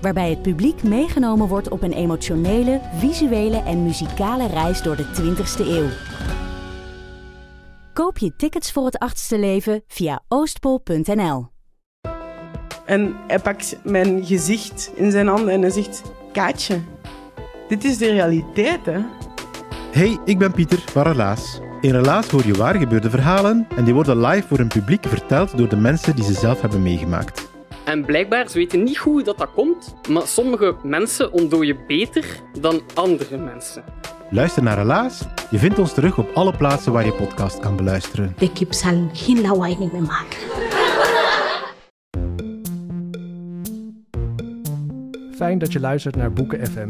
Waarbij 0.00 0.30
het 0.30 0.42
publiek 0.42 0.82
meegenomen 0.82 1.48
wordt 1.48 1.68
op 1.68 1.82
een 1.82 1.92
emotionele, 1.92 2.80
visuele 2.94 3.62
en 3.62 3.82
muzikale 3.82 4.46
reis 4.46 4.82
door 4.82 4.96
de 4.96 5.04
20ste 5.04 5.66
eeuw. 5.66 5.88
Koop 7.92 8.18
je 8.18 8.36
tickets 8.36 8.72
voor 8.72 8.84
het 8.84 8.98
achtste 8.98 9.38
leven 9.38 9.82
via 9.86 10.22
oostpol.nl. 10.28 11.48
En 12.86 13.16
hij 13.26 13.38
pakt 13.38 13.76
mijn 13.84 14.26
gezicht 14.26 14.90
in 14.94 15.10
zijn 15.10 15.26
handen 15.26 15.54
en 15.54 15.60
hij 15.60 15.70
zegt: 15.70 16.02
Kaatje, 16.32 16.80
dit 17.68 17.84
is 17.84 17.98
de 17.98 18.10
realiteit, 18.10 18.86
hè? 18.86 19.00
Hey, 19.92 20.18
ik 20.24 20.38
ben 20.38 20.52
Pieter 20.52 20.78
van 20.78 21.02
Relaas. 21.02 21.60
In 21.80 21.90
Relaas 21.90 22.28
hoor 22.28 22.46
je 22.46 22.54
waar 22.54 22.74
gebeurde 22.74 23.10
verhalen 23.10 23.66
en 23.76 23.84
die 23.84 23.94
worden 23.94 24.20
live 24.20 24.48
voor 24.48 24.58
een 24.58 24.68
publiek 24.68 25.06
verteld 25.06 25.58
door 25.58 25.68
de 25.68 25.76
mensen 25.76 26.16
die 26.16 26.24
ze 26.24 26.32
zelf 26.32 26.60
hebben 26.60 26.82
meegemaakt. 26.82 27.49
En 27.90 28.04
blijkbaar, 28.04 28.48
ze 28.48 28.58
weten 28.58 28.82
niet 28.82 28.96
hoe 28.96 29.22
dat, 29.22 29.38
dat 29.38 29.50
komt, 29.54 29.94
maar 30.08 30.26
sommige 30.26 30.76
mensen 30.82 31.32
ontdooien 31.32 31.76
beter 31.86 32.24
dan 32.60 32.80
andere 32.94 33.36
mensen. 33.36 33.84
Luister 34.30 34.62
naar 34.62 34.78
Relaas. 34.78 35.26
Je 35.50 35.58
vindt 35.58 35.78
ons 35.78 35.94
terug 35.94 36.18
op 36.18 36.30
alle 36.34 36.56
plaatsen 36.56 36.92
waar 36.92 37.04
je 37.04 37.12
podcast 37.12 37.58
kan 37.58 37.76
beluisteren. 37.76 38.34
De 38.38 38.52
kip 38.52 38.72
zal 38.72 39.08
geen 39.12 39.40
lawaai 39.40 39.76
meer 39.78 40.02
maken. 40.02 40.38
Fijn 45.34 45.58
dat 45.58 45.72
je 45.72 45.80
luistert 45.80 46.16
naar 46.16 46.32
Boeken 46.32 46.66
FM, 46.66 46.88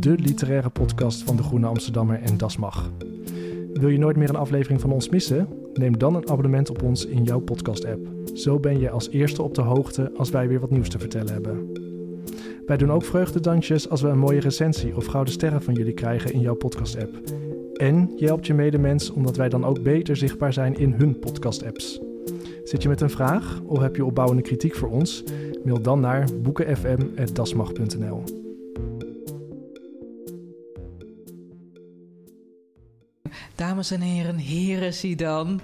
de 0.00 0.10
literaire 0.10 0.70
podcast 0.70 1.22
van 1.22 1.36
de 1.36 1.42
Groene 1.42 1.66
Amsterdammer 1.66 2.22
en 2.22 2.36
Das 2.36 2.56
Mag. 2.56 2.90
Wil 3.72 3.88
je 3.88 3.98
nooit 3.98 4.16
meer 4.16 4.28
een 4.28 4.36
aflevering 4.36 4.80
van 4.80 4.92
ons 4.92 5.08
missen? 5.08 5.48
Neem 5.74 5.98
dan 5.98 6.14
een 6.14 6.30
abonnement 6.30 6.70
op 6.70 6.82
ons 6.82 7.06
in 7.06 7.24
jouw 7.24 7.40
podcast-app. 7.40 8.21
Zo 8.32 8.60
ben 8.60 8.78
je 8.78 8.90
als 8.90 9.10
eerste 9.10 9.42
op 9.42 9.54
de 9.54 9.60
hoogte 9.60 10.12
als 10.16 10.30
wij 10.30 10.48
weer 10.48 10.60
wat 10.60 10.70
nieuws 10.70 10.88
te 10.88 10.98
vertellen 10.98 11.32
hebben. 11.32 11.72
Wij 12.66 12.76
doen 12.76 12.92
ook 12.92 13.04
vreugdedansjes 13.04 13.88
als 13.88 14.00
we 14.00 14.08
een 14.08 14.18
mooie 14.18 14.40
recensie 14.40 14.96
of 14.96 15.06
gouden 15.06 15.32
sterren 15.32 15.62
van 15.62 15.74
jullie 15.74 15.94
krijgen 15.94 16.32
in 16.32 16.40
jouw 16.40 16.54
podcast-app. 16.54 17.20
En 17.74 18.12
je 18.16 18.26
helpt 18.26 18.46
je 18.46 18.54
medemens 18.54 19.10
omdat 19.10 19.36
wij 19.36 19.48
dan 19.48 19.64
ook 19.64 19.82
beter 19.82 20.16
zichtbaar 20.16 20.52
zijn 20.52 20.78
in 20.78 20.92
hun 20.92 21.18
podcast-apps. 21.18 22.00
Zit 22.64 22.82
je 22.82 22.88
met 22.88 23.00
een 23.00 23.10
vraag 23.10 23.60
of 23.66 23.78
heb 23.78 23.96
je 23.96 24.04
opbouwende 24.04 24.42
kritiek 24.42 24.74
voor 24.74 24.88
ons? 24.88 25.24
Mail 25.64 25.82
dan 25.82 26.00
naar 26.00 26.28
boekenfm.dasmag.nl. 26.42 28.22
Dames 33.54 33.90
en 33.90 34.00
heren, 34.00 34.36
heren 34.36 35.16
dan. 35.16 35.60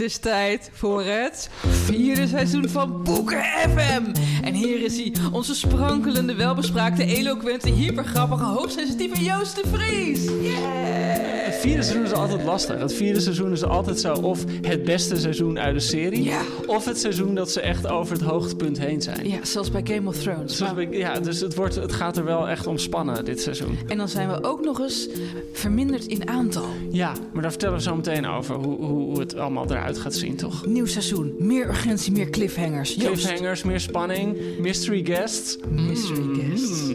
Het 0.00 0.08
is 0.10 0.18
tijd 0.18 0.70
voor 0.72 1.02
het 1.02 1.50
vierde 1.60 2.26
seizoen 2.26 2.68
van 2.68 3.02
Boeken 3.02 3.42
FM. 3.42 4.02
En 4.42 4.54
hier 4.54 4.82
is 4.82 4.96
hij, 4.96 5.12
onze 5.32 5.54
sprankelende, 5.54 6.34
welbespraakte, 6.34 7.04
eloquente, 7.04 7.70
hypergrappige, 7.70 8.44
hoogsensitieve 8.44 9.24
Joost 9.24 9.54
de 9.54 9.62
Vries. 9.72 10.24
Yeah! 10.24 11.30
Het 11.50 11.58
vierde 11.58 11.82
seizoen 11.82 12.04
is 12.04 12.12
altijd 12.12 12.44
lastig. 12.44 12.78
Het 12.78 12.94
vierde 12.94 13.20
seizoen 13.20 13.52
is 13.52 13.64
altijd 13.64 14.00
zo 14.00 14.12
of 14.12 14.44
het 14.60 14.84
beste 14.84 15.16
seizoen 15.16 15.58
uit 15.58 15.74
de 15.74 15.80
serie... 15.80 16.22
Ja. 16.22 16.40
of 16.66 16.84
het 16.84 16.98
seizoen 16.98 17.34
dat 17.34 17.50
ze 17.50 17.60
echt 17.60 17.86
over 17.86 18.12
het 18.12 18.22
hoogtepunt 18.22 18.78
heen 18.78 19.02
zijn. 19.02 19.28
Ja, 19.28 19.44
zelfs 19.44 19.70
bij 19.70 19.80
Game 19.84 20.08
of 20.08 20.16
Thrones. 20.16 20.62
Ja, 20.90 21.20
dus 21.20 21.40
het, 21.40 21.54
wordt, 21.54 21.74
het 21.74 21.92
gaat 21.92 22.16
er 22.16 22.24
wel 22.24 22.48
echt 22.48 22.66
om 22.66 22.78
spannen, 22.78 23.24
dit 23.24 23.40
seizoen. 23.40 23.78
En 23.88 23.98
dan 23.98 24.08
zijn 24.08 24.28
we 24.28 24.44
ook 24.44 24.64
nog 24.64 24.80
eens 24.80 25.08
verminderd 25.52 26.06
in 26.06 26.28
aantal. 26.28 26.66
Ja, 26.90 27.12
maar 27.32 27.42
daar 27.42 27.50
vertellen 27.50 27.76
we 27.76 27.82
zo 27.82 27.96
meteen 27.96 28.26
over 28.26 28.54
hoe, 28.54 28.76
hoe, 28.76 29.02
hoe 29.02 29.20
het 29.20 29.36
allemaal 29.36 29.70
eruit 29.70 29.89
gaat 29.98 30.14
zien, 30.14 30.36
toch? 30.36 30.66
Nieuw 30.66 30.86
seizoen, 30.86 31.34
meer 31.38 31.68
urgentie, 31.68 32.12
meer 32.12 32.30
cliffhangers. 32.30 32.94
Joost. 32.94 33.24
Cliffhangers, 33.26 33.62
meer 33.62 33.80
spanning, 33.80 34.36
mystery 34.58 35.04
guests. 35.04 35.58
Mystery 35.68 36.18
Mm. 36.20 36.34
guests. 36.34 36.94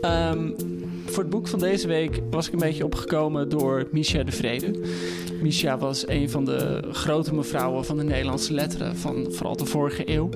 Ehm, 0.00 0.50
voor 1.14 1.22
het 1.22 1.32
boek 1.32 1.48
van 1.48 1.58
deze 1.58 1.86
week 1.86 2.20
was 2.30 2.46
ik 2.46 2.52
een 2.52 2.58
beetje 2.58 2.84
opgekomen 2.84 3.48
door 3.48 3.86
Misha 3.90 4.22
de 4.22 4.32
Vrede. 4.32 4.70
Misha 5.42 5.78
was 5.78 6.08
een 6.08 6.30
van 6.30 6.44
de 6.44 6.82
grote 6.92 7.34
mevrouwen 7.34 7.84
van 7.84 7.96
de 7.96 8.02
Nederlandse 8.04 8.52
letteren 8.52 8.96
van 8.96 9.26
vooral 9.30 9.56
de 9.56 9.64
vorige 9.66 10.10
eeuw. 10.10 10.28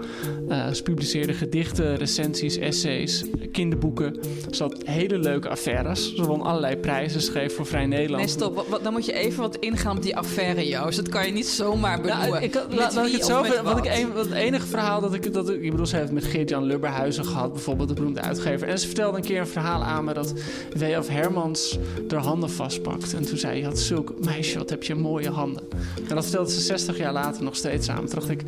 Eh, 0.49 0.71
ze 0.73 0.83
publiceerde 0.83 1.33
gedichten, 1.33 1.97
recensies, 1.97 2.57
essays, 2.57 3.25
kinderboeken. 3.53 4.17
Ze 4.51 4.63
had 4.63 4.77
hele 4.85 5.19
leuke 5.19 5.49
affaires. 5.49 6.15
Ze 6.15 6.25
won 6.25 6.43
allerlei 6.43 6.77
prijzen, 6.77 7.21
schreef 7.21 7.55
voor 7.55 7.67
Vrij 7.67 7.87
Nederland. 7.87 8.23
Nee, 8.25 8.33
stop. 8.33 8.55
Wat- 8.55 8.69
wat- 8.69 8.83
dan 8.83 8.93
moet 8.93 9.07
je 9.07 9.13
even 9.13 9.41
wat 9.41 9.57
ingaan 9.57 9.97
op 9.97 10.03
die 10.03 10.17
affaire, 10.17 10.69
Joost. 10.69 10.97
Dat 10.97 11.09
kan 11.09 11.27
je 11.27 11.33
niet 11.33 11.47
zomaar 11.47 12.01
benoemen. 12.01 12.29
Nou, 12.31 12.43
ik, 12.43 12.55
laat 12.71 13.07
ik 13.07 13.13
het 13.13 13.25
zo 13.25 13.37
wat 13.43 13.47
ik 13.55 13.61
wat? 13.63 13.87
een, 13.87 14.13
wat 14.13 14.25
het 14.25 14.35
enige 14.35 14.67
verhaal 14.67 15.01
dat 15.01 15.15
ik, 15.15 15.33
dat 15.33 15.49
ik... 15.51 15.63
Ik 15.63 15.71
bedoel, 15.71 15.87
ze 15.87 15.97
heeft 15.97 16.13
met 16.13 16.25
Geert-Jan 16.25 16.65
Lubberhuizen 16.65 17.25
gehad, 17.25 17.53
bijvoorbeeld, 17.53 17.89
de 17.89 17.95
beroemde 17.95 18.21
uitgever. 18.21 18.69
En 18.69 18.79
ze 18.79 18.87
vertelde 18.87 19.17
een 19.17 19.23
keer 19.25 19.41
een 19.41 19.47
verhaal 19.47 19.83
aan 19.83 20.05
me 20.05 20.13
dat 20.15 20.33
W.F. 20.77 21.09
Hermans 21.09 21.79
haar 22.09 22.21
handen 22.21 22.51
vastpakt. 22.51 23.15
En 23.15 23.25
toen 23.25 23.39
zei 23.39 23.53
hij, 23.61 23.69
had 23.69 23.79
zulk 23.79 24.15
meisje, 24.25 24.59
wat 24.59 24.71
heb 24.71 24.83
je 24.83 24.95
mooie 24.95 25.31
handen. 25.31 25.63
En 26.09 26.15
dat 26.15 26.25
vertelde 26.25 26.51
ze 26.51 26.61
60 26.61 26.99
jaar 26.99 27.13
later 27.13 27.43
nog 27.43 27.57
steeds 27.57 27.89
aan. 27.89 28.07
Toen 28.07 28.15
dacht 28.15 28.29
ik, 28.29 28.43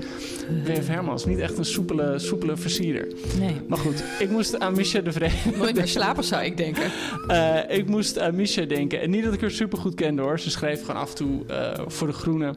W.F. 0.64 0.86
Hermans, 0.86 1.24
niet 1.24 1.38
echt 1.38 1.58
een 1.58 1.64
soepele, 1.64 2.18
soepele 2.18 2.56
versierder. 2.56 3.06
Nee. 3.38 3.54
Maar 3.68 3.78
goed, 3.78 4.04
ik 4.18 4.30
moest 4.30 4.58
aan 4.58 4.74
Misha 4.74 5.00
de 5.00 5.12
Vrede... 5.12 5.34
Nooit 5.58 5.74
meer 5.74 5.88
slapen, 5.88 6.24
zou 6.24 6.44
ik 6.44 6.56
denken. 6.56 6.90
Eh, 7.26 7.78
ik 7.78 7.86
moest 7.86 8.18
aan 8.18 8.34
Misha 8.34 8.64
denken. 8.64 9.00
En 9.00 9.10
niet 9.10 9.24
dat 9.24 9.32
ik 9.32 9.40
haar 9.40 9.50
super 9.50 9.78
goed 9.78 9.94
kende 9.94 10.22
hoor. 10.22 10.40
Ze 10.40 10.50
schreef 10.50 10.80
gewoon 10.80 11.00
af 11.00 11.10
en 11.10 11.16
toe 11.16 11.46
eh, 11.46 11.80
voor 11.86 12.06
de 12.06 12.12
Groene. 12.12 12.54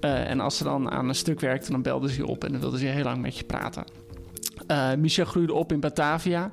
Eh, 0.00 0.30
en 0.30 0.40
als 0.40 0.56
ze 0.56 0.64
dan 0.64 0.90
aan 0.90 1.08
een 1.08 1.14
stuk 1.14 1.40
werkte, 1.40 1.70
dan 1.70 1.82
belde 1.82 2.10
ze 2.10 2.16
je 2.16 2.26
op 2.26 2.44
en 2.44 2.52
dan 2.52 2.60
wilde 2.60 2.78
ze 2.78 2.86
heel 2.86 3.04
lang 3.04 3.22
met 3.22 3.38
je 3.38 3.44
praten. 3.44 3.84
Misha 4.98 5.24
groeide 5.24 5.52
op 5.52 5.72
in 5.72 5.80
Batavia, 5.80 6.50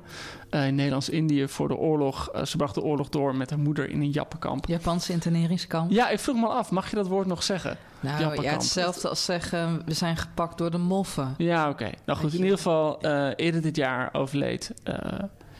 eh, 0.50 0.66
in 0.66 0.74
Nederlands-Indië 0.74 1.48
voor 1.48 1.68
de 1.68 1.76
oorlog. 1.76 2.28
Eh, 2.28 2.44
ze 2.44 2.56
bracht 2.56 2.74
de 2.74 2.82
oorlog 2.82 3.08
door 3.08 3.36
met 3.36 3.50
haar 3.50 3.58
moeder 3.58 3.90
in 3.90 4.00
een 4.00 4.10
jappenkamp. 4.10 4.66
Japanse 4.66 5.12
interneringskamp. 5.12 5.90
Ja, 5.90 6.08
ik 6.08 6.18
vroeg 6.18 6.36
me 6.36 6.46
af, 6.46 6.70
mag 6.70 6.90
je 6.90 6.96
dat 6.96 7.06
woord 7.06 7.26
nog 7.26 7.42
zeggen? 7.42 7.76
Nou 8.00 8.42
ja, 8.42 8.52
hetzelfde 8.52 9.08
als 9.08 9.24
zeggen, 9.24 9.82
we 9.84 9.94
zijn 9.94 10.16
gepakt 10.16 10.58
door 10.58 10.70
de 10.70 10.78
moffen. 10.78 11.34
Ja, 11.36 11.68
oké. 11.68 11.90
Nou 12.06 12.18
goed, 12.18 12.32
in 12.32 12.42
ieder 12.42 12.56
geval, 12.56 13.00
eerder 13.36 13.62
dit 13.62 13.76
jaar 13.76 14.08
overleed 14.12 14.72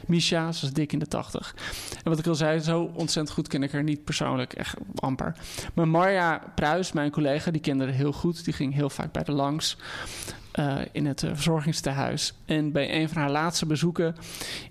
Misha. 0.07 0.53
Ze 0.53 0.61
was 0.61 0.73
dik 0.73 0.93
in 0.93 0.99
de 0.99 1.07
tachtig. 1.07 1.55
En 2.03 2.11
wat 2.11 2.19
ik 2.19 2.27
al 2.27 2.35
zei, 2.35 2.59
zo 2.59 2.91
ontzettend 2.95 3.31
goed 3.31 3.49
ken 3.49 3.63
ik 3.63 3.73
haar 3.73 3.83
niet 3.83 4.05
persoonlijk, 4.05 4.53
echt 4.53 4.77
amper. 4.95 5.37
Maar 5.75 5.89
Marja 5.89 6.43
Pruis, 6.55 6.93
mijn 6.93 7.11
collega, 7.11 7.51
die 7.51 7.61
kende 7.61 7.85
haar 7.85 7.93
heel 7.93 8.13
goed. 8.13 8.45
Die 8.45 8.55
ging 8.55 8.75
heel 8.75 8.91
vaak 8.91 9.13
bij 9.13 9.23
de 9.23 9.33
langs 9.33 9.77
eh, 10.55 10.79
in 10.93 11.07
het 11.07 11.23
eh, 11.23 11.31
verzorgingstehuis. 11.35 12.35
En 12.45 12.73
bij 12.73 13.01
een 13.01 13.09
van 13.09 13.21
haar 13.21 13.31
laatste 13.31 13.67
bezoeken 13.67 14.15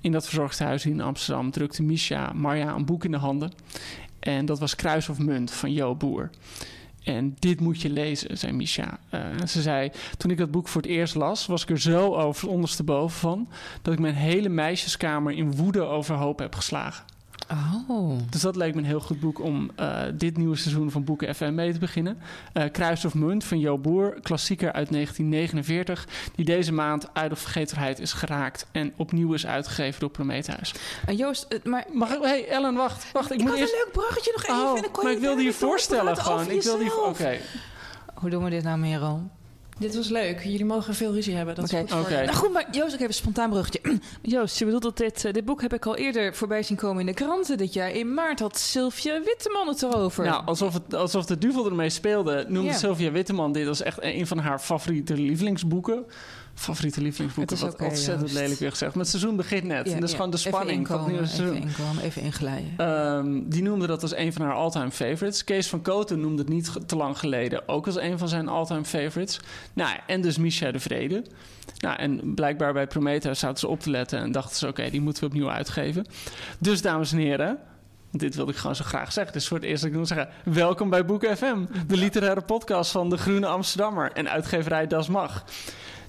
in 0.01 0.11
dat 0.11 0.23
verzorgingstehuis 0.23 0.85
in 0.85 1.01
Amsterdam... 1.01 1.51
drukte 1.51 1.83
Misha 1.83 2.31
Marja 2.33 2.73
een 2.73 2.85
boek 2.85 3.05
in 3.05 3.11
de 3.11 3.17
handen. 3.17 3.51
En 4.19 4.45
dat 4.45 4.59
was 4.59 4.75
Kruis 4.75 5.09
of 5.09 5.19
Munt 5.19 5.51
van 5.51 5.73
Jo 5.73 5.95
Boer. 5.95 6.29
En 7.03 7.35
dit 7.39 7.59
moet 7.59 7.81
je 7.81 7.89
lezen, 7.89 8.37
zei 8.37 8.53
Misha. 8.53 8.99
Eh, 9.09 9.21
ze 9.47 9.61
zei, 9.61 9.91
toen 10.17 10.31
ik 10.31 10.37
dat 10.37 10.51
boek 10.51 10.67
voor 10.67 10.81
het 10.81 10.89
eerst 10.89 11.15
las, 11.15 11.45
was 11.45 11.63
ik 11.63 11.69
er 11.69 11.79
zo 11.79 12.15
over 12.15 12.49
ondersteboven 12.49 13.19
van... 13.19 13.49
dat 13.81 13.93
ik 13.93 13.99
mijn 13.99 14.15
hele 14.15 14.49
meisjeskamer 14.49 15.33
in 15.33 15.55
woede 15.55 15.81
overhoop 15.81 16.39
heb 16.39 16.55
geslagen. 16.55 17.05
Oh. 17.51 18.17
Dus 18.29 18.41
dat 18.41 18.55
leek 18.55 18.73
me 18.73 18.79
een 18.79 18.85
heel 18.85 18.99
goed 18.99 19.19
boek 19.19 19.39
om 19.39 19.71
eh, 19.75 20.01
dit 20.13 20.37
nieuwe 20.37 20.55
seizoen 20.55 20.91
van 20.91 21.03
Boeken 21.03 21.35
FM 21.35 21.53
mee 21.53 21.73
te 21.73 21.79
beginnen. 21.79 22.17
Eh, 22.53 22.71
Kruis 22.71 23.05
of 23.05 23.13
Munt 23.13 23.43
van 23.43 23.59
Jo 23.59 23.77
Boer, 23.77 24.19
klassieker 24.21 24.71
uit 24.71 24.91
1949... 24.91 26.07
die 26.35 26.45
deze 26.45 26.73
maand 26.73 27.07
uit 27.13 27.29
de 27.29 27.35
vergetelheid 27.35 27.99
is 27.99 28.13
geraakt... 28.13 28.67
en 28.71 28.93
opnieuw 28.97 29.33
is 29.33 29.45
uitgegeven 29.45 29.99
door 29.99 30.09
Prometheus. 30.09 30.73
En 31.05 31.15
Joost, 31.15 31.59
maar 31.63 31.85
Mag 31.91 32.13
ik... 32.13 32.21
Hey 32.21 32.47
Ellen, 32.47 32.75
wacht. 32.75 33.11
wacht 33.11 33.31
ik, 33.31 33.39
ik 33.39 33.45
moet 33.45 33.55
eerst... 33.55 33.73
een 33.73 33.79
leuk 33.83 33.93
bruggetje 33.93 34.31
nog 34.31 34.43
even. 34.43 34.69
Oh, 34.69 34.75
en 34.75 34.81
dan 34.81 34.91
kon 34.91 35.03
maar 35.03 35.11
je 35.11 35.17
ik 35.17 35.23
wilde 35.23 35.43
je 35.43 35.53
voorstellen 35.53 36.17
gewoon. 36.17 36.49
Ik 36.49 36.61
wilde 36.61 36.83
je... 36.83 37.05
Oké. 37.05 37.37
Hoe 38.13 38.29
doen 38.29 38.43
we 38.43 38.49
dit 38.49 38.63
nou, 38.63 38.77
Merel? 38.77 39.29
Dit 39.79 39.95
was 39.95 40.09
leuk. 40.09 40.43
Jullie 40.43 40.65
mogen 40.65 40.95
veel 40.95 41.13
ruzie 41.13 41.35
hebben. 41.35 41.55
Dat 41.55 41.65
Oké. 41.65 41.83
is 41.83 41.91
goed 41.91 42.07
voor. 42.07 42.11
Nou 42.11 42.33
goed, 42.33 42.53
maar 42.53 42.67
Joost, 42.71 42.93
ik 42.93 42.99
heb 42.99 43.07
een 43.07 43.13
spontaan 43.13 43.49
bruggetje. 43.49 43.81
Joost, 44.21 44.59
je 44.59 44.65
bedoelt 44.65 44.83
dat 44.83 44.97
dit, 44.97 45.25
eh, 45.25 45.33
dit 45.33 45.45
boek 45.45 45.61
heb 45.61 45.73
ik 45.73 45.85
al 45.85 45.95
eerder 45.95 46.35
voorbij 46.35 46.63
zien 46.63 46.77
komen 46.77 46.99
in 46.99 47.05
de 47.05 47.13
kranten 47.13 47.57
dit 47.57 47.73
jaar. 47.73 47.91
In 47.91 48.13
maart 48.13 48.39
had 48.39 48.57
Sylvia 48.57 49.21
Witteman 49.23 49.67
het 49.67 49.83
erover. 49.83 50.25
Nou, 50.25 50.45
alsof, 50.45 50.73
het, 50.73 50.93
alsof 50.95 51.25
de 51.25 51.37
duvel 51.37 51.65
ermee 51.65 51.89
speelde, 51.89 52.45
noemde. 52.47 52.73
Sylvia 52.73 53.11
Witteman 53.11 53.51
dit 53.51 53.67
als 53.67 53.81
echt 53.81 53.97
een 54.01 54.27
van 54.27 54.37
haar 54.37 54.59
favoriete 54.59 55.13
lievelingsboeken. 55.13 56.05
Favoriete 56.53 57.01
lievelingsboek. 57.01 57.43
Het 57.43 57.51
is 57.51 57.61
Wat 57.61 57.73
oké, 57.73 57.83
ontzettend 57.83 58.31
lelijk 58.31 58.59
weer 58.59 58.69
gezegd. 58.69 58.93
Maar 58.93 59.01
het 59.01 59.11
seizoen 59.11 59.35
begint 59.35 59.63
net. 59.63 59.87
en 59.87 59.93
dat 59.93 60.03
is 60.03 60.09
ja. 60.09 60.15
gewoon 60.15 60.31
de 60.31 60.37
spanning 60.37 60.87
van 60.87 60.97
het 60.97 61.07
nieuwe 61.07 61.21
inkomen, 61.21 61.47
seizoen. 61.47 61.69
Even 61.69 61.83
inkomen, 61.83 62.03
even 62.03 62.21
inglijden. 62.21 62.73
Ehm, 62.77 63.49
die 63.49 63.63
noemde 63.63 63.87
dat 63.87 64.01
als 64.01 64.15
een 64.15 64.33
van 64.33 64.45
haar 64.45 64.53
all-time 64.53 64.91
favorites. 64.91 65.43
Kees 65.43 65.67
van 65.67 65.81
Koten 65.81 66.19
noemde 66.19 66.41
het 66.41 66.51
niet 66.51 66.71
te 66.85 66.95
lang 66.95 67.19
geleden 67.19 67.67
ook 67.67 67.85
als 67.85 67.95
een 67.95 68.17
van 68.17 68.27
zijn 68.27 68.47
all-time 68.47 68.85
favorites. 68.85 69.39
Nou, 69.73 69.97
en 70.07 70.21
dus 70.21 70.37
Micha 70.37 70.71
de 70.71 70.79
Vrede. 70.79 71.23
Nou, 71.77 71.97
en 71.97 72.33
blijkbaar 72.33 72.73
bij 72.73 72.87
Prometheus 72.87 73.39
zaten 73.39 73.59
ze 73.59 73.67
op 73.67 73.79
te 73.79 73.89
letten 73.89 74.19
en 74.19 74.31
dachten 74.31 74.55
ze: 74.55 74.67
oké, 74.67 74.89
die 74.89 75.01
moeten 75.01 75.23
we 75.23 75.29
opnieuw 75.29 75.49
uitgeven. 75.49 76.05
Dus, 76.59 76.81
dames 76.81 77.11
en 77.11 77.17
heren. 77.17 77.57
Dit 78.11 78.35
wilde 78.35 78.51
ik 78.51 78.57
gewoon 78.57 78.75
zo 78.75 78.83
graag 78.83 79.13
zeggen. 79.13 79.33
Dus 79.33 79.47
voor 79.47 79.57
het 79.57 79.65
eerst 79.65 79.81
dat 79.81 79.89
ik 79.89 79.95
wil 79.95 80.05
zeggen: 80.05 80.29
welkom 80.43 80.89
bij 80.89 81.05
Boek 81.05 81.25
FM, 81.25 81.65
de 81.87 81.97
literaire 81.97 82.41
podcast 82.41 82.91
van 82.91 83.09
de 83.09 83.17
Groene 83.17 83.47
Amsterdammer 83.47 84.11
en 84.11 84.29
uitgeverij 84.29 84.87
Das 84.87 85.07
Mag. 85.07 85.45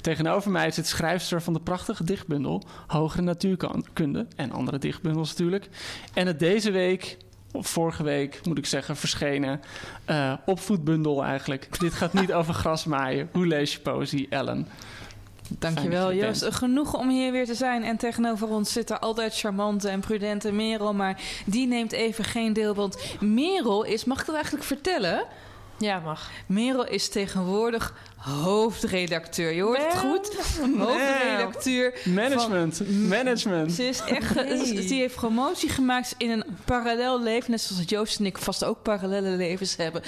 Tegenover 0.04 0.50
mij 0.50 0.70
zit 0.70 0.86
schrijfster 0.86 1.42
van 1.42 1.52
de 1.52 1.60
prachtige 1.60 2.04
dichtbundel 2.04 2.62
Hogere 2.86 3.22
Natuurkunde 3.22 4.26
en 4.36 4.52
andere 4.52 4.78
dichtbundels 4.78 5.28
natuurlijk. 5.28 5.68
En 6.14 6.26
het 6.26 6.38
deze 6.38 6.70
week, 6.70 7.16
of 7.52 7.66
vorige 7.66 8.02
week 8.02 8.40
moet 8.42 8.58
ik 8.58 8.66
zeggen, 8.66 8.96
verschenen 8.96 9.60
eh, 10.04 10.32
opvoedbundel 10.46 11.24
eigenlijk. 11.24 11.80
Dit 11.80 11.92
gaat 11.92 12.12
niet 12.12 12.32
over 12.38 12.54
grasmaaien. 12.54 13.28
Hoe 13.32 13.46
lees 13.46 13.72
je 13.72 13.80
poëzie, 13.80 14.26
Ellen? 14.30 14.68
Dankjewel, 15.58 16.10
je 16.10 16.24
Joost. 16.24 16.54
Genoeg 16.54 16.94
om 16.94 17.08
hier 17.08 17.32
weer 17.32 17.46
te 17.46 17.54
zijn. 17.54 17.84
En 17.84 17.96
tegenover 17.96 18.48
ons 18.48 18.72
zit 18.72 18.90
er 18.90 18.98
altijd 18.98 19.38
charmante 19.38 19.88
en 19.88 20.00
prudente 20.00 20.52
Merel. 20.52 20.94
Maar 20.94 21.20
die 21.46 21.66
neemt 21.66 21.92
even 21.92 22.24
geen 22.24 22.52
deel. 22.52 22.74
Want 22.74 23.16
Merel 23.20 23.84
is, 23.84 24.04
mag 24.04 24.20
ik 24.20 24.26
dat 24.26 24.34
eigenlijk 24.34 24.64
vertellen? 24.64 25.26
Ja, 25.78 25.98
mag. 25.98 26.30
Merel 26.46 26.86
is 26.86 27.08
tegenwoordig 27.08 27.94
hoofdredacteur. 28.30 29.52
Je 29.52 29.62
hoort 29.62 29.84
het 29.92 29.98
goed? 29.98 30.36
Hoofdredacteur. 30.78 31.94
Management, 32.04 32.88
management. 33.08 33.72
Ze 33.72 33.88
is 33.88 34.00
echt. 34.00 34.32
Ze 34.88 34.94
heeft 34.94 35.14
promotie 35.14 35.68
gemaakt 35.68 36.14
in 36.18 36.30
een 36.30 36.44
parallel 36.64 37.22
leven. 37.22 37.50
Net 37.50 37.60
zoals 37.60 37.82
Joost 37.86 38.18
en 38.18 38.26
ik 38.26 38.38
vast 38.38 38.64
ook 38.64 38.82
parallele 38.82 39.30
levens 39.30 39.76
hebben. 39.76 40.02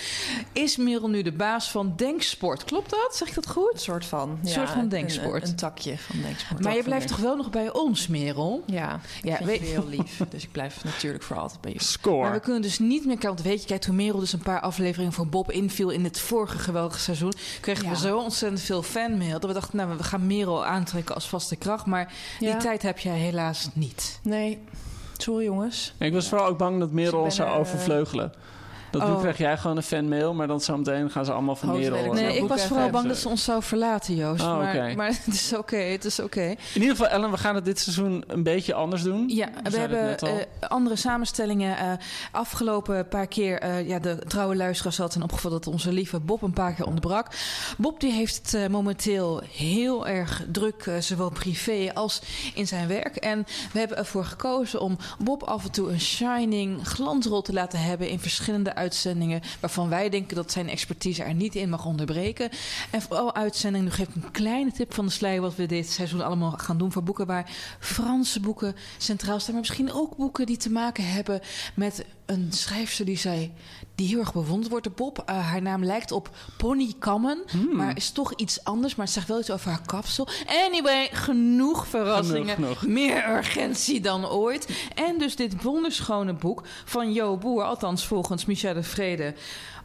Is 0.52 0.76
Merel 0.76 1.08
nu 1.08 1.22
de 1.22 1.32
baas 1.32 1.70
van 1.70 1.92
Denksport? 1.96 2.64
Klopt 2.64 2.90
dat? 2.90 3.16
Zeg 3.16 3.28
ik 3.28 3.34
dat 3.34 3.46
goed? 3.46 3.72
Een 3.72 3.78
soort 3.80 4.04
van. 4.04 4.28
Een 4.30 4.38
ja, 4.48 4.52
soort 4.52 4.70
van 4.70 4.88
denksport. 4.88 5.42
Een, 5.42 5.48
een 5.48 5.56
takje 5.56 5.98
van 5.98 6.20
denksport. 6.22 6.62
Maar 6.62 6.76
je 6.76 6.82
blijft 6.82 7.08
toch 7.08 7.16
wel 7.18 7.36
nog 7.36 7.50
bij 7.50 7.72
ons, 7.72 8.06
Merel? 8.06 8.62
Ja, 8.66 8.74
Ja, 8.76 9.00
ja 9.22 9.36
vind 9.36 9.48
weet- 9.48 9.60
je 9.60 9.66
heel 9.66 9.88
lief. 9.88 10.20
Dus 10.30 10.42
ik 10.42 10.52
blijf 10.52 10.84
natuurlijk 10.84 11.22
voor 11.22 11.36
altijd 11.36 11.60
bij 11.60 11.70
je. 11.70 11.76
Maar 11.76 11.86
we 11.86 11.92
Score. 11.92 12.40
kunnen 12.40 12.62
dus 12.62 12.78
niet 12.78 13.06
meer... 13.06 13.16
Want 13.20 13.42
weet 13.42 13.60
je, 13.60 13.66
kijk, 13.66 13.80
toen 13.80 13.96
Merel 13.96 14.18
dus 14.20 14.32
een 14.32 14.38
paar 14.38 14.60
afleveringen 14.60 15.12
voor 15.12 15.26
Bob 15.26 15.50
inviel... 15.50 15.90
in 15.90 16.04
het 16.04 16.20
vorige 16.20 16.58
geweldige 16.58 17.00
seizoen... 17.00 17.32
kregen 17.60 17.84
Ja. 17.84 17.90
we 17.90 17.96
zo 18.06 18.18
ontzettend 18.18 18.60
veel 18.62 18.82
fanmail... 18.82 19.40
dat 19.40 19.44
we 19.44 19.52
dachten, 19.52 19.76
nou, 19.76 19.96
we 19.96 20.02
gaan 20.02 20.26
Merel 20.26 20.64
aantrekken 20.64 21.14
als 21.14 21.28
vaste 21.28 21.56
kracht. 21.56 21.86
Maar 21.86 22.12
die 22.38 22.56
tijd 22.56 22.82
heb 22.82 22.98
jij 22.98 23.16
helaas 23.18 23.68
niet. 23.72 24.20
Nee, 24.22 24.58
sorry 25.16 25.44
jongens. 25.44 25.94
Ik 25.98 26.12
was 26.12 26.28
vooral 26.28 26.46
ook 26.46 26.58
bang 26.58 26.78
dat 26.78 26.90
Merel 26.90 27.24
Dus 27.24 27.34
zou 27.34 27.48
eh, 27.48 27.58
overvleugelen. 27.58 28.32
Dat 28.90 29.02
nu 29.06 29.12
Oh. 29.14 29.20
krijg 29.20 29.38
jij 29.38 29.56
gewoon 29.58 29.76
een 29.76 29.82
fanmail, 29.82 30.34
maar 30.34 30.46
dan 30.46 30.60
zometeen 30.60 31.10
gaan 31.10 31.24
ze 31.24 31.32
allemaal 31.32 31.56
van 31.56 31.68
Merel. 31.78 32.12
Nee, 32.12 32.22
Ja, 32.24 32.42
ik 32.42 32.48
was 32.48 32.66
vooral 32.66 32.90
bang 32.90 33.08
dat 33.08 33.16
ze 33.16 33.28
ons 33.28 33.44
zou 33.44 33.62
verlaten, 33.62 34.14
Joost. 34.14 34.42
Oh, 34.42 34.56
maar, 34.56 34.92
maar 34.96 35.06
het 35.24 35.34
is 35.34 35.54
oké, 35.56 35.76
het 35.76 36.04
is 36.04 36.20
oké. 36.20 36.40
In 36.42 36.56
ieder 36.80 36.90
geval, 36.96 37.06
Ellen, 37.08 37.30
we 37.30 37.36
gaan 37.36 37.54
het 37.54 37.64
dit 37.64 37.78
seizoen 37.78 38.24
een 38.26 38.42
beetje 38.42 38.74
anders 38.74 39.02
doen. 39.02 39.28
Ja, 39.28 39.48
we 39.70 39.78
hebben 39.78 40.18
eh, 40.18 40.32
andere 40.68 40.96
samenstellingen. 40.96 41.76
eh, 41.78 41.92
afgelopen 42.32 43.08
paar 43.08 43.26
keer, 43.26 43.58
eh, 43.60 43.88
ja, 43.88 43.98
de 43.98 44.16
trouwe 44.28 44.56
luisteraars 44.56 44.96
hadden 44.96 45.22
opgevallen 45.22 45.60
dat 45.62 45.72
onze 45.72 45.92
lieve 45.92 46.20
Bob 46.20 46.42
een 46.42 46.52
paar 46.52 46.72
keer 46.72 46.86
onderbrak. 46.86 47.26
Bob 47.78 48.00
die 48.00 48.12
heeft 48.12 48.36
het 48.36 48.54
eh, 48.54 48.66
momenteel 48.66 49.42
heel 49.52 50.06
erg 50.06 50.42
druk, 50.52 50.86
eh, 50.86 50.94
zowel 50.98 51.30
privé 51.30 51.90
als 51.94 52.22
in 52.54 52.66
zijn 52.66 52.88
werk. 52.88 53.16
En 53.16 53.44
we 53.72 53.78
hebben 53.78 53.96
ervoor 53.96 54.24
gekozen 54.24 54.80
om 54.80 54.96
Bob 55.18 55.42
af 55.42 55.64
en 55.64 55.70
toe 55.70 55.90
een 55.90 56.00
shining 56.00 56.86
glansrol 56.88 57.42
te 57.42 57.52
laten 57.52 57.78
hebben 57.80 58.08
in 58.08 58.20
verschillende 58.20 58.75
uitzendingen. 58.76 59.40
Waarvan 59.60 59.88
wij 59.88 60.08
denken 60.08 60.36
dat 60.36 60.52
zijn 60.52 60.68
expertise 60.68 61.22
er 61.22 61.34
niet 61.34 61.54
in 61.54 61.68
mag 61.68 61.84
onderbreken. 61.84 62.50
En 62.90 63.02
vooral 63.02 63.34
uitzendingen, 63.34 63.86
nu 63.86 63.92
geef 63.92 64.08
ik 64.08 64.14
een 64.14 64.30
kleine 64.30 64.72
tip 64.72 64.94
van 64.94 65.06
de 65.06 65.12
sluier 65.12 65.40
wat 65.40 65.54
we 65.54 65.66
dit 65.66 65.90
seizoen 65.90 66.24
allemaal 66.24 66.50
gaan 66.50 66.78
doen 66.78 66.92
voor 66.92 67.02
boeken 67.02 67.26
waar 67.26 67.50
Franse 67.78 68.40
boeken 68.40 68.76
centraal 68.98 69.40
staan. 69.40 69.52
Maar 69.52 69.62
misschien 69.62 69.92
ook 69.92 70.16
boeken 70.16 70.46
die 70.46 70.56
te 70.56 70.70
maken 70.70 71.12
hebben 71.12 71.40
met 71.74 72.04
een 72.26 72.52
schrijfster 72.52 73.04
die 73.04 73.18
zij 73.18 73.52
die 73.94 74.08
heel 74.08 74.18
erg 74.18 74.32
bewonderd 74.32 74.70
wordt. 74.70 74.84
De 74.84 74.90
Bob, 74.90 75.22
eh, 75.26 75.48
haar 75.48 75.62
naam 75.62 75.84
lijkt 75.84 76.12
op 76.12 76.30
Pony 76.56 76.94
Kammen, 76.98 77.44
maar 77.72 77.96
is 77.96 78.10
toch 78.10 78.34
iets 78.34 78.64
anders. 78.64 78.94
Maar 78.94 79.04
het 79.04 79.14
zegt 79.14 79.28
wel 79.28 79.40
iets 79.40 79.50
over 79.50 79.70
haar 79.70 79.86
kapsel. 79.86 80.28
Anyway, 80.46 81.08
genoeg 81.12 81.86
verrassingen. 81.86 82.54
Genoeg, 82.54 82.78
genoeg. 82.78 82.94
Meer 82.94 83.36
urgentie 83.36 84.00
dan 84.00 84.28
ooit. 84.28 84.88
En 84.94 85.18
dus 85.18 85.36
dit 85.36 85.62
wonderschone 85.62 86.32
boek 86.32 86.62
van 86.84 87.12
Jo 87.12 87.36
Boer, 87.36 87.64
althans 87.64 88.06
volgens 88.06 88.44
Micha 88.44 88.72
de 88.72 88.82
Vrede, 88.82 89.34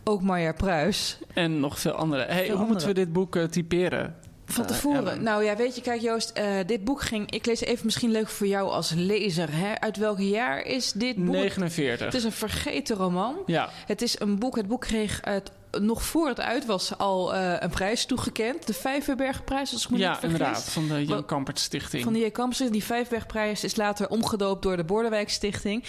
ook 0.03 0.21
Marja 0.21 0.53
Pruis. 0.53 1.17
En 1.33 1.59
nog 1.59 1.79
veel 1.79 1.91
andere. 1.91 2.23
Hey, 2.23 2.41
hoe 2.41 2.51
andere. 2.51 2.67
moeten 2.67 2.87
we 2.87 2.93
dit 2.93 3.13
boek 3.13 3.35
eh, 3.35 3.43
typeren? 3.43 4.15
Van 4.51 4.63
Eh, 4.63 4.69
tevoren. 4.69 5.23
Nou 5.23 5.43
ja, 5.43 5.55
weet 5.55 5.75
je, 5.75 5.81
kijk 5.81 6.01
Joost, 6.01 6.29
eh, 6.29 6.45
dit 6.65 6.83
boek 6.83 7.01
ging... 7.01 7.31
Ik 7.31 7.45
lees 7.45 7.61
even 7.61 7.85
misschien 7.85 8.11
leuk 8.11 8.27
voor 8.27 8.47
jou 8.47 8.69
als 8.69 8.91
lezer. 8.95 9.47
Hè? 9.51 9.79
Uit 9.79 9.97
welk 9.97 10.19
jaar 10.19 10.65
is 10.65 10.91
dit 10.91 11.15
boek? 11.15 11.33
49. 11.35 12.05
Het 12.05 12.15
is 12.15 12.23
een 12.23 12.31
vergeten 12.31 12.95
roman. 12.95 13.35
Ja, 13.45 13.69
Het 13.85 14.01
is 14.01 14.19
een 14.19 14.39
boek. 14.39 14.55
Het 14.55 14.67
boek 14.67 14.81
kreeg 14.81 15.19
het, 15.23 15.51
nog 15.79 16.03
voor 16.03 16.27
het 16.27 16.39
uit 16.39 16.65
was 16.65 16.97
al 16.97 17.33
eh, 17.33 17.53
een 17.59 17.69
prijs 17.69 18.05
toegekend. 18.05 18.67
De 18.67 18.73
Vijverbergprijs, 18.73 19.73
als 19.73 19.83
ik 19.83 19.89
me 19.89 19.95
niet 19.95 20.05
ja 20.05 20.15
vergis. 20.15 20.31
inderdaad. 20.31 20.63
Van 20.63 20.87
de 20.87 21.05
Jan 21.05 21.25
Kampert 21.25 21.59
Stichting. 21.59 22.03
Van 22.03 22.13
die 22.13 22.31
Campus. 22.31 22.57
Die 22.57 22.83
Vijfbergprijs 22.83 23.63
is 23.63 23.75
later 23.75 24.09
omgedoopt 24.09 24.63
door 24.63 24.77
de 24.77 24.83
Bordewijk 24.83 25.29
Stichting. 25.29 25.83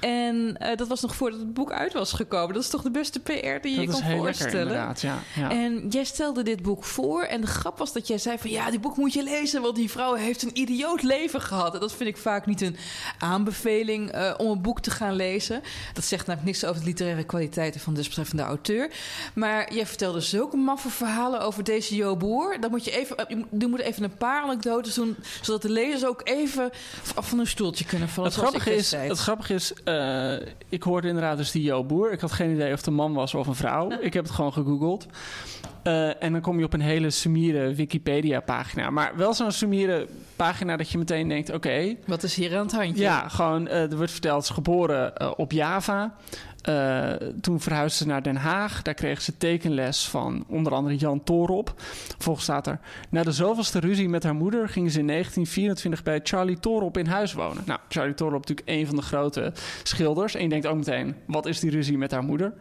En 0.00 0.56
eh, 0.58 0.76
dat 0.76 0.88
was 0.88 1.00
nog 1.00 1.14
voordat 1.14 1.38
het 1.38 1.54
boek 1.54 1.72
uit 1.72 1.92
was 1.92 2.12
gekomen. 2.12 2.54
Dat 2.54 2.62
is 2.62 2.68
toch 2.68 2.82
de 2.82 2.90
beste 2.90 3.20
PR 3.20 3.30
die 3.30 3.40
je 3.40 3.60
dat 3.60 3.68
je 3.76 3.86
kan 3.86 4.00
lekker 4.00 4.16
voorstellen. 4.16 4.60
inderdaad. 4.60 5.00
Ja, 5.00 5.18
ja. 5.34 5.50
En 5.50 5.88
jij 5.88 6.04
stelde 6.04 6.42
dit 6.42 6.62
boek 6.62 6.84
voor. 6.84 7.22
En 7.22 7.40
de 7.40 7.46
grap 7.46 7.78
was 7.78 7.92
dat 7.92 8.06
jij 8.06 8.18
zei 8.18 8.38
van... 8.38 8.50
ja, 8.50 8.70
die 8.70 8.80
boek 8.80 8.96
moet 8.96 9.12
je 9.12 9.22
lezen... 9.22 9.62
want 9.62 9.76
die 9.76 9.90
vrouw 9.90 10.14
heeft 10.14 10.42
een 10.42 10.58
idioot 10.58 11.02
leven 11.02 11.40
gehad. 11.40 11.74
En 11.74 11.80
dat 11.80 11.92
vind 11.92 12.08
ik 12.08 12.16
vaak 12.16 12.46
niet 12.46 12.60
een 12.60 12.76
aanbeveling... 13.18 14.10
eh, 14.10 14.34
om 14.36 14.50
een 14.50 14.62
boek 14.62 14.80
te 14.80 14.90
gaan 14.90 15.14
lezen. 15.14 15.62
Dat 15.92 16.04
zegt 16.04 16.26
namelijk 16.26 16.50
niks 16.50 16.64
over 16.64 16.80
de 16.80 16.86
literaire 16.86 17.24
kwaliteiten... 17.24 17.80
van 17.80 17.92
de 17.92 17.98
desbetreffende 17.98 18.42
auteur. 18.42 18.90
Maar 19.34 19.74
jij 19.74 19.86
vertelde 19.86 20.20
zulke 20.20 20.56
maffe 20.56 20.88
verhalen 20.90 21.40
over 21.40 21.64
deze 21.64 21.96
Jo 21.96 22.16
Boer. 22.16 22.56
Dan 22.60 22.70
moet 22.70 22.84
je 22.84 22.90
even... 22.90 23.16
eh, 23.16 23.24
je 23.28 23.66
moet- 23.68 23.78
Je 23.78 23.84
even 23.84 24.02
een 24.04 24.16
paar 24.16 24.42
anekdotes 24.42 24.94
doen... 24.94 25.16
zodat 25.42 25.62
de 25.62 25.70
lezers 25.70 26.06
ook 26.06 26.20
even 26.24 26.70
af 27.14 27.28
van 27.28 27.38
hun 27.38 27.46
stoeltje 27.46 27.84
kunnen 27.84 28.08
vallen. 28.08 28.30
Het 28.30 28.38
grappige, 28.38 28.74
is, 28.74 28.90
het 28.90 29.18
grappige 29.18 29.54
is, 29.54 29.72
eh, 29.84 30.32
ik 30.68 30.82
hoorde 30.82 31.08
inderdaad 31.08 31.36
dus 31.36 31.50
die 31.50 31.62
Jo 31.62 31.84
Boer. 31.84 32.12
Ik 32.12 32.20
had 32.20 32.32
geen 32.32 32.50
idee 32.54 32.70
of 32.72 32.76
het 32.78 32.86
een 32.86 32.94
man 32.94 33.12
was 33.14 33.34
of 33.34 33.46
een 33.46 33.54
vrouw. 33.54 33.90
Ik 34.00 34.12
heb 34.14 34.24
het 34.24 34.32
gewoon 34.32 34.52
gegoogeld. 34.52 35.06
Eh, 35.82 36.22
en 36.22 36.32
dan 36.32 36.40
kom 36.40 36.58
je 36.58 36.64
op 36.64 36.72
een 36.72 36.80
hele 36.80 37.10
sumiere 37.10 37.74
Wikipedia-pagina. 37.74 38.90
Maar 38.90 39.12
wel 39.16 39.34
zo'n 39.34 39.52
sumiere 39.52 40.06
pagina 40.36 40.76
dat 40.76 40.90
je 40.90 40.98
meteen 40.98 41.28
denkt... 41.28 41.50
oké, 41.52 41.96
Wat 42.06 42.22
is 42.22 42.34
hier 42.34 42.56
aan 42.56 42.62
het 42.66 42.72
handje? 42.74 43.02
ja, 43.02 43.28
gewoon, 43.28 43.68
er 43.68 43.96
wordt 43.96 44.12
verteld... 44.12 44.44
ze 44.44 44.48
is 44.50 44.54
geboren 44.56 45.38
op 45.38 45.52
Java. 45.52 46.14
Eh, 46.68 47.12
toen 47.40 47.60
verhuisde 47.60 47.98
ze 47.98 48.06
naar 48.06 48.22
Den 48.22 48.36
Haag. 48.36 48.82
Daar 48.82 48.94
kreeg 48.94 49.22
ze 49.22 49.36
tekenles 49.36 50.08
van 50.08 50.44
onder 50.48 50.72
andere 50.72 50.96
Jan 50.96 51.22
Torop. 51.22 51.74
Volgens 52.18 52.44
staat 52.44 52.66
er... 52.66 52.80
Na 53.08 53.22
de 53.22 53.32
zoveelste 53.32 53.80
ruzie 53.80 54.08
met 54.08 54.22
haar 54.22 54.34
moeder... 54.34 54.68
ging 54.68 54.90
ze 54.90 54.98
in 54.98 55.06
1924 55.06 56.02
bij 56.02 56.20
Charlie 56.22 56.58
Torop 56.58 56.96
in 56.96 57.06
huis 57.06 57.32
wonen. 57.32 57.62
Nou, 57.66 57.80
Charlie 57.88 58.14
Torop 58.14 58.40
natuurlijk 58.40 58.68
een 58.68 58.86
van 58.86 58.96
de 58.96 59.02
grote 59.02 59.52
schilders. 59.82 60.34
En 60.34 60.42
je 60.42 60.48
denkt 60.48 60.66
ook 60.66 60.76
meteen... 60.76 61.14
wat 61.26 61.46
is 61.46 61.60
die 61.60 61.70
ruzie 61.70 61.98
met 61.98 62.10
haar 62.10 62.24
moeder? 62.24 62.52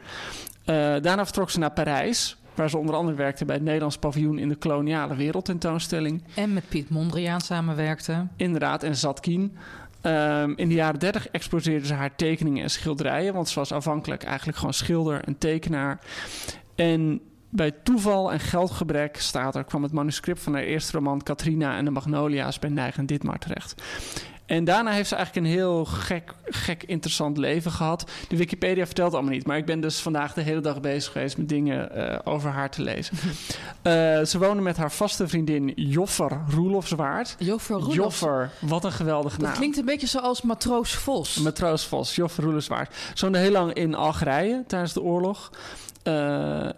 Eh, 0.66 0.76
daarna 0.76 1.24
vertrok 1.24 1.50
ze 1.50 1.60
naar 1.60 1.72
Parijs... 1.72 2.38
waar 2.56 2.70
ze 2.70 2.78
onder 2.78 2.96
andere 2.96 3.18
werkte 3.18 3.46
bij 3.46 3.56
het 3.56 3.64
Nederlands 3.64 3.98
paviljoen... 3.98 4.40
in 4.40 4.50
de 4.50 4.56
koloniale 4.56 5.16
wereldtentoonstelling. 5.16 6.24
En 6.36 6.54
met 6.54 6.70
Piet 6.70 6.90
Mondriaan 6.90 7.42
samenwerkte. 7.42 8.28
Inderdaad, 8.36 8.84
en 8.84 8.96
Zatkien. 8.96 9.58
Ehm, 10.08 10.54
in 10.56 10.70
de 10.70 10.76
jaren 10.76 11.00
30 11.00 11.28
exposeerde 11.28 11.86
ze 11.86 11.94
haar 11.94 12.16
tekeningen 12.16 12.64
en 12.64 12.70
schilderijen, 12.70 13.34
want 13.34 13.50
ze 13.50 13.60
was 13.60 13.72
afhankelijk 13.72 14.24
eigenlijk 14.24 14.58
gewoon 14.58 14.74
schilder 14.74 15.24
en 15.24 15.38
tekenaar. 15.38 16.00
En 16.76 17.22
bij 17.50 17.72
toeval 17.72 18.32
en 18.32 18.40
geldgebrek 18.40 19.18
staat 19.20 19.56
er, 19.56 19.64
kwam 19.64 19.84
het 19.84 19.92
manuscript 19.92 20.42
van 20.42 20.54
haar 20.54 20.64
eerste 20.64 20.92
roman 20.92 21.24
Katrina 21.24 21.78
en 21.78 21.86
de 21.86 21.92
Magnolia's 21.92 22.60
bij 22.60 22.92
en 22.96 23.06
Ditmar 23.06 23.40
terecht. 23.40 23.84
En 24.48 24.64
daarna 24.64 24.92
heeft 24.92 25.10
ze 25.10 25.16
eigenlijk 25.16 25.46
een 25.46 25.54
heel 25.54 25.86
gek, 25.86 26.34
gek 26.46 26.84
interessant 26.84 27.38
leven 27.38 27.72
gehad. 27.72 28.12
De 28.28 28.38
Wikipedia 28.38 28.86
vertelt 28.86 29.14
allemaal 29.14 29.32
niet, 29.32 29.46
maar 29.46 29.58
ik 29.58 29.66
ben 29.66 29.80
dus 29.80 30.00
vandaag 30.00 30.34
de 30.34 30.42
hele 30.42 30.62
dag 30.62 30.82
bezig 30.82 31.12
geweest 31.12 31.38
met 31.38 31.50
dingen 31.50 31.92
eh, 31.96 32.20
over 32.24 32.50
haar 32.50 32.70
te 32.70 32.82
lezen. 32.82 33.16
Eh, 33.82 34.24
ze 34.24 34.38
woonde 34.40 34.62
met 34.62 34.78
haar 34.78 34.92
vaste 34.92 35.28
vriendin 35.28 35.74
Joffer 35.76 36.42
Roelofswaard. 36.50 37.36
Joffer 37.40 37.76
Roelofs. 37.76 37.96
Joffer, 37.96 38.52
wat 38.60 38.84
een 38.84 38.92
geweldige 38.92 39.38
Dat 39.38 39.46
naam. 39.46 39.56
klinkt 39.58 39.78
een 39.78 39.86
beetje 39.86 40.08
zoals 40.08 40.42
Matroos 40.42 40.96
Vos. 40.96 41.38
Matroos 41.38 41.86
Vos, 41.86 42.16
Joffer 42.16 42.44
Roelofswaard. 42.44 42.96
Ze 43.14 43.24
woonde 43.24 43.38
heel 43.38 43.52
lang 43.52 43.74
in 43.74 43.96
Algerije 43.96 44.64
tijdens 44.68 44.94
de 44.94 45.02
oorlog. 45.02 45.52
Eh, 46.04 46.70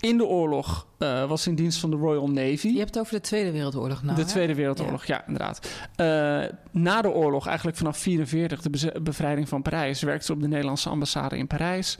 In 0.00 0.16
de 0.16 0.24
oorlog 0.24 0.86
eh, 0.98 1.28
was 1.28 1.42
ze 1.42 1.48
in 1.48 1.54
dienst 1.54 1.80
van 1.80 1.90
de 1.90 1.96
Royal 1.96 2.30
Navy. 2.30 2.68
Je 2.68 2.78
hebt 2.78 2.94
het 2.94 2.98
over 2.98 3.14
de 3.14 3.20
Tweede 3.20 3.50
Wereldoorlog 3.50 4.02
nou, 4.02 4.16
de 4.16 4.22
hè? 4.22 4.28
Tweede 4.28 4.54
Wereldoorlog, 4.54 5.04
ja, 5.04 5.26
inderdaad. 5.26 5.68
Eh, 5.96 6.06
na 6.70 7.02
de 7.02 7.10
oorlog, 7.10 7.46
eigenlijk 7.46 7.76
vanaf 7.76 7.98
44, 7.98 8.60
de 8.60 9.00
bevrijding 9.00 9.48
van 9.48 9.62
Parijs, 9.62 10.02
werkte 10.02 10.24
ze 10.24 10.32
op 10.32 10.40
de 10.40 10.48
Nederlandse 10.48 10.88
ambassade 10.88 11.36
in 11.36 11.46
Parijs. 11.46 11.98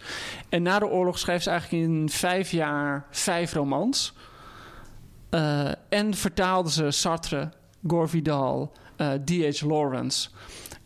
En 0.48 0.62
na 0.62 0.78
de 0.78 0.86
oorlog 0.86 1.18
schreef 1.18 1.42
ze 1.42 1.50
eigenlijk 1.50 1.82
in 1.82 2.08
vijf 2.08 2.50
jaar 2.50 3.06
vijf 3.10 3.52
romans. 3.52 4.14
Eh, 5.30 5.68
en 5.88 6.14
vertaalde 6.14 6.70
ze 6.70 6.90
Sartre, 6.90 7.48
Gore 7.86 8.08
Vidal, 8.08 8.72
D.H. 9.24 9.62
Lawrence. 9.62 10.28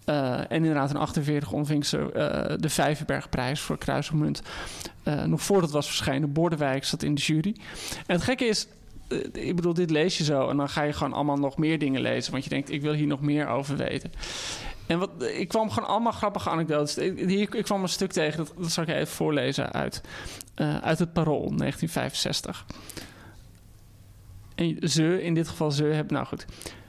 Eh, 0.05 0.39
en 0.39 0.47
inderdaad, 0.49 0.91
in 0.91 0.97
48 0.97 1.53
ontving 1.53 1.87
ze 1.87 2.57
de 2.61 2.69
Vijverbergprijs 2.69 3.61
voor 3.61 3.79
Kruis 3.79 4.11
of 4.11 4.15
Munt. 4.15 4.43
Eh, 5.05 5.25
nog 5.25 5.43
voordat 5.43 5.65
het 5.65 5.73
was 5.73 5.87
verschenen, 5.87 6.33
Bordewijk 6.33 6.85
zat 6.85 7.03
in 7.03 7.15
de 7.15 7.21
jury. 7.21 7.55
En 8.07 8.15
het 8.15 8.23
gekke 8.23 8.45
is, 8.45 8.67
eh, 9.09 9.19
ik 9.33 9.57
bedoel, 9.57 9.75
dit 9.75 9.91
lees 9.91 10.19
je 10.19 10.25
zo 10.25 10.49
en 10.49 10.57
dan 10.57 10.69
ga 10.69 10.83
je 10.83 10.93
gewoon 10.93 11.13
allemaal 11.13 11.37
nog 11.37 11.57
meer 11.57 11.79
dingen 11.79 12.01
lezen. 12.01 12.33
Want 12.33 12.45
je 12.45 12.51
denkt, 12.51 12.71
ik 12.71 12.83
wil 12.83 12.93
hier 12.93 13.07
nog 13.07 13.21
meer 13.21 13.49
over 13.49 13.77
weten. 13.77 14.13
En 14.87 14.99
wat, 14.99 15.11
ik 15.23 15.49
kwam 15.49 15.71
gewoon 15.71 15.89
allemaal 15.89 16.13
grappige 16.13 16.51
anekdotes. 16.51 16.97
Ik, 16.99 17.55
ik 17.55 17.65
kwam 17.65 17.83
een 17.83 17.89
stuk 17.89 18.13
tegen, 18.13 18.37
dat, 18.37 18.55
dat 18.59 18.73
zal 18.73 18.83
ik 18.83 18.89
even 18.89 19.07
voorlezen 19.07 19.73
uit, 19.73 20.01
uit 20.83 20.99
het 20.99 21.13
Parool, 21.13 21.57
1965. 21.57 22.67
En 24.55 24.89
ze, 24.89 25.23
in 25.23 25.35
dit 25.35 25.49
geval 25.49 25.71
ze, 25.71 25.85
hebben, 25.85 26.15
nou 26.15 26.27
goed. 26.27 26.47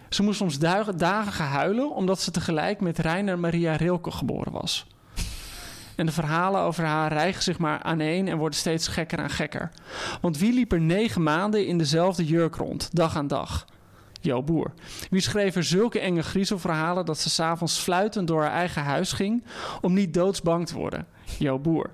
Ze 0.09 0.23
moest 0.23 0.37
soms 0.37 0.59
dagen 0.97 1.45
huilen 1.45 1.91
omdat 1.91 2.21
ze 2.21 2.31
tegelijk 2.31 2.81
met 2.81 2.99
Reiner 2.99 3.39
Maria 3.39 3.75
Rilke 3.75 4.11
geboren 4.11 4.51
was. 4.51 4.87
En 5.95 6.05
de 6.05 6.11
verhalen 6.11 6.61
over 6.61 6.83
haar 6.83 7.11
rijgen 7.13 7.43
zich 7.43 7.57
maar 7.57 7.81
aaneen 7.83 8.27
en 8.27 8.37
worden 8.37 8.59
steeds 8.59 8.87
gekker 8.87 9.19
en 9.19 9.29
gekker. 9.29 9.71
Want 10.21 10.37
wie 10.37 10.53
liep 10.53 10.71
er 10.71 10.81
negen 10.81 11.23
maanden 11.23 11.67
in 11.67 11.77
dezelfde 11.77 12.25
jurk 12.25 12.55
rond, 12.55 12.89
dag 12.95 13.15
aan 13.15 13.27
dag? 13.27 13.65
Jo 14.21 14.43
Boer. 14.43 14.73
Wie 15.09 15.21
schreef 15.21 15.55
er 15.55 15.63
zulke 15.63 15.99
enge 15.99 16.23
griezelverhalen 16.23 17.05
dat 17.05 17.19
ze 17.19 17.29
s'avonds 17.29 17.79
fluitend 17.79 18.27
door 18.27 18.41
haar 18.41 18.51
eigen 18.51 18.83
huis 18.83 19.11
ging 19.11 19.43
om 19.81 19.93
niet 19.93 20.13
doodsbang 20.13 20.67
te 20.67 20.75
worden? 20.75 21.07
Jo 21.39 21.59
Boer. 21.59 21.89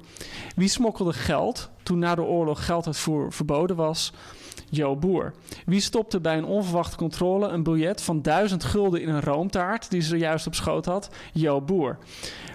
Wie 0.56 0.68
smokkelde 0.68 1.14
geld 1.14 1.70
toen 1.84 2.00
na 2.00 2.16
de 2.16 2.22
oorlog 2.22 2.66
gelduitvoer 2.66 3.34
verboden 3.34 3.76
was? 3.76 4.14
Jo 4.70 4.96
Boer. 4.96 5.34
Wie 5.66 5.80
stopte 5.80 6.20
bij 6.20 6.38
een 6.38 6.46
onverwachte 6.46 6.98
controle 6.98 7.48
een 7.48 7.64
biljet 7.64 8.02
van 8.02 8.22
1000 8.22 8.64
gulden 8.64 9.02
in 9.02 9.10
een 9.10 9.22
roomtaart 9.22 9.90
die 9.90 10.02
ze 10.02 10.18
juist 10.18 10.48
op 10.48 10.56
schoot 10.56 10.86
had? 10.86 11.10
Jo 11.34 11.62
Boer. 11.62 11.98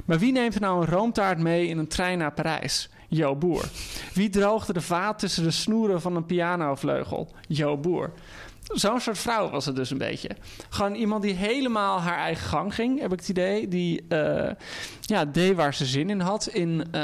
Maar 0.05 0.19
wie 0.19 0.33
neemt 0.33 0.55
er 0.55 0.61
nou 0.61 0.81
een 0.81 0.91
roomtaart 0.91 1.39
mee 1.39 1.69
in 1.69 1.79
een 1.79 1.89
trein 1.89 2.19
naar 2.19 2.33
Parijs? 2.33 2.89
Jo 3.09 3.37
Boer. 3.37 3.65
Wie 4.15 4.29
droogde 4.29 4.73
de 4.73 4.81
vaat 4.81 5.19
tussen 5.19 5.43
de 5.43 5.51
snoeren 5.51 6.01
van 6.01 6.17
een 6.17 6.27
pianovleugel? 6.27 7.29
Jo 7.49 7.77
Boer. 7.77 8.13
Zo'n 8.75 9.01
soort 9.01 9.19
vrouw 9.19 9.51
was 9.51 9.67
het 9.67 9.77
dus 9.77 9.91
een 9.91 9.99
beetje. 9.99 10.31
Gewoon 10.69 10.95
iemand 10.95 11.23
die 11.23 11.35
helemaal 11.35 12.01
haar 12.01 12.19
eigen 12.19 12.47
gang 12.49 12.75
ging, 12.75 13.01
heb 13.01 13.13
ik 13.13 13.19
het 13.19 13.29
idee. 13.29 13.69
Die 13.69 14.05
eh, 14.09 14.51
ja, 15.01 15.25
deed 15.25 15.57
waar 15.57 15.75
ze 15.75 15.87
zin 15.87 16.11
in 16.11 16.21
had. 16.21 16.47
In 16.47 16.85
eh, 16.91 17.01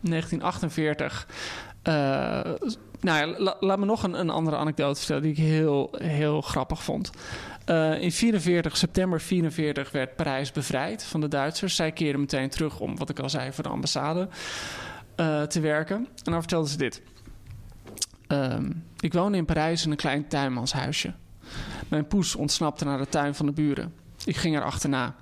1948 0.00 1.28
eh, 1.82 2.40
nou 3.02 3.18
ja, 3.28 3.38
la- 3.38 3.56
laat 3.60 3.78
me 3.78 3.84
nog 3.84 4.02
een, 4.02 4.20
een 4.20 4.30
andere 4.30 4.56
anekdote 4.56 4.98
vertellen 4.98 5.22
die 5.22 5.32
ik 5.32 5.38
heel, 5.38 5.90
heel 5.92 6.40
grappig 6.40 6.82
vond. 6.82 7.10
Eh, 7.64 8.00
in 8.02 8.12
44, 8.12 8.76
september 8.76 9.20
44 9.20 9.90
werd 9.90 10.16
Parijs 10.16 10.52
bevrijd 10.52 11.04
van 11.04 11.20
de 11.20 11.28
Duitsers. 11.28 11.76
Zij 11.76 11.92
keerden 11.92 12.20
meteen 12.20 12.48
terug 12.48 12.80
om, 12.80 12.96
wat 12.96 13.10
ik 13.10 13.18
al 13.18 13.30
zei, 13.30 13.52
voor 13.52 13.64
de 13.64 13.70
ambassade 13.70 14.28
eh, 15.16 15.42
te 15.42 15.60
werken. 15.60 15.96
En 15.96 16.32
dan 16.32 16.40
vertelden 16.40 16.70
ze 16.70 16.76
dit. 16.76 17.02
Ehm, 18.26 18.70
ik 19.00 19.12
woonde 19.12 19.38
in 19.38 19.44
Parijs 19.44 19.84
in 19.84 19.90
een 19.90 19.96
klein 19.96 20.28
tuinmanshuisje. 20.28 21.14
Mijn 21.88 22.06
poes 22.06 22.34
ontsnapte 22.34 22.84
naar 22.84 22.98
de 22.98 23.08
tuin 23.08 23.34
van 23.34 23.46
de 23.46 23.52
buren. 23.52 23.94
Ik 24.24 24.36
ging 24.36 24.56
er 24.56 24.62
achterna. 24.64 25.14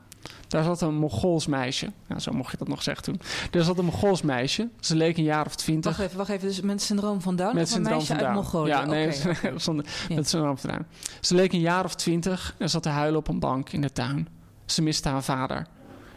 Daar 0.50 0.64
zat 0.64 0.80
een 0.80 0.94
Mongools 0.94 1.46
meisje. 1.46 1.92
Nou, 2.06 2.20
zo 2.20 2.32
mocht 2.32 2.50
je 2.50 2.56
dat 2.56 2.68
nog 2.68 2.82
zeggen 2.82 3.04
toen. 3.04 3.20
Daar 3.50 3.62
zat 3.62 3.78
een 3.78 3.84
Mongools 3.84 4.22
meisje. 4.22 4.68
Ze 4.80 4.96
leek 4.96 5.16
een 5.16 5.22
jaar 5.24 5.46
of 5.46 5.54
twintig. 5.54 5.90
Wacht 5.90 6.02
even, 6.04 6.18
wacht 6.18 6.30
even. 6.30 6.48
Dus 6.48 6.60
met 6.60 6.82
syndroom 6.82 7.20
van 7.20 7.36
Down 7.36 7.54
Met 7.54 7.68
syndroom 7.68 7.96
meisje 7.96 8.06
van 8.06 8.16
uit 8.16 8.24
Down. 8.24 8.36
Mongolië? 8.44 8.68
Ja, 8.68 8.84
nee, 8.84 9.12
zonder, 9.56 9.86
Ja. 10.08 10.14
met 10.14 10.28
syndroom 10.28 10.58
van 10.58 10.70
Down. 10.70 10.86
Ze 11.20 11.34
leek 11.34 11.52
een 11.52 11.60
jaar 11.60 11.84
of 11.84 11.94
twintig 11.94 12.54
en 12.58 12.70
zat 12.70 12.82
te 12.82 12.88
huilen 12.88 13.18
op 13.18 13.28
een 13.28 13.38
bank 13.38 13.70
in 13.72 13.80
de 13.80 13.92
tuin. 13.92 14.28
Ze 14.66 14.82
miste 14.82 15.08
haar 15.08 15.22
vader. 15.22 15.66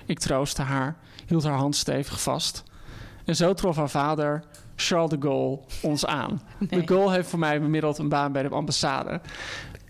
Ik 0.05 0.19
troostte 0.19 0.61
haar, 0.61 0.95
hield 1.25 1.43
haar 1.43 1.57
hand 1.57 1.75
stevig 1.75 2.21
vast. 2.21 2.63
En 3.25 3.35
zo 3.35 3.53
trof 3.53 3.75
haar 3.75 3.89
vader, 3.89 4.43
Charles 4.75 5.09
de 5.09 5.17
Gaulle, 5.19 5.59
ons 5.81 6.05
aan. 6.05 6.41
De 6.59 6.81
Gaulle 6.85 7.11
heeft 7.11 7.29
voor 7.29 7.39
mij 7.39 7.61
bemiddeld 7.61 7.97
een 7.97 8.09
baan 8.09 8.31
bij 8.31 8.43
de 8.43 8.49
ambassade. 8.49 9.21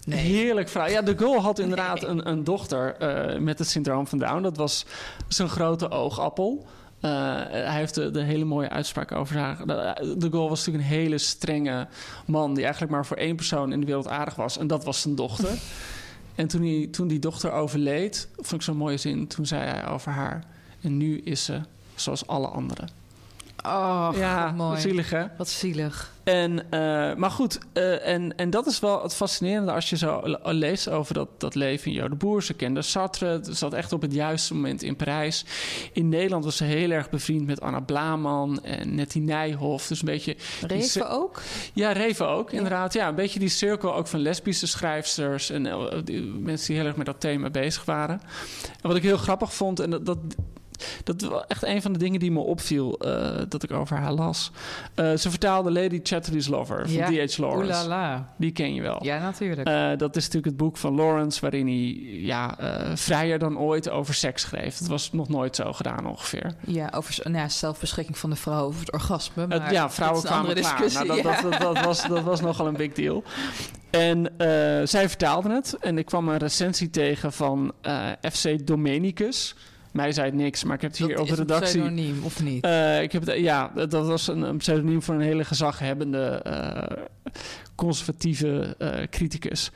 Heerlijk 0.10 0.70
verhaal. 0.70 0.90
Ja, 0.90 1.02
de 1.02 1.18
Gaulle 1.18 1.40
had 1.40 1.60
inderdaad 1.60 2.04
een, 2.04 2.30
een 2.30 2.44
dochter 2.44 2.96
eh, 2.96 3.40
met 3.40 3.60
het 3.60 3.68
syndroom 3.68 4.08
van 4.08 4.18
Down. 4.18 4.42
Dat 4.42 4.58
was 4.58 4.86
zijn 5.28 5.50
grote 5.50 5.90
oogappel. 5.90 6.66
Eh, 7.00 7.12
hij 7.50 7.78
heeft 7.78 7.96
de, 7.96 8.12
de 8.12 8.22
hele 8.22 8.46
mooie 8.46 8.70
uitspraak 8.70 9.12
over 9.12 9.38
haar. 9.38 9.58
De, 9.66 10.16
de 10.18 10.30
Gaulle 10.30 10.50
was 10.50 10.66
natuurlijk 10.66 10.92
een 10.92 10.98
hele 11.00 11.18
strenge 11.18 11.88
man... 12.26 12.54
die 12.54 12.64
eigenlijk 12.64 12.94
maar 12.94 13.06
voor 13.06 13.18
één 13.18 13.36
persoon 13.36 13.72
in 13.72 13.80
de 13.80 13.86
wereld 13.86 14.08
aardig 14.08 14.36
was. 14.36 14.58
En 14.58 14.68
dat 14.68 14.84
was 14.84 15.02
zijn 15.02 15.16
dochter. 15.16 15.58
en 16.36 16.48
toen, 16.48 16.62
hij, 16.62 16.88
toen 16.92 17.08
die 17.08 17.20
dochter 17.20 17.52
overleed, 17.52 18.28
vond 18.36 18.54
ik 18.54 18.62
zo'n 18.62 18.78
mooie 18.78 18.98
zin... 18.98 19.28
toen 19.28 19.46
zei 19.46 19.62
hij 19.62 19.88
over 19.88 20.12
haar... 20.12 20.44
en 20.82 20.98
nu 20.98 21.20
is 21.20 21.44
ze 21.44 21.62
zoals 21.96 22.28
alle 22.28 22.48
anderen. 22.48 23.03
Oh, 23.66 24.10
ja, 24.16 24.44
wat 24.46 24.56
mooi. 24.56 24.80
zielig 24.80 25.10
hè? 25.10 25.26
Wat 25.38 25.50
zielig. 25.50 26.12
En, 26.24 26.72
eh, 26.72 27.16
maar 27.16 27.32
goed, 27.32 27.60
eh, 27.74 28.08
en, 28.08 28.38
en 28.38 28.50
dat 28.50 28.66
is 28.66 28.80
wel 28.80 29.04
het 29.04 29.16
fascinerende 29.16 29.72
als 29.72 29.90
je 29.90 29.98
zo 29.98 30.22
le- 30.24 30.40
leest 30.44 30.90
over 30.90 31.14
dat, 31.14 31.28
dat 31.38 31.56
leven 31.56 31.92
in 31.92 31.98
Jo 31.98 32.10
de 32.10 32.16
Boer. 32.16 32.44
Ze 32.44 32.54
kende 32.54 32.82
Sartre, 32.82 33.40
ze 33.44 33.54
zat 33.54 33.74
echt 33.74 33.94
op 33.94 34.02
het 34.02 34.14
juiste 34.14 34.54
moment 34.54 34.82
in 34.82 34.96
Parijs. 34.96 35.46
In 35.94 36.10
Nederland 36.10 36.44
was 36.44 36.58
ze 36.58 36.64
heel 36.64 36.90
erg 36.92 37.10
bevriend 37.10 37.46
met 37.46 37.62
Anna 37.62 37.80
Blaman 37.80 38.64
en 38.64 38.96
Nettie 38.96 39.22
Nijhoff. 39.22 39.88
Dus 39.88 40.00
een 40.00 40.06
beetje... 40.06 40.36
Reven 40.68 41.10
ook? 41.10 41.42
Ja, 41.74 41.92
Reven 41.92 42.28
ook, 42.28 42.52
inderdaad. 42.52 42.94
Ja, 42.94 43.08
een 43.08 43.16
beetje 43.16 43.40
die 43.40 43.50
cirkel 43.50 43.96
ook 43.96 44.08
van 44.08 44.20
lesbische 44.20 44.68
schrijfsters... 44.68 45.50
en 45.50 45.66
eh, 45.66 45.86
die, 46.04 46.22
mensen 46.22 46.68
die 46.68 46.78
heel 46.78 46.86
erg 46.86 46.96
met 46.96 47.06
dat 47.06 47.20
thema 47.20 47.50
bezig 47.50 47.86
waren. 47.86 48.22
En 48.82 48.88
wat 48.88 48.96
ik 48.96 49.04
heel 49.04 49.18
grappig 49.18 49.54
vond, 49.54 49.80
en 49.80 49.90
dat... 49.90 50.06
dat 50.06 50.18
dat 51.04 51.22
was 51.22 51.44
echt 51.48 51.64
een 51.64 51.82
van 51.82 51.94
de 51.94 52.00
dingen 52.00 52.20
die 52.20 52.32
me 52.32 52.40
opviel 52.40 52.98
eh, 52.98 53.42
dat 53.50 53.64
ik 53.64 53.72
over 53.72 53.98
haar 53.98 54.14
las. 54.14 54.52
Eh, 54.96 55.14
ze 55.14 55.30
vertaalde 55.30 55.72
Lady 55.72 56.00
Chatterley's 56.04 56.48
Lover 56.48 56.90
van 56.90 57.16
Ja. 57.16 57.28
D.H. 57.28 57.38
Lawrence. 57.38 58.24
Die 58.38 58.52
ken 58.52 58.74
je 58.74 58.82
wel. 58.82 59.00
Ja, 59.04 59.20
natuurlijk. 59.20 59.68
Eh, 59.68 59.98
dat 59.98 60.16
is 60.16 60.24
natuurlijk 60.24 60.46
het 60.46 60.58
boek 60.58 60.78
van 60.78 60.96
Lawrence, 60.96 61.42
waarin 61.42 61.68
hij 61.68 62.20
ja, 62.22 62.58
vrijer 62.96 63.40
dan 63.40 63.60
ooit 63.60 63.90
over 63.90 64.14
seks 64.14 64.42
schreef. 64.42 64.78
Dat 64.78 64.88
was 64.88 65.12
nog 65.12 65.30
nooit 65.30 65.56
zo 65.56 65.74
gedaan 65.74 66.08
ongeveer. 66.08 66.54
Ja, 66.66 66.92
over 66.96 67.20
nou 67.24 67.38
ja, 67.38 67.50
zelfbeschikking 67.50 68.18
van 68.18 68.30
de 68.30 68.36
vrouw 68.36 68.66
over 68.66 68.80
het 68.80 68.92
orgasme. 68.92 69.48
Maar 69.48 69.72
ja, 69.74 69.90
vrouwen 69.90 70.24
kwamen 70.24 70.56
klaar. 70.56 70.92
Nou, 70.94 71.08
dat, 71.08 71.18
ja. 71.18 71.42
dat, 71.42 71.62
dat, 71.62 71.86
was, 71.86 72.08
dat 72.08 72.24
was 72.24 72.42
nogal 72.42 72.68
een 72.68 72.78
big 72.78 72.94
deal. 72.94 73.24
En 73.90 74.32
zij 74.84 75.10
vertaalde 75.10 75.50
het. 75.50 75.78
En 75.80 75.98
ik 75.98 76.06
kwam 76.06 76.30
een 76.30 76.38
recensie 76.38 76.90
tegen 76.90 77.34
van 77.34 77.74
FC 78.32 78.68
Domenicus. 78.68 79.56
Mij 79.94 80.12
zei 80.12 80.26
het 80.26 80.36
niks, 80.36 80.64
maar 80.64 80.76
ik 80.76 80.82
heb 80.82 80.92
het 80.92 81.00
hier 81.00 81.20
op 81.20 81.28
de 81.28 81.32
is 81.34 81.40
een 81.40 81.46
redactie... 81.46 81.80
pseudoniem, 81.80 82.24
of 82.24 82.44
niet? 82.44 82.64
Eh, 82.64 83.02
ik 83.02 83.12
heb 83.12 83.26
het, 83.26 83.40
ja, 83.40 83.72
dat 83.76 84.08
was 84.08 84.28
een, 84.28 84.42
een 84.42 84.58
pseudoniem 84.58 85.02
voor 85.02 85.16
een 85.16 85.22
hele 85.22 85.46
gezaghebbende 85.46 86.42
eh, 86.44 87.04
conservatieve 87.76 88.76
eh, 88.78 89.08
criticus. 89.10 89.72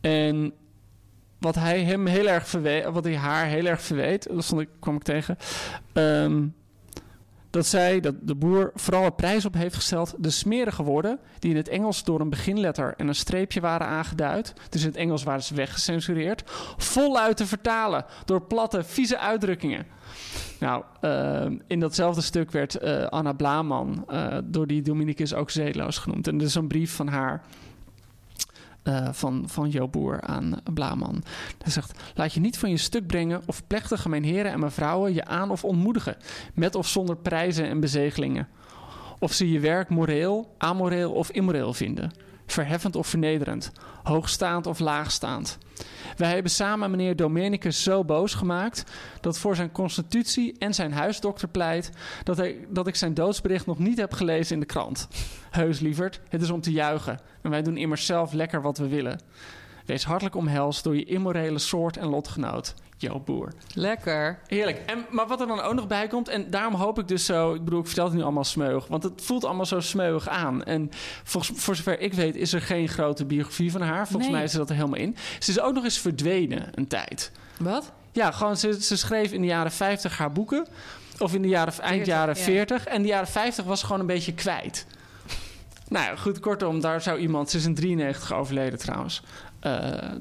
En 0.00 0.52
wat 1.38 1.54
hij 1.54 1.84
hem 1.84 2.06
heel 2.06 2.28
erg 2.28 2.48
verweet, 2.48 2.84
wat 2.84 3.04
hij 3.04 3.16
haar 3.16 3.46
heel 3.46 3.66
erg 3.66 3.82
verweet, 3.82 4.28
dat 4.30 4.44
stond 4.44 4.60
ik, 4.60 4.68
kwam 4.80 4.96
ik 4.96 5.02
tegen. 5.02 5.36
ehm, 5.92 6.46
dat 7.50 7.66
zij, 7.66 8.00
dat 8.00 8.14
de 8.22 8.34
boer, 8.34 8.70
vooral 8.74 9.04
een 9.04 9.14
prijs 9.14 9.44
op 9.44 9.54
heeft 9.54 9.74
gesteld. 9.74 10.14
de 10.18 10.30
smerige 10.30 10.82
woorden. 10.82 11.18
die 11.38 11.50
in 11.50 11.56
het 11.56 11.68
Engels 11.68 12.04
door 12.04 12.20
een 12.20 12.30
beginletter 12.30 12.94
en 12.96 13.08
een 13.08 13.14
streepje 13.14 13.60
waren 13.60 13.86
aangeduid. 13.86 14.52
dus 14.68 14.80
in 14.80 14.88
het 14.88 14.96
Engels 14.96 15.22
waren 15.22 15.42
ze 15.42 15.54
weggecensureerd. 15.54 16.42
voluit 16.76 17.36
te 17.36 17.46
vertalen 17.46 18.04
door 18.24 18.42
platte, 18.42 18.84
vieze 18.84 19.18
uitdrukkingen. 19.18 19.86
Nou, 20.60 20.84
eh, 21.00 21.46
in 21.66 21.80
datzelfde 21.80 22.20
stuk 22.20 22.50
werd 22.50 22.74
eh, 22.74 23.06
Anna 23.06 23.32
Blaman 23.32 24.04
eh, 24.08 24.38
door 24.44 24.66
die 24.66 24.82
Dominicus 24.82 25.34
ook 25.34 25.50
zeeloos 25.50 25.98
genoemd. 25.98 26.28
En 26.28 26.38
er 26.38 26.46
is 26.46 26.54
een 26.54 26.68
brief 26.68 26.94
van 26.94 27.08
haar. 27.08 27.42
Eh, 28.82 29.08
van, 29.12 29.44
van 29.46 29.70
Jo 29.70 29.88
Boer 29.88 30.20
aan 30.20 30.60
Blaman. 30.74 31.22
Hij 31.62 31.72
zegt: 31.72 32.00
Laat 32.14 32.32
je 32.32 32.40
niet 32.40 32.58
van 32.58 32.70
je 32.70 32.76
stuk 32.76 33.06
brengen 33.06 33.42
of 33.46 33.66
plechtige 33.66 34.08
mijn 34.08 34.24
heren 34.24 34.52
en 34.52 34.60
mevrouwen 34.60 35.14
je 35.14 35.24
aan 35.24 35.50
of 35.50 35.64
ontmoedigen, 35.64 36.16
met 36.54 36.74
of 36.74 36.88
zonder 36.88 37.16
prijzen 37.16 37.68
en 37.68 37.80
bezegelingen. 37.80 38.48
Of 39.18 39.32
ze 39.32 39.50
je 39.50 39.60
werk 39.60 39.88
moreel, 39.88 40.54
amoreel 40.58 41.12
of 41.12 41.30
immoreel 41.30 41.72
vinden. 41.72 42.12
Verheffend 42.52 42.96
of 42.96 43.06
vernederend, 43.06 43.72
hoogstaand 44.02 44.66
of 44.66 44.78
laagstaand. 44.78 45.58
Wij 46.16 46.32
hebben 46.32 46.50
samen 46.50 46.90
meneer 46.90 47.16
Domenicus 47.16 47.82
zo 47.82 48.04
boos 48.04 48.34
gemaakt 48.34 48.84
dat 49.20 49.38
voor 49.38 49.56
zijn 49.56 49.72
constitutie 49.72 50.58
en 50.58 50.74
zijn 50.74 50.92
huisdokter 50.92 51.48
pleit 51.48 51.92
dat, 52.24 52.36
hij, 52.36 52.66
dat 52.68 52.86
ik 52.86 52.94
zijn 52.94 53.14
doodsbericht 53.14 53.66
nog 53.66 53.78
niet 53.78 53.98
heb 53.98 54.12
gelezen 54.12 54.54
in 54.54 54.60
de 54.60 54.66
krant. 54.66 55.08
Heus, 55.50 55.80
lieverd, 55.80 56.20
het 56.28 56.42
is 56.42 56.50
om 56.50 56.60
te 56.60 56.72
juichen 56.72 57.20
en 57.42 57.50
wij 57.50 57.62
doen 57.62 57.76
immers 57.76 58.06
zelf 58.06 58.32
lekker 58.32 58.62
wat 58.62 58.78
we 58.78 58.88
willen. 58.88 59.20
Wees 59.86 60.04
hartelijk 60.04 60.36
omhelst 60.36 60.84
door 60.84 60.96
je 60.96 61.04
immorele 61.04 61.58
soort 61.58 61.96
en 61.96 62.08
lotgenoot, 62.08 62.74
Jo 63.00 63.20
Boer. 63.20 63.52
Lekker. 63.74 64.38
Heerlijk. 64.46 64.82
En, 64.86 65.06
maar 65.10 65.26
wat 65.26 65.40
er 65.40 65.46
dan 65.46 65.60
ook 65.60 65.74
nog 65.74 65.86
bij 65.86 66.06
komt, 66.06 66.28
en 66.28 66.50
daarom 66.50 66.74
hoop 66.74 66.98
ik 66.98 67.08
dus 67.08 67.24
zo... 67.24 67.54
Ik 67.54 67.64
bedoel, 67.64 67.80
ik 67.80 67.86
vertel 67.86 68.04
het 68.04 68.14
nu 68.14 68.22
allemaal 68.22 68.44
smeug, 68.44 68.86
want 68.86 69.02
het 69.02 69.12
voelt 69.24 69.44
allemaal 69.44 69.66
zo 69.66 69.80
smeuig 69.80 70.28
aan. 70.28 70.64
En 70.64 70.90
volgens, 71.24 71.60
voor 71.62 71.76
zover 71.76 72.00
ik 72.00 72.12
weet 72.14 72.36
is 72.36 72.52
er 72.52 72.60
geen 72.62 72.88
grote 72.88 73.24
biografie 73.24 73.70
van 73.70 73.80
haar. 73.80 74.06
Volgens 74.06 74.24
Nee. 74.26 74.32
mij 74.32 74.44
is 74.44 74.50
ze 74.50 74.56
dat 74.58 74.68
er 74.68 74.74
helemaal 74.74 74.98
in. 74.98 75.16
Ze 75.38 75.50
is 75.50 75.60
ook 75.60 75.74
nog 75.74 75.84
eens 75.84 75.98
verdwenen 75.98 76.68
een 76.74 76.86
tijd. 76.86 77.32
Wat? 77.58 77.92
Ja, 78.12 78.30
gewoon, 78.30 78.56
ze, 78.56 78.82
ze 78.82 78.96
schreef 78.96 79.32
in 79.32 79.40
de 79.40 79.46
jaren 79.46 79.72
50 79.72 80.18
haar 80.18 80.32
boeken. 80.32 80.66
Of 81.18 81.34
in 81.34 81.42
de 81.42 81.48
jaren, 81.48 81.72
eind 81.72 81.82
40, 82.04 82.06
jaren 82.06 82.36
ja. 82.36 82.42
40. 82.42 82.84
En 82.84 83.02
de 83.02 83.08
jaren 83.08 83.28
50 83.28 83.64
was 83.64 83.80
ze 83.80 83.86
gewoon 83.86 84.00
een 84.00 84.06
beetje 84.06 84.34
kwijt. 84.34 84.86
Nou 85.88 86.04
ja, 86.04 86.16
goed, 86.16 86.40
kortom, 86.40 86.80
daar 86.80 87.00
zou 87.00 87.18
iemand... 87.18 87.50
Ze 87.50 87.56
is 87.56 87.64
in 87.64 87.74
93 87.74 88.32
overleden 88.32 88.78
trouwens. 88.78 89.22
Eh, 89.60 89.72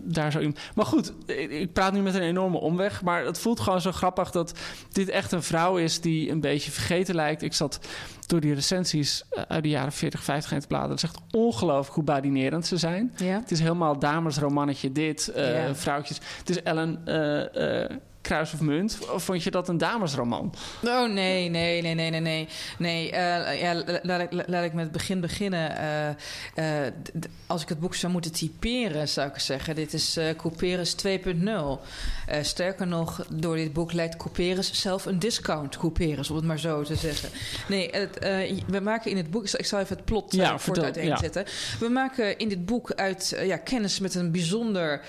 daar 0.03 0.31
zou 0.31 0.43
iemand... 0.43 0.61
Maar 0.75 0.85
goed, 0.85 1.13
ik, 1.25 1.51
ik 1.51 1.73
praat 1.73 1.93
nu 1.93 2.01
met 2.01 2.13
een 2.15 2.21
enorme 2.21 2.57
omweg. 2.57 3.01
Maar 3.03 3.25
het 3.25 3.39
voelt 3.39 3.59
gewoon 3.59 3.81
zo 3.81 3.91
grappig 3.91 4.31
dat 4.31 4.59
dit 4.91 5.09
echt 5.09 5.31
een 5.31 5.43
vrouw 5.43 5.77
is... 5.77 6.01
die 6.01 6.31
een 6.31 6.39
beetje 6.39 6.71
vergeten 6.71 7.15
lijkt. 7.15 7.41
Ik 7.41 7.53
zat 7.53 7.79
door 8.27 8.39
die 8.39 8.53
recensies 8.53 9.23
eh, 9.29 9.43
uit 9.47 9.63
de 9.63 9.69
jaren 9.69 9.91
40, 9.91 10.23
50 10.23 10.51
heen 10.51 10.59
te 10.59 10.67
bladeren. 10.67 10.95
Het 10.95 11.03
is 11.03 11.09
echt 11.09 11.21
ongelooflijk 11.31 11.95
hoe 11.95 12.03
badinerend 12.03 12.65
ze 12.65 12.77
zijn. 12.77 13.13
Ja. 13.15 13.39
Het 13.39 13.51
is 13.51 13.59
helemaal 13.59 13.99
damesromannetje 13.99 14.91
dit, 14.91 15.27
eh, 15.27 15.67
Ja. 15.67 15.75
vrouwtjes. 15.75 16.19
Het 16.39 16.49
is 16.49 16.63
Ellen 16.63 17.01
Kruis 18.29 18.53
of 18.53 18.61
Munt. 18.61 18.97
Of 19.13 19.23
vond 19.23 19.43
je 19.43 19.51
dat 19.51 19.67
een 19.69 19.77
damesroman? 19.77 20.53
Oh 20.83 21.09
nee, 21.13 21.49
nee, 21.49 21.81
nee, 21.81 21.93
nee, 21.93 22.09
nee, 22.09 22.19
nee. 22.19 22.47
Nee, 22.77 23.11
eh, 23.11 23.61
ja, 23.61 23.75
la- 23.75 23.99
laat, 24.01 24.21
ik, 24.21 24.43
laat 24.47 24.63
ik 24.63 24.73
met 24.73 24.83
het 24.83 24.91
begin 24.91 25.19
beginnen. 25.19 25.77
Eh, 25.77 26.09
eh, 26.85 26.93
als 27.47 27.61
ik 27.61 27.69
het 27.69 27.79
boek 27.79 27.95
zou 27.95 28.11
moeten 28.11 28.31
typeren, 28.31 29.07
zou 29.07 29.29
ik 29.29 29.39
zeggen: 29.39 29.75
dit 29.75 29.93
is 29.93 30.17
eh 30.17 30.35
Couperus 30.35 30.93
2.0. 30.93 31.81
Eh, 32.27 32.43
sterker 32.43 32.87
nog, 32.87 33.25
door 33.29 33.55
dit 33.55 33.73
boek 33.73 33.93
lijkt 33.93 34.17
Couperus 34.17 34.73
zelf 34.81 35.05
een 35.05 35.19
discount 35.19 35.77
Couperus, 35.77 36.29
om 36.29 36.35
het 36.35 36.45
maar 36.45 36.59
zo 36.59 36.83
te 36.83 36.95
zeggen. 36.95 37.29
Nee, 37.67 37.89
het, 37.91 38.17
we 38.67 38.79
maken 38.79 39.11
in 39.11 39.17
het 39.17 39.31
boek. 39.31 39.47
Ik 39.49 39.65
zal 39.65 39.79
even 39.79 39.95
het 39.95 40.05
plot 40.05 40.33
Ja, 40.33 40.59
voor 40.59 40.75
het 40.75 40.83
uiteenzetten. 40.83 41.45
We 41.79 41.89
maken 41.89 42.37
in 42.37 42.49
dit 42.49 42.65
boek 42.65 42.91
uit 42.93 43.37
ja, 43.43 43.57
kennis 43.57 43.99
met 43.99 44.15
een 44.15 44.31
bijzonder 44.31 45.01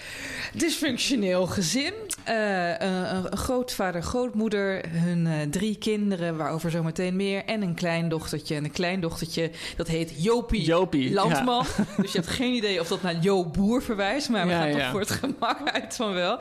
dysfunctioneel 0.54 1.46
gezin. 1.46 1.92
Een, 2.24 3.09
een 3.14 3.36
grootvader, 3.36 4.02
grootmoeder, 4.02 4.84
hun 4.88 5.26
eh, 5.26 5.32
drie 5.50 5.76
kinderen, 5.76 6.36
waarover 6.36 6.70
zometeen 6.70 7.16
meer. 7.16 7.44
En 7.44 7.62
een 7.62 7.74
kleindochtertje. 7.74 8.54
En 8.54 8.64
een 8.64 8.70
kleindochtertje, 8.70 9.50
dat 9.76 9.88
heet 9.88 10.12
Jopie, 10.22 10.62
Jopie, 10.62 11.12
Landman. 11.12 11.64
Dus 12.02 12.12
je 12.12 12.18
hebt 12.18 12.30
geen 12.30 12.54
idee 12.54 12.80
of 12.80 12.88
dat 12.88 13.02
naar 13.02 13.16
Jo 13.20 13.44
Boer 13.44 13.82
verwijst. 13.82 14.28
Maar 14.28 14.46
we 14.46 14.52
Ja, 14.52 14.60
gaan 14.62 14.72
toch 14.72 14.90
voor 14.90 15.00
het 15.00 15.10
gemak 15.10 15.70
uit 15.70 15.96
van 15.96 16.12
wel. 16.12 16.38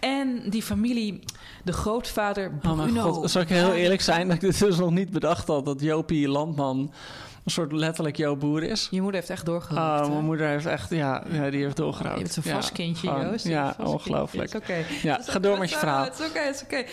En 0.00 0.42
die 0.50 0.62
familie, 0.62 1.20
de 1.64 1.72
grootvader 1.72 2.52
Oh 2.66 2.82
Bruno. 2.82 3.12
god, 3.12 3.30
zal 3.30 3.42
ik 3.42 3.48
heel 3.48 3.72
eerlijk 3.72 4.00
zijn 4.00 4.26
dat 4.26 4.34
ik 4.34 4.40
dit 4.40 4.58
dus 4.58 4.76
nog 4.78 4.90
niet 4.90 5.10
bedacht 5.10 5.46
had... 5.48 5.64
dat 5.64 5.80
Jopie 5.80 6.28
Landman 6.28 6.92
een 7.44 7.50
soort 7.50 7.72
letterlijk 7.72 8.16
jouw 8.16 8.36
boer 8.36 8.62
is? 8.62 8.88
Je 8.90 9.00
moeder 9.00 9.20
heeft 9.20 9.32
echt 9.32 9.46
doorgerokt. 9.46 10.00
Oh, 10.06 10.08
mijn 10.12 10.24
moeder 10.24 10.46
heeft 10.46 10.66
echt, 10.66 10.90
ja, 10.90 11.22
ja 11.30 11.50
die 11.50 11.62
heeft 11.62 11.76
doorgerookt. 11.76 12.18
Je 12.20 12.26
zo'n 12.32 12.42
Ja, 12.46 12.52
vast 12.54 12.72
kindje, 12.72 13.08
gewoon, 13.08 13.26
Joost. 13.26 13.46
Ja, 13.46 13.76
ongelooflijk. 13.78 14.54
Oké. 14.54 14.84
Ja, 15.02 15.18
is 15.18 15.28
ga 15.28 15.38
door 15.38 15.58
met 15.58 15.70
je 15.70 15.76
verhaal. 15.78 16.04
Het 16.04 16.18
is 16.18 16.26
oké, 16.26 16.38
het 16.38 16.54
is 16.54 16.62
oké. 16.62 16.84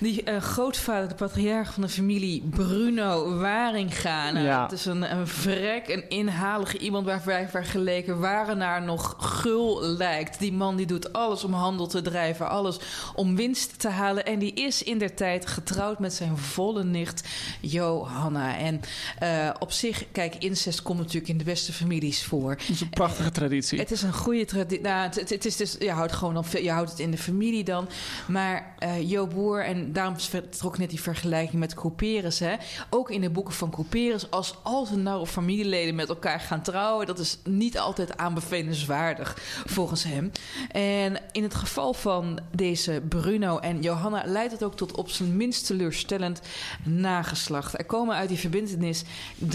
Die 0.00 0.22
eh, 0.22 0.40
grootvader, 0.40 1.08
de 1.08 1.14
patriarch 1.14 1.72
van 1.72 1.82
de 1.82 1.88
familie 1.88 2.42
Bruno 2.50 3.38
Waringa. 3.38 4.30
Nou, 4.30 4.44
Ja. 4.46 4.62
Het 4.62 4.72
is 4.72 4.84
een, 4.84 5.16
een 5.16 5.26
vrek, 5.26 5.88
een 5.88 6.08
inhalige 6.08 6.78
iemand 6.78 7.06
waar 7.06 7.22
wij 7.24 7.48
vergeleken 7.48 8.20
waren 8.20 8.58
naar 8.58 8.82
nog 8.82 9.14
gul 9.18 9.82
lijkt. 9.82 10.38
Die 10.38 10.52
man 10.52 10.76
die 10.76 10.86
doet 10.86 11.12
alles 11.12 11.44
om 11.44 11.52
handel 11.52 11.86
te 11.86 12.02
drijven, 12.02 12.48
alles 12.48 12.78
om 13.14 13.36
winst 13.36 13.78
te 13.80 13.88
halen. 13.88 14.24
En 14.26 14.38
die 14.38 14.52
is 14.54 14.82
in 14.82 14.98
der 14.98 15.14
tijd 15.14 15.46
getrouwd 15.46 15.98
met 15.98 16.14
zijn 16.14 16.36
volle 16.36 16.84
nicht 16.84 17.28
Johanna. 17.60 18.56
En 18.56 18.80
eh, 19.18 19.50
op 19.58 19.67
zich, 19.72 20.04
kijk, 20.12 20.34
incest 20.34 20.82
komt 20.82 20.98
natuurlijk 20.98 21.28
in 21.28 21.38
de 21.38 21.44
beste 21.44 21.72
families 21.72 22.24
voor. 22.24 22.56
Dat 22.56 22.68
is 22.68 22.80
een 22.80 22.90
prachtige 22.90 23.30
traditie. 23.30 23.78
Het 23.78 23.90
is 23.90 24.02
een 24.02 24.12
goede 24.12 24.44
traditie. 24.44 24.82
Nou, 24.82 25.02
het, 25.02 25.14
het, 25.14 25.30
het 25.30 25.44
is 25.44 25.56
dus, 25.56 25.76
je 25.78 25.90
houdt 25.90 26.12
gewoon 26.12 26.36
op, 26.36 26.46
je 26.46 26.70
houdt 26.70 26.90
het 26.90 26.98
in 26.98 27.10
de 27.10 27.18
familie 27.18 27.64
dan. 27.64 27.88
Maar 28.28 28.74
eh 28.78 29.10
Jo 29.10 29.26
Boer, 29.26 29.64
en 29.64 29.92
daarom 29.92 30.16
trok 30.50 30.78
net 30.78 30.90
die 30.90 31.00
vergelijking 31.00 31.60
met 31.60 31.74
Couperus. 31.74 32.38
Hè. 32.38 32.54
Ook 32.90 33.10
in 33.10 33.20
de 33.20 33.30
boeken 33.30 33.54
van 33.54 33.70
Couperus, 33.70 34.30
als 34.30 34.54
al 34.62 34.86
zijn 34.86 35.02
nauwe 35.02 35.26
familieleden 35.26 35.94
met 35.94 36.08
elkaar 36.08 36.40
gaan 36.40 36.62
trouwen, 36.62 37.06
dat 37.06 37.18
is 37.18 37.38
niet 37.44 37.78
altijd 37.78 38.16
aanbevelenswaardig 38.16 39.36
volgens 39.66 40.04
hem. 40.04 40.32
En 40.70 41.20
in 41.32 41.42
het 41.42 41.54
geval 41.54 41.94
van 41.94 42.40
deze 42.54 43.02
Bruno 43.08 43.58
en 43.58 43.82
Johanna 43.82 44.22
leidt 44.26 44.52
het 44.52 44.62
ook 44.62 44.76
tot 44.76 44.96
op 44.96 45.10
zijn 45.10 45.36
minst 45.36 45.66
teleurstellend 45.66 46.40
nageslacht. 46.84 47.78
Er 47.78 47.84
komen 47.84 48.14
uit 48.14 48.28
die 48.28 48.38
verbindenis 48.38 49.02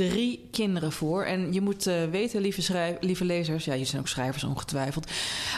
drie 0.10 0.48
kinderen 0.52 0.92
voor. 0.92 1.24
En 1.24 1.54
je 1.54 1.62
moet 1.62 1.88
eh, 1.88 1.96
weten, 2.12 2.42
lieve, 2.42 2.62
schrijf, 2.62 2.98
lieve 3.00 3.26
lezers, 3.26 3.66
ja, 3.66 3.74
je 3.74 3.86
zijn 3.86 4.02
ook 4.02 4.08
schrijvers 4.08 4.44
ongetwijfeld. 4.44 5.12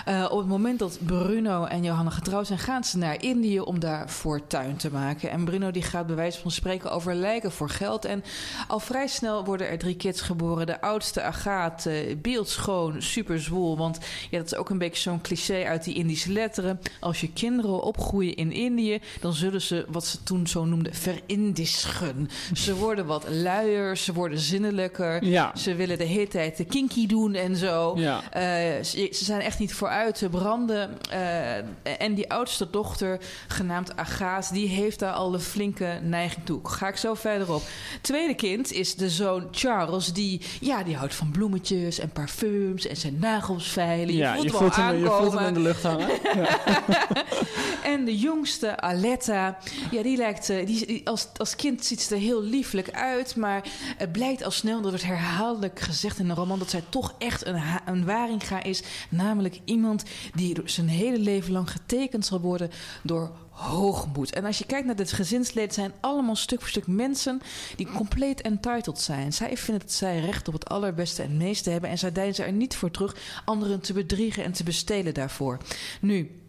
eh, 0.05 0.27
op 0.31 0.37
het 0.37 0.47
moment 0.47 0.79
dat 0.79 0.97
Bruno 1.01 1.63
en 1.65 1.83
Johanna 1.83 2.09
getrouwd 2.09 2.47
zijn, 2.47 2.59
gaan 2.59 2.83
ze 2.83 2.97
naar 2.97 3.23
Indië 3.23 3.59
om 3.59 3.79
daar 3.79 4.09
fortuin 4.09 4.75
te 4.75 4.91
maken. 4.91 5.29
En 5.29 5.45
Bruno 5.45 5.71
die 5.71 5.81
gaat 5.83 6.07
bij 6.07 6.15
wijze 6.15 6.39
van 6.39 6.51
spreken 6.51 6.91
over 6.91 7.15
lijken 7.15 7.51
voor 7.51 7.69
geld. 7.69 8.05
En 8.05 8.23
al 8.67 8.79
vrij 8.79 9.07
snel 9.07 9.45
worden 9.45 9.69
er 9.69 9.77
drie 9.77 9.95
kids 9.95 10.21
geboren. 10.21 10.65
De 10.65 10.81
oudste, 10.81 11.21
Agathe, 11.21 12.17
beeldschoon, 12.21 13.01
super 13.01 13.39
zwoel. 13.41 13.77
Want 13.77 13.99
ja, 14.29 14.37
dat 14.37 14.45
is 14.45 14.55
ook 14.55 14.69
een 14.69 14.77
beetje 14.77 15.01
zo'n 15.01 15.21
cliché 15.21 15.63
uit 15.65 15.83
die 15.83 15.95
Indische 15.95 16.31
letteren. 16.31 16.79
Als 16.99 17.21
je 17.21 17.33
kinderen 17.33 17.83
opgroeien 17.83 18.35
in 18.35 18.51
Indië, 18.51 18.99
dan 19.19 19.33
zullen 19.33 19.61
ze 19.61 19.85
wat 19.87 20.05
ze 20.05 20.23
toen 20.23 20.47
zo 20.47 20.65
noemden 20.65 20.93
verindischen. 20.93 22.29
Ze 22.53 22.75
worden 22.75 23.05
wat 23.05 23.25
luier, 23.29 23.97
ze 23.97 24.13
worden 24.13 24.34
zinnelijker. 24.39 25.23
Ja. 25.25 25.51
Ze 25.55 25.75
willen 25.75 25.97
de 25.97 26.03
hele 26.03 26.27
tijd 26.27 26.57
de 26.57 26.65
kinky 26.65 27.07
doen 27.07 27.33
en 27.33 27.55
zo. 27.55 27.93
Ja. 27.97 28.21
Eh, 28.31 28.83
ze, 28.83 29.09
ze 29.11 29.23
zijn 29.25 29.41
echt 29.41 29.59
niet 29.59 29.73
vooruit 29.73 30.17
te 30.17 30.29
branden. 30.29 30.97
Eh, 31.09 31.55
en 32.01 32.13
die 32.13 32.31
oudste 32.31 32.69
dochter, 32.69 33.19
genaamd 33.47 33.97
Agaat, 33.97 34.49
die 34.53 34.67
heeft 34.67 34.99
daar 34.99 35.13
al 35.13 35.33
een 35.33 35.39
flinke 35.39 35.99
neiging 36.03 36.45
toe. 36.45 36.59
Ga 36.63 36.87
ik 36.87 36.95
zo 36.97 37.13
verder 37.13 37.53
op. 37.53 37.61
Tweede 38.01 38.33
kind 38.35 38.71
is 38.71 38.95
de 38.95 39.09
zoon 39.09 39.47
Charles, 39.51 40.13
die, 40.13 40.41
ja, 40.59 40.83
die 40.83 40.95
houdt 40.95 41.15
van 41.15 41.31
bloemetjes 41.31 41.99
en 41.99 42.09
parfums 42.09 42.87
en 42.87 42.97
zijn 42.97 43.17
nagels 43.19 43.67
veilen. 43.69 44.13
Je 44.13 44.19
ja, 44.19 44.33
voelt 44.33 44.43
je 44.43 44.49
hem 44.49 44.59
voelt, 44.59 44.75
je 44.75 44.81
aankomen. 44.81 45.11
voelt 45.21 45.33
hem 45.33 45.47
in 45.47 45.53
de 45.53 45.59
lucht 45.59 45.83
hangen. 45.83 46.07
En 47.83 48.05
de 48.05 48.17
jongste, 48.17 48.79
Aletta, 48.79 49.57
ja, 49.91 50.03
die 50.03 50.17
lijkt, 50.17 50.49
eh, 50.49 50.65
die, 50.65 50.85
die- 50.85 51.07
als, 51.07 51.27
als 51.37 51.55
kind 51.55 51.85
ziet 51.85 52.01
ze 52.01 52.15
er 52.15 52.21
heel 52.21 52.43
lieflijk 52.43 52.91
uit. 52.91 53.35
Maar 53.35 53.63
het 53.97 54.11
blijkt 54.25 54.43
al 54.43 54.51
snel, 54.51 54.81
dat 54.81 54.89
wordt 54.89 55.05
herhaaldelijk 55.05 55.79
gezegd 55.79 56.19
in 56.19 56.27
de 56.27 56.33
roman, 56.33 56.59
dat 56.59 56.69
zij 56.69 56.83
toch 56.89 57.15
echt 57.17 57.45
een, 57.45 57.61
een 57.85 58.05
waringa 58.05 58.63
is. 58.63 58.83
Namelijk 59.09 59.59
iemand 59.65 60.03
die 60.33 60.57
zijn 60.63 60.87
hele 60.87 61.19
leven 61.19 61.51
lang 61.51 61.71
getekend 61.71 62.25
zal 62.25 62.41
worden 62.41 62.71
door 63.03 63.31
hoogmoed. 63.49 64.33
En 64.33 64.45
als 64.45 64.57
je 64.57 64.65
kijkt 64.65 64.85
naar 64.85 64.95
dit 64.95 65.11
gezinsleden, 65.11 65.73
zijn 65.73 65.93
allemaal 65.99 66.35
stuk 66.35 66.59
voor 66.59 66.69
stuk 66.69 66.87
mensen 66.87 67.41
die 67.75 67.91
compleet 67.91 68.41
entitled 68.41 68.99
zijn. 69.01 69.33
Zij 69.33 69.57
vinden 69.57 69.85
dat 69.85 69.95
zij 69.95 70.19
recht 70.19 70.47
op 70.47 70.53
het 70.53 70.69
allerbeste 70.69 71.21
en 71.21 71.37
meeste 71.37 71.69
hebben. 71.69 71.89
En 71.89 71.97
zij 71.97 72.11
deinzen 72.11 72.45
er 72.45 72.51
niet 72.51 72.75
voor 72.75 72.91
terug 72.91 73.15
anderen 73.45 73.81
te 73.81 73.93
bedriegen 73.93 74.43
en 74.43 74.51
te 74.51 74.63
bestelen 74.63 75.13
daarvoor. 75.13 75.57
Nu, 76.01 76.44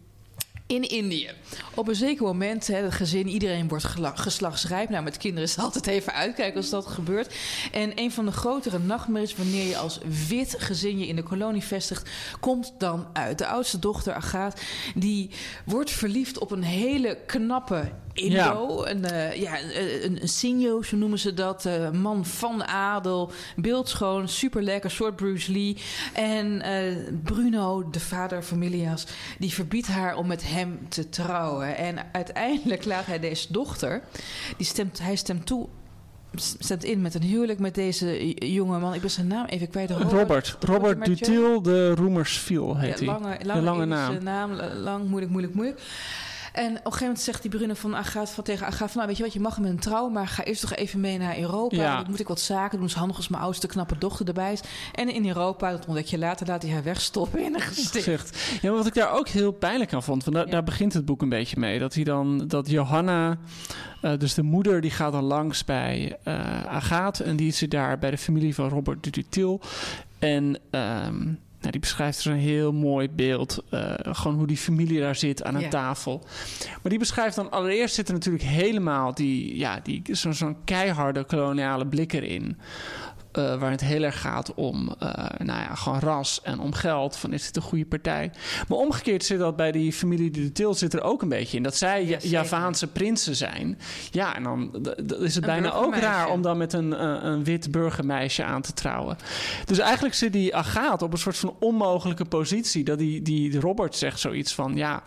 in 0.66 0.82
Indië. 0.82 1.30
Op 1.74 1.88
een 1.88 1.94
zeker 1.94 2.24
moment, 2.24 2.66
hè, 2.66 2.76
het 2.76 2.94
gezin, 2.94 3.28
iedereen 3.28 3.68
wordt 3.68 3.84
geslachtsrijp. 4.14 4.88
Nou, 4.88 5.04
met 5.04 5.16
kinderen 5.16 5.44
is 5.48 5.56
het 5.56 5.64
altijd 5.64 5.86
even 5.86 6.12
uitkijken 6.12 6.56
als 6.56 6.70
dat 6.70 6.86
gebeurt. 6.86 7.34
En 7.72 7.92
een 7.94 8.12
van 8.12 8.24
de 8.24 8.32
grotere 8.32 8.78
nachtmerries 8.78 9.36
wanneer 9.36 9.66
je 9.66 9.76
als 9.76 9.98
wit 10.28 10.54
gezin 10.58 10.98
je 10.98 11.06
in 11.06 11.16
de 11.16 11.22
kolonie 11.22 11.62
vestigt, 11.62 12.10
komt 12.40 12.72
dan 12.78 13.06
uit. 13.12 13.38
De 13.38 13.46
oudste 13.46 13.78
dochter, 13.78 14.14
Agaat, 14.14 14.60
die 14.94 15.30
wordt 15.64 15.90
verliefd 15.90 16.38
op 16.38 16.50
een 16.50 16.62
hele 16.62 17.18
knappe 17.26 17.92
Indo. 18.16 18.84
Een, 18.84 19.04
eh, 19.04 19.40
ja, 19.40 19.60
een, 19.60 20.22
een 20.22 20.28
Sinjo, 20.28 20.82
zo 20.82 20.96
noemen 20.96 21.18
ze 21.18 21.34
dat. 21.34 21.66
eh, 21.66 21.90
man 21.90 22.26
van 22.26 22.64
adel, 22.66 23.30
beeldschoon, 23.56 24.28
super 24.28 24.62
lekker, 24.62 24.90
soort 24.90 25.16
Bruce 25.16 25.52
Lee. 25.52 25.76
En 26.12 26.62
eh, 26.62 26.96
Bruno, 27.22 27.90
de 27.90 28.00
vader 28.00 28.42
familias, 28.42 29.06
die 29.38 29.52
verbiedt 29.52 29.86
haar 29.86 30.16
om 30.16 30.26
met 30.26 30.48
hem 30.48 30.78
te 30.88 31.08
trouwen. 31.08 31.76
En 31.76 31.96
uiteindelijk 32.12 32.84
laat 32.84 33.06
hij 33.06 33.20
deze 33.20 33.52
dochter, 33.52 34.02
die 34.56 34.66
stemt, 34.66 34.98
hij 34.98 35.16
stemt 35.16 35.46
toe 35.46 35.68
stemt 36.38 36.84
in 36.84 37.00
met 37.00 37.14
een 37.14 37.22
huwelijk 37.22 37.58
met 37.58 37.74
deze 37.74 38.34
jonge 38.34 38.78
man. 38.78 38.94
Ik 38.94 39.00
ben 39.00 39.10
zijn 39.10 39.26
naam 39.26 39.46
even 39.46 39.68
kwijt. 39.68 39.90
Robert. 39.90 40.56
Robert? 40.60 41.04
Dutil 41.04 41.62
de 41.62 41.94
Roemersviel 41.94 42.76
heet 42.76 42.98
hij. 42.98 43.08
Ja, 43.08 43.12
lange, 43.12 43.38
de 43.38 43.46
lange, 43.46 43.86
lange 43.86 44.20
naam. 44.20 44.52
Lang, 44.82 45.08
moeilijk, 45.08 45.30
moeilijk, 45.32 45.54
moeilijk. 45.54 45.80
En 46.56 46.70
op 46.70 46.72
een 46.72 46.82
gegeven 46.82 47.06
moment 47.06 47.20
zegt 47.20 47.42
die 47.42 47.50
Bruno 47.50 47.74
van 47.74 47.96
Agathe 47.96 48.32
van 48.32 48.44
tegen 48.44 48.66
Agathe 48.66 48.86
van... 48.86 48.94
Nou, 48.94 49.06
weet 49.06 49.16
je 49.16 49.22
wat, 49.22 49.32
je 49.32 49.40
mag 49.40 49.58
met 49.58 49.70
een 49.70 49.78
trouw, 49.78 50.08
maar 50.08 50.28
ga 50.28 50.44
eerst 50.44 50.60
toch 50.60 50.74
even 50.74 51.00
mee 51.00 51.18
naar 51.18 51.38
Europa. 51.38 51.76
Ja. 51.76 51.96
Dan 51.96 52.10
moet 52.10 52.20
ik 52.20 52.28
wat 52.28 52.40
zaken 52.40 52.70
doen. 52.70 52.80
Het 52.80 52.90
is 52.90 52.96
handig 52.96 53.16
als 53.16 53.28
mijn 53.28 53.42
oudste 53.42 53.66
knappe 53.66 53.98
dochter 53.98 54.26
erbij 54.26 54.52
is. 54.52 54.60
En 54.92 55.08
in 55.08 55.26
Europa, 55.26 55.70
dat 55.70 55.86
ontdek 55.86 56.06
je 56.06 56.18
later, 56.18 56.46
laat 56.46 56.62
hij 56.62 56.72
haar 56.72 56.82
wegstoppen 56.82 57.44
in 57.44 57.54
een 57.54 57.60
gesticht. 57.60 58.58
Ja, 58.62 58.68
maar 58.68 58.78
wat 58.78 58.86
ik 58.86 58.94
daar 58.94 59.12
ook 59.12 59.28
heel 59.28 59.52
pijnlijk 59.52 59.92
aan 59.92 60.02
vond, 60.02 60.24
want 60.24 60.36
daar, 60.36 60.50
daar 60.50 60.62
begint 60.62 60.92
het 60.92 61.04
boek 61.04 61.22
een 61.22 61.28
beetje 61.28 61.60
mee. 61.60 61.78
Dat 61.78 61.94
hij 61.94 62.04
dan, 62.04 62.48
dat 62.48 62.70
Johanna, 62.70 63.38
eh, 64.00 64.18
dus 64.18 64.34
de 64.34 64.42
moeder, 64.42 64.80
die 64.80 64.90
gaat 64.90 65.12
dan 65.12 65.24
langs 65.24 65.64
bij 65.64 66.18
eh 66.22 66.64
Agathe. 66.64 67.24
En 67.24 67.36
die 67.36 67.52
zit 67.52 67.70
daar 67.70 67.98
bij 67.98 68.10
de 68.10 68.18
familie 68.18 68.54
van 68.54 68.68
Robert 68.68 69.04
de 69.04 69.10
Dutil. 69.10 69.60
En 70.18 70.58
ehm, 70.70 71.32
nou, 71.66 71.78
die 71.78 71.80
beschrijft 71.80 72.18
zo'n 72.18 72.34
heel 72.34 72.72
mooi 72.72 73.10
beeld. 73.10 73.64
eh, 73.70 73.94
gewoon 74.02 74.36
hoe 74.36 74.46
die 74.46 74.56
familie 74.56 75.00
daar 75.00 75.16
zit 75.16 75.42
aan 75.42 75.54
een 75.54 75.68
tafel. 75.68 76.24
Maar 76.82 76.90
die 76.90 76.98
beschrijft 76.98 77.36
dan 77.36 77.50
allereerst 77.50 77.94
zit 77.94 78.08
er 78.08 78.14
natuurlijk 78.14 78.44
helemaal 78.44 79.14
die, 79.14 79.58
ja, 79.58 79.80
die, 79.82 80.02
zo'n 80.10 80.34
zo'n 80.34 80.56
keiharde 80.64 81.24
koloniale 81.24 81.86
blik 81.86 82.12
erin. 82.12 82.58
Eh, 83.36 83.58
waar 83.58 83.70
het 83.70 83.80
heel 83.80 84.02
erg 84.02 84.20
gaat 84.20 84.54
om 84.54 84.94
eh, 84.98 85.08
nou 85.38 85.60
ja, 85.60 85.74
gewoon 85.74 85.98
ras 85.98 86.40
en 86.42 86.60
om 86.60 86.72
geld. 86.72 87.16
Van 87.16 87.32
is 87.32 87.46
dit 87.46 87.56
een 87.56 87.62
goede 87.62 87.86
partij? 87.86 88.30
Maar 88.68 88.78
omgekeerd 88.78 89.24
zit 89.24 89.38
dat 89.38 89.56
bij 89.56 89.72
die 89.72 89.92
familie 89.92 90.30
de 90.30 90.52
Til 90.52 90.74
zit 90.74 90.94
er 90.94 91.02
ook 91.02 91.22
een 91.22 91.28
beetje 91.28 91.56
in. 91.56 91.62
Dat 91.62 91.76
zij 91.76 92.04
Ja-. 92.06 92.18
Javaanse 92.22 92.86
prinsen 92.86 93.36
zijn. 93.36 93.78
Ja, 94.10 94.36
en 94.36 94.42
dan 94.42 94.70
is 95.20 95.34
het 95.34 95.44
Een 95.44 95.50
bijna 95.50 95.72
ook 95.72 95.96
raar 95.96 96.28
om 96.28 96.42
dan 96.42 96.56
met 96.56 96.72
een, 96.72 96.94
eh, 96.94 97.16
een 97.20 97.44
wit 97.44 97.70
burgermeisje 97.70 98.44
aan 98.44 98.62
te 98.62 98.72
trouwen. 98.72 99.16
Dus 99.64 99.78
eigenlijk 99.78 100.14
zit 100.14 100.32
die 100.32 100.56
Agathe 100.56 101.04
op 101.04 101.12
een 101.12 101.18
soort 101.18 101.38
van 101.38 101.56
onmogelijke 101.58 102.24
positie. 102.24 102.84
Dat 102.84 102.98
die, 102.98 103.22
die 103.22 103.60
Robert 103.60 103.96
zegt 103.96 104.20
zoiets 104.20 104.54
van... 104.54 104.76
ja, 104.76 105.02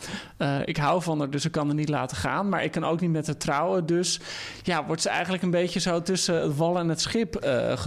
ik 0.65 0.77
hou 0.77 1.01
van 1.01 1.19
haar, 1.19 1.29
dus 1.29 1.45
ik 1.45 1.51
kan 1.51 1.65
haar 1.65 1.75
niet 1.75 1.89
laten 1.89 2.17
gaan. 2.17 2.49
Maar 2.49 2.63
ik 2.63 2.71
kan 2.71 2.83
ook 2.83 2.99
niet 2.99 3.11
met 3.11 3.25
haar 3.25 3.37
trouwen. 3.37 3.85
Dus 3.85 4.19
ja, 4.63 4.85
wordt 4.85 5.01
ze 5.01 5.09
eigenlijk 5.09 5.43
een 5.43 5.51
beetje 5.51 5.79
zo 5.79 6.01
tussen 6.01 6.41
het 6.41 6.57
wal 6.57 6.79
en 6.79 6.89
het 6.89 7.01
schip 7.01 7.35
eh 7.35 7.77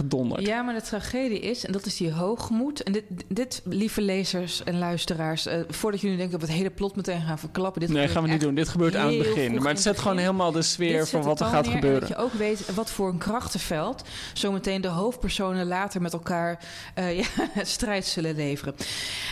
Ja, 0.41 0.61
maar 0.61 0.73
de 0.73 0.81
tragedie 0.81 1.39
is, 1.39 1.65
en 1.65 1.71
dat 1.71 1.85
is 1.85 1.97
die 1.97 2.11
hoogmoed. 2.11 2.83
En 2.83 2.91
dit, 2.91 3.03
dit 3.27 3.61
lieve 3.63 4.01
lezers 4.01 4.63
en 4.63 4.77
luisteraars, 4.77 5.45
eh, 5.45 5.59
voordat 5.69 6.01
jullie 6.01 6.17
denken 6.17 6.39
dat 6.39 6.47
we 6.47 6.53
het 6.53 6.63
hele 6.63 6.75
plot 6.75 6.95
meteen 6.95 7.21
gaan 7.21 7.39
verklappen. 7.39 7.81
Dit 7.81 7.89
Nee, 7.89 8.07
gaan 8.07 8.23
we 8.23 8.29
niet 8.29 8.41
doen. 8.41 8.55
Dit 8.55 8.67
gebeurt 8.69 8.95
aan 8.95 9.07
het 9.07 9.17
begin. 9.17 9.61
Maar 9.61 9.71
het 9.71 9.81
zet 9.81 9.99
gewoon 9.99 10.17
helemaal 10.17 10.51
de 10.51 10.61
sfeer 10.61 11.07
van 11.07 11.21
wat 11.21 11.39
er 11.39 11.45
gaat 11.45 11.65
neer 11.65 11.73
gebeuren. 11.73 12.01
En 12.01 12.07
dat 12.07 12.17
je 12.17 12.23
ook 12.23 12.33
weet 12.33 12.73
wat 12.75 12.91
voor 12.91 13.09
een 13.09 13.17
krachtenveld 13.17 14.03
zometeen 14.33 14.81
de 14.81 14.87
hoofdpersonen 14.87 15.65
later 15.67 16.01
met 16.01 16.13
elkaar 16.13 16.59
eh, 16.95 17.17
ja, 17.19 17.25
strijd 17.63 18.05
zullen 18.05 18.35
leveren. 18.35 18.75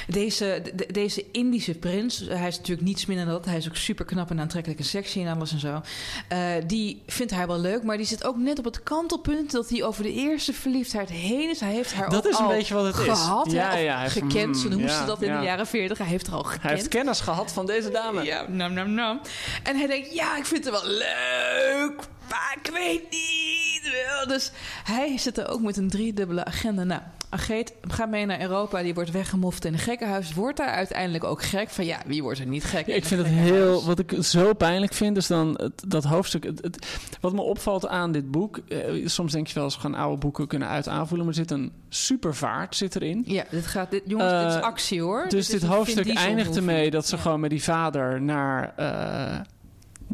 Deze, 0.08 0.62
de- 0.76 0.88
deze 0.92 1.26
Indische 1.32 1.74
prins, 1.74 2.20
hij 2.30 2.48
is 2.48 2.58
natuurlijk 2.58 2.88
niets 2.88 3.06
minder 3.06 3.26
dan 3.26 3.34
dat. 3.36 3.46
Hij 3.46 3.58
is 3.58 3.68
ook 3.68 3.76
super 3.76 4.06
knap 4.06 4.30
en 4.30 4.40
aantrekkelijke 4.40 4.84
sexy 4.84 5.20
en 5.22 5.36
alles 5.36 5.52
en 5.52 5.60
zo. 5.60 5.82
Eh, 6.28 6.40
die 6.68 7.02
vindt 7.08 7.32
hij 7.34 7.48
wel 7.48 7.60
leuk, 7.60 7.84
maar 7.84 7.98
die 7.98 8.06
zit 8.06 8.24
ook 8.24 8.38
net 8.38 8.60
op 8.60 8.66
het 8.66 8.84
kantelpunt 8.84 9.52
dat 9.52 9.70
hij 9.70 9.84
over 9.84 10.04
de 10.04 10.14
eerste 10.14 10.54
heen 10.99 11.49
is. 11.49 11.60
Hij 11.60 11.71
heeft 11.73 11.93
haar 11.93 12.10
Dat 12.10 12.25
ook 12.25 12.32
is 12.32 12.38
een 12.39 12.45
al 12.45 12.49
beetje 12.51 12.73
wat 12.73 12.86
het 12.86 12.95
is. 12.97 13.01
gehad, 13.04 13.51
Ja, 13.51 13.69
hè, 13.69 13.73
of 13.77 13.80
ja, 13.84 13.93
hij 13.93 14.01
heeft- 14.01 14.13
gekend. 14.13 14.58
Zo 14.58 14.67
noemen 14.69 14.88
ja, 14.88 14.99
ze 14.99 15.06
dat 15.06 15.21
in 15.21 15.27
ja. 15.27 15.39
de 15.39 15.45
jaren 15.45 15.67
40. 15.67 15.97
Hij 15.97 16.08
heeft 16.08 16.27
er 16.27 16.34
al 16.34 16.43
gekend. 16.43 16.63
Hij 16.63 16.73
heeft 16.73 16.88
kennis 16.88 17.19
gehad 17.19 17.51
van 17.51 17.65
deze 17.65 17.89
dame. 17.91 18.23
Ja, 18.23 18.45
nam, 18.47 18.73
nam, 18.73 18.91
nam. 18.93 19.21
En 19.63 19.77
hij 19.77 19.88
denkt, 19.88 20.13
ja, 20.13 20.38
ik 20.38 20.45
vind 20.45 20.65
het 20.65 20.73
wel 20.73 20.86
leuk, 20.91 21.95
maar 22.30 22.58
ik 22.63 22.71
weet 22.73 23.10
niet. 23.10 23.91
Dus 24.27 24.51
hij 24.84 25.17
zit 25.17 25.38
er 25.38 25.49
ook 25.49 25.62
met 25.62 25.77
een 25.77 25.89
driedubbele 25.89 26.45
agenda. 26.45 26.84
Nou, 26.84 27.01
Ageet 27.34 27.74
gaat 27.88 28.10
mee 28.10 28.26
naar 28.26 28.41
Europa, 28.41 28.82
die 28.82 28.94
wordt 28.94 29.12
weggemoft 29.12 29.65
in 29.65 29.74
een 29.74 29.80
gekkenhuis. 29.80 30.34
Wordt 30.34 30.58
daar 30.58 30.70
uiteindelijk 30.70 31.24
ook 31.24 31.44
gek 31.44 31.70
van, 31.70 31.86
ja, 31.86 31.98
wie 32.06 32.24
wordt 32.24 32.39
er 32.39 32.46
niet 32.46 32.63
gek 32.63 32.88
Ja, 32.88 32.94
ik 32.96 33.06
vind 33.06 33.22
het 33.22 33.30
heel. 33.30 33.84
Wat 33.86 34.00
ik 34.00 34.13
zo 34.20 34.54
pijnlijk 34.54 34.94
vind, 34.94 35.17
is 35.17 35.28
dan 35.28 35.54
het, 35.62 35.84
dat 35.88 36.04
hoofdstuk. 36.04 36.44
Het, 36.44 36.62
het- 36.63 36.88
wat 37.22 37.34
me 37.34 37.41
opvalt 37.41 37.88
aan 37.88 38.12
dit 38.12 38.32
boek. 38.32 38.58
eh, 38.67 39.08
soms 39.08 39.32
denk 39.32 39.48
je 39.48 39.54
wel 39.54 39.63
eens 39.63 39.76
gewoon 39.76 39.96
oude 40.00 40.17
boeken 40.17 40.48
kunnen 40.48 40.67
uit 40.67 40.88
aanvoelen. 40.88 41.26
Maar 41.28 41.36
er 41.36 41.41
zit 41.41 41.52
een 41.52 41.72
super 41.89 42.36
vaart 42.36 42.76
zit 42.76 42.96
erin. 42.96 43.24
Ja, 43.26 43.44
dit 43.50 43.67
gaat, 43.67 43.91
dit, 43.91 44.02
jongens, 44.06 44.32
dit 44.44 44.50
is 44.50 44.56
Eh, 44.56 44.62
actie 44.62 45.02
hoor. 45.02 45.26
Dus 45.28 45.48
dit 45.48 45.63
hoofdstuk 45.63 46.13
eindigt 46.13 46.56
ermee 46.56 46.89
dat 46.91 47.08
ze 47.08 47.15
Ja. 47.15 47.22
gewoon 47.22 47.39
met 47.39 47.50
die 47.50 47.63
vader 47.63 48.22
naar 48.22 48.74
eh, 48.76 49.39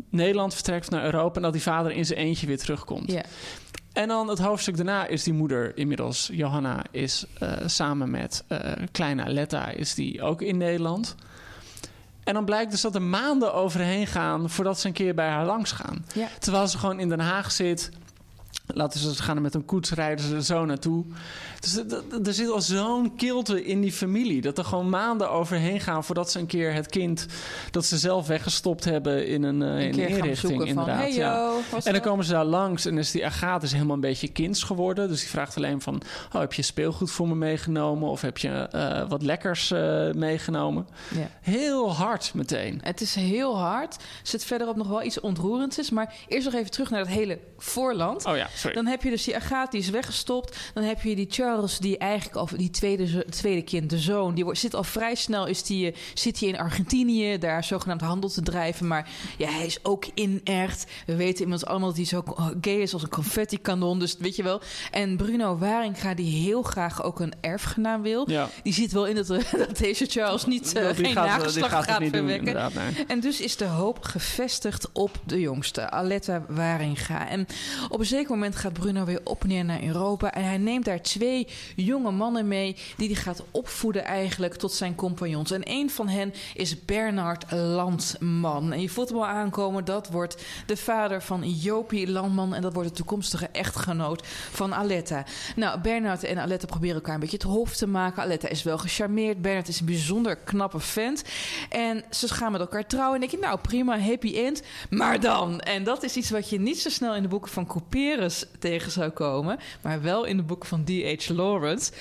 Nederland 0.10 0.53
vertrekt, 0.53 0.89
naar 0.89 1.03
Europa. 1.03 1.36
En 1.36 1.41
dat 1.41 1.53
die 1.53 1.62
vader 1.62 1.91
in 1.91 2.05
zijn 2.05 2.19
eentje 2.19 2.47
weer 2.47 2.57
terugkomt. 2.57 3.13
En 3.93 4.07
dan 4.07 4.27
het 4.27 4.39
hoofdstuk 4.39 4.75
daarna 4.75 5.07
is 5.07 5.23
die 5.23 5.33
moeder 5.33 5.77
inmiddels, 5.77 6.29
Johanna, 6.33 6.83
is 6.91 7.25
eh, 7.39 7.51
samen 7.65 8.10
met 8.10 8.43
eh, 8.47 8.60
kleine 8.91 9.23
Aletta, 9.23 9.69
is 9.69 9.93
die 9.93 10.21
ook 10.21 10.41
in 10.41 10.57
Nederland. 10.57 11.15
En 12.23 12.33
dan 12.33 12.45
blijkt 12.45 12.71
dus 12.71 12.81
dat 12.81 12.95
er 12.95 13.01
maanden 13.01 13.53
overheen 13.53 14.07
gaan 14.07 14.49
voordat 14.49 14.79
ze 14.79 14.88
een 14.88 14.93
keer 14.93 15.15
bij 15.15 15.29
haar 15.29 15.45
langs 15.45 15.71
gaan. 15.71 16.05
Ja. 16.13 16.27
Terwijl 16.39 16.67
ze 16.67 16.77
gewoon 16.77 16.99
in 16.99 17.10
Den 17.10 17.19
Haag 17.19 17.51
zit. 17.51 17.91
Laten 18.73 18.99
ze 18.99 19.23
gaan 19.23 19.36
er 19.36 19.41
met 19.41 19.53
een 19.53 19.65
koets 19.65 19.91
rijden 19.91 20.25
ze 20.25 20.36
er 20.36 20.43
zo 20.43 20.65
naartoe. 20.65 21.06
Dus 21.60 21.77
er- 22.25 22.34
zit 22.34 22.49
al 22.49 22.62
zo'n 22.62 23.15
kilte 23.15 23.65
in 23.65 23.82
die 23.82 23.91
familie. 23.91 24.41
Dat 24.41 24.58
er 24.58 24.63
gewoon 24.65 24.89
maanden 24.89 25.30
overheen 25.32 25.80
gaan 25.80 26.03
voordat 26.03 26.32
ze 26.32 26.39
een 26.39 26.45
keer 26.45 26.73
het 26.73 26.88
kind 26.88 27.25
dat 27.71 27.86
ze 27.86 27.97
zelf 27.97 28.27
weggestopt 28.27 28.84
hebben 28.86 29.27
in 29.27 29.43
een, 29.43 29.62
eh, 29.62 29.67
in 29.69 29.93
Een 29.99 30.08
inrichting. 30.08 30.58
van, 30.58 30.67
inderdaad. 30.67 30.97
hey 30.99 31.13
ja. 31.13 31.36
yo, 31.36 31.53
was 31.53 31.86
En 31.86 31.91
dan 31.91 31.93
dat? 31.93 32.01
komen 32.12 32.25
ze 32.25 32.32
daar 32.32 32.45
langs 32.45 32.86
en 32.86 32.97
is 32.97 33.12
die 33.12 33.25
Agathe 33.25 33.65
is 33.65 33.71
helemaal 33.71 33.95
een 33.95 34.01
beetje 34.01 34.27
kinds 34.27 34.63
geworden. 34.63 35.08
Dus 35.08 35.19
die 35.19 35.30
vraagt 35.30 35.58
alleen 35.58 35.82
van, 35.82 36.01
oh, 36.34 36.39
heb 36.41 36.53
je 36.53 36.62
speelgoed 36.62 37.12
voor 37.12 37.27
me 37.27 37.36
meegenomen? 37.36 38.10
Of 38.10 38.21
heb 38.21 38.38
je 38.38 38.49
eh, 38.49 39.10
wat 39.10 39.21
lekkers 39.21 39.71
eh, 39.71 40.12
meegenomen? 40.12 40.88
Ja. 41.15 41.30
Heel 41.41 41.93
hard 41.95 42.32
meteen. 42.34 42.80
Het 42.84 43.01
is 43.01 43.15
heel 43.15 43.58
hard. 43.60 43.95
Zit 44.23 44.43
verderop 44.45 44.75
nog 44.75 44.88
wel 44.88 45.03
iets 45.03 45.19
ontroerends 45.19 45.77
is. 45.77 45.89
Maar 45.89 46.13
eerst 46.27 46.45
nog 46.45 46.53
even 46.56 46.71
terug 46.71 46.89
naar 46.89 46.99
het 46.99 47.10
hele 47.10 47.39
voorland. 47.58 48.25
Oh 48.25 48.36
ja, 48.38 48.47
sorry. 48.58 48.76
Dan 48.76 48.86
heb 48.86 49.04
je 49.04 49.10
dus 49.10 49.24
die 49.24 49.36
Agathe, 49.36 49.72
die 49.72 49.80
is 49.80 49.89
weggestopt. 49.89 50.58
Dan 50.74 50.84
heb 50.84 51.02
je 51.02 51.15
die 51.15 51.28
Charles, 51.30 51.78
die 51.80 51.98
eigenlijk 51.98 52.36
al 52.38 52.50
die 52.58 52.70
tweede, 52.70 53.26
tweede 53.30 53.62
kind, 53.62 53.89
de 53.89 53.98
zoon, 54.00 54.34
die 54.36 54.43
wordt, 54.43 54.60
zit 54.60 54.74
al 54.76 54.84
vrij 54.84 55.15
snel, 55.15 55.46
is 55.48 55.63
die, 55.63 55.91
eh, 55.91 55.98
zit 56.13 56.39
hij 56.39 56.50
in 56.50 56.58
Argentinië, 56.58 57.38
daar 57.38 57.63
zogenaamd 57.63 58.02
handel 58.02 58.30
te 58.30 58.41
drijven. 58.41 58.88
Maar 58.88 59.10
ja, 59.38 59.50
hij 59.50 59.65
is 59.65 59.80
ook 59.84 60.06
inert. 60.13 60.86
We 61.06 61.15
weten 61.15 61.41
inmiddels 61.43 61.65
allemaal 61.70 61.88
dat 61.88 61.98
hij 61.98 62.06
zo 62.06 62.24
gay 62.62 62.74
is 62.82 62.93
als 62.93 63.04
een 63.04 63.10
confetti-kanon. 63.10 64.00
Dus 64.00 64.15
weet 64.20 64.36
je 64.36 64.43
wel. 64.43 64.62
En 64.91 65.17
Bruno 65.17 65.58
Waringa, 65.58 66.13
die 66.13 66.41
heel 66.43 66.62
graag 66.62 67.04
ook 67.04 67.20
een 67.20 67.34
erfgenaam 67.41 68.02
wil. 68.02 68.30
Ja. 68.30 68.50
Die 68.63 68.74
ziet 68.74 68.91
wel 68.91 69.06
in 69.06 69.15
dat, 69.15 69.30
eh, 69.30 69.54
dat 69.67 69.78
deze 69.78 70.06
Charles 70.06 70.46
niet 70.46 70.74
eh, 70.76 70.89
geen 70.96 71.06
gaat- 71.12 71.26
nageslacht 71.28 71.72
gaat 71.74 71.84
gaat, 71.84 72.00
doen, 72.00 72.10
verwekken. 72.10 72.54
nee. 72.54 73.06
En 73.08 73.20
dus 73.20 73.41
is 73.41 73.56
de 73.58 73.65
hoop 73.65 74.04
gevestigd 74.04 74.89
op 74.93 75.12
de 75.26 75.39
jongste, 75.39 75.89
Aletta 75.89 76.46
Waringa. 76.48 77.28
En 77.30 77.48
op 77.89 78.00
een 78.00 78.06
zeker 78.06 78.30
moment 78.30 78.46
gaat 78.55 78.73
Bruno 78.73 79.05
weer 79.05 79.21
op 79.23 79.43
neer 79.43 79.65
naar 79.65 79.83
Europa. 79.83 80.33
En 80.33 80.43
hij 80.43 80.57
neemt 80.57 80.86
daar 80.86 81.01
twee 81.01 81.47
jonge 81.75 82.12
mannen 82.12 82.47
mee... 82.47 82.75
die 82.97 83.07
hij 83.07 83.15
gaat 83.15 83.43
opvoeden 83.51 84.03
eigenlijk 84.03 84.55
tot 84.55 84.73
zijn 84.73 84.95
compagnons. 84.95 85.51
En 85.51 85.62
een 85.63 85.89
van 85.89 86.07
hen 86.07 86.33
is 86.53 86.86
Bernard 86.86 87.51
Landman. 87.51 88.73
En 88.73 88.81
je 88.81 88.89
voelt 88.89 89.10
hem 89.10 89.17
al 89.17 89.27
aankomen, 89.27 89.86
dat 89.86 90.10
wordt 90.10 90.43
de 90.65 90.77
vader 90.77 91.21
van 91.21 91.49
Jopie 91.49 92.12
Landman... 92.12 92.53
en 92.53 92.62
dat 92.62 92.73
wordt 92.73 92.89
de 92.89 92.95
toekomstige 92.95 93.47
echtgenoot 93.47 94.27
van 94.51 94.75
Aletta. 94.75 95.25
Nou, 95.55 95.79
Bernard 95.79 96.23
en 96.23 96.38
Aletta 96.38 96.65
proberen 96.65 96.95
elkaar 96.95 97.13
een 97.13 97.19
beetje 97.19 97.38
het 97.38 97.45
hof 97.45 97.75
te 97.75 97.88
maken. 97.88 98.23
Aletta 98.23 98.47
is 98.47 98.63
wel 98.63 98.77
gecharmeerd. 98.77 99.41
Bernard 99.41 99.67
is 99.67 99.79
een 99.79 99.86
bijzonder 99.86 100.36
knappe 100.36 100.79
vent. 100.79 101.23
En 101.69 102.03
ze 102.10 102.27
gaan 102.27 102.51
met 102.51 102.62
elkaar 102.62 102.88
trouwen. 102.88 103.13
En 103.13 103.19
denk 103.19 103.31
je, 103.31 103.47
nou 103.47 103.60
prima, 103.60 103.99
happy 103.99 104.36
end. 104.36 104.62
Maar 104.89 105.19
dan, 105.19 105.60
en 105.60 105.83
dat 105.83 106.03
is 106.03 106.15
iets 106.15 106.29
wat 106.29 106.49
je 106.49 106.60
niet 106.60 106.79
zo 106.79 106.89
snel 106.89 107.15
in 107.15 107.21
de 107.21 107.27
boeken 107.27 107.51
van 107.51 107.67
Couperus 107.67 108.37
tegen 108.60 108.91
zou 108.91 109.10
komen, 109.10 109.60
maar 109.82 110.02
wel 110.02 110.26
in 110.26 110.38
de 110.38 110.43
boeken 110.43 110.69
van 110.69 110.84
D.H. 110.84 111.30
Lawrence. 111.30 111.91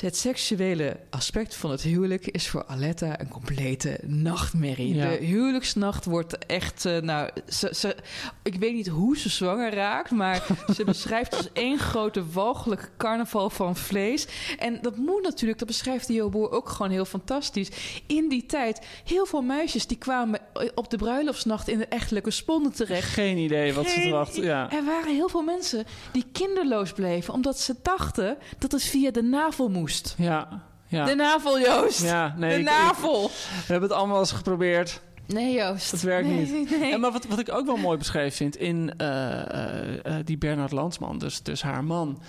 Het 0.00 0.16
seksuele 0.16 0.96
aspect 1.10 1.54
van 1.56 1.70
het 1.70 1.82
huwelijk 1.82 2.26
is 2.26 2.48
voor 2.48 2.64
Aletta 2.66 3.20
een 3.20 3.28
complete 3.28 3.98
nachtmerrie. 4.06 4.94
Ja. 4.94 5.08
De 5.10 5.24
huwelijksnacht 5.24 6.04
wordt 6.04 6.38
echt, 6.46 6.84
eh, 6.84 7.00
nou, 7.00 7.30
ze, 7.48 7.70
ze, 7.74 7.96
ik 8.42 8.54
weet 8.54 8.74
niet 8.74 8.86
hoe 8.88 9.18
ze 9.18 9.28
zwanger 9.28 9.74
raakt, 9.74 10.10
maar 10.10 10.46
ze 10.76 10.84
beschrijft 10.84 11.36
als 11.36 11.48
één 11.52 11.78
grote 11.78 12.26
walgelijke 12.32 12.88
carnaval 12.96 13.50
van 13.50 13.76
vlees. 13.76 14.26
En 14.58 14.78
dat 14.82 14.96
moet 14.96 15.22
natuurlijk, 15.22 15.58
dat 15.58 15.68
beschrijft 15.68 16.06
Dio 16.06 16.28
Boer 16.28 16.50
ook 16.50 16.68
gewoon 16.68 16.90
heel 16.90 17.04
fantastisch. 17.04 17.68
In 18.06 18.28
die 18.28 18.46
tijd, 18.46 18.86
heel 19.04 19.26
veel 19.26 19.42
meisjes 19.42 19.86
die 19.86 19.98
kwamen 19.98 20.40
op 20.74 20.90
de 20.90 20.96
bruiloftsnacht 20.96 21.68
in 21.68 21.78
de 21.78 21.86
echtelijke 21.86 22.30
sponden 22.30 22.72
terecht. 22.72 23.08
Geen 23.12 23.36
idee 23.38 23.72
wat 23.72 23.88
ze 23.88 24.00
Geen 24.00 24.26
i- 24.36 24.46
Ja. 24.46 24.72
Er 24.72 24.84
waren 24.84 25.14
heel 25.14 25.28
veel 25.28 25.42
mensen 25.42 25.84
die 26.12 26.24
kinderloos 26.32 26.92
bleven, 26.92 27.34
omdat 27.34 27.58
ze 27.60 27.74
dachten 27.82 28.36
dat 28.58 28.72
het 28.72 28.82
via 28.82 29.10
de 29.10 29.22
navel 29.22 29.68
moest. 29.68 29.85
Ja. 30.16 30.62
Ja. 30.88 31.04
De 31.04 31.14
navel, 31.14 31.60
Joost. 31.60 32.02
Ja, 32.02 32.34
nee, 32.36 32.50
de 32.54 32.58
ik- 32.58 32.64
navel. 32.64 33.22
We 33.28 33.72
hebben 33.72 33.88
het 33.88 33.98
allemaal 33.98 34.18
eens 34.18 34.32
geprobeerd. 34.32 35.00
Nee, 35.26 35.54
Joost. 35.54 35.90
Dat 35.90 36.00
werkt 36.00 36.28
Nee, 36.28 36.50
niet. 36.52 36.78
nee. 36.80 36.92
En 36.92 37.00
maar 37.00 37.12
wat, 37.12 37.26
wat 37.26 37.38
ik 37.38 37.52
ook 37.52 37.66
wel 37.66 37.76
mooi 37.76 37.98
beschreven 37.98 38.32
vind 38.36 38.56
in 38.56 38.94
eh, 38.96 39.06
eh, 39.50 40.04
eh, 40.04 40.14
die 40.24 40.38
Bernard 40.38 40.72
Landsman, 40.72 41.18
dus, 41.18 41.42
dus 41.42 41.62
haar 41.62 41.84
man. 41.84 42.22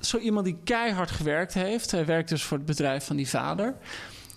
Zo 0.00 0.18
iemand 0.18 0.44
die 0.44 0.58
keihard 0.64 1.10
gewerkt 1.10 1.54
heeft. 1.54 1.90
Hij 1.90 2.06
werkt 2.06 2.28
dus 2.28 2.42
voor 2.42 2.56
het 2.56 2.66
bedrijf 2.66 3.04
van 3.06 3.16
die 3.16 3.28
vader. 3.28 3.74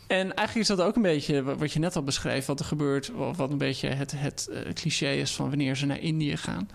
En 0.08 0.18
eigenlijk 0.36 0.56
is 0.56 0.76
dat 0.76 0.82
ook 0.82 0.96
een 0.96 1.02
beetje 1.02 1.44
wa- 1.44 1.56
wat 1.56 1.72
je 1.74 1.80
net 1.80 1.96
al 1.96 2.04
beschreef, 2.04 2.46
wat 2.46 2.60
er 2.60 2.66
gebeurt, 2.66 3.08
wa- 3.16 3.34
wat 3.34 3.52
een 3.52 3.58
beetje 3.58 3.88
het, 3.90 4.14
het 4.16 4.48
eh, 4.52 4.74
cliché 4.74 5.12
is 5.12 5.36
van 5.36 5.50
wanneer 5.50 5.76
ze 5.76 5.86
naar 5.86 6.00
Indië 6.00 6.38
gaan. 6.38 6.70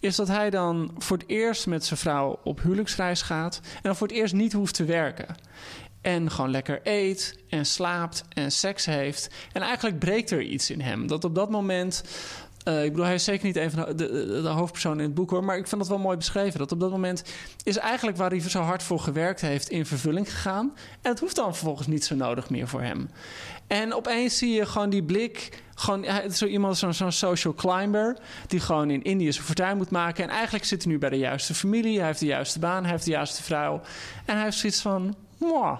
Is 0.00 0.16
dat 0.16 0.28
hij 0.28 0.50
dan 0.50 0.94
voor 0.98 1.16
het 1.16 1.28
eerst 1.28 1.66
met 1.66 1.84
zijn 1.84 1.98
vrouw 1.98 2.40
op 2.44 2.62
huwelijksreis 2.62 3.22
gaat 3.22 3.60
en 3.74 3.80
dan 3.82 3.96
voor 3.96 4.06
het 4.06 4.16
eerst 4.16 4.34
niet 4.34 4.52
hoeft 4.52 4.74
te 4.74 4.84
werken. 4.84 5.34
En 6.00 6.30
gewoon 6.30 6.50
lekker 6.50 6.80
eet 6.82 7.38
en 7.48 7.66
slaapt 7.66 8.24
en 8.28 8.52
seks 8.52 8.84
heeft. 8.84 9.30
En 9.52 9.62
eigenlijk 9.62 9.98
breekt 9.98 10.30
er 10.30 10.42
iets 10.42 10.70
in 10.70 10.80
hem. 10.80 11.06
Dat 11.06 11.24
op 11.24 11.34
dat 11.34 11.50
moment. 11.50 12.04
Eh, 12.68 12.84
ik 12.84 12.90
bedoel, 12.90 13.04
hij 13.04 13.14
is 13.14 13.24
zeker 13.24 13.46
niet 13.46 13.56
een 13.56 13.70
van 13.70 13.96
de, 13.96 14.40
de, 14.42 14.48
hoofdpersonen 14.48 14.98
in 14.98 15.04
het 15.04 15.14
boek 15.14 15.30
hoor. 15.30 15.44
Maar 15.44 15.56
ik 15.56 15.66
vind 15.66 15.80
dat 15.80 15.90
wel 15.90 15.98
mooi 15.98 16.16
beschreven. 16.16 16.58
Dat 16.58 16.72
op 16.72 16.80
dat 16.80 16.90
moment 16.90 17.24
is 17.62 17.76
eigenlijk 17.76 18.16
waar 18.16 18.30
hij 18.30 18.40
zo 18.40 18.60
hard 18.60 18.82
voor 18.82 19.00
gewerkt 19.00 19.40
heeft 19.40 19.68
in 19.68 19.86
vervulling 19.86 20.30
gegaan. 20.30 20.72
En 21.02 21.10
het 21.10 21.20
hoeft 21.20 21.36
dan 21.36 21.54
vervolgens 21.54 21.86
niet 21.86 22.04
zo 22.04 22.14
nodig 22.14 22.50
meer 22.50 22.68
voor 22.68 22.82
hem. 22.82 23.10
En 23.66 23.94
opeens 23.94 24.38
zie 24.38 24.52
je 24.52 24.66
gewoon 24.66 24.90
die 24.90 25.02
blik. 25.02 25.62
Gewoon, 25.74 26.06
zo 26.30 26.46
iemand, 26.46 26.78
zo'n 26.78 27.12
social 27.12 27.54
climber. 27.54 28.18
Die 28.46 28.60
gewoon 28.60 28.90
in 28.90 29.02
Indië 29.02 29.32
zijn 29.32 29.44
fortuin 29.44 29.76
moet 29.76 29.90
maken. 29.90 30.24
En 30.24 30.30
eigenlijk 30.30 30.64
zit 30.64 30.82
hij 30.82 30.92
nu 30.92 30.98
bij 30.98 31.10
de 31.10 31.18
juiste 31.18 31.54
familie. 31.54 31.98
Hij 31.98 32.06
heeft 32.06 32.20
de 32.20 32.26
juiste 32.26 32.58
baan. 32.58 32.82
Hij 32.82 32.92
heeft 32.92 33.04
de 33.04 33.10
juiste 33.10 33.42
vrouw. 33.42 33.80
En 34.24 34.34
hij 34.34 34.44
heeft 34.44 34.58
zoiets 34.58 34.80
van. 34.80 35.16
"Mwah, 35.38 35.78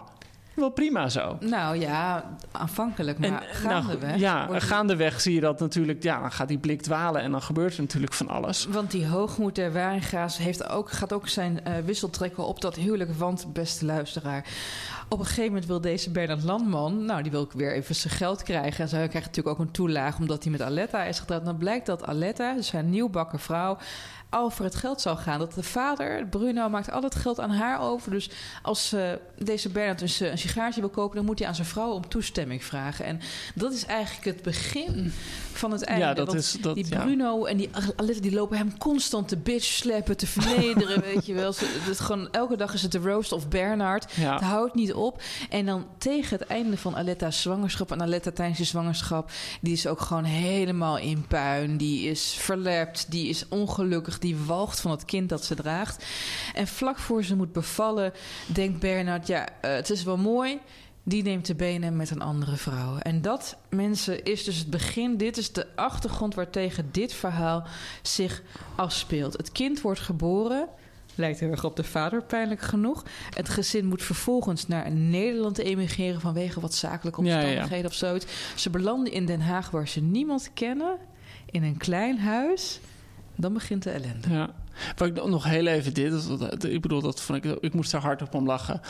wel 0.60 0.70
prima 0.70 1.08
zo. 1.08 1.36
Nou 1.40 1.76
ja, 1.76 2.24
aanvankelijk, 2.52 3.18
maar 3.18 3.30
nou, 3.30 3.42
gaandeweg. 3.44 4.16
ja, 4.18 4.46
wordt- 4.46 4.62
gaandeweg 4.62 5.20
zie 5.20 5.34
je 5.34 5.40
dat 5.40 5.60
natuurlijk. 5.60 6.02
Ja, 6.02 6.20
dan 6.20 6.32
gaat 6.32 6.48
die 6.48 6.58
blik 6.58 6.82
dwalen 6.82 7.22
en 7.22 7.30
dan 7.30 7.42
gebeurt 7.42 7.74
er 7.74 7.80
natuurlijk 7.80 8.12
van 8.12 8.28
alles. 8.28 8.66
Want 8.66 8.90
die 8.90 9.06
hoogmoed 9.06 9.54
der 9.54 9.72
Waringa's 9.72 10.36
heeft 10.38 10.68
ook, 10.68 10.90
gaat 10.90 11.12
ook 11.12 11.28
zijn 11.28 11.64
eh, 11.64 11.72
wissel 11.84 12.10
trekken 12.10 12.46
op 12.46 12.60
dat 12.60 12.74
huwelijk. 12.74 13.14
Want, 13.14 13.52
beste 13.52 13.84
luisteraar, 13.84 14.44
op 15.08 15.18
een 15.18 15.24
gegeven 15.24 15.46
moment 15.46 15.66
wil 15.66 15.80
deze 15.80 16.10
Bernard 16.10 16.42
Landman... 16.42 17.04
nou, 17.04 17.22
die 17.22 17.30
wil 17.30 17.40
ook 17.40 17.52
weer 17.52 17.72
even 17.72 17.94
zijn 17.94 18.14
geld 18.14 18.42
krijgen. 18.42 18.82
En 18.82 18.88
zij 18.88 19.08
krijgt 19.08 19.26
natuurlijk 19.26 19.58
ook 19.58 19.66
een 19.66 19.72
toelage 19.72 20.20
omdat 20.20 20.42
hij 20.42 20.52
met 20.52 20.62
Aletta 20.62 21.04
is 21.04 21.18
getrouwd. 21.18 21.44
Dan 21.44 21.56
blijkt 21.56 21.86
dat 21.86 22.06
Aletta, 22.06 22.54
dus 22.54 22.66
zijn 22.66 22.90
nieuwbakken 22.90 23.38
vrouw... 23.38 23.78
al 24.30 24.50
voor 24.50 24.64
het 24.64 24.74
geld 24.74 25.00
zou 25.00 25.16
gaan. 25.16 25.38
Dat 25.38 25.54
de 25.54 25.62
vader, 25.62 26.26
Bruno, 26.26 26.68
maakt 26.68 26.90
al 26.90 27.02
het 27.02 27.14
geld 27.14 27.40
aan 27.40 27.50
haar 27.50 27.80
over. 27.80 28.10
Dus 28.10 28.30
als 28.62 28.92
eh, 28.92 29.02
deze 29.38 29.68
Bernard 29.68 29.98
dus 29.98 30.20
een 30.20 30.38
sigaartje 30.38 30.80
wil 30.80 30.90
kopen... 30.90 31.16
dan 31.16 31.24
moet 31.24 31.38
hij 31.38 31.48
aan 31.48 31.54
zijn 31.54 31.66
vrouw 31.66 31.90
om 31.90 32.08
toestemming 32.08 32.64
vragen. 32.64 33.04
En 33.04 33.20
dat 33.54 33.72
is 33.72 33.84
eigenlijk 33.86 34.24
het 34.36 34.42
begin 34.42 35.12
van 35.52 35.70
het 35.70 35.82
einde. 35.82 36.04
Ja, 36.04 36.14
dat 36.14 36.26
Want 36.26 36.38
is- 36.38 36.56
dat- 36.60 36.74
die 36.74 36.86
ja. 36.88 37.02
Bruno 37.02 37.44
en 37.44 37.56
die 37.56 37.70
Aletta 37.96 38.20
die 38.20 38.32
lopen 38.32 38.56
hem 38.58 38.78
constant 38.78 39.28
te 39.28 39.36
bitch 39.36 39.64
slappen, 39.66 40.16
te 40.16 40.26
vernederen, 40.26 41.00
weet 41.14 41.26
je 41.26 41.34
wel. 41.34 41.52
Het 41.58 42.00
gewoon, 42.00 42.32
elke 42.32 42.56
dag 42.56 42.74
is 42.74 42.82
het 42.82 42.92
de 42.92 42.98
roast 42.98 43.32
of 43.32 43.48
Bernard. 43.48 44.12
Ja. 44.14 44.32
Het 44.32 44.42
houdt 44.42 44.74
niet 44.74 44.92
op. 44.92 45.22
En 45.50 45.66
dan 45.66 45.86
tegen 45.98 46.38
het 46.38 46.46
einde 46.48 46.76
van 46.78 46.96
Aletta's 46.96 47.42
zwangerschap... 47.42 47.92
en 47.92 48.02
Aletta 48.02 48.30
tijdens 48.30 48.58
de 48.58 48.64
zwangerschap... 48.64 49.30
die 49.60 49.72
is 49.72 49.86
ook 49.86 50.00
gewoon 50.00 50.24
helemaal 50.24 50.98
in 50.98 51.26
puin. 51.28 51.76
Die 51.76 52.08
is 52.10 52.36
verlept, 52.38 53.10
die 53.10 53.28
is 53.28 53.44
ongelukkig... 53.48 54.17
die 54.18 54.36
walgt 54.36 54.80
van 54.80 54.90
het 54.90 55.04
kind 55.04 55.28
dat 55.28 55.44
ze 55.44 55.54
draagt. 55.54 56.04
En 56.54 56.66
vlak 56.66 56.98
voor 56.98 57.24
ze 57.24 57.36
moet 57.36 57.52
bevallen... 57.52 58.12
denkt 58.46 58.78
Bernard, 58.80 59.26
ja, 59.26 59.48
eh, 59.60 59.72
het 59.72 59.90
is 59.90 60.02
wel 60.02 60.16
mooi... 60.16 60.58
Die 61.02 61.22
neemt 61.22 61.46
de 61.46 61.54
benen 61.54 61.96
met 61.96 62.10
een 62.10 62.20
andere 62.20 62.56
vrouw. 62.56 62.98
En 62.98 63.22
dat, 63.22 63.56
mensen, 63.68 64.24
is 64.24 64.44
dus 64.44 64.58
het 64.58 64.70
begin. 64.70 65.16
Dit 65.16 65.36
is 65.36 65.52
de 65.52 65.66
achtergrond 65.76 66.34
waartegen 66.34 66.88
dit 66.92 67.12
verhaal 67.12 67.66
zich 68.02 68.42
afspeelt. 68.76 69.36
Het 69.36 69.52
kind 69.52 69.80
wordt 69.80 70.00
geboren. 70.00 70.68
Lijkt 71.14 71.40
heel 71.40 71.50
erg 71.50 71.64
op 71.64 71.76
de 71.76 71.84
vader, 71.84 72.22
pijnlijk 72.22 72.60
genoeg. 72.60 73.04
Het 73.34 73.48
gezin 73.48 73.86
moet 73.86 74.02
vervolgens 74.02 74.66
naar 74.66 74.92
Nederland 74.92 75.58
emigreren 75.58 76.20
vanwege 76.20 76.60
wat 76.60 76.74
zakelijke 76.74 77.22
Ja, 77.22 77.28
ja, 77.28 77.34
ja. 77.34 77.42
omstandigheden 77.42 77.90
of 77.90 77.96
zoiets. 77.96 78.26
Ze 78.56 78.70
belanden 78.70 79.12
in 79.12 79.26
Den 79.26 79.40
Haag 79.40 79.70
waar 79.70 79.88
ze 79.88 80.00
niemand 80.00 80.50
kennen, 80.54 80.96
in 81.50 81.62
een 81.62 81.76
klein 81.76 82.18
huis. 82.18 82.80
Dan 83.40 83.52
begint 83.52 83.82
de 83.82 83.90
ellende. 83.90 84.28
Ja. 84.30 84.50
Wat 84.96 85.08
ik 85.08 85.24
nog 85.24 85.44
heel 85.44 85.66
even 85.66 85.94
dit, 85.94 86.12
ik 86.64 86.80
bedoel, 86.80 87.00
dat 87.00 87.20
vond 87.20 87.44
ik, 87.44 87.56
ik 87.60 87.74
moest 87.74 87.92
er 87.92 88.00
hard 88.00 88.22
op 88.22 88.34
om 88.34 88.46
lachen. 88.46 88.80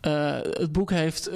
Eh, 0.00 0.38
het 0.40 0.72
boek 0.72 0.90
heeft 0.90 1.30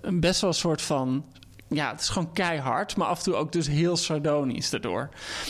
een 0.00 0.20
best 0.20 0.40
wel 0.40 0.50
een 0.50 0.56
soort 0.56 0.82
van. 0.82 1.24
Ja, 1.68 1.90
het 1.90 2.00
is 2.00 2.08
gewoon 2.08 2.32
keihard, 2.32 2.96
maar 2.96 3.06
af 3.06 3.18
en 3.18 3.24
toe 3.24 3.34
ook 3.34 3.52
dus 3.52 3.68
heel 3.68 3.96
sardonisch 3.96 4.70
daardoor. 4.70 5.08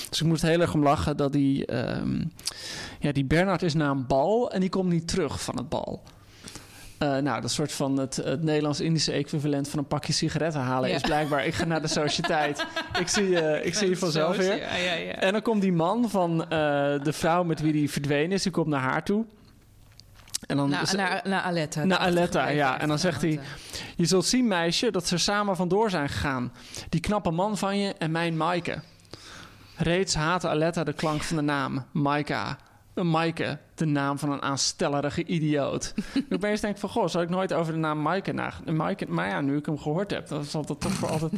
Dus 0.09 0.21
ik 0.21 0.27
moest 0.27 0.43
heel 0.43 0.61
erg 0.61 0.75
om 0.75 0.83
lachen 0.83 1.17
dat 1.17 1.33
die, 1.33 1.67
ehm, 1.67 2.25
ja, 3.01 3.13
die 3.13 3.25
Bernard 3.25 3.63
is 3.63 3.75
naar 3.75 3.91
een 3.91 4.07
bal 4.07 4.51
en 4.51 4.61
die 4.61 4.69
komt 4.69 4.91
niet 4.91 5.09
terug 5.09 5.43
van 5.43 5.57
het 5.57 5.69
bal. 5.69 6.03
Eh, 7.01 7.17
nou, 7.17 7.41
dat 7.41 7.51
soort 7.51 7.73
van 7.73 7.97
het, 7.99 8.17
het 8.17 8.43
Nederlands-Indische 8.43 9.13
equivalent 9.13 9.69
van 9.69 9.79
een 9.79 9.87
pakje 9.87 10.13
sigaretten 10.13 10.61
halen 10.61 10.89
Ja. 10.89 10.95
is 10.95 11.01
blijkbaar. 11.03 11.47
Ik 11.47 11.55
ga 11.55 11.65
naar 11.65 11.81
de 11.83 11.89
sociëteit. 12.01 12.67
ik 12.99 13.09
zie, 13.09 13.41
eh, 13.41 13.67
ik 13.67 13.75
zie 13.75 13.89
je 13.89 13.97
vanzelf 13.97 14.37
weer. 14.37 14.57
Ja, 14.57 14.75
ja, 14.77 14.93
ja. 14.93 15.13
En 15.13 15.33
dan 15.33 15.43
komt 15.43 15.63
die 15.63 15.73
man 15.73 16.11
van 16.11 16.43
eh, 16.43 16.49
de 17.03 17.13
vrouw 17.13 17.43
met 17.45 17.61
wie 17.61 17.73
die 17.73 17.91
verdwenen 17.91 18.33
is, 18.33 18.43
die 18.43 18.53
komt 18.53 18.67
naar 18.67 18.81
haar 18.81 19.05
toe. 19.05 19.25
En 20.47 20.57
dan 20.57 20.75
is- 20.83 20.93
naar, 20.93 21.21
naar 21.25 21.43
Aletta. 21.43 21.85
De 21.87 21.99
Aletta, 21.99 22.49
ja. 22.49 22.81
En 22.81 22.89
dan 22.89 22.99
zegt 22.99 23.23
hij. 23.23 23.41
Je 23.97 24.05
zult 24.07 24.25
zien, 24.27 24.49
meisje, 24.49 24.91
dat 24.91 25.07
ze 25.07 25.19
samen 25.19 25.57
vandoor 25.57 25.91
zijn 25.91 26.09
gegaan. 26.09 26.53
Die 26.89 27.01
knappe 27.01 27.31
man 27.31 27.59
van 27.59 27.79
je 27.79 27.95
en 27.99 28.11
mijn 28.11 28.37
Maaike. 28.37 28.79
Reeds 29.77 30.15
haatte 30.15 30.49
Aletta 30.49 30.85
de 30.85 30.93
klank 30.93 31.23
van 31.23 31.37
de 31.37 31.43
naam 31.43 31.85
Maika. 31.93 32.59
Een 33.01 33.11
Maaike, 33.11 33.59
de 33.75 33.85
naam 33.85 34.19
van 34.19 34.33
een 34.33 34.43
aanstellerige 34.43 35.25
idioot. 35.25 35.95
ik 36.15 36.35
opeens 36.35 36.61
denk 36.61 36.79
van, 36.79 36.89
goh, 36.89 37.09
zou 37.09 37.25
ik 37.25 37.31
nooit 37.31 37.53
over 37.53 37.73
de 37.73 37.79
naam 37.79 38.03
Maaike 38.03 38.33
nagedacht? 38.33 38.77
Maaike, 38.77 39.07
maar 39.09 39.29
ja, 39.29 39.41
nu 39.41 39.57
ik 39.57 39.67
hem 39.67 39.79
gehoord 39.79 40.11
heb, 40.11 40.29
dan 40.29 40.45
zal 40.45 40.67
dat 40.67 40.81
toch 40.81 40.93
voor 40.93 41.09
altijd... 41.09 41.33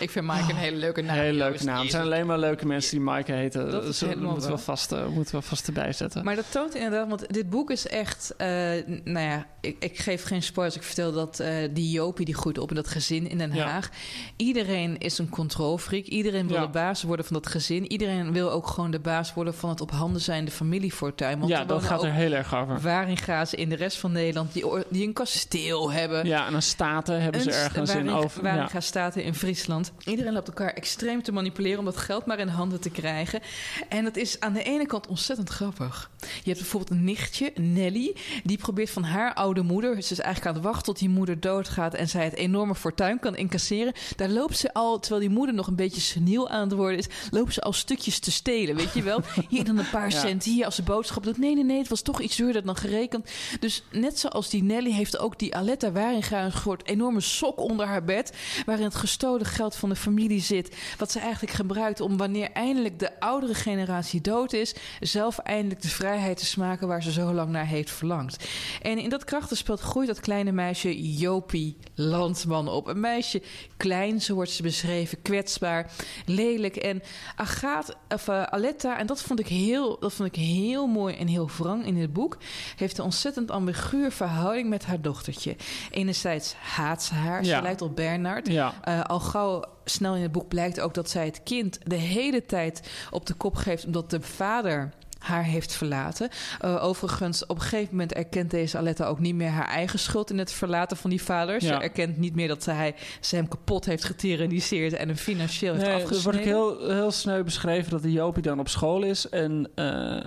Ik 0.00 0.10
vind 0.10 0.26
Mike 0.26 0.50
een 0.50 0.56
hele 0.56 0.76
leuke 0.76 1.00
naam. 1.02 1.16
Een 1.16 1.22
hele 1.22 1.38
leuke 1.38 1.64
naam. 1.64 1.84
Is 1.84 1.90
zijn 1.90 2.02
alleen 2.02 2.26
maar 2.26 2.38
leuke 2.38 2.66
mensen 2.66 2.90
die 2.90 3.00
Maaike 3.00 3.32
heten. 3.32 3.70
Dat 3.70 3.84
is 3.84 3.98
Zo- 3.98 4.06
helemaal 4.06 4.30
moeten 4.32 4.50
we 4.50 4.58
vast, 4.58 4.92
eh, 4.92 5.06
moeten 5.06 5.34
we 5.34 5.42
vast 5.42 5.66
erbij 5.66 5.92
zetten. 5.92 6.24
Maar 6.24 6.36
dat 6.36 6.44
toont 6.50 6.74
inderdaad, 6.74 7.08
want 7.08 7.32
dit 7.34 7.50
boek 7.50 7.70
is 7.70 7.86
echt... 7.86 8.34
eh, 8.36 8.48
n- 8.48 9.00
nou 9.04 9.26
ja, 9.26 9.46
ik, 9.60 9.76
ik 9.78 9.98
geef 9.98 10.24
geen 10.24 10.42
spoilers. 10.42 10.76
Ik 10.76 10.82
vertel 10.82 11.12
dat 11.12 11.40
eh, 11.40 11.54
die 11.70 11.90
Jopie 11.90 12.24
die 12.24 12.34
groeit 12.34 12.58
op 12.58 12.68
in 12.68 12.74
dat 12.76 12.88
gezin 12.88 13.28
in 13.30 13.38
Den 13.38 13.54
Ja. 13.54 13.66
Haag. 13.66 13.90
Iedereen 14.36 14.98
is 14.98 15.18
een 15.18 15.28
controlfreak. 15.28 16.04
Iedereen 16.04 16.46
wil 16.46 16.56
Ja. 16.56 16.62
de 16.62 16.68
baas 16.72 17.02
worden 17.02 17.24
van 17.24 17.34
dat 17.36 17.46
gezin. 17.46 17.92
Iedereen 17.92 18.32
wil 18.32 18.50
ook 18.50 18.66
gewoon 18.66 18.90
de 18.90 18.98
baas 19.00 19.34
worden 19.34 19.54
van 19.54 19.68
het 19.70 19.80
op 19.80 19.90
handen 19.90 20.20
zijnde 20.20 20.50
familiefortuin. 20.50 21.38
Want 21.38 21.50
ja, 21.50 21.60
er 21.60 21.66
dat 21.66 21.82
gaat 21.82 22.02
er 22.02 22.12
heel 22.12 22.32
erg 22.32 22.54
over. 22.54 22.80
Waringa's 22.80 23.54
in 23.54 23.68
de 23.68 23.76
rest 23.76 23.96
van 23.98 24.12
Nederland 24.12 24.52
die, 24.52 24.64
die 24.88 25.06
een 25.06 25.12
kasteel 25.12 25.92
hebben. 25.92 26.26
Ja, 26.26 26.46
en 26.46 26.54
een 26.54 26.62
staten 26.62 27.22
hebben 27.22 27.40
ze 27.40 27.52
ergens 27.52 27.90
in 27.90 27.96
Waringa- 28.04 28.24
over. 28.24 28.44
Ja. 28.44 28.54
Waringa 28.56 28.80
staten 28.80 29.22
in 29.22 29.34
Friesland. 29.34 29.89
Iedereen 30.04 30.32
loopt 30.32 30.48
elkaar 30.48 30.72
extreem 30.72 31.22
te 31.22 31.32
manipuleren 31.32 31.78
om 31.78 31.84
dat 31.84 31.96
geld 31.96 32.26
maar 32.26 32.38
in 32.38 32.48
handen 32.48 32.80
te 32.80 32.90
krijgen. 32.90 33.40
En 33.88 34.04
dat 34.04 34.16
is 34.16 34.40
aan 34.40 34.52
de 34.52 34.62
ene 34.62 34.86
kant 34.86 35.06
ontzettend 35.06 35.48
grappig. 35.48 36.10
Je 36.20 36.26
hebt 36.44 36.58
bijvoorbeeld 36.58 36.90
een 36.90 37.04
nichtje, 37.04 37.52
Nelly, 37.54 38.16
die 38.44 38.58
probeert 38.58 38.90
van 38.90 39.02
haar 39.02 39.34
oude 39.34 39.62
moeder. 39.62 40.02
Ze 40.02 40.12
is 40.12 40.18
eigenlijk 40.18 40.46
aan 40.46 40.54
het 40.54 40.64
wachten 40.64 40.84
tot 40.84 40.98
die 40.98 41.08
moeder 41.08 41.40
doodgaat 41.40 41.94
en 41.94 42.08
zij 42.08 42.24
het 42.24 42.34
enorme 42.34 42.74
fortuin 42.74 43.18
kan 43.18 43.36
incasseren. 43.36 43.92
Daar 44.16 44.28
loopt 44.28 44.58
ze 44.58 44.74
al, 44.74 44.98
terwijl 44.98 45.20
die 45.20 45.36
moeder 45.36 45.54
nog 45.54 45.66
een 45.66 45.76
beetje 45.76 46.00
seniel 46.00 46.48
aan 46.48 46.68
het 46.68 46.72
worden 46.72 46.98
is, 46.98 47.08
loopt 47.30 47.54
ze 47.54 47.60
al 47.60 47.72
stukjes 47.72 48.18
te 48.18 48.30
stelen. 48.30 48.76
Weet 48.76 48.92
je 48.92 49.02
wel? 49.02 49.20
Hier 49.48 49.64
dan 49.64 49.78
een 49.78 49.90
paar 49.90 50.12
cent, 50.12 50.44
hier 50.44 50.64
als 50.64 50.74
ze 50.74 50.82
boodschap 50.82 51.24
doet. 51.24 51.38
Nee, 51.38 51.54
nee, 51.54 51.64
nee, 51.64 51.78
het 51.78 51.88
was 51.88 52.02
toch 52.02 52.20
iets 52.20 52.36
duurder 52.36 52.64
dan 52.64 52.76
gerekend. 52.76 53.30
Dus 53.60 53.82
net 53.90 54.18
zoals 54.18 54.50
die 54.50 54.62
Nelly 54.62 54.92
heeft 54.92 55.18
ook 55.18 55.38
die 55.38 55.54
Aletta 55.54 55.92
Waringa 55.92 56.44
een 56.44 56.52
soort 56.52 56.86
enorme 56.86 57.20
sok 57.20 57.60
onder 57.60 57.86
haar 57.86 58.04
bed. 58.04 58.32
Waarin 58.66 58.84
het 58.84 58.94
gestolen 58.94 59.46
geld 59.46 59.76
van 59.80 59.88
de 59.88 59.96
familie 59.96 60.40
zit. 60.40 60.76
Wat 60.98 61.10
ze 61.10 61.18
eigenlijk 61.20 61.52
gebruikt 61.52 62.00
om 62.00 62.16
wanneer 62.16 62.50
eindelijk 62.52 62.98
de 62.98 63.20
oudere 63.20 63.54
generatie 63.54 64.20
dood 64.20 64.52
is. 64.52 64.74
zelf 65.00 65.38
eindelijk 65.38 65.82
de 65.82 65.88
vrijheid 65.88 66.36
te 66.36 66.46
smaken 66.46 66.88
waar 66.88 67.02
ze 67.02 67.12
zo 67.12 67.32
lang 67.32 67.50
naar 67.50 67.66
heeft 67.66 67.90
verlangd. 67.90 68.48
En 68.82 68.98
in 68.98 69.08
dat 69.10 69.24
krachtenspel 69.24 69.76
groeit 69.76 70.06
dat 70.06 70.20
kleine 70.20 70.52
meisje 70.52 71.12
Jopie 71.16 71.76
Landman 71.94 72.68
op. 72.68 72.86
Een 72.86 73.00
meisje 73.00 73.42
klein, 73.76 74.20
zo 74.20 74.34
wordt 74.34 74.50
ze 74.50 74.62
beschreven, 74.62 75.22
kwetsbaar, 75.22 75.90
lelijk. 76.26 76.76
En 76.76 77.02
Agathe, 77.36 77.94
of 78.08 78.28
eh, 78.28 78.42
Aletta, 78.42 78.98
en 78.98 79.06
dat 79.06 79.22
vond, 79.22 79.40
ik 79.40 79.48
heel, 79.48 79.98
dat 79.98 80.12
vond 80.12 80.28
ik 80.28 80.42
heel 80.42 80.86
mooi 80.86 81.14
en 81.14 81.26
heel 81.26 81.50
wrang 81.58 81.86
in 81.86 81.96
het 81.96 82.12
boek, 82.12 82.36
heeft 82.76 82.98
een 82.98 83.04
ontzettend 83.04 83.50
ambiguur 83.50 84.12
verhouding 84.12 84.68
met 84.68 84.84
haar 84.86 85.00
dochtertje. 85.00 85.56
Enerzijds 85.90 86.54
haat 86.54 87.02
ze 87.02 87.14
haar, 87.14 87.44
Ja. 87.44 87.56
ze 87.56 87.62
lijkt 87.62 87.82
op 87.82 87.96
Bernard. 87.96 88.48
Ja. 88.48 88.74
Eh, 88.82 89.02
al 89.02 89.20
gauw 89.20 89.59
snel 89.84 90.16
in 90.16 90.22
het 90.22 90.32
boek 90.32 90.48
blijkt 90.48 90.80
ook 90.80 90.94
dat 90.94 91.10
zij 91.10 91.24
het 91.24 91.42
kind 91.42 91.78
de 91.84 91.94
hele 91.96 92.46
tijd 92.46 92.90
op 93.10 93.26
de 93.26 93.34
kop 93.34 93.54
geeft, 93.54 93.86
omdat 93.86 94.10
de 94.10 94.20
vader 94.20 94.90
haar 95.20 95.44
heeft 95.44 95.72
verlaten. 95.72 96.28
Uh, 96.64 96.84
overigens, 96.84 97.46
op 97.46 97.56
een 97.56 97.62
gegeven 97.62 97.90
moment 97.90 98.12
erkent 98.12 98.50
deze 98.50 98.78
Aletta 98.78 99.06
ook 99.06 99.18
niet 99.18 99.34
meer 99.34 99.48
haar 99.48 99.68
eigen 99.68 99.98
schuld 99.98 100.30
in 100.30 100.38
het 100.38 100.52
verlaten 100.52 100.96
van 100.96 101.10
die 101.10 101.22
vader. 101.22 101.60
Ze 101.60 101.74
erkent 101.74 102.16
niet 102.16 102.34
meer 102.34 102.48
dat 102.48 102.64
hij 102.64 102.94
ze 103.20 103.36
hem 103.36 103.48
kapot 103.48 103.84
heeft 103.84 104.04
getiraniseerd 104.04 104.92
en 104.92 105.08
hem 105.08 105.16
financieel 105.16 105.72
heeft 105.72 105.86
Nee, 105.86 105.94
er 105.94 106.02
afgesneden. 106.02 106.42
wordt 106.42 106.56
ook 106.56 106.78
heel, 106.78 106.94
heel 106.94 107.10
sneu 107.10 107.42
beschreven 107.42 107.90
dat 107.90 108.02
de 108.02 108.12
Jopie 108.12 108.42
dan 108.42 108.60
op 108.60 108.68
school 108.68 109.02
is. 109.02 109.28
En 109.28 109.70
eh, 109.74 110.24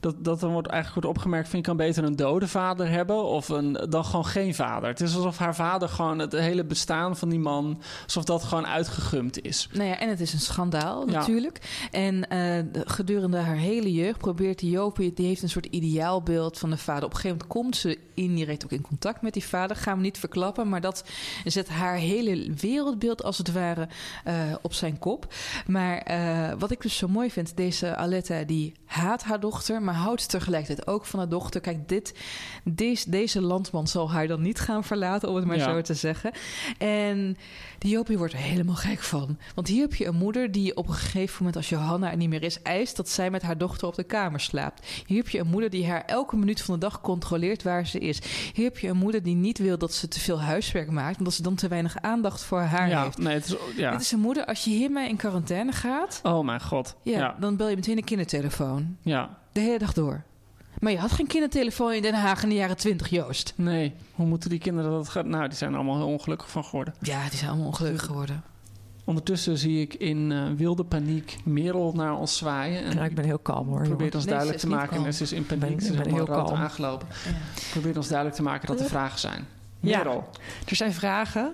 dat, 0.00 0.24
dat 0.24 0.40
dan 0.40 0.52
wordt 0.52 0.68
eigenlijk 0.68 1.04
wordt 1.04 1.18
opgemerkt... 1.18 1.48
van 1.48 1.58
je 1.58 1.64
kan 1.64 1.76
beter 1.76 2.04
een 2.04 2.16
dode 2.16 2.48
vader 2.48 2.88
hebben 2.88 3.24
of 3.24 3.48
een, 3.48 3.86
dan 3.88 4.04
gewoon 4.04 4.24
geen 4.26 4.54
vader. 4.54 4.88
Het 4.88 5.00
is 5.00 5.14
alsof 5.16 5.38
haar 5.38 5.54
vader 5.54 5.88
gewoon 5.88 6.18
het 6.18 6.32
hele 6.32 6.64
bestaan 6.64 7.16
van 7.16 7.28
die 7.28 7.38
man... 7.38 7.82
alsof 8.04 8.24
dat 8.24 8.44
gewoon 8.44 8.66
uitgegumd 8.66 9.42
is. 9.42 9.68
Nou 9.72 9.88
ja, 9.88 9.98
en 9.98 10.08
het 10.08 10.20
is 10.20 10.32
een 10.32 10.40
schandaal 10.40 11.06
Ja. 11.06 11.12
natuurlijk. 11.18 11.86
En 11.90 12.28
eh, 12.28 12.38
de- 12.72 12.82
gedurende 12.84 13.36
haar 13.38 13.56
hele 13.56 13.92
jeugd 13.92 14.18
probeert 14.18 14.58
die 14.58 14.70
Jopie... 14.70 15.12
die 15.12 15.26
heeft 15.26 15.42
een 15.42 15.48
soort 15.48 15.66
ideaalbeeld 15.66 16.58
van 16.58 16.70
de 16.70 16.76
vader. 16.76 17.04
Op 17.04 17.10
een 17.10 17.16
gegeven 17.16 17.36
moment 17.36 17.52
komt 17.52 17.76
ze 17.76 17.98
indirect 18.14 18.64
ook 18.64 18.72
in 18.72 18.80
contact 18.82 19.22
met 19.22 19.32
die 19.32 19.44
vader. 19.44 19.76
Gaan 19.76 19.96
we 19.96 20.02
niet 20.02 20.18
verklappen, 20.18 20.68
maar 20.68 20.80
dat 20.80 21.04
zet 21.44 21.68
haar 21.68 21.96
hele 21.96 22.52
wereldbeeld... 22.60 23.22
als 23.22 23.38
het 23.38 23.52
ware 23.52 23.88
eh, 24.24 24.34
op 24.62 24.72
zijn 24.72 24.98
kop. 24.98 25.34
Maar 25.66 25.98
eh, 25.98 26.52
wat 26.58 26.70
ik 26.70 26.80
dus 26.80 26.96
zo 26.96 27.08
mooi 27.08 27.30
vind... 27.30 27.56
deze 27.56 27.96
Aletta 27.96 28.42
die 28.42 28.72
haat 28.90 29.22
haar 29.24 29.40
dochter... 29.40 29.82
maar 29.82 29.94
houdt 29.94 30.28
tegelijkertijd 30.28 30.86
ook 30.88 31.04
van 31.04 31.18
haar 31.18 31.28
dochter. 31.28 31.60
Kijk, 31.60 31.88
dit, 31.88 32.14
deze, 32.64 33.10
deze 33.10 33.40
landman 33.40 33.88
zal 33.88 34.10
haar 34.10 34.26
dan 34.26 34.42
niet 34.42 34.60
gaan 34.60 34.84
verlaten... 34.84 35.28
om 35.28 35.34
het 35.36 35.44
maar 35.44 35.56
Ja. 35.56 35.64
zo 35.72 35.80
te 35.80 35.94
zeggen. 35.94 36.32
En 36.78 37.36
die 37.78 37.90
Jopie 37.90 38.18
wordt 38.18 38.32
er 38.32 38.38
helemaal 38.38 38.74
gek 38.74 39.00
van. 39.00 39.38
Want 39.54 39.68
hier 39.68 39.80
heb 39.80 39.94
je 39.94 40.06
een 40.06 40.14
moeder 40.16 40.52
die 40.52 40.76
op 40.76 40.88
een 40.88 40.94
gegeven 40.94 41.36
moment, 41.38 41.56
als 41.56 41.68
Johanna 41.68 42.10
er 42.10 42.16
niet 42.16 42.28
meer 42.28 42.42
is, 42.42 42.62
eist 42.62 42.96
dat 42.96 43.08
zij 43.08 43.30
met 43.30 43.42
haar 43.42 43.58
dochter 43.58 43.86
op 43.88 43.94
de 43.94 44.04
kamer 44.04 44.40
slaapt. 44.40 44.86
Hier 45.06 45.16
heb 45.16 45.28
je 45.28 45.38
een 45.38 45.46
moeder 45.46 45.70
die 45.70 45.86
haar 45.88 46.04
elke 46.04 46.36
minuut 46.36 46.62
van 46.62 46.74
de 46.74 46.80
dag 46.80 47.00
controleert 47.00 47.62
waar 47.62 47.86
ze 47.86 47.98
is. 47.98 48.18
Hier 48.54 48.64
heb 48.64 48.78
je 48.78 48.88
een 48.88 48.96
moeder 48.96 49.22
die 49.22 49.34
niet 49.34 49.58
wil 49.58 49.78
dat 49.78 49.92
ze 49.94 50.08
te 50.08 50.20
veel 50.20 50.40
huiswerk 50.40 50.90
maakt, 50.90 51.18
omdat 51.18 51.34
ze 51.34 51.42
dan 51.42 51.54
te 51.54 51.68
weinig 51.68 51.96
aandacht 52.00 52.42
voor 52.42 52.60
haar 52.60 52.88
ja, 52.88 53.02
heeft. 53.04 53.18
nee, 53.18 53.34
het 53.34 53.44
is, 53.46 53.54
ja. 53.76 53.90
Dit 53.90 54.00
is 54.00 54.12
een 54.12 54.20
moeder, 54.20 54.44
als 54.46 54.64
je 54.64 54.70
hiermee 54.70 55.08
in 55.08 55.16
quarantaine 55.16 55.72
gaat, 55.72 56.20
Oh 56.22 56.44
mijn 56.44 56.60
god. 56.60 56.94
ja, 57.02 57.18
Ja, 57.18 57.36
dan 57.40 57.56
bel 57.56 57.68
je 57.68 57.76
meteen 57.76 57.96
een 57.96 58.04
kindertelefoon. 58.04 58.79
Ja. 59.02 59.38
De 59.52 59.60
hele 59.60 59.78
dag 59.78 59.92
door. 59.92 60.22
Maar 60.78 60.92
je 60.92 60.98
had 60.98 61.12
geen 61.12 61.26
kindertelefoon 61.26 61.92
in 61.92 62.02
Den 62.02 62.14
Haag 62.14 62.42
in 62.42 62.48
de 62.48 62.54
jaren 62.54 62.76
twintig, 62.76 63.08
Joost. 63.08 63.52
Nee, 63.56 63.92
hoe 64.14 64.26
moeten 64.26 64.50
die 64.50 64.58
kinderen 64.58 64.90
dat 64.90 65.08
gaan? 65.08 65.28
Nou, 65.28 65.48
die 65.48 65.56
zijn 65.56 65.70
er 65.70 65.76
allemaal 65.76 65.96
heel 65.96 66.06
ongelukkig 66.06 66.50
van 66.50 66.64
geworden. 66.64 66.94
Ja, 67.00 67.28
die 67.28 67.38
zijn 67.38 67.50
allemaal 67.50 67.66
ongelukkig 67.68 68.02
geworden. 68.04 68.42
Ondertussen 69.04 69.58
zie 69.58 69.80
ik 69.80 69.94
in 69.94 70.32
eh, 70.32 70.42
wilde 70.56 70.84
paniek 70.84 71.36
Merel 71.44 71.92
naar 71.96 72.18
ons 72.18 72.36
zwaaien. 72.36 72.82
En 72.84 72.92
Ja, 72.96 73.04
ik 73.04 73.14
ben 73.14 73.24
heel 73.24 73.38
kalm 73.38 73.68
hoor. 73.68 73.82
probeert 73.82 74.14
ons 74.14 74.24
Nee, 74.24 74.32
duidelijk 74.34 74.60
te 74.62 74.68
maken. 74.68 74.88
kalm. 74.94 75.04
En 75.04 75.14
ze 75.14 75.22
is 75.22 75.32
in 75.32 75.40
Ik 75.42 75.48
ben- 75.48 75.58
paniek. 75.58 75.74
ik 75.74 75.80
Ze 75.80 75.90
is 75.90 75.96
ben 75.96 76.04
helemaal 76.06 76.26
heel 76.26 76.34
rood 76.36 76.46
kalm. 76.48 76.58
aangelopen. 76.60 77.06
Ja. 77.24 77.30
Probeert 77.70 77.96
ons 77.96 78.08
duidelijk 78.08 78.36
te 78.36 78.42
maken 78.42 78.66
dat 78.66 78.80
er 78.80 78.86
vragen 78.86 79.18
zijn. 79.18 79.44
Ja. 79.80 80.04
Er 80.68 80.76
zijn 80.76 80.92
vragen. 80.92 81.52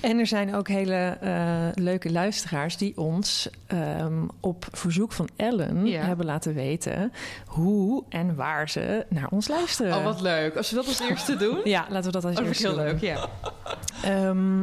En 0.00 0.18
er 0.18 0.26
zijn 0.26 0.54
ook 0.54 0.68
hele 0.68 1.16
eh, 1.20 1.68
leuke 1.74 2.10
luisteraars 2.12 2.76
die 2.76 2.96
ons 2.98 3.48
ehm, 3.66 4.26
op 4.40 4.66
verzoek 4.72 5.12
van 5.12 5.28
Ellen 5.36 5.86
Ja. 5.86 6.02
hebben 6.02 6.26
laten 6.26 6.54
weten 6.54 7.12
hoe 7.46 8.04
en 8.08 8.34
waar 8.34 8.68
ze 8.68 9.06
naar 9.08 9.28
ons 9.30 9.48
luisteren. 9.48 9.96
Oh, 9.96 10.04
wat 10.04 10.20
leuk. 10.20 10.56
Als 10.56 10.70
we 10.70 10.76
dat 10.76 10.86
als 10.86 11.00
eerste 11.10 11.36
doen. 11.36 11.60
Ja, 11.64 11.86
laten 11.88 12.06
we 12.06 12.12
dat 12.12 12.24
als 12.24 12.34
Dat 12.34 12.44
vind 12.44 12.46
ik 12.46 12.46
eerste 12.46 12.66
heel 12.66 12.76
doen. 12.76 12.84
leuk, 12.86 13.00
ja. 13.00 13.28
Ehm, 14.02 14.62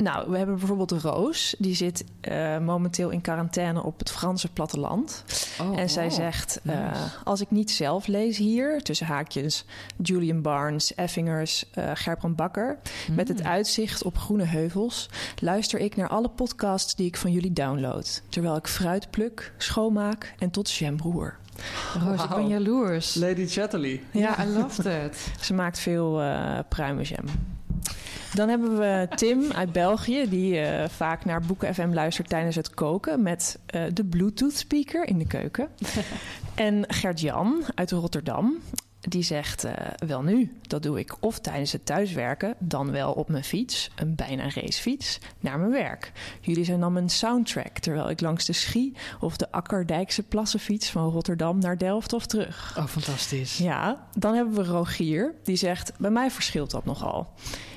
nou, 0.00 0.30
we 0.30 0.36
hebben 0.36 0.58
bijvoorbeeld 0.58 0.92
Roos. 0.92 1.54
Die 1.58 1.74
zit 1.74 2.04
eh, 2.20 2.58
momenteel 2.58 3.10
in 3.10 3.20
quarantaine 3.20 3.82
op 3.82 3.98
het 3.98 4.10
Franse 4.10 4.48
platteland. 4.48 5.24
Oh, 5.60 5.78
en 5.78 5.90
zij 5.90 6.08
wow. 6.08 6.12
zegt, 6.12 6.60
eh, 6.64 6.74
Nice. 6.74 7.00
als 7.24 7.40
ik 7.40 7.50
niet 7.50 7.70
zelf 7.70 8.06
lees 8.06 8.36
hier... 8.36 8.82
tussen 8.82 9.06
haakjes 9.06 9.64
Julian 10.02 10.42
Barnes, 10.42 10.94
Effingers, 10.94 11.70
eh 11.70 11.90
Gerbrand 11.94 12.36
Bakker... 12.36 12.78
met 13.12 13.28
het 13.28 13.42
uitzicht 13.42 14.02
op 14.02 14.18
groene 14.18 14.44
heuvels... 14.44 15.08
luister 15.38 15.80
ik 15.80 15.96
naar 15.96 16.08
alle 16.08 16.28
podcasts 16.28 16.94
die 16.94 17.06
ik 17.06 17.16
van 17.16 17.32
jullie 17.32 17.52
download... 17.52 18.22
terwijl 18.28 18.56
ik 18.56 18.66
fruit 18.66 19.10
pluk, 19.10 19.52
schoonmaak 19.58 20.34
en 20.38 20.50
tot 20.50 20.70
jam 20.70 20.98
roer. 21.00 21.38
Roos, 22.04 22.24
ik 22.24 22.30
ben 22.30 22.48
jaloers. 22.48 23.14
Lady 23.14 23.46
Chatterley. 23.46 24.02
Ja, 24.10 24.38
I 24.44 24.48
loved 24.48 24.86
it. 24.86 25.32
Ze 25.40 25.54
maakt 25.54 25.78
veel 25.78 26.20
eh 26.20 26.58
pruimenjam. 26.68 27.24
Dan 28.34 28.48
hebben 28.48 28.78
we 28.78 29.08
Tim 29.14 29.52
uit 29.52 29.72
België, 29.72 30.28
die 30.28 30.58
eh, 30.58 30.88
vaak 30.88 31.24
naar 31.24 31.40
Boeken 31.40 31.74
FM 31.74 31.92
luistert 31.92 32.28
tijdens 32.28 32.56
het 32.56 32.70
koken 32.70 33.22
met 33.22 33.58
eh, 33.66 33.82
de 33.92 34.04
Bluetooth 34.04 34.56
speaker 34.56 35.06
in 35.06 35.18
de 35.18 35.26
keuken. 35.26 35.68
en 36.54 36.84
Gert-Jan 36.88 37.62
uit 37.74 37.90
Rotterdam, 37.90 38.56
die 39.00 39.22
zegt: 39.22 39.64
eh, 39.64 39.72
Wel 40.06 40.22
nu, 40.22 40.56
dat 40.62 40.82
doe 40.82 40.98
ik 40.98 41.16
of 41.20 41.38
tijdens 41.38 41.72
het 41.72 41.86
thuiswerken, 41.86 42.54
dan 42.58 42.90
wel 42.90 43.12
op 43.12 43.28
mijn 43.28 43.44
fiets, 43.44 43.90
een 43.96 44.14
bijna 44.14 44.42
racefiets, 44.42 45.18
naar 45.40 45.58
mijn 45.58 45.70
werk. 45.70 46.12
Jullie 46.40 46.64
zijn 46.64 46.80
dan 46.80 46.92
mijn 46.92 47.08
soundtrack 47.10 47.78
terwijl 47.78 48.10
ik 48.10 48.20
langs 48.20 48.44
de 48.44 48.52
Schie 48.52 48.96
of 49.20 49.36
de 49.36 49.52
Akkerdijkse 49.52 50.22
plassenfiets 50.22 50.90
van 50.90 51.10
Rotterdam 51.10 51.58
naar 51.58 51.78
Delft 51.78 52.12
of 52.12 52.26
terug. 52.26 52.74
Oh, 52.78 52.86
fantastisch. 52.86 53.58
Ja, 53.58 54.06
dan 54.18 54.34
hebben 54.34 54.54
we 54.54 54.64
Rogier. 54.64 55.34
Die 55.44 55.56
zegt, 55.56 55.92
bij 55.98 56.10
mij 56.10 56.30
verschilt 56.30 56.70
dat 56.70 56.84
nogal. 56.84 57.32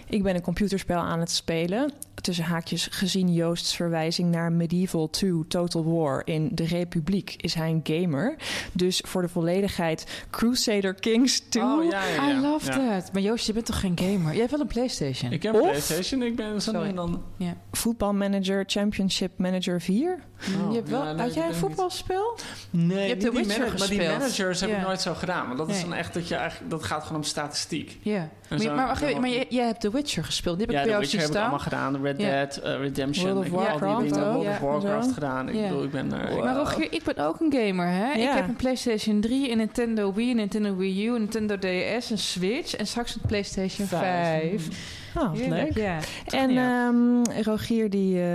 Ik 0.10 0.24
ben 0.24 0.36
een 0.36 0.42
computerspel 0.42 1.00
aan 1.00 1.20
het 1.20 1.32
spelen. 1.32 1.92
Tussen 2.22 2.44
haakjes 2.46 2.88
gezien 2.92 3.34
Joost's 3.34 3.76
verwijzing 3.76 4.32
naar 4.32 4.52
Medieval 4.52 5.10
2 5.10 5.48
Total 5.48 5.84
War 5.94 6.22
in 6.26 6.50
de 6.52 6.66
Republiek 6.66 7.36
is 7.38 7.54
hij 7.54 7.70
een 7.70 7.82
gamer. 7.84 8.36
Dus 8.74 9.02
voor 9.06 9.22
de 9.22 9.28
volledigheid 9.30 10.24
Crusader 10.30 10.94
Kings 10.94 11.39
2. 11.39 11.63
Oh, 11.63 11.84
ja, 11.89 12.06
ja, 12.06 12.28
ja. 12.28 12.38
I 12.38 12.42
loved 12.42 12.74
Ja. 12.76 12.98
it. 12.98 13.10
Maar 13.13 13.22
Joost, 13.22 13.46
je 13.48 13.54
bent 13.54 13.66
toch 13.66 13.80
geen 13.80 13.98
gamer? 14.00 14.32
Jij 14.32 14.39
hebt 14.39 14.52
wel 14.52 14.60
een 14.60 14.68
Playstation? 14.68 15.32
Ik 15.32 15.44
heb 15.44 15.54
een 15.54 15.60
Of- 15.62 15.68
PlayStation. 15.68 16.22
Ik 16.22 16.36
ben 16.36 16.62
Sorry. 16.62 16.94
dan... 16.94 17.24
Ja. 17.38 17.54
Voetbalmanager 17.72 18.63
Championship 18.68 19.32
Manager 19.38 19.82
4. 19.82 20.20
Oh, 20.66 20.70
je 20.72 20.76
hebt 20.76 20.89
wel, 20.89 21.00
ja, 21.00 21.06
nee, 21.06 21.16
had 21.16 21.26
dat 21.26 21.34
jij 21.34 21.48
een 21.48 21.56
voetbalspel? 21.56 22.38
Nee, 22.70 23.08
hebt 23.08 23.24
niet 23.24 23.32
The 23.32 23.38
die 23.38 23.46
Witcher 23.48 23.74
Maar 23.80 23.88
die 23.88 23.98
managers 24.02 24.62
heb 24.62 24.70
ik 24.70 24.82
nooit 24.82 25.02
zo 25.02 25.13
gedaan. 25.13 25.46
Want 25.46 25.58
dat 25.58 25.70
is 25.70 25.76
Nee. 25.76 25.84
dan 25.84 25.94
echt 25.94 26.13
dat 26.13 26.28
je 26.28 26.36
eigenlijk... 26.36 26.70
Dat 26.72 26.84
gaat 26.84 27.04
gewoon 27.04 27.18
om 27.18 27.24
statistiek. 27.28 27.98
Ja. 28.02 28.30
Maar, 28.58 28.68
zo- 28.68 28.76
maar 28.76 28.88
wacht 28.88 29.02
even, 29.02 29.12
dan- 29.13 29.22
maar 29.22 29.30
hebt 29.66 29.80
The 29.82 29.92
Witcher 29.92 30.24
gespeeld. 30.24 30.58
Die 30.58 30.66
heb 30.66 30.76
Ja, 30.76 30.82
ik 30.82 30.86
The 30.86 30.92
bij 30.92 31.00
jou 31.00 31.12
Witcher 31.12 31.20
heb 31.22 31.30
ik 31.30 31.36
allemaal 31.42 31.60
gedaan. 31.60 32.02
Red. 32.04 32.18
Dead, 32.18 32.58
eh, 32.58 32.78
Redemption. 32.80 33.26
World 33.26 33.39
of 33.39 33.46
ik 33.46 33.52
heb 33.52 33.80
Warcraft. 33.80 34.10
World 34.16 34.48
of 34.48 34.60
Warcraft 34.60 35.12
gedaan. 35.13 35.50
Ik 35.50 35.62
bedoel, 35.62 35.84
ik 35.84 35.92
ben... 35.92 36.13
er- 36.13 36.44
Maar 36.44 36.56
Rogier, 36.56 36.88
ik 36.94 37.04
ben 37.04 37.18
ook 37.26 37.39
een 37.39 37.54
gamer, 37.54 37.88
hè? 37.88 38.12
Ik 38.12 38.30
heb 38.30 38.48
een 38.48 38.56
PlayStation 38.56 39.22
3, 39.22 39.52
een 39.52 39.58
Nintendo 39.58 40.13
Wii, 40.13 40.30
een 40.30 40.36
Nintendo 40.36 40.76
Wii 40.76 41.06
U, 41.08 41.13
een 41.16 41.20
Nintendo 41.20 41.58
DS, 41.58 42.10
een 42.10 42.18
Switch 42.18 42.76
en 42.76 42.88
straks 42.88 43.16
een 43.16 43.22
PlayStation 43.28 43.88
Vijf. 43.88 44.63
5. 44.63 45.02
Oh, 45.18 45.30
wat 45.30 45.48
leuk. 45.48 45.74
Ja. 45.78 45.98
En 46.26 46.50
ehm, 46.58 47.42
Rogier 47.44 47.89
die 47.89 48.22
eh, 48.22 48.28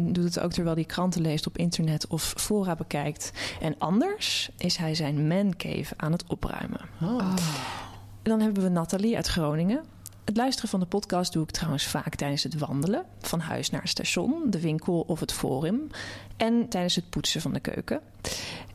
doet 0.00 0.24
het 0.24 0.40
ook 0.40 0.52
terwijl 0.52 0.74
hij 0.74 0.84
kranten 0.84 1.20
leest 1.20 1.46
op 1.46 1.56
internet 1.58 2.06
of 2.06 2.34
fora 2.36 2.74
bekijkt. 2.74 3.30
En 3.60 3.74
anders 3.78 4.50
is 4.58 4.76
hij 4.76 4.94
zijn 4.94 5.26
mancave 5.28 5.94
aan 5.96 6.12
het 6.12 6.24
opruimen. 6.26 6.80
Oh. 7.02 7.34
En 8.22 8.30
dan 8.30 8.40
hebben 8.40 8.62
we 8.62 8.68
Nathalie 8.68 9.16
uit 9.16 9.26
Groningen. 9.26 9.80
Het 10.24 10.36
luisteren 10.36 10.70
van 10.70 10.80
de 10.80 10.86
podcast 10.86 11.32
doe 11.32 11.42
ik 11.42 11.50
trouwens 11.50 11.86
vaak 11.86 12.14
tijdens 12.14 12.42
het 12.42 12.58
wandelen. 12.58 13.04
Van 13.20 13.40
huis 13.40 13.70
naar 13.70 13.80
het 13.80 13.90
station, 13.90 14.42
de 14.50 14.60
winkel 14.60 15.00
of 15.06 15.20
het 15.20 15.32
forum. 15.32 15.80
En 16.36 16.68
tijdens 16.68 16.94
het 16.94 17.10
poetsen 17.10 17.40
van 17.40 17.52
de 17.52 17.60
keuken. 17.60 18.00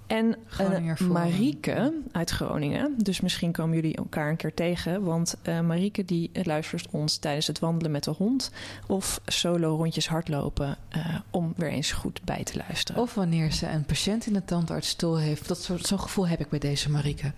En 0.07 0.35
eh. 0.57 1.07
Marieke 1.11 1.93
uit 2.11 2.29
Groningen. 2.29 2.93
Dus 2.97 3.21
misschien 3.21 3.51
komen 3.51 3.75
jullie 3.75 3.95
elkaar 3.95 4.29
een 4.29 4.35
keer 4.35 4.53
tegen. 4.53 5.03
Want 5.03 5.35
eh 5.41 5.59
Marieke 5.59 6.05
die 6.05 6.29
luistert 6.43 6.87
ons 6.91 7.17
tijdens 7.17 7.47
het 7.47 7.59
wandelen 7.59 7.91
met 7.91 8.03
de 8.03 8.11
hond. 8.11 8.51
Of 8.87 9.21
solo 9.25 9.75
rondjes 9.75 10.07
hardlopen. 10.07 10.77
eh, 10.89 11.15
om 11.29 11.53
weer 11.55 11.69
eens 11.71 11.91
goed 11.91 12.21
bij 12.23 12.43
te 12.43 12.57
luisteren. 12.67 13.01
Of 13.01 13.13
wanneer 13.13 13.51
ze 13.51 13.67
een 13.69 13.85
patiënt 13.85 14.25
in 14.27 14.33
de 14.33 14.45
tandartsstoel 14.45 15.17
heeft. 15.17 15.47
Dat 15.47 15.61
soort- 15.63 15.85
Zo'n 15.87 15.99
gevoel 15.99 16.27
heb 16.27 16.39
ik 16.39 16.49
bij 16.49 16.59
deze 16.59 16.89
Marieke. 16.89 17.31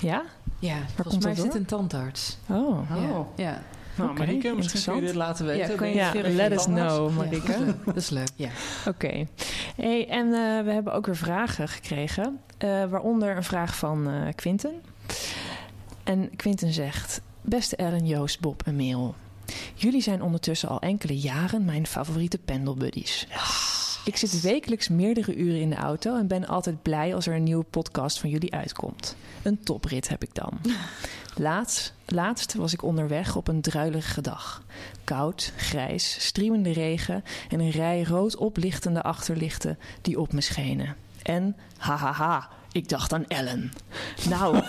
Ja? 0.00 0.22
Ja, 0.58 0.76
komt 0.76 0.90
volgens 0.94 1.24
mij 1.24 1.34
dat 1.34 1.44
is 1.44 1.52
dit 1.52 1.68
door? 1.68 1.80
een 1.80 1.88
tandarts. 1.88 2.36
Oh. 2.46 2.90
Oh. 2.90 3.26
Ja. 3.36 3.44
ja. 3.44 3.62
Nou, 3.96 4.18
Marieke, 4.18 4.54
misschien 4.54 4.82
kun 4.82 4.94
je 4.94 5.00
dit 5.00 5.14
laten 5.14 5.46
weten. 5.46 5.74
Ja, 5.80 5.86
je 5.86 5.94
Ja, 5.94 6.10
verifiëren? 6.10 6.36
let 6.48 6.58
us 6.58 6.64
know, 6.64 7.08
Ja, 7.10 7.14
Marieke. 7.16 7.46
dat 7.46 7.56
is 7.56 7.64
leuk. 7.64 7.84
Dat 7.84 7.96
is 7.96 8.10
leuk, 8.10 8.28
ja. 8.34 8.48
Oké. 8.88 9.26
Hey, 9.76 10.08
en 10.08 10.26
eh, 10.26 10.64
we 10.64 10.70
hebben 10.72 10.92
ook 10.92 11.06
weer 11.06 11.16
vragen 11.16 11.68
gekregen. 11.68 12.40
eh, 12.58 12.84
waaronder 12.84 13.36
een 13.36 13.44
vraag 13.44 13.76
van 13.76 14.08
eh 14.08 14.34
Quinten. 14.34 14.80
En 16.04 16.36
Quinten 16.36 16.72
zegt... 16.72 17.20
Beste 17.42 17.76
Ellen, 17.76 18.06
Joost, 18.06 18.40
Bob 18.40 18.62
en 18.66 18.76
Merel. 18.76 19.14
Jullie 19.74 20.00
zijn 20.02 20.22
ondertussen 20.22 20.68
al 20.68 20.80
enkele 20.80 21.18
jaren 21.18 21.64
mijn 21.64 21.86
favoriete 21.86 22.38
pendelbuddies. 22.38 23.26
Ik 24.06 24.16
zit 24.16 24.40
wekelijks 24.40 24.88
meerdere 24.88 25.36
uren 25.36 25.60
in 25.60 25.70
de 25.70 25.76
auto... 25.76 26.16
en 26.16 26.26
ben 26.26 26.46
altijd 26.46 26.82
blij 26.82 27.14
als 27.14 27.26
er 27.26 27.34
een 27.34 27.42
nieuwe 27.42 27.64
podcast 27.64 28.18
van 28.18 28.30
jullie 28.30 28.54
uitkomt. 28.54 29.16
Een 29.42 29.62
toprit 29.62 30.08
heb 30.08 30.22
ik 30.22 30.34
dan. 30.34 30.58
Laatst, 31.48 31.94
laatst 32.06 32.54
was 32.54 32.72
ik 32.72 32.82
onderweg 32.82 33.36
op 33.36 33.48
een 33.48 33.60
druilige 33.60 34.20
dag. 34.20 34.62
Koud, 35.04 35.52
grijs, 35.56 36.16
striemende 36.26 36.72
regen 36.72 37.24
en 37.48 37.60
een 37.60 37.70
rij 37.70 38.02
rood 38.02 38.36
oplichtende 38.36 39.02
achterlichten 39.02 39.78
die 40.02 40.20
op 40.20 40.32
me 40.32 40.40
schenen. 40.40 40.96
En, 41.22 41.56
hahaha, 41.76 42.48
Ik 42.72 42.88
dacht 42.88 43.12
aan 43.12 43.26
Ellen. 43.26 43.72
Nou, 44.28 44.62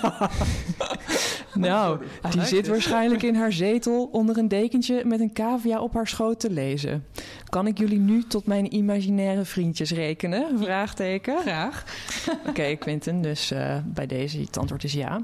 nou 1.53 1.99
die 2.29 2.45
zit 2.45 2.67
waarschijnlijk 2.67 3.23
in 3.23 3.35
haar 3.35 3.53
zetel 3.53 4.09
onder 4.11 4.37
een 4.37 4.47
dekentje 4.47 5.05
met 5.05 5.19
een 5.19 5.33
cavia 5.33 5.79
op 5.81 5.93
haar 5.93 6.07
schoot 6.07 6.39
te 6.39 6.49
lezen. 6.49 7.05
Kan 7.49 7.67
ik 7.67 7.77
jullie 7.77 7.99
nu 7.99 8.23
tot 8.23 8.45
mijn 8.45 8.75
imaginaire 8.75 9.45
vriendjes 9.45 9.91
rekenen? 9.91 10.59
Vraagteken. 10.59 11.41
Graag. 11.41 11.83
Oké, 12.49 12.75
Quinten, 12.75 13.21
dus 13.21 13.51
eh, 13.51 13.77
bij 13.85 14.05
deze, 14.07 14.39
het 14.39 14.57
antwoord 14.57 14.83
is 14.83 14.93
ja. 14.93 15.21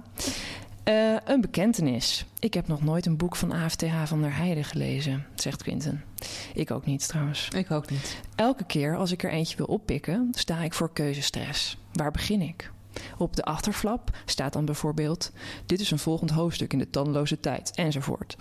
Eh, 0.83 1.15
een 1.25 1.41
bekentenis. 1.41 2.25
Ik 2.39 2.53
heb 2.53 2.67
nog 2.67 2.83
nooit 2.83 3.05
een 3.05 3.17
boek 3.17 3.35
van 3.35 3.51
AFTH 3.51 4.03
van 4.05 4.21
der 4.21 4.35
Heijden 4.35 4.63
gelezen, 4.63 5.25
zegt 5.35 5.63
Quinten. 5.63 6.03
Ik 6.53 6.71
ook 6.71 6.85
niet 6.85 7.07
trouwens. 7.07 7.47
Ik 7.55 7.71
ook 7.71 7.89
niet. 7.89 8.17
Elke 8.35 8.63
keer 8.63 8.97
als 8.97 9.11
ik 9.11 9.23
er 9.23 9.31
eentje 9.31 9.57
wil 9.57 9.65
oppikken, 9.65 10.27
sta 10.31 10.59
ik 10.59 10.73
voor 10.73 10.93
keuzestress. 10.93 11.77
Waar 11.93 12.11
begin 12.11 12.41
ik? 12.41 12.71
Op 13.17 13.35
de 13.35 13.43
achterflap 13.43 14.17
staat 14.25 14.53
dan 14.53 14.65
bijvoorbeeld: 14.65 15.31
Dit 15.65 15.79
is 15.79 15.91
een 15.91 15.99
volgend 15.99 16.29
hoofdstuk 16.29 16.73
in 16.73 16.79
de 16.79 16.89
tandeloze 16.89 17.39
tijd, 17.39 17.71
enzovoort. 17.75 18.35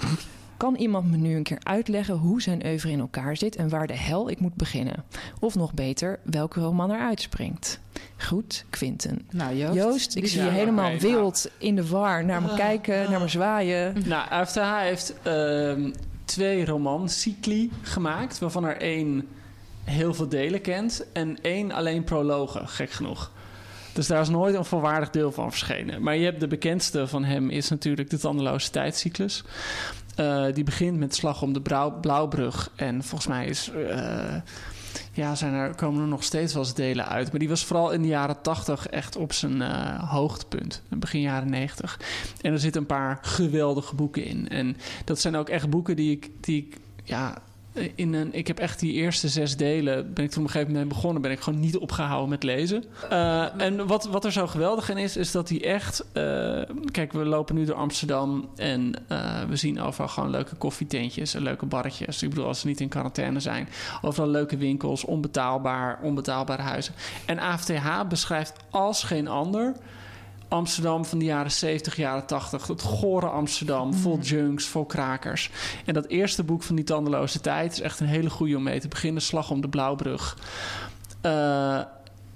Kan 0.62 0.74
iemand 0.74 1.10
me 1.10 1.16
nu 1.16 1.36
een 1.36 1.42
keer 1.42 1.60
uitleggen 1.62 2.14
hoe 2.14 2.42
zijn 2.42 2.66
oeuvre 2.66 2.90
in 2.90 3.00
elkaar 3.00 3.36
zit 3.36 3.56
en 3.56 3.68
waar 3.68 3.86
de 3.86 3.96
hel 3.96 4.30
ik 4.30 4.40
moet 4.40 4.54
beginnen? 4.54 5.04
Of 5.40 5.54
nog 5.54 5.74
beter, 5.74 6.18
welke 6.22 6.60
roman 6.60 6.90
er 6.90 7.00
uitspringt? 7.00 7.80
Goed, 8.16 8.64
Quinten. 8.70 9.26
Nou, 9.30 9.56
Joost. 9.56 9.74
Joost, 9.74 10.16
ik 10.16 10.26
zie 10.26 10.42
je 10.42 10.48
helemaal 10.48 10.92
oké, 10.92 11.00
wild 11.00 11.50
in 11.58 11.76
de 11.76 11.88
war. 11.88 12.24
Naar 12.24 12.42
me 12.42 12.54
kijken, 12.54 13.10
naar 13.10 13.20
me 13.20 13.28
zwaaien. 13.28 14.02
Nou, 14.06 14.28
AFTH 14.30 14.78
heeft 14.78 15.14
ehm, 15.22 15.90
twee 16.24 16.64
romancycli 16.64 17.70
gemaakt, 17.82 18.38
waarvan 18.38 18.64
er 18.64 18.76
één 18.76 19.28
heel 19.84 20.14
veel 20.14 20.28
delen 20.28 20.60
kent 20.60 21.06
en 21.12 21.38
één 21.40 21.72
alleen 21.72 22.04
prologen, 22.04 22.68
gek 22.68 22.90
genoeg. 22.90 23.32
Dus 23.92 24.06
daar 24.06 24.20
is 24.20 24.28
nooit 24.28 24.54
een 24.54 24.64
volwaardig 24.64 25.10
deel 25.10 25.32
van 25.32 25.50
verschenen. 25.50 26.02
Maar 26.02 26.16
je 26.16 26.24
hebt 26.24 26.40
de 26.40 26.46
bekendste 26.46 27.06
van 27.06 27.24
hem 27.24 27.50
is 27.50 27.68
natuurlijk 27.68 28.10
de 28.10 28.18
tandeloze 28.18 28.70
tijdcyclus. 28.70 29.44
Eh, 30.14 30.44
die 30.52 30.64
begint 30.64 30.98
met 30.98 31.14
Slag 31.14 31.42
om 31.42 31.52
de 31.52 31.60
Blauwbrug. 32.00 32.70
En 32.76 33.02
volgens 33.02 33.28
mij 33.28 33.46
is, 33.46 33.70
eh, 33.70 34.34
ja, 35.12 35.34
zijn 35.34 35.52
er, 35.52 35.74
komen 35.74 36.02
er 36.02 36.08
nog 36.08 36.24
steeds 36.24 36.54
wel 36.54 36.62
eens 36.62 36.74
delen 36.74 37.08
uit. 37.08 37.30
Maar 37.30 37.38
die 37.38 37.48
was 37.48 37.64
vooral 37.64 37.90
in 37.90 38.02
de 38.02 38.08
jaren 38.08 38.42
80 38.42 38.86
echt 38.86 39.16
op 39.16 39.32
zijn 39.32 39.62
eh, 39.62 40.10
hoogtepunt. 40.10 40.82
Begin 40.88 41.20
jaren 41.20 41.50
90. 41.50 42.00
En 42.40 42.52
er 42.52 42.58
zitten 42.58 42.80
een 42.80 42.86
paar 42.86 43.18
geweldige 43.22 43.94
boeken 43.94 44.24
in. 44.24 44.48
En 44.48 44.76
dat 45.04 45.20
zijn 45.20 45.36
ook 45.36 45.48
echt 45.48 45.70
boeken 45.70 45.96
die 45.96 46.10
ik, 46.10 46.30
die 46.40 46.66
ik 46.66 46.76
ja, 47.04 47.42
in 47.94 48.12
een, 48.14 48.34
ik 48.34 48.46
heb 48.46 48.58
echt 48.58 48.80
die 48.80 48.92
eerste 48.92 49.28
zes 49.28 49.56
delen, 49.56 50.12
ben 50.14 50.24
ik 50.24 50.30
toen 50.30 50.42
op 50.42 50.46
een 50.46 50.52
gegeven 50.52 50.72
moment 50.72 50.88
begonnen, 50.88 51.22
ben 51.22 51.30
ik 51.30 51.40
gewoon 51.40 51.60
niet 51.60 51.76
opgehouden 51.76 52.28
met 52.28 52.42
lezen. 52.42 52.84
Eh, 53.10 53.60
en 53.60 53.86
wat, 53.86 54.04
wat 54.04 54.24
er 54.24 54.32
zo 54.32 54.46
geweldig 54.46 54.88
in 54.88 54.96
is, 54.96 55.16
is 55.16 55.30
dat 55.30 55.48
hij 55.48 55.64
echt, 55.64 56.04
eh, 56.12 56.22
kijk, 56.90 57.12
we 57.12 57.24
lopen 57.24 57.54
nu 57.54 57.64
door 57.64 57.76
Amsterdam 57.76 58.48
en 58.56 58.94
eh, 59.08 59.42
we 59.48 59.56
zien 59.56 59.80
overal 59.80 60.08
gewoon 60.08 60.30
leuke 60.30 60.56
koffietentjes 60.56 61.34
en 61.34 61.42
leuke 61.42 61.66
barretjes. 61.66 62.22
Ik 62.22 62.28
bedoel, 62.28 62.46
als 62.46 62.60
ze 62.60 62.66
niet 62.66 62.80
in 62.80 62.88
quarantaine 62.88 63.40
zijn, 63.40 63.68
overal 64.02 64.28
leuke 64.28 64.56
winkels, 64.56 65.04
onbetaalbaar, 65.04 65.98
onbetaalbare 66.02 66.62
huizen. 66.62 66.94
En 67.26 67.38
AFTH 67.38 68.08
beschrijft 68.08 68.52
als 68.70 69.02
geen 69.02 69.28
ander 69.28 69.74
Amsterdam 70.52 71.04
van 71.04 71.18
de 71.18 71.24
jaren 71.24 71.50
70, 71.50 71.96
jaren 71.96 72.26
80. 72.26 72.66
Het 72.66 72.82
gore 72.82 73.26
Amsterdam, 73.26 73.94
vol 73.94 74.18
junks, 74.18 74.66
vol 74.66 74.84
krakers. 74.84 75.50
En 75.84 75.94
dat 75.94 76.06
eerste 76.06 76.42
boek 76.42 76.62
van 76.62 76.76
die 76.76 76.84
tandeloze 76.84 77.40
tijd 77.40 77.72
is 77.72 77.80
echt 77.80 78.00
een 78.00 78.06
hele 78.06 78.30
goede 78.30 78.56
om 78.56 78.62
mee 78.62 78.80
te 78.80 78.88
beginnen. 78.88 79.22
Slag 79.22 79.50
om 79.50 79.60
de 79.60 79.68
Blauwbrug. 79.68 80.38
Eh, 81.20 81.80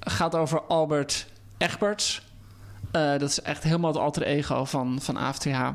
gaat 0.01 0.35
over 0.35 0.63
Albert 0.63 1.27
Egberts. 1.59 2.23
Eh, 2.91 3.11
dat 3.11 3.31
is 3.31 3.43
echt 3.43 3.63
helemaal 3.63 3.93
het 3.93 4.01
alter 4.01 4.23
ego 4.23 4.65
van, 4.65 4.99
van 5.01 5.17
AFTH. 5.17 5.71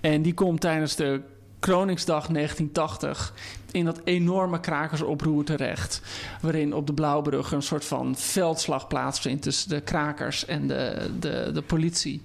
En 0.00 0.22
die 0.22 0.34
komt 0.34 0.60
tijdens 0.60 0.96
de 0.96 1.20
Kroningsdag 1.58 2.28
1980 2.28 3.32
in 3.72 3.84
dat 3.84 4.00
enorme 4.04 4.60
krakersoproer 4.60 5.44
terecht. 5.44 6.02
Waarin 6.40 6.74
op 6.74 6.86
de 6.86 6.94
Blauwbrug 6.94 7.52
een 7.52 7.62
soort 7.62 7.84
van 7.84 8.16
veldslag 8.16 8.86
plaatsvindt 8.86 9.42
tussen 9.42 9.68
de 9.68 9.80
krakers 9.80 10.44
en 10.44 10.66
de, 10.66 11.10
de, 11.20 11.50
de 11.52 11.62
politie. 11.62 12.22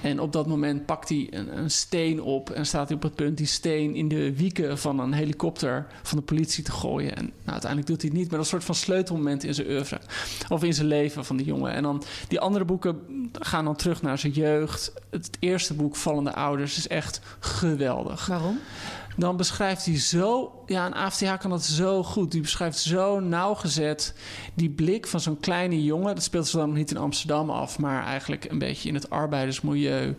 En 0.00 0.20
op 0.20 0.32
dat 0.32 0.46
moment 0.46 0.86
pakt 0.86 1.08
hij 1.08 1.26
een, 1.30 1.58
een 1.58 1.70
steen 1.70 2.22
op 2.22 2.50
en 2.50 2.66
staat 2.66 2.88
hij 2.88 2.96
op 2.96 3.02
het 3.02 3.14
punt 3.14 3.36
die 3.36 3.46
steen 3.46 3.94
in 3.94 4.08
de 4.08 4.36
wieken 4.36 4.78
van 4.78 4.98
een 5.00 5.12
helikopter 5.12 5.86
van 6.02 6.18
de 6.18 6.24
politie 6.24 6.64
te 6.64 6.72
gooien. 6.72 7.16
En 7.16 7.24
nou, 7.24 7.50
uiteindelijk 7.50 7.90
doet 7.90 8.00
hij 8.00 8.10
het 8.10 8.18
niet, 8.18 8.28
maar 8.28 8.38
dat 8.38 8.46
een 8.46 8.52
soort 8.52 8.64
van 8.64 8.74
sleutelmoment 8.74 9.44
in 9.44 9.54
zijn 9.54 9.68
oeuvre. 9.68 10.00
Of 10.48 10.64
in 10.64 10.74
zijn 10.74 10.86
leven 10.86 11.24
van 11.24 11.36
die 11.36 11.46
jongen. 11.46 11.72
En 11.72 11.82
dan 11.82 12.02
die 12.28 12.40
andere 12.40 12.64
boeken 12.64 13.28
gaan 13.32 13.64
dan 13.64 13.76
terug 13.76 14.02
naar 14.02 14.18
zijn 14.18 14.32
jeugd. 14.32 14.92
Het 15.10 15.30
eerste 15.38 15.74
boek, 15.74 15.96
Vallende 15.96 16.34
Ouders, 16.34 16.76
is 16.76 16.88
echt 16.88 17.20
geweldig. 17.40 18.26
Waarom? 18.26 18.58
Dan 19.20 19.36
beschrijft 19.36 19.86
hij 19.86 19.98
zo... 19.98 20.52
Ja, 20.66 20.86
een 20.86 20.94
AFTH 20.94 21.36
kan 21.38 21.50
dat 21.50 21.64
zo 21.64 22.02
goed. 22.02 22.32
Die 22.32 22.40
beschrijft 22.40 22.78
zo 22.78 23.20
nauwgezet 23.20 24.14
die 24.54 24.70
blik 24.70 25.06
van 25.06 25.20
zo'n 25.20 25.40
kleine 25.40 25.84
jongen. 25.84 26.14
Dat 26.14 26.24
speelt 26.24 26.46
zich 26.46 26.58
dan 26.58 26.68
nog 26.68 26.76
niet 26.76 26.90
in 26.90 26.96
Amsterdam 26.96 27.50
af... 27.50 27.78
maar 27.78 28.04
eigenlijk 28.04 28.44
een 28.44 28.58
beetje 28.58 28.88
in 28.88 28.94
het 28.94 29.10
arbeidersmilieu 29.10 30.14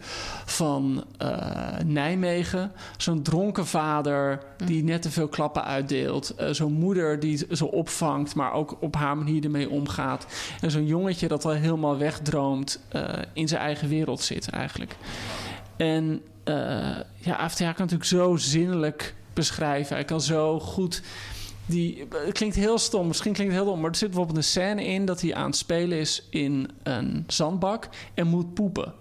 van 0.46 1.04
eh, 1.18 1.78
Nijmegen. 1.86 2.72
Zo'n 2.98 3.22
dronken 3.22 3.68
vader 3.68 4.44
die 4.66 4.84
net 4.84 5.02
te 5.02 5.12
veel 5.12 5.28
klappen 5.28 5.64
uitdeelt. 5.64 6.36
Eh, 6.36 6.50
zo'n 6.50 6.74
moeder 6.74 7.20
die 7.20 7.46
ze 7.52 7.72
opvangt... 7.72 8.36
maar 8.36 8.54
ook 8.54 8.78
op 8.80 8.96
haar 8.96 9.18
manier 9.18 9.44
ermee 9.44 9.70
omgaat. 9.70 10.26
En 10.62 10.72
zo'n 10.72 10.86
jongetje 10.86 11.28
dat 11.28 11.46
al 11.46 11.52
helemaal 11.52 11.98
wegdroomt... 11.98 12.80
eh, 12.90 13.04
in 13.34 13.48
zijn 13.48 13.62
eigen 13.62 13.90
wereld 13.90 14.22
zit 14.22 14.50
eigenlijk. 14.50 14.96
En 15.78 16.22
eh, 16.44 16.56
ja, 17.18 17.36
AFTH 17.36 17.60
kan 17.60 17.74
natuurlijk 17.78 18.04
zo 18.04 18.36
zinnelijk 18.36 19.16
beschrijven. 19.34 19.96
Hij 19.96 20.06
kan 20.06 20.22
zo 20.22 20.60
goed... 20.60 21.02
Die, 21.66 22.08
het 22.26 22.34
klinkt 22.34 22.56
heel 22.56 22.78
stom, 22.78 23.08
misschien 23.08 23.34
klinkt 23.34 23.54
het 23.54 23.62
heel 23.62 23.72
dom... 23.72 23.82
maar 23.82 23.90
er 23.90 23.96
zit 23.96 24.08
bijvoorbeeld 24.08 24.38
een 24.38 24.44
scène 24.44 24.86
in... 24.86 25.06
dat 25.06 25.22
hij 25.22 25.36
aan 25.36 25.46
het 25.46 25.56
spelen 25.56 25.98
is 25.98 26.28
in 26.30 26.70
een 26.84 27.24
zandbak 27.28 27.90
en 28.14 28.28
moet 28.28 28.54
poepen. 28.54 28.94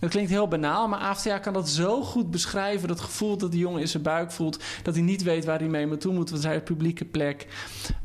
Het 0.00 0.10
klinkt 0.10 0.30
heel 0.30 0.48
banaal, 0.48 0.88
maar 0.88 0.98
AFTH 0.98 1.40
kan 1.40 1.52
dat 1.52 1.68
zo 1.68 2.02
goed 2.02 2.30
beschrijven. 2.30 2.88
Dat 2.88 3.00
gevoel 3.00 3.36
dat 3.36 3.50
die 3.50 3.60
jongen 3.60 3.80
in 3.80 3.88
zijn 3.88 4.02
buik 4.02 4.30
voelt. 4.30 4.64
Dat 4.82 4.94
hij 4.94 5.02
niet 5.02 5.22
weet 5.22 5.44
waar 5.44 5.58
hij 5.58 5.68
mee 5.68 5.86
naartoe 5.86 6.12
moet. 6.12 6.30
Want 6.30 6.42
hij 6.42 6.56
is 6.56 6.62
publieke 6.62 7.04
plek. 7.04 7.46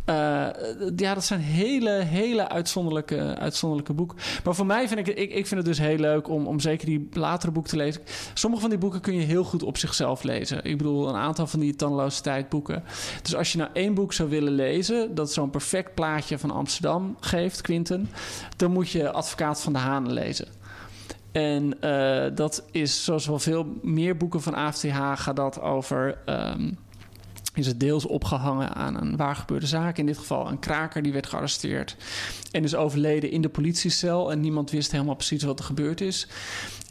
Eh, 0.06 0.16
ja, 0.96 1.14
dat 1.14 1.26
zijn 1.26 1.40
hele, 1.40 1.90
hele 1.90 2.50
uitzonderlijke, 2.50 3.36
uitzonderlijke 3.38 3.94
boeken. 3.94 4.18
Maar 4.44 4.56
voor 4.56 4.66
mij 4.66 4.88
vind 4.88 5.00
ik, 5.00 5.08
ik, 5.08 5.32
ik 5.34 5.48
vind 5.48 5.60
het 5.60 5.66
dus 5.66 5.80
heel 5.80 5.98
leuk 5.98 6.30
om, 6.30 6.48
om 6.48 6.60
zeker 6.60 6.86
die 6.86 7.10
latere 7.14 7.52
boeken 7.52 7.72
te 7.72 7.78
lezen. 7.78 8.02
Sommige 8.34 8.62
van 8.62 8.70
die 8.72 8.80
boeken 8.80 9.02
kun 9.02 9.14
je 9.14 9.26
heel 9.26 9.44
goed 9.44 9.64
op 9.64 9.78
zichzelf 9.78 10.24
lezen. 10.24 10.64
Ik 10.64 10.78
bedoel, 10.78 11.10
een 11.10 11.16
aantal 11.16 11.48
van 11.48 11.60
die 11.60 11.76
tandeloze 11.76 12.22
tijdboeken. 12.22 12.84
Dus 13.22 13.36
als 13.36 13.52
je 13.52 13.58
nou 13.58 13.70
één 13.74 13.94
boek 13.94 14.14
zou 14.14 14.30
willen 14.30 14.54
lezen... 14.54 15.16
dat 15.16 15.34
zo'n 15.34 15.50
perfect 15.50 15.94
plaatje 15.94 16.38
van 16.38 16.52
Amsterdam 16.52 17.18
geeft, 17.20 17.62
Quinten... 17.62 18.10
dan 18.58 18.72
moet 18.72 18.90
je 18.90 19.12
Advocaat 19.12 19.62
van 19.62 19.74
de 19.74 19.80
Hanen 19.80 20.14
lezen. 20.14 20.61
En 21.32 21.82
eh, 21.82 22.36
dat 22.36 22.64
is, 22.72 23.04
zoals 23.04 23.26
wel 23.26 23.40
veel 23.40 23.66
meer 23.82 24.18
boeken 24.18 24.42
van 24.42 24.54
AFTH, 24.54 24.98
gaat 25.14 25.36
dat 25.36 25.62
over. 25.62 26.18
ehm, 26.26 26.72
is 27.54 27.68
het 27.68 27.80
deels 27.80 28.06
opgehangen 28.06 28.74
aan 28.74 29.02
een 29.02 29.16
waar 29.18 29.36
gebeurde 29.36 29.66
zaak. 29.66 29.98
In 29.98 30.06
dit 30.06 30.18
geval 30.18 30.48
een 30.48 30.60
kraker 30.60 31.02
die 31.02 31.14
werd 31.14 31.28
gearresteerd. 31.28 31.96
En 32.52 32.64
is 32.64 32.76
overleden 32.76 33.32
in 33.32 33.42
de 33.42 33.50
politiecel. 33.50 34.32
En 34.32 34.40
niemand 34.40 34.72
wist 34.72 34.92
helemaal 34.92 35.16
precies 35.16 35.44
wat 35.44 35.60
er 35.60 35.66
gebeurd 35.66 36.02
is. 36.02 36.28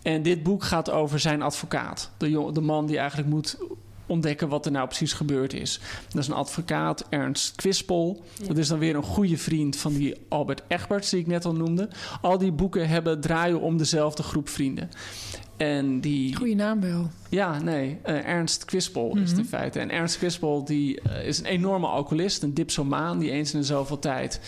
En 0.03 0.23
dit 0.23 0.43
boek 0.43 0.65
gaat 0.65 0.91
over 0.91 1.21
zijn 1.21 1.43
advocaat. 1.43 2.11
De, 2.17 2.51
de 2.53 2.61
man 2.61 2.87
die 2.87 2.99
eigenlijk 2.99 3.29
moet 3.29 3.59
ontdekken 4.11 4.49
wat 4.49 4.67
er 4.67 4.73
nou 4.73 4.87
precies 4.87 5.13
gebeurd 5.13 5.53
is. 5.53 5.81
Dat 6.09 6.23
is 6.23 6.29
een 6.29 6.35
advocaat, 6.35 7.07
Ernst 7.09 7.55
Kwispel. 7.55 8.25
Dat 8.47 8.59
is 8.59 8.69
dan 8.69 8.79
weer 8.79 8.97
een 8.97 9.03
goede 9.03 9.37
vriend 9.37 9.77
van 9.77 9.93
die 9.93 10.15
Albert 10.29 10.63
Egberts, 10.69 11.11
die 11.11 11.21
ik 11.21 11.27
net 11.27 11.45
al 11.45 11.55
noemde. 11.55 11.89
Al 12.21 12.39
die 12.39 12.53
boeken 12.53 12.89
hebben 12.89 13.21
draaien 13.21 13.61
om 13.61 13.77
dezelfde 13.77 14.23
groep 14.23 14.49
vrienden. 14.49 14.91
En 15.57 16.01
die... 16.01 16.37
Goeie 16.37 16.55
naam 16.55 16.81
wel. 16.81 17.11
Ja, 17.29 17.59
nee. 17.59 17.99
eh, 18.03 18.29
Ernst 18.29 18.65
Kwispel 18.65 19.17
is 19.17 19.31
het 19.31 19.39
in 19.39 19.45
feite. 19.45 19.79
En 19.79 19.91
Ernst 19.91 20.17
Kwispel 20.19 20.65
die, 20.65 21.01
eh, 21.01 21.27
is 21.27 21.39
een 21.39 21.45
enorme 21.45 21.87
alcoholist, 21.87 22.43
een 22.43 22.55
dipsomaan... 22.55 23.19
die 23.19 23.31
eens 23.31 23.53
in 23.53 23.61
de 23.61 23.67
zoveel 23.67 23.99
tijd... 23.99 24.41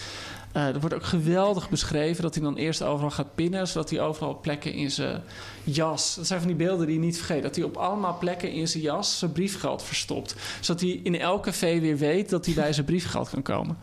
eh 0.53 0.67
er 0.67 0.81
wordt 0.81 0.95
ook 0.95 1.05
geweldig 1.05 1.71
beschreven 1.71 2.23
dat 2.23 2.35
hij 2.35 2.45
dan 2.45 2.57
eerst 2.57 2.83
overal 2.83 3.11
gaat 3.11 3.35
pinnen... 3.35 3.69
zodat 3.69 3.91
hij 3.91 4.01
overal 4.01 4.41
plekken 4.41 4.73
in 4.73 4.91
zijn 4.91 5.23
jas... 5.65 6.15
Dat 6.15 6.27
zijn 6.27 6.39
van 6.39 6.49
die 6.49 6.57
beelden 6.57 6.87
die 6.87 6.95
je 6.95 7.01
niet 7.01 7.17
vergeet. 7.17 7.43
Dat 7.43 7.57
hij 7.57 7.65
op 7.65 7.77
allemaal 7.77 8.19
plekken 8.19 8.53
in 8.53 8.69
zijn 8.69 8.83
jas 8.83 9.19
zijn 9.19 9.33
briefgeld 9.33 9.83
verstopt. 9.83 10.35
Zodat 10.61 10.81
hij 10.81 11.01
in 11.03 11.19
elk 11.19 11.43
café 11.43 11.81
weer 11.81 11.97
weet 11.97 12.31
dat 12.31 12.47
hij 12.47 12.55
bij 12.55 12.73
zijn 12.73 12.87
briefgeld 12.87 13.31
kan 13.31 13.43
komen. 13.43 13.79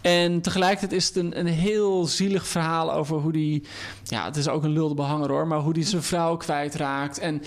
En 0.00 0.40
tegelijkertijd 0.40 0.92
is 0.92 1.06
het 1.06 1.16
een, 1.16 1.38
een 1.38 1.46
heel 1.46 2.06
zielig 2.06 2.46
verhaal 2.46 2.92
over 2.92 3.16
hoe 3.16 3.32
die... 3.32 3.66
Ja, 4.04 4.24
het 4.24 4.36
is 4.36 4.48
ook 4.48 4.64
een 4.64 4.70
lulde 4.70 4.94
behanger 4.94 5.28
hoor... 5.28 5.46
maar 5.46 5.58
hoe 5.58 5.72
die 5.72 5.84
zijn 5.84 6.02
vrouw 6.02 6.36
kwijtraakt. 6.36 7.18
En 7.18 7.42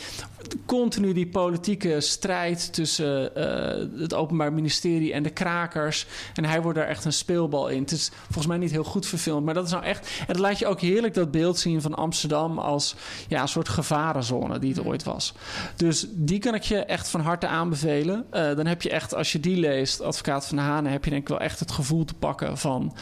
continu 0.65 1.13
die 1.13 1.27
politieke 1.27 2.01
strijd 2.01 2.73
tussen 2.73 3.35
eh, 3.35 4.01
het 4.01 4.13
Openbaar 4.13 4.53
Ministerie 4.53 5.13
en 5.13 5.23
de 5.23 5.29
krakers. 5.29 6.07
En 6.33 6.45
hij 6.45 6.61
wordt 6.61 6.77
daar 6.77 6.87
echt 6.87 7.05
een 7.05 7.13
speelbal 7.13 7.67
in. 7.67 7.81
Het 7.81 7.91
is 7.91 8.11
volgens 8.23 8.47
mij 8.47 8.57
niet 8.57 8.71
heel 8.71 8.83
goed 8.83 9.05
verfilmd, 9.05 9.45
maar 9.45 9.53
dat 9.53 9.65
is 9.65 9.71
nou 9.71 9.83
echt... 9.83 10.09
En 10.19 10.25
dat 10.27 10.39
laat 10.39 10.59
je 10.59 10.67
ook 10.67 10.81
heerlijk 10.81 11.13
dat 11.13 11.31
beeld 11.31 11.57
zien 11.57 11.81
van 11.81 11.95
Amsterdam 11.95 12.59
als 12.59 12.95
ja, 13.27 13.41
een 13.41 13.47
soort 13.47 13.69
gevarenzone 13.69 14.59
die 14.59 14.73
het 14.73 14.85
ooit 14.85 15.03
was. 15.03 15.33
Dus 15.75 16.05
die 16.09 16.39
kan 16.39 16.55
ik 16.55 16.63
je 16.63 16.77
echt 16.77 17.09
van 17.09 17.21
harte 17.21 17.47
aanbevelen. 17.47 18.25
Eh, 18.29 18.55
dan 18.55 18.65
heb 18.65 18.81
je 18.81 18.89
echt, 18.89 19.15
als 19.15 19.31
je 19.31 19.39
die 19.39 19.57
leest, 19.57 20.01
Advocaat 20.01 20.47
van 20.47 20.57
de 20.57 20.63
Hanen... 20.63 20.91
heb 20.91 21.03
je 21.03 21.09
denk 21.09 21.21
ik 21.21 21.27
wel 21.27 21.39
echt 21.39 21.59
het 21.59 21.71
gevoel 21.71 22.05
te 22.05 22.13
pakken 22.13 22.40
van 22.53 22.95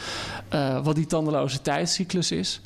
eh, 0.48 0.84
wat 0.84 0.94
die 0.94 1.06
tandeloze 1.06 1.62
tijdscyclus 1.62 2.30
is. 2.30 2.60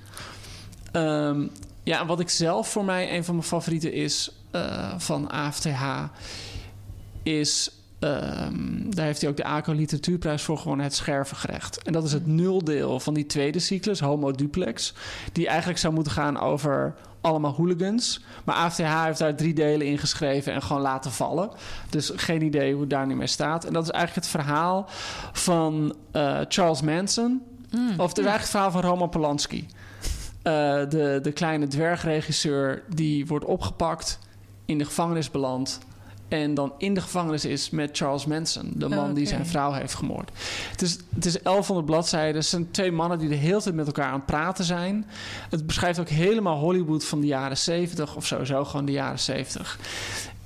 Ehm, 0.93 1.47
ja, 1.83 2.01
en 2.01 2.07
wat 2.07 2.21
ik 2.21 2.29
zelf 2.29 2.69
voor 2.69 2.85
mij 2.85 3.17
een 3.17 3.25
van 3.25 3.35
mijn 3.35 3.47
favorieten 3.47 3.93
is 3.93 4.31
eh, 4.51 4.95
van 4.99 5.31
AFTH, 5.31 5.83
is. 7.23 7.71
ehm, 7.99 8.91
daar 8.91 9.07
heeft 9.07 9.21
hij 9.21 9.31
ook 9.31 9.37
de 9.37 9.45
ACO 9.45 9.73
Literatuurprijs 9.73 10.43
voor 10.43 10.59
gewonnen, 10.59 10.87
het 10.87 10.95
schervengerecht. 10.95 11.83
En 11.83 11.93
dat 11.93 12.05
is 12.05 12.13
het 12.13 12.27
nuldeel 12.27 13.01
van 13.01 13.15
die 13.15 13.27
tweede 13.27 13.59
cyclus, 13.59 14.01
Homo 14.01 14.33
Duplex. 14.33 14.95
Die 15.33 15.49
eigenlijk 15.49 15.79
zou 15.79 15.95
moeten 15.95 16.13
gaan 16.13 16.41
over 16.41 16.95
allemaal 17.25 17.55
hooligans. 17.55 18.21
Maar 18.45 18.55
AFTH 18.55 19.05
heeft 19.05 19.19
daar 19.19 19.35
drie 19.35 19.55
delen 19.55 19.87
in 19.87 19.99
geschreven 19.99 20.53
en 20.53 20.63
gewoon 20.63 20.83
laten 20.83 21.13
vallen. 21.13 21.51
Dus 21.91 22.13
geen 22.17 22.43
idee 22.43 22.73
hoe 22.73 22.81
het 22.81 22.91
daar 22.91 23.07
nu 23.07 23.17
mee 23.17 23.27
staat. 23.27 23.65
En 23.65 23.73
dat 23.73 23.83
is 23.83 23.91
eigenlijk 23.91 24.27
het 24.27 24.37
verhaal 24.37 24.87
van 25.33 25.95
eh, 26.11 26.41
Charles 26.49 26.83
Manson. 26.83 27.43
Of 27.73 28.09
het 28.09 28.19
is 28.19 28.25
eigenlijk 28.25 28.41
het 28.41 28.51
verhaal 28.51 28.71
van 28.71 28.81
Roman 28.81 29.09
Polanski. 29.09 29.67
Eh, 30.43 30.53
de, 30.89 31.19
de 31.23 31.33
kleine 31.33 31.67
dwergregisseur 31.67 32.83
die 32.89 33.27
wordt 33.27 33.45
opgepakt, 33.45 34.19
in 34.65 34.79
de 34.79 34.85
gevangenis 34.85 35.31
belandt. 35.31 35.79
En 36.29 36.55
dan 36.55 36.73
in 36.79 36.95
de 36.95 37.01
gevangenis 37.01 37.45
is 37.45 37.71
met 37.71 37.97
Charles 37.97 38.27
Manson, 38.27 38.73
de 38.77 38.89
man 38.89 39.15
die 39.15 39.27
zijn 39.27 39.47
vrouw 39.47 39.73
heeft 39.73 39.95
vermoord. 39.95 40.31
Het 40.71 40.83
is, 40.83 40.99
het 41.15 41.25
is 41.25 41.43
1100 41.43 41.87
bladzijden. 41.87 42.35
Het 42.35 42.47
zijn 42.47 42.71
twee 42.71 42.93
mannen 42.93 43.19
die 43.19 43.29
de 43.29 43.35
hele 43.35 43.63
tijd 43.63 43.75
met 43.75 43.87
elkaar 43.87 44.07
aan 44.07 44.15
het 44.15 44.27
praten 44.27 44.65
zijn. 44.65 45.07
Het 45.51 45.67
beschrijft 45.67 45.99
ook 45.99 46.09
helemaal 46.09 46.59
Hollywood 46.59 47.05
van 47.05 47.21
de 47.21 47.27
jaren 47.27 47.59
70, 47.59 48.17
of 48.17 48.27
sowieso 48.27 48.65
gewoon 48.65 48.87
de 48.87 48.93
jaren 48.93 49.19
70. 49.19 49.79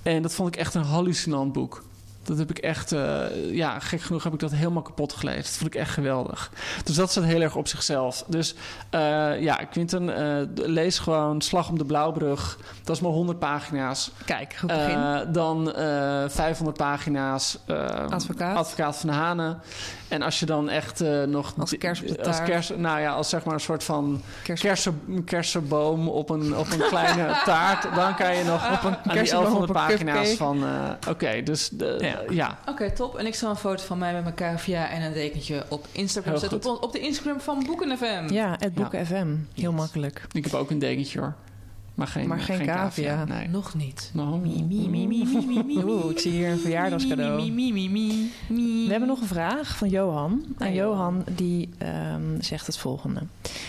En 0.02 0.22
dat 0.22 0.34
vond 0.34 0.48
ik 0.48 0.60
echt 0.60 0.74
een 0.74 0.82
hallucinant 0.82 1.52
boek. 1.52 1.82
Dat 2.28 2.38
heb 2.38 2.50
ik 2.50 2.58
echt, 2.58 2.92
eh, 2.92 3.54
ja, 3.54 3.78
gek 3.78 4.00
genoeg 4.00 4.22
heb 4.24 4.32
ik 4.32 4.38
dat 4.38 4.50
helemaal 4.50 4.82
kapot 4.82 5.12
gelezen. 5.12 5.42
Dat 5.42 5.52
vond 5.52 5.74
ik 5.74 5.80
echt 5.80 5.90
geweldig. 5.90 6.50
Dus 6.84 6.94
dat 6.94 7.10
staat 7.10 7.24
heel 7.24 7.40
erg 7.40 7.56
op 7.56 7.68
zichzelf. 7.68 8.24
Dus 8.26 8.54
eh, 8.90 9.40
ja, 9.40 9.54
Quinten, 9.54 10.16
eh, 10.16 10.46
lees 10.54 10.98
gewoon 10.98 11.40
Slag 11.40 11.68
om 11.68 11.78
de 11.78 11.84
Blauwbrug. 11.84 12.58
Dat 12.84 12.96
is 12.96 13.02
maar 13.02 13.10
100 13.10 13.38
pagina's. 13.38 14.10
Kijk, 14.24 14.54
goed 14.54 14.68
begin. 14.68 15.32
Dan 15.32 15.72
eh 15.72 16.24
500 16.28 16.76
pagina's 16.76 17.58
Advocaat. 18.08 18.56
Advocaat 18.56 18.96
van 18.96 19.08
de 19.08 19.14
Hanen. 19.14 19.60
En 20.08 20.22
als 20.22 20.40
je 20.40 20.46
dan 20.46 20.68
echt 20.68 21.02
nog... 21.26 21.54
Als 21.58 21.78
kers 21.78 22.00
op 22.00 22.06
de 22.06 22.24
als 22.24 22.42
kers, 22.42 22.72
nou 22.76 23.00
ja, 23.00 23.12
als 23.12 23.28
zeg 23.28 23.44
maar 23.44 23.54
een 23.54 23.60
soort 23.60 23.84
van 23.84 24.22
Kers- 24.42 24.60
kersen, 24.60 25.24
kersenboom 25.24 26.08
op 26.08 26.30
een, 26.30 26.56
op 26.56 26.72
een 26.72 26.88
kleine 26.88 27.40
taart... 27.44 27.94
dan 27.94 28.14
kan 28.14 28.36
je 28.36 28.44
nog 28.44 28.70
op 28.74 28.84
een, 28.84 28.96
kersenboom 29.12 29.44
1100 29.44 29.62
op 29.62 29.68
een 29.68 29.74
pagina's 29.74 30.28
cupcake. 30.28 30.36
van... 30.36 30.64
Oké, 31.08 31.42
dus 31.42 31.68
de, 31.68 31.96
ja. 32.00 32.17
Oké, 32.68 32.90
top. 32.90 33.16
En 33.16 33.26
ik 33.26 33.34
zal 33.34 33.50
een 33.50 33.56
foto 33.56 33.82
van 33.84 33.98
mij 33.98 34.12
met 34.12 34.22
mijn 34.22 34.34
cavia 34.34 34.88
en 34.88 35.02
een 35.02 35.12
dekentje 35.12 35.64
op 35.68 35.86
Instagram 35.92 36.32
Heel 36.32 36.48
zetten. 36.48 36.82
op 36.82 36.92
de 36.92 36.98
Instagram 37.00 37.40
van 37.40 37.64
Boeken 37.66 37.98
FM. 37.98 38.28
Ja, 38.32 38.56
het 38.58 38.74
Boeken 38.74 39.06
FM. 39.06 39.36
Heel 39.54 39.72
makkelijk. 39.72 40.26
Ik 40.32 40.44
heb 40.44 40.54
ook 40.54 40.70
een 40.70 40.78
dekentje 40.78 41.18
hoor. 41.20 41.34
Maar 41.98 42.06
geen, 42.06 42.28
Maar 42.28 42.40
geen 42.40 42.66
cavia. 42.66 43.24
Nee. 43.24 43.48
Nog 43.48 43.74
niet. 43.74 44.10
Nou, 44.14 44.40
Oeh, 45.84 46.10
ik 46.10 46.18
zie 46.18 46.32
hier 46.32 46.50
een 46.50 46.58
verjaardagscadeau. 46.58 47.36
We 48.48 48.86
hebben 48.88 49.08
nog 49.08 49.20
een 49.20 49.26
vraag 49.26 49.76
van 49.76 49.88
Johan. 49.88 50.44
En 50.58 50.74
Johan 50.74 51.24
die 51.34 51.68
ehm, 51.78 52.40
zegt 52.40 52.66
het 52.66 52.78
volgende. 52.78 53.22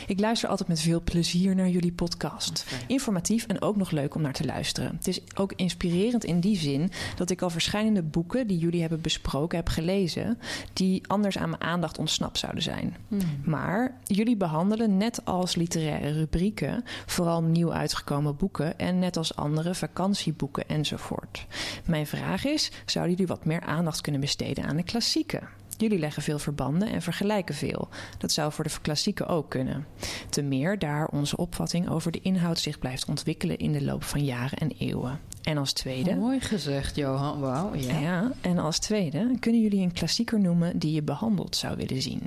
Ik 0.07 0.19
luister 0.19 0.49
altijd 0.49 0.69
met 0.69 0.81
veel 0.81 1.01
plezier 1.01 1.55
naar 1.55 1.69
jullie 1.69 1.91
podcast. 1.91 2.65
Informatief 2.87 3.45
en 3.45 3.61
ook 3.61 3.75
nog 3.75 3.91
leuk 3.91 4.15
om 4.15 4.21
naar 4.21 4.33
te 4.33 4.45
luisteren. 4.45 4.95
Het 4.95 5.07
is 5.07 5.21
ook 5.35 5.53
inspirerend 5.55 6.23
in 6.23 6.39
die 6.39 6.57
zin 6.57 6.91
dat 7.15 7.29
ik 7.29 7.41
al 7.41 7.49
verschillende 7.49 8.01
boeken 8.01 8.47
die 8.47 8.57
jullie 8.57 8.81
hebben 8.81 9.01
besproken 9.01 9.57
heb 9.57 9.67
gelezen, 9.67 10.39
die 10.73 11.01
anders 11.07 11.37
aan 11.37 11.49
mijn 11.49 11.61
aandacht 11.61 11.97
ontsnapt 11.97 12.37
zouden 12.37 12.63
zijn. 12.63 12.95
Maar 13.43 13.97
jullie 14.03 14.37
behandelen 14.37 14.97
net 14.97 15.25
als 15.25 15.55
literaire 15.55 16.11
rubrieken 16.11 16.83
vooral 17.05 17.43
nieuw 17.43 17.73
uitgekomen 17.73 18.17
boeken 18.23 18.77
en 18.79 18.99
net 18.99 19.17
als 19.17 19.35
andere 19.35 19.75
vakantieboeken 19.75 20.67
enzovoort. 20.67 21.45
Mijn 21.85 22.07
vraag 22.07 22.45
is: 22.45 22.71
zouden 22.85 23.15
jullie 23.15 23.27
wat 23.27 23.45
meer 23.45 23.61
aandacht 23.61 24.01
kunnen 24.01 24.21
besteden 24.21 24.65
aan 24.65 24.75
de 24.75 24.83
klassieken? 24.83 25.49
Jullie 25.77 25.99
leggen 25.99 26.23
veel 26.23 26.39
verbanden 26.39 26.91
en 26.91 27.01
vergelijken 27.01 27.55
veel. 27.55 27.87
Dat 28.17 28.31
zou 28.31 28.51
voor 28.51 28.63
de 28.63 28.71
klassieken 28.81 29.27
ook 29.27 29.49
kunnen. 29.49 29.85
Te 30.29 30.41
meer 30.41 30.79
daar 30.79 31.07
onze 31.07 31.37
opvatting 31.37 31.89
over 31.89 32.11
de 32.11 32.21
inhoud 32.21 32.59
zich 32.59 32.79
blijft 32.79 33.05
ontwikkelen 33.05 33.57
in 33.57 33.71
de 33.71 33.83
loop 33.83 34.03
van 34.03 34.23
jaren 34.23 34.57
en 34.57 34.71
eeuwen. 34.77 35.19
En 35.43 35.57
als 35.57 35.73
tweede. 35.73 36.15
Mooi 36.15 36.39
gezegd, 36.39 36.95
Johan. 36.95 37.39
Wauw, 37.39 37.75
ja. 37.75 37.99
Ja, 37.99 38.31
en 38.41 38.57
als 38.57 38.79
tweede, 38.79 39.31
kunnen 39.39 39.61
jullie 39.61 39.81
een 39.81 39.93
klassieker 39.93 40.39
noemen 40.39 40.79
die 40.79 40.93
je 40.93 41.03
behandeld 41.03 41.55
zou 41.55 41.75
willen 41.75 42.01
zien? 42.01 42.21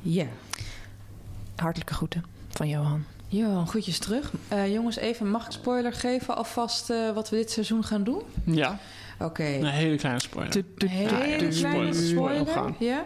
Ja. 0.00 0.26
Hartelijke 1.56 1.94
groeten 1.94 2.24
van 2.48 2.68
Johan. 2.68 3.04
Johan, 3.28 3.68
goedjes 3.68 3.98
terug. 3.98 4.32
Eh, 4.48 4.72
jongens, 4.72 4.96
even, 4.96 5.30
mag 5.30 5.46
ik 5.46 5.52
spoiler 5.52 5.92
geven 5.92 6.36
alvast 6.36 6.90
eh, 6.90 7.10
wat 7.10 7.28
we 7.30 7.36
dit 7.36 7.50
seizoen 7.50 7.84
gaan 7.84 8.04
doen? 8.04 8.22
Ja, 8.44 8.78
Oké. 9.18 9.44
een 9.44 9.64
hele 9.64 9.96
kleine 9.96 10.20
spoiler. 10.20 10.64
Een 10.76 10.88
hele 10.88 11.10
ja, 11.10 11.16
kleine 11.16 11.52
spoiler. 11.52 11.94
spoiler. 11.94 12.74
Ja. 12.78 13.04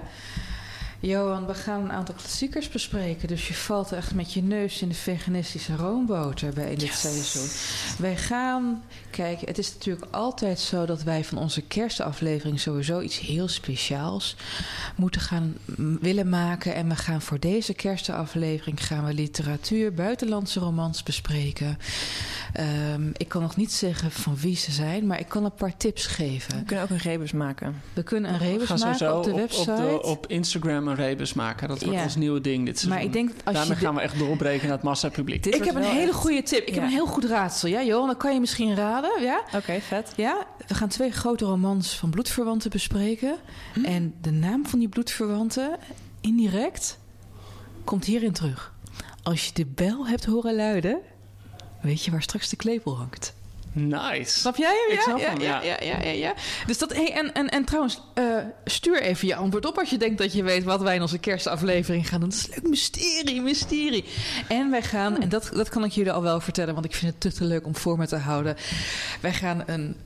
Johan, 1.00 1.46
we 1.46 1.54
gaan 1.54 1.82
een 1.82 1.92
aantal 1.92 2.14
klassiekers 2.14 2.68
bespreken. 2.68 3.28
Dus 3.28 3.48
je 3.48 3.54
valt 3.54 3.92
echt 3.92 4.14
met 4.14 4.32
je 4.32 4.42
neus 4.42 4.82
in 4.82 4.88
de 4.88 4.94
veganistische 4.94 5.76
roomboter 5.76 6.52
bij 6.52 6.70
in 6.70 6.78
dit 6.78 6.94
seizoen. 6.94 7.48
Wij 7.98 8.16
gaan... 8.16 8.82
Kijk, 9.12 9.40
het 9.40 9.58
is 9.58 9.72
natuurlijk 9.72 10.06
altijd 10.10 10.58
zo 10.60 10.86
dat 10.86 11.02
wij 11.02 11.24
van 11.24 11.38
onze 11.38 11.60
kerstaflevering... 11.62 12.60
sowieso 12.60 13.00
iets 13.00 13.18
heel 13.18 13.48
speciaals 13.48 14.36
moeten 14.96 15.20
gaan 15.20 15.56
willen 16.00 16.28
maken. 16.28 16.74
En 16.74 16.88
we 16.88 16.94
gaan 16.96 17.22
voor 17.22 17.38
deze 17.38 17.74
kerstaflevering... 17.74 18.86
gaan 18.86 19.04
we 19.04 19.14
literatuur, 19.14 19.94
buitenlandse 19.94 20.60
romans 20.60 21.02
bespreken. 21.02 21.78
Ehm, 22.52 23.08
ik 23.16 23.28
kan 23.28 23.42
nog 23.42 23.56
niet 23.56 23.72
zeggen 23.72 24.10
van 24.10 24.36
wie 24.36 24.56
ze 24.56 24.72
zijn... 24.72 25.06
maar 25.06 25.18
ik 25.20 25.28
kan 25.28 25.44
een 25.44 25.54
paar 25.54 25.76
tips 25.76 26.06
geven. 26.06 26.58
We 26.58 26.64
kunnen 26.64 26.84
ook 26.84 26.90
een 26.90 26.96
rebus 26.98 27.32
maken. 27.32 27.82
We 27.92 28.02
kunnen 28.02 28.32
een 28.32 28.38
We 28.38 28.44
rebus 28.44 28.66
gaan 28.68 28.78
maken 28.78 29.16
op 29.16 29.24
de 29.24 29.34
website. 29.34 29.70
op, 29.70 29.76
de- 29.76 30.02
op 30.02 30.26
Instagram 30.26 30.88
een 30.88 30.94
rebus 30.94 31.32
maken. 31.34 31.68
Dat 31.68 31.82
wordt 31.82 31.98
Ja. 31.98 32.04
ons 32.04 32.16
nieuwe 32.16 32.40
ding 32.40 32.66
dit 32.66 32.78
seizoen. 32.78 32.90
Maar 32.98 33.06
ik 33.06 33.12
denk 33.12 33.28
dat 33.36 33.44
als 33.44 33.54
Daarmee 33.54 33.78
je 33.78 33.84
gaan 33.84 33.94
we 33.94 34.00
echt 34.00 34.18
doorbreken 34.18 34.66
naar 34.66 34.76
het 34.76 34.84
massapubliek. 34.84 35.46
ik 35.46 35.64
heb 35.64 35.74
een 35.74 35.82
hele 35.82 36.12
goede 36.12 36.42
tip. 36.42 36.66
Ik 36.66 36.74
heb 36.74 36.82
een 36.84 36.90
heel 36.90 37.06
goed 37.06 37.24
raadsel. 37.24 37.68
Ja, 37.68 37.82
Johan, 37.82 38.06
dat 38.06 38.16
kan 38.16 38.34
je 38.34 38.40
misschien 38.40 38.74
raden. 38.74 39.01
Ja? 39.20 39.42
Oké, 39.54 39.80
vet. 39.80 40.12
ja, 40.16 40.46
we 40.66 40.74
gaan 40.74 40.88
twee 40.88 41.10
grote 41.10 41.44
romans 41.44 41.98
van 41.98 42.10
bloedverwanten 42.10 42.70
bespreken. 42.70 43.36
En 43.84 44.14
de 44.20 44.30
naam 44.30 44.66
van 44.66 44.78
die 44.78 44.88
bloedverwanten, 44.88 45.78
indirect, 46.20 46.98
komt 47.84 48.04
hierin 48.04 48.32
terug. 48.32 48.74
Als 49.22 49.46
je 49.46 49.52
de 49.52 49.66
bel 49.66 50.06
hebt 50.06 50.24
horen 50.24 50.54
luiden, 50.54 51.00
weet 51.82 52.04
je 52.04 52.10
waar 52.10 52.22
straks 52.22 52.48
de 52.48 52.56
klepel 52.56 52.96
hangt. 52.96 53.34
Nice. 53.72 54.38
Snap 54.38 54.56
jij 54.56 54.84
hem? 54.86 54.92
Ik 54.92 54.96
Ja, 54.96 55.02
snap 55.02 55.18
ja, 55.18 55.28
hem, 55.28 55.40
ja, 55.40 55.62
ja. 55.62 55.76
ja, 55.80 55.86
ja, 55.92 56.02
ja, 56.02 56.10
ja. 56.10 56.34
Dus 56.66 56.78
dat, 56.78 56.92
hey, 56.92 57.12
en, 57.12 57.34
en, 57.34 57.48
en 57.48 57.64
trouwens, 57.64 58.00
eh, 58.14 58.24
stuur 58.64 59.02
even 59.02 59.28
je 59.28 59.34
antwoord 59.34 59.66
op 59.66 59.78
als 59.78 59.90
je 59.90 59.98
denkt 59.98 60.18
dat 60.18 60.32
je 60.32 60.42
weet 60.42 60.64
wat 60.64 60.82
wij 60.82 60.94
in 60.94 61.00
onze 61.00 61.18
kerstaflevering 61.18 62.08
gaan 62.08 62.20
doen. 62.20 62.28
Dat 62.28 62.38
is 62.38 62.48
leuk, 62.54 62.68
mysterie, 62.68 63.40
mysterie. 63.40 64.04
En 64.48 64.70
wij 64.70 64.82
gaan, 64.82 65.20
en 65.20 65.28
dat, 65.28 65.50
dat 65.54 65.68
kan 65.68 65.84
ik 65.84 65.92
jullie 65.92 66.12
al 66.12 66.22
wel 66.22 66.40
vertellen, 66.40 66.74
want 66.74 66.86
ik 66.86 66.94
vind 66.94 67.12
het 67.12 67.20
te, 67.20 67.32
te 67.32 67.44
leuk 67.44 67.66
om 67.66 67.76
voor 67.76 67.98
me 67.98 68.06
te 68.06 68.16
houden. 68.16 68.56
Wij 69.20 69.32
gaan 69.32 69.62
een 69.66 69.96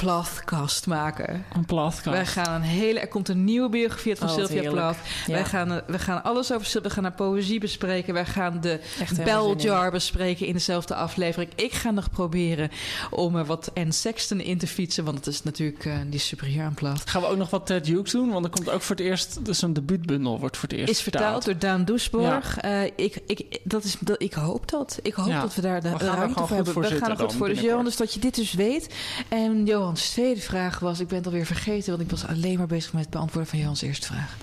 plathcast 0.00 0.86
maken. 0.86 1.44
Een 1.54 1.64
platkast. 1.64 2.04
Wij 2.16 2.26
gaan 2.26 2.54
een 2.54 2.62
hele. 2.68 3.00
Er 3.00 3.08
komt 3.08 3.28
een 3.28 3.44
nieuwe 3.44 3.68
biografie 3.68 4.10
uit 4.10 4.18
van 4.18 4.28
Oh, 4.28 4.34
Sylvia. 4.34 4.70
Plath. 4.70 4.96
Ja. 5.26 5.32
Wij, 5.32 5.44
gaan, 5.44 5.72
eh, 5.72 5.78
we 5.86 5.98
gaan 5.98 6.22
alles 6.22 6.52
over 6.52 6.66
Syl- 6.66 6.82
We 6.82 6.90
gaan 6.90 7.02
haar 7.02 7.12
poëzie 7.12 7.60
bespreken. 7.60 8.14
Wij 8.14 8.24
gaan 8.26 8.60
de. 8.60 8.80
Beljar 9.24 9.90
bespreken 9.90 10.46
in 10.46 10.52
dezelfde 10.52 10.94
aflevering. 10.94 11.50
Ik 11.54 11.72
ga 11.72 11.90
nog 11.90 12.10
proberen 12.10 12.70
om 13.10 13.36
er 13.36 13.44
wat 13.44 13.70
Anne 13.74 13.92
Sexton 13.92 14.40
in 14.40 14.58
te 14.58 14.66
fietsen. 14.66 15.04
Want 15.04 15.16
het 15.16 15.26
is 15.26 15.42
natuurlijk 15.42 15.84
eh, 15.84 15.92
die 16.06 16.20
superieur 16.20 16.64
aan 16.64 16.74
Plath. 16.74 17.10
Gaan 17.10 17.22
we 17.22 17.28
ook 17.28 17.36
nog 17.36 17.50
wat 17.50 17.66
Ted 17.66 17.86
Hughes 17.86 18.10
doen? 18.10 18.30
Want 18.30 18.44
er 18.44 18.50
komt 18.50 18.70
ook 18.70 18.82
voor 18.82 18.96
het 18.96 19.04
eerst... 19.04 19.44
Dus 19.44 19.62
een 19.62 19.72
debuutbundel 19.72 20.38
wordt 20.40 20.56
voor 20.56 20.68
het 20.68 20.78
eerst 20.78 20.90
Is 20.90 21.00
vertaald 21.00 21.44
door 21.44 21.58
Daan 21.58 21.84
Doesborg. 21.84 22.58
Eh, 22.58 22.82
ik, 22.84 23.18
ik, 23.26 23.58
dat 23.62 23.84
is, 23.84 23.96
dat, 24.00 24.22
ik 24.22 24.32
hoop 24.32 24.70
dat. 24.70 24.98
Ik 25.02 25.14
hoop 25.14 25.26
Ja. 25.28 25.40
dat 25.40 25.54
we 25.54 25.60
daar 25.60 25.80
de 25.80 25.90
We 25.90 25.98
gaan 25.98 26.22
er 26.22 26.30
voor 26.34 26.48
hebben. 26.56 26.74
we 26.74 26.96
gaan 26.96 27.10
er 27.10 27.16
goed 27.18 27.34
voor. 27.34 27.48
Dus. 27.48 27.60
Johan, 27.60 27.84
dus 27.84 27.96
dat 27.96 28.14
je 28.14 28.20
dit 28.20 28.34
dus 28.34 28.52
weet. 28.52 28.94
En 29.28 29.64
Johans 29.90 30.10
tweede 30.10 30.40
vraag 30.40 30.78
was... 30.78 31.00
Ik 31.00 31.08
ben 31.08 31.16
het 31.16 31.26
alweer 31.26 31.46
vergeten, 31.46 31.90
want 31.90 32.02
ik 32.02 32.10
was 32.10 32.26
alleen 32.26 32.58
maar 32.58 32.66
bezig 32.66 32.92
met 32.92 33.02
het 33.02 33.10
beantwoorden 33.10 33.50
van 33.50 33.58
Johans 33.58 33.82
eerste 33.82 34.06
vraag. 34.06 34.36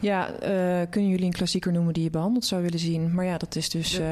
Ja, 0.00 0.28
eh, 0.28 0.86
kunnen 0.90 1.10
jullie 1.10 1.24
een 1.24 1.32
klassieker 1.32 1.72
noemen 1.72 1.94
die 1.94 2.02
je 2.02 2.10
behandeld 2.10 2.44
zou 2.44 2.62
willen 2.62 2.78
zien? 2.78 3.14
Maar 3.14 3.24
ja, 3.24 3.38
dat 3.38 3.56
is 3.56 3.70
dus 3.70 3.98
eh, 3.98 4.06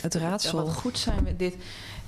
het 0.00 0.12
zou 0.12 0.24
raadsel. 0.24 0.64
wat 0.64 0.74
goed 0.74 0.98
zijn 0.98 1.22
met 1.22 1.38
dit. 1.38 1.54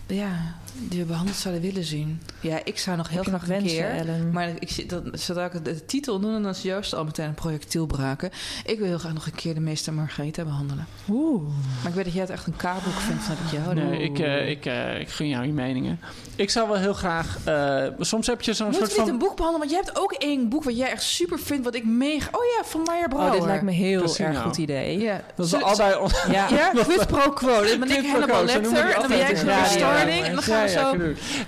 Ja, 0.06 0.54
die 0.74 0.98
we 1.00 1.04
behandeld 1.06 1.36
zouden 1.36 1.62
willen 1.62 1.84
zien. 1.84 2.20
Ja, 2.40 2.58
ik 2.64 2.78
zou 2.78 2.96
nog 2.96 3.08
heel 3.08 3.22
graag 3.22 3.44
wensen, 3.44 3.68
keer. 3.76 3.90
Ellen? 3.90 4.30
Maar 4.32 4.48
ik 4.58 4.70
zit 4.70 4.90
dan 4.90 5.02
zodra 5.12 5.44
ik 5.44 5.64
de 5.64 5.84
titel 5.84 6.20
doen 6.20 6.34
en 6.34 6.42
dan 6.42 6.50
is 6.50 6.62
Joost 6.62 6.94
al 6.94 7.04
meteen 7.04 7.26
een 7.26 7.34
projectiel 7.34 7.86
braken. 7.86 8.30
Ik 8.64 8.78
wil 8.78 8.86
heel 8.86 8.98
graag 8.98 9.12
nog 9.12 9.26
een 9.26 9.34
keer 9.34 9.54
de 9.54 9.60
meester 9.60 9.92
Margaretha 9.92 10.44
behandelen. 10.44 10.86
Oeh. 11.08 11.42
Maar 11.82 11.88
ik 11.88 11.94
weet 11.94 12.04
dat 12.04 12.12
jij 12.12 12.22
het 12.22 12.30
echt 12.30 12.46
een 12.46 12.56
K-boek 12.56 13.00
vindt 13.00 13.22
van 13.22 13.34
ik 13.46 13.52
jou. 13.52 13.74
Nee, 13.74 14.02
ik, 14.02 14.18
eh, 14.18 14.48
ik, 14.50 14.66
eh, 14.66 15.00
ik 15.00 15.08
gun 15.08 15.28
jou 15.28 15.46
je 15.46 15.52
meningen. 15.52 16.00
Ik 16.36 16.50
zou 16.50 16.68
wel 16.68 16.76
heel 16.78 16.94
graag... 16.94 17.38
eh, 17.44 17.84
soms 17.98 18.26
heb 18.26 18.42
je 18.42 18.52
zo'n 18.52 18.66
Moeten 18.66 18.86
soort 18.86 18.96
we 18.96 19.02
niet 19.02 19.10
van... 19.10 19.20
een 19.20 19.26
boek 19.28 19.36
behandelen? 19.36 19.68
Want 19.68 19.70
jij 19.70 19.80
hebt 19.94 19.98
ook 20.04 20.12
één 20.12 20.48
boek 20.48 20.64
wat 20.64 20.76
jij 20.76 20.90
echt 20.90 21.02
super 21.02 21.38
vindt, 21.38 21.64
wat 21.64 21.74
ik 21.74 21.84
mega... 21.84 22.28
Oh 22.32 22.40
ja, 22.56 22.64
van 22.64 22.82
Meijer 22.82 23.08
Brouwer. 23.08 23.32
Oh, 23.32 23.38
dit 23.38 23.46
lijkt 23.48 23.64
me 23.64 23.70
heel 23.72 24.16
erg 24.16 24.38
goed 24.42 24.56
idee. 24.56 24.98
Ja, 24.98 25.20
Dat 25.34 25.48
Zullen- 25.48 25.64
allebei... 25.64 26.08
Ja. 26.30 26.48
Ja, 26.60 26.70
quid 26.82 27.06
pro 27.06 27.30
quo. 27.30 27.60
Ben 27.78 27.90
ik 27.90 28.06
helemaal 28.06 28.44
die 28.46 28.54
En 28.54 28.62
dan 28.62 28.72
ben 29.08 29.16
jij 29.18 29.32
radio. 29.32 29.64
Starling. 29.78 30.24
En 30.24 30.34
dan 30.34 30.44
we 30.44 30.59
Ja, 30.68 30.80
ja, 30.80 30.90
zo... 30.90 30.98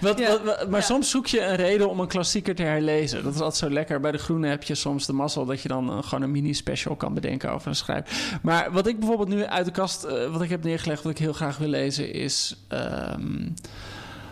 Wat, 0.00 0.20
wat- 0.20 0.42
wat- 0.44 0.68
maar 0.70 0.82
soms 0.82 1.10
zoek 1.10 1.26
je 1.26 1.40
een 1.44 1.56
reden 1.56 1.88
om 1.90 2.00
een 2.00 2.06
klassieker 2.08 2.54
te 2.54 2.62
herlezen. 2.62 3.22
Dat 3.22 3.34
is 3.34 3.40
altijd 3.40 3.56
zo 3.58 3.70
lekker. 3.70 4.00
Bij 4.00 4.12
de 4.12 4.18
Groene 4.18 4.48
heb 4.48 4.62
je 4.62 4.74
soms 4.74 5.06
de 5.06 5.12
mazzel 5.12 5.44
dat 5.46 5.62
je 5.62 5.68
dan 5.68 5.90
eh, 5.90 5.98
gewoon 6.02 6.22
een 6.24 6.30
mini-special 6.30 6.96
kan 6.96 7.14
bedenken 7.14 7.52
over 7.52 7.68
een 7.68 7.74
schrijver. 7.76 8.38
Maar 8.42 8.72
wat 8.72 8.86
ik 8.86 8.98
bijvoorbeeld 8.98 9.28
nu 9.28 9.44
uit 9.44 9.64
de 9.64 9.70
kast, 9.72 10.04
eh, 10.04 10.30
wat 10.32 10.42
ik 10.42 10.50
heb 10.50 10.64
neergelegd, 10.64 11.02
wat 11.02 11.12
ik 11.12 11.18
heel 11.18 11.32
graag 11.32 11.56
wil 11.58 11.68
lezen, 11.68 12.12
is 12.12 12.56
ehm, 12.68 13.48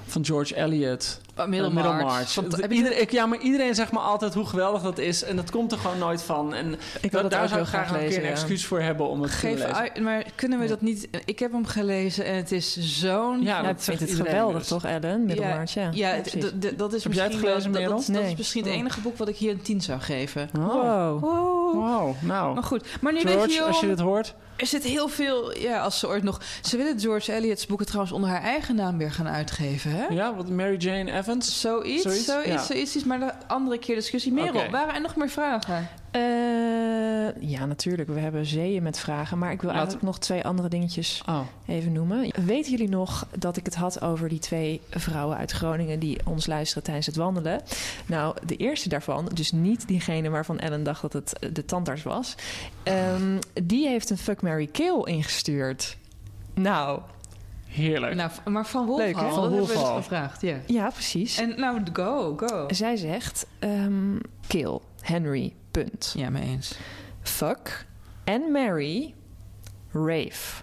van 0.06 0.24
George 0.24 0.56
Eliot. 0.56 1.20
Oh, 1.38 1.46
Middlemarch. 1.46 1.86
Eh, 1.86 1.92
Middlemarch. 1.96 2.34
Want 2.34 2.56
je- 2.56 2.68
ieder- 2.68 2.98
ik, 2.98 3.10
ja, 3.10 3.26
maar 3.26 3.38
iedereen 3.38 3.74
zegt 3.74 3.92
me 3.92 3.98
altijd 3.98 4.34
hoe 4.34 4.46
geweldig 4.46 4.82
dat 4.82 4.98
is. 4.98 5.22
En 5.22 5.36
dat 5.36 5.50
komt 5.50 5.72
er 5.72 5.78
gewoon 5.78 5.98
nooit 5.98 6.22
van. 6.22 6.54
En 6.54 6.74
Ik 7.00 7.10
dat 7.12 7.30
daar 7.30 7.48
zou 7.48 7.52
heel 7.52 7.60
ik 7.62 7.66
graag 7.66 7.86
graag 7.86 7.90
een 7.90 7.96
keer 7.98 8.06
lezen. 8.06 8.22
een 8.22 8.28
ja. 8.28 8.32
excuus 8.34 8.66
voor 8.66 8.80
hebben 8.80 9.08
om 9.08 9.22
het 9.22 9.30
te 9.30 9.36
Geef 9.36 9.52
lezen. 9.58 9.74
uit, 9.74 10.00
maar 10.00 10.24
kunnen 10.34 10.58
we 10.58 10.66
dat 10.66 10.80
niet... 10.80 11.08
Ik 11.24 11.38
heb 11.38 11.52
hem 11.52 11.66
gelezen 11.66 12.24
en 12.24 12.34
het 12.34 12.52
is 12.52 12.76
zo'n... 12.80 13.42
Ja, 13.42 13.56
Ja, 13.56 13.62
dat 13.62 13.70
ik 13.70 13.82
zegt 13.82 13.98
vind 13.98 14.10
het 14.18 14.26
geweldig, 14.28 14.58
dus. 14.58 14.68
toch, 14.68 14.84
Ellen? 14.84 15.24
Middelmaart, 15.24 15.72
ja. 15.72 15.90
Ja, 15.92 16.16
dat 16.76 16.92
is 16.94 17.04
Heb 17.04 17.12
jij 17.12 17.24
het 17.24 17.32
misschien 17.32 17.48
gelezen, 17.48 17.72
wel- 17.72 17.88
dat-? 17.88 18.08
Dat, 18.12 18.22
is 18.22 18.36
misschien 18.36 18.64
het 18.64 18.72
enige 18.72 19.00
boek 19.00 19.16
wat 19.16 19.28
ik 19.28 19.36
hier 19.36 19.50
een 19.50 19.62
10 19.62 19.80
zou 19.80 20.00
geven. 20.00 20.48
Oh. 20.58 20.64
Wow. 20.72 21.20
Wow. 21.20 21.74
Wow, 21.74 22.14
nou. 22.22 22.54
Maar 22.54 22.62
goed, 22.62 22.84
maar 23.00 23.12
nu 23.12 23.20
weet 23.22 23.32
George, 23.34 23.52
je, 23.52 23.62
als 23.62 23.80
je 23.80 23.86
dit 23.86 24.00
hoort. 24.00 24.34
er 24.56 24.66
zit 24.66 24.82
heel 24.84 25.08
veel... 25.08 25.58
Ja, 25.58 25.80
als 25.82 25.98
ze 25.98 26.08
ooit 26.08 26.22
nog... 26.22 26.40
Ze 26.62 26.76
willen 26.76 27.00
George 27.00 27.32
Eliot's 27.32 27.66
boeken 27.66 27.86
trouwens 27.86 28.12
onder 28.12 28.30
haar 28.30 28.42
eigen 28.42 28.74
naam 28.74 28.98
weer 28.98 29.12
gaan 29.12 29.28
uitgeven, 29.28 29.90
hè? 29.90 30.04
Ja, 30.06 30.34
wat 30.34 30.48
Mary 30.48 30.76
Jane 30.76 31.10
Evans. 31.20 31.60
Zoiets, 31.60 32.02
Zoiets, 32.02 32.24
zoiets, 32.24 32.48
ja. 32.48 32.62
zoiets, 32.62 32.96
is 32.96 33.04
maar 33.04 33.18
de 33.18 33.32
andere 33.46 33.78
keer 33.78 33.94
discussie. 33.94 34.32
Merel, 34.32 34.70
waren 34.70 34.94
er 34.94 35.00
nog 35.00 35.16
meer 35.16 35.28
vragen? 35.28 35.88
Eh, 36.10 36.20
ja, 37.50 37.66
natuurlijk. 37.66 38.08
We 38.08 38.20
hebben 38.20 38.46
zeeën 38.46 38.82
met 38.82 38.98
vragen. 38.98 39.38
Maar 39.38 39.52
ik 39.52 39.62
wil 39.62 39.70
eigenlijk 39.70 40.02
nog 40.02 40.18
twee 40.18 40.44
andere 40.44 40.68
dingetjes 40.68 41.22
Oh. 41.28 41.40
even 41.66 41.92
noemen. 41.92 42.30
Weten 42.44 42.70
jullie 42.70 42.88
nog 42.88 43.26
dat 43.38 43.56
ik 43.56 43.64
het 43.64 43.74
had 43.74 44.02
over 44.02 44.28
die 44.28 44.38
twee 44.38 44.80
vrouwen 44.90 45.36
uit 45.36 45.50
Groningen 45.50 45.98
die 45.98 46.18
ons 46.24 46.46
luisteren 46.46 46.82
tijdens 46.82 47.06
het 47.06 47.16
wandelen? 47.16 47.60
Nou, 48.06 48.36
de 48.46 48.56
eerste 48.56 48.88
daarvan, 48.88 49.28
dus 49.34 49.52
niet 49.52 49.88
diegene 49.88 50.28
waarvan 50.30 50.58
Ellen 50.58 50.82
dacht 50.82 51.02
dat 51.02 51.12
het 51.12 51.38
eh, 51.38 51.48
de 51.52 51.64
tandarts 51.64 52.02
was, 52.02 52.34
ehm, 52.82 53.38
die 53.62 53.88
heeft 53.88 54.10
een 54.10 54.18
Fuck 54.18 54.42
Mary 54.42 54.66
Kill 54.66 55.02
ingestuurd. 55.04 55.96
Nou, 56.54 57.00
Heerlijk. 57.70 58.14
Nou, 58.14 58.30
maar 58.44 58.66
van 58.66 58.86
Wolfhal, 58.86 59.06
Leuk, 59.06 59.14
dat 59.16 59.40
hebben 59.42 59.66
we 59.66 59.66
gevraagd, 59.96 60.40
ja. 60.40 60.56
ja, 60.66 60.90
precies. 60.90 61.38
En 61.38 61.60
nou, 61.60 61.80
go, 61.92 62.36
go. 62.36 62.66
Zij 62.70 62.96
zegt, 62.96 63.46
ehm, 63.58 64.16
kill, 64.46 64.78
Henry, 65.00 65.54
punt. 65.70 66.14
Ja, 66.16 66.30
mee 66.30 66.42
eens. 66.42 66.74
Fuck 67.22 67.86
en 68.24 68.52
Mary, 68.52 69.14
rave. 69.92 70.62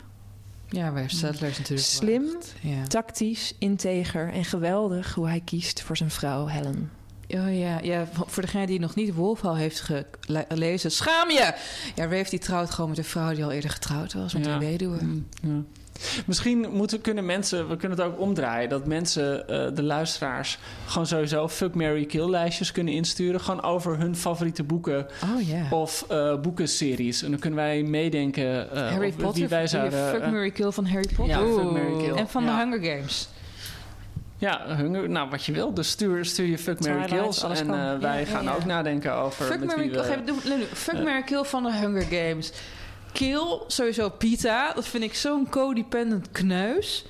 Ja, 0.69 0.91
bij 0.91 1.07
Settlers 1.07 1.57
natuurlijk. 1.57 1.87
Slim, 1.87 2.25
Ja. 2.61 2.83
Tactisch, 2.87 3.55
integer 3.59 4.33
en 4.33 4.45
geweldig 4.45 5.13
hoe 5.13 5.27
hij 5.27 5.41
kiest 5.45 5.81
voor 5.81 5.97
zijn 5.97 6.11
vrouw 6.11 6.45
Helen. 6.45 6.91
Oh 7.29 7.57
ja, 7.59 7.79
ja, 7.81 8.07
voor 8.13 8.41
degene 8.43 8.65
die 8.65 8.79
nog 8.79 8.95
niet 8.95 9.13
Wolfhal 9.13 9.55
heeft 9.55 9.89
gelezen, 10.47 10.91
schaam 10.91 11.29
je! 11.29 11.53
Ja, 11.95 12.05
Rave 12.05 12.29
die 12.29 12.39
trouwt 12.39 12.69
gewoon 12.71 12.89
met 12.89 12.99
een 12.99 13.03
vrouw 13.03 13.33
die 13.33 13.43
al 13.43 13.51
eerder 13.51 13.69
getrouwd 13.69 14.13
was, 14.13 14.33
met 14.33 14.45
Ja. 14.45 14.53
een 14.53 14.59
weduwe. 14.59 15.03
Mm, 15.03 15.27
ja. 15.41 15.61
Misschien 16.25 16.67
moeten, 16.71 17.01
kunnen 17.01 17.25
mensen, 17.25 17.69
we 17.69 17.77
kunnen 17.77 17.97
het 17.97 18.07
ook 18.07 18.19
omdraaien, 18.19 18.69
dat 18.69 18.85
mensen, 18.85 19.47
eh, 19.49 19.65
de 19.73 19.83
luisteraars, 19.83 20.57
gewoon 20.85 21.07
sowieso 21.07 21.47
fuck, 21.47 21.75
Mary 21.75 22.05
kill 22.05 22.29
lijstjes 22.29 22.71
kunnen 22.71 22.93
insturen. 22.93 23.41
Gewoon 23.41 23.63
over 23.63 23.97
hun 23.97 24.15
favoriete 24.15 24.63
boeken 24.63 25.07
Oh 25.23 25.71
of 25.71 26.05
eh 26.09 26.35
boekenseries. 26.41 27.23
En 27.23 27.29
dan 27.31 27.39
kunnen 27.39 27.59
wij 27.59 27.83
meedenken 27.83 28.71
eh 28.71 28.91
Harry 28.91 29.07
of 29.07 29.15
Potter, 29.15 29.39
wie 29.39 29.47
wij 29.47 29.67
zouden... 29.67 30.09
Fuck, 30.09 30.21
eh, 30.21 30.31
Mary 30.31 30.51
Kill 30.51 30.71
van 30.71 30.85
Harry 30.85 31.09
Potter. 31.15 31.39
Ja, 31.39 31.63
Fuck, 31.73 31.97
Kill. 31.99 32.13
En 32.15 32.27
van 32.27 32.43
Ja. 32.43 32.55
de 32.55 32.61
Hunger 32.69 32.91
Games. 32.97 33.29
ja, 34.37 34.75
hunger, 34.75 35.09
nou 35.09 35.29
wat 35.29 35.45
je 35.45 35.51
wil. 35.51 35.73
Dus 35.73 35.89
stuur, 35.89 36.25
stuur 36.25 36.45
je 36.45 36.57
fuck, 36.57 36.79
Mary 36.87 37.05
kills. 37.05 37.43
En 37.43 37.73
eh, 37.73 37.97
wij 37.99 38.19
Ja, 38.19 38.25
gaan 38.25 38.43
ja, 38.43 38.49
ja. 38.49 38.55
ook 38.55 38.65
nadenken 38.65 39.13
over 39.13 39.45
Fuck, 39.45 39.59
Kill. 39.59 39.67
eh, 39.67 41.03
Mary 41.03 41.23
Kill 41.23 41.43
van 41.43 41.63
de 41.63 41.73
Hunger 41.73 42.05
Games. 42.09 42.51
Kill, 43.17 43.59
sowieso 43.67 44.09
Pita. 44.09 44.73
Dat 44.73 44.87
vind 44.87 45.03
ik 45.03 45.13
zo'n 45.13 45.49
codependent 45.49 46.31
kneus. 46.31 47.05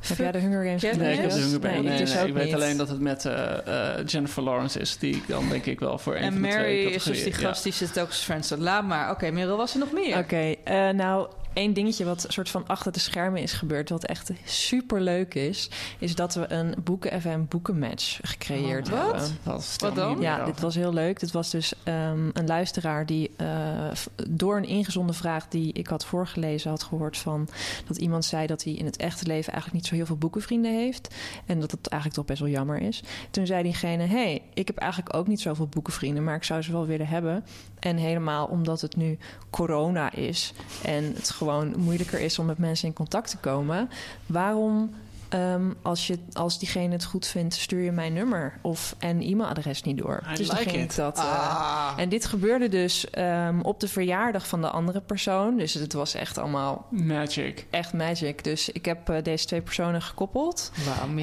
Heb 0.00 0.16
jij 0.18 0.32
de 0.32 0.38
Hunger 0.38 0.64
Games 0.64 0.82
je 0.82 0.92
Nee, 0.94 1.12
ik 1.12 1.20
heb 1.20 1.30
de 1.30 1.36
Yes. 1.36 1.44
Hunger 1.44 1.60
Games. 1.60 1.74
Nee, 1.74 1.82
Nee, 1.82 1.92
ik 1.92 1.98
dus 1.98 2.12
nee, 2.14 2.22
ook 2.22 2.28
ik 2.28 2.34
weet 2.34 2.44
niet. 2.44 2.54
alleen 2.54 2.76
dat 2.76 2.88
het 2.88 3.00
met 3.00 3.24
eh, 3.24 3.98
eh, 3.98 4.06
Jennifer 4.06 4.42
Lawrence 4.42 4.78
is. 4.78 4.98
Die 4.98 5.16
ik 5.16 5.28
dan 5.28 5.48
denk 5.48 5.66
ik 5.66 5.80
wel 5.80 5.98
voor 5.98 6.16
een 6.16 6.22
En 6.22 6.32
van 6.32 6.42
de 6.42 6.48
twee 6.48 6.84
Mary 6.84 6.94
is 6.94 7.02
dus 7.02 7.22
die 7.24 7.32
ja. 7.32 7.38
gast 7.38 7.62
die 7.62 7.72
zit 7.72 8.00
ook 8.00 8.06
als 8.06 8.18
Friends. 8.18 8.52
Laat 8.58 8.84
maar. 8.84 9.10
Oké, 9.10 9.30
Merel, 9.30 9.56
was 9.56 9.72
er 9.72 9.78
nog 9.78 9.92
meer? 9.92 10.18
Oké, 10.18 10.54
eh, 10.64 10.88
nou, 10.88 11.28
één 11.54 11.72
dingetje 11.72 12.04
wat 12.04 12.26
soort 12.28 12.48
van 12.48 12.66
achter 12.66 12.92
de 12.92 12.98
schermen 12.98 13.42
is 13.42 13.52
gebeurd, 13.52 13.88
wat 13.88 14.04
echt 14.04 14.30
super 14.44 15.00
leuk 15.00 15.34
is, 15.34 15.70
is 15.98 16.14
dat 16.14 16.34
we 16.34 16.52
een 16.52 16.74
Boeken 16.84 17.20
FM 17.20 17.40
boekenmatch 17.48 18.18
gecreëerd 18.22 18.92
Oh, 18.92 18.94
wat? 18.94 19.04
hebben. 19.04 19.38
Wat, 19.42 19.76
Wat 19.78 19.94
dan? 19.94 20.20
Ja, 20.20 20.44
dit 20.44 20.60
was 20.60 20.74
heel 20.74 20.92
leuk. 20.92 21.20
Dit 21.20 21.32
was 21.32 21.50
dus 21.50 21.72
ehm, 21.82 22.28
een 22.32 22.46
luisteraar 22.46 23.06
die 23.06 23.30
eh, 23.36 23.90
door 24.28 24.56
een 24.56 24.64
ingezonden 24.68 25.14
vraag 25.14 25.48
die 25.48 25.72
ik 25.72 25.86
had 25.86 26.04
voorgelezen 26.04 26.70
had 26.70 26.82
gehoord 26.82 27.16
van 27.16 27.48
dat 27.86 27.96
iemand 27.96 28.24
zei 28.24 28.46
dat 28.46 28.64
hij 28.64 28.72
in 28.72 28.84
het 28.84 28.96
echte 28.96 29.26
leven 29.26 29.52
eigenlijk 29.52 29.82
niet 29.82 29.90
zo 29.90 29.94
heel 29.94 30.06
veel 30.06 30.16
boekenvrienden 30.16 30.74
heeft 30.74 31.14
en 31.46 31.60
dat 31.60 31.70
het 31.70 31.86
eigenlijk 31.86 32.20
toch 32.20 32.24
best 32.36 32.40
wel 32.40 32.50
jammer 32.50 32.80
is. 32.80 33.02
Toen 33.30 33.46
zei 33.46 33.62
diegene: 33.62 34.06
hey, 34.06 34.42
ik 34.54 34.66
heb 34.66 34.76
eigenlijk 34.76 35.16
ook 35.16 35.26
niet 35.26 35.40
zoveel 35.40 35.66
boekenvrienden, 35.66 36.24
maar 36.24 36.36
ik 36.36 36.44
zou 36.44 36.62
ze 36.62 36.72
wel 36.72 36.86
willen 36.86 37.06
hebben. 37.06 37.44
En 37.84 37.96
helemaal 37.96 38.46
omdat 38.46 38.80
het 38.80 38.96
nu 38.96 39.18
corona 39.50 40.12
is 40.12 40.52
en 40.84 41.12
het 41.16 41.30
gewoon 41.30 41.74
moeilijker 41.78 42.20
is 42.20 42.38
om 42.38 42.46
met 42.46 42.58
mensen 42.58 42.88
in 42.88 42.94
contact 42.94 43.30
te 43.30 43.36
komen, 43.36 43.90
waarom 44.26 44.90
Ehm, 45.28 45.70
als, 45.82 46.06
je, 46.06 46.18
als 46.32 46.58
diegene 46.58 46.92
het 46.92 47.04
goed 47.04 47.26
vindt, 47.26 47.54
stuur 47.54 47.80
je 47.80 47.92
mijn 47.92 48.12
nummer 48.12 48.58
of 48.60 48.94
en 48.98 49.20
e-mailadres 49.20 49.82
niet 49.82 49.98
door. 49.98 50.22
I 50.32 50.36
dus 50.36 50.46
dan 50.46 50.56
like 50.58 50.70
ging 50.70 50.92
dat. 50.92 51.18
eh, 51.18 51.24
Ah. 51.24 51.92
en 51.96 52.08
dit 52.08 52.26
gebeurde 52.26 52.68
dus 52.68 53.10
ehm, 53.10 53.60
op 53.60 53.80
de 53.80 53.88
verjaardag 53.88 54.46
van 54.48 54.60
de 54.60 54.70
andere 54.70 55.00
persoon. 55.00 55.56
Dus 55.56 55.74
het 55.74 55.92
was 55.92 56.14
echt 56.14 56.38
allemaal 56.38 56.86
Magic. 56.90 57.66
echt 57.70 57.92
magic. 57.92 58.44
Dus 58.44 58.68
ik 58.68 58.84
heb 58.84 59.08
eh, 59.08 59.22
deze 59.22 59.46
twee 59.46 59.60
personen 59.60 60.02
gekoppeld. 60.02 60.70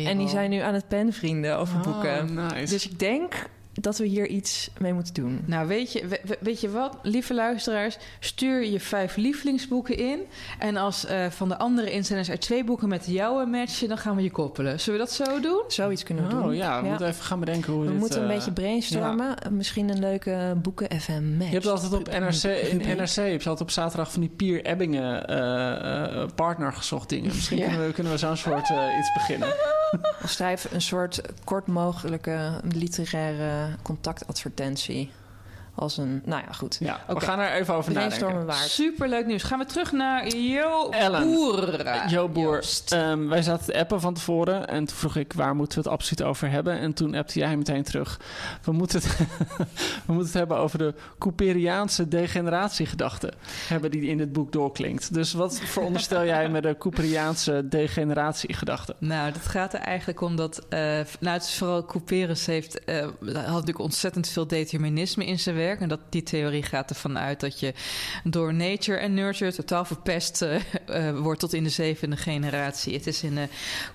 En 0.05 0.17
die 0.17 0.29
zijn 0.29 0.49
nu 0.49 0.59
aan 0.59 0.73
het 0.73 0.87
penvrienden 0.87 1.57
over 1.57 1.75
Oh, 1.77 1.83
boeken. 1.83 2.33
nice. 2.33 2.73
Dus 2.73 2.87
ik 2.89 2.99
denk 2.99 3.33
dat 3.73 3.97
we 3.97 4.05
hier 4.05 4.27
iets 4.27 4.69
mee 4.79 4.93
moeten 4.93 5.13
doen. 5.13 5.41
Nou, 5.45 5.67
weet 5.67 5.91
je, 5.93 6.07
we- 6.07 6.19
we- 6.23 6.37
weet 6.39 6.61
je 6.61 6.69
wat, 6.71 6.97
lieve 7.01 7.33
luisteraars? 7.33 7.97
Stuur 8.19 8.65
je 8.65 8.79
vijf 8.79 9.15
lievelingsboeken 9.15 9.97
in. 9.97 10.19
En 10.59 10.77
als 10.77 11.05
eh, 11.05 11.25
van 11.29 11.49
de 11.49 11.57
andere 11.57 11.91
inzenders 11.91 12.29
er 12.29 12.39
twee 12.39 12.63
boeken 12.63 12.87
met 12.89 13.05
jou 13.07 13.47
matchen... 13.47 13.87
dan 13.87 13.97
gaan 13.97 14.15
we 14.15 14.21
je 14.23 14.31
koppelen. 14.31 14.79
Zullen 14.79 14.99
we 14.99 15.05
dat 15.05 15.13
zo 15.15 15.39
doen? 15.39 15.63
Zoiets 15.67 16.03
kunnen 16.03 16.27
we 16.27 16.35
Oh 16.35 16.43
doen. 16.43 16.55
ja, 16.55 16.81
we 16.81 16.87
moeten 16.87 17.07
even 17.07 17.23
gaan 17.23 17.39
bedenken 17.39 17.73
hoe 17.73 17.81
We 17.81 17.87
dit... 17.91 17.99
moeten 17.99 18.21
een 18.23 18.29
eh, 18.29 18.35
beetje 18.35 18.51
brainstormen. 18.51 19.35
Misschien 19.51 19.89
een 19.89 19.99
leuke 19.99 20.53
boeken 20.61 21.01
FM 21.01 21.23
match. 21.37 21.47
Je 21.49 21.53
hebt 21.53 21.67
altijd 21.67 21.93
op 21.93 22.07
NRC, 22.19 22.43
in. 22.43 22.77
NRC 22.97 23.15
heb 23.15 23.41
je 23.41 23.49
altijd 23.49 23.61
op 23.61 23.69
zaterdag 23.71 24.11
van 24.11 24.21
die 24.21 24.29
Pier 24.29 24.65
Ebbingen 24.65 25.27
eh, 25.27 26.25
partner 26.35 26.73
gezocht 26.73 27.09
dingen. 27.09 27.25
Misschien 27.35 27.57
Ja. 27.57 27.67
kunnen 27.67 27.87
we, 27.87 27.93
kunnen 27.93 28.11
we 28.11 28.17
zo'n 28.17 28.37
soort 28.37 28.69
eh, 28.69 28.97
iets 28.99 29.13
beginnen. 29.13 29.47
Of 30.23 30.29
schrijf 30.29 30.67
een 30.71 30.81
soort 30.81 31.21
kort 31.43 31.67
mogelijke 31.67 32.51
literaire 32.73 33.60
contactadvertentie. 33.83 35.09
Als 35.75 35.97
een, 35.97 36.21
nou 36.25 36.43
ja, 36.47 36.53
goed. 36.53 36.77
Ja, 36.79 37.03
we 37.07 37.19
gaan 37.19 37.39
er 37.39 37.51
even 37.53 37.73
over 37.73 37.91
nadenken. 37.91 38.45
waard. 38.45 38.57
Superleuk 38.69 39.25
nieuws. 39.25 39.43
Gaan 39.43 39.59
we 39.59 39.65
terug 39.65 39.91
naar 39.91 40.27
Jo 40.27 40.89
Ellen. 40.89 41.23
Boer. 41.23 42.09
Jo 42.09 42.29
Boer, 42.29 42.63
ehm, 42.89 43.27
wij 43.27 43.41
zaten 43.41 43.65
te 43.65 43.79
appen 43.79 44.01
van 44.01 44.13
tevoren 44.13 44.67
en 44.67 44.85
toen 44.85 44.97
vroeg 44.97 45.15
ik 45.15 45.33
waar 45.33 45.55
moeten 45.55 45.77
we 45.77 45.83
het 45.83 45.93
absoluut 45.93 46.23
over 46.23 46.49
hebben. 46.49 46.79
En 46.79 46.93
toen 46.93 47.15
appte 47.15 47.39
jij 47.39 47.57
meteen 47.57 47.83
terug. 47.83 48.19
We 48.63 48.71
moeten 48.71 48.99
het, 49.01 49.17
we 50.05 50.13
moeten 50.13 50.25
het 50.25 50.33
hebben 50.33 50.57
over 50.57 50.77
de 50.77 50.93
Cooperiaanse 51.17 52.07
degeneratiegedachte. 52.07 53.33
Hebben 53.67 53.91
die 53.91 54.01
in 54.07 54.17
dit 54.17 54.31
boek 54.33 54.51
doorklinkt. 54.51 55.13
Dus 55.13 55.33
wat 55.33 55.59
veronderstel 55.59 56.25
jij 56.25 56.49
met 56.49 56.63
de 56.63 56.75
Cooperiaanse 56.77 57.67
degeneratiegedachte? 57.69 58.95
Nou, 58.97 59.31
dat 59.31 59.47
gaat 59.47 59.73
er 59.73 59.79
eigenlijk 59.79 60.21
om 60.21 60.35
dat... 60.35 60.65
eh 60.69 60.79
nou, 61.19 61.33
het 61.37 61.43
is 61.43 61.55
vooral 61.57 61.85
Couperus 61.85 62.45
heeft... 62.45 62.83
eh 62.83 63.07
had 63.21 63.43
natuurlijk 63.45 63.79
ontzettend 63.79 64.27
veel 64.27 64.47
determinisme 64.47 65.25
in 65.25 65.39
zijn 65.39 65.55
En 65.69 65.89
dat, 65.89 65.99
die 66.09 66.23
theorie 66.23 66.63
gaat 66.63 66.89
ervan 66.89 67.17
uit 67.17 67.39
dat 67.39 67.59
je 67.59 67.73
door 68.23 68.53
nature 68.53 68.97
en 68.97 69.13
nurture 69.13 69.53
totaal 69.53 69.85
verpest 69.85 70.41
eh, 70.41 70.55
eh, 70.85 71.17
wordt 71.17 71.39
tot 71.39 71.53
in 71.53 71.63
de 71.63 71.69
zevende 71.69 72.17
generatie. 72.17 72.93
Het 72.93 73.07
is 73.07 73.23
in 73.23 73.37
uh, 73.37 73.43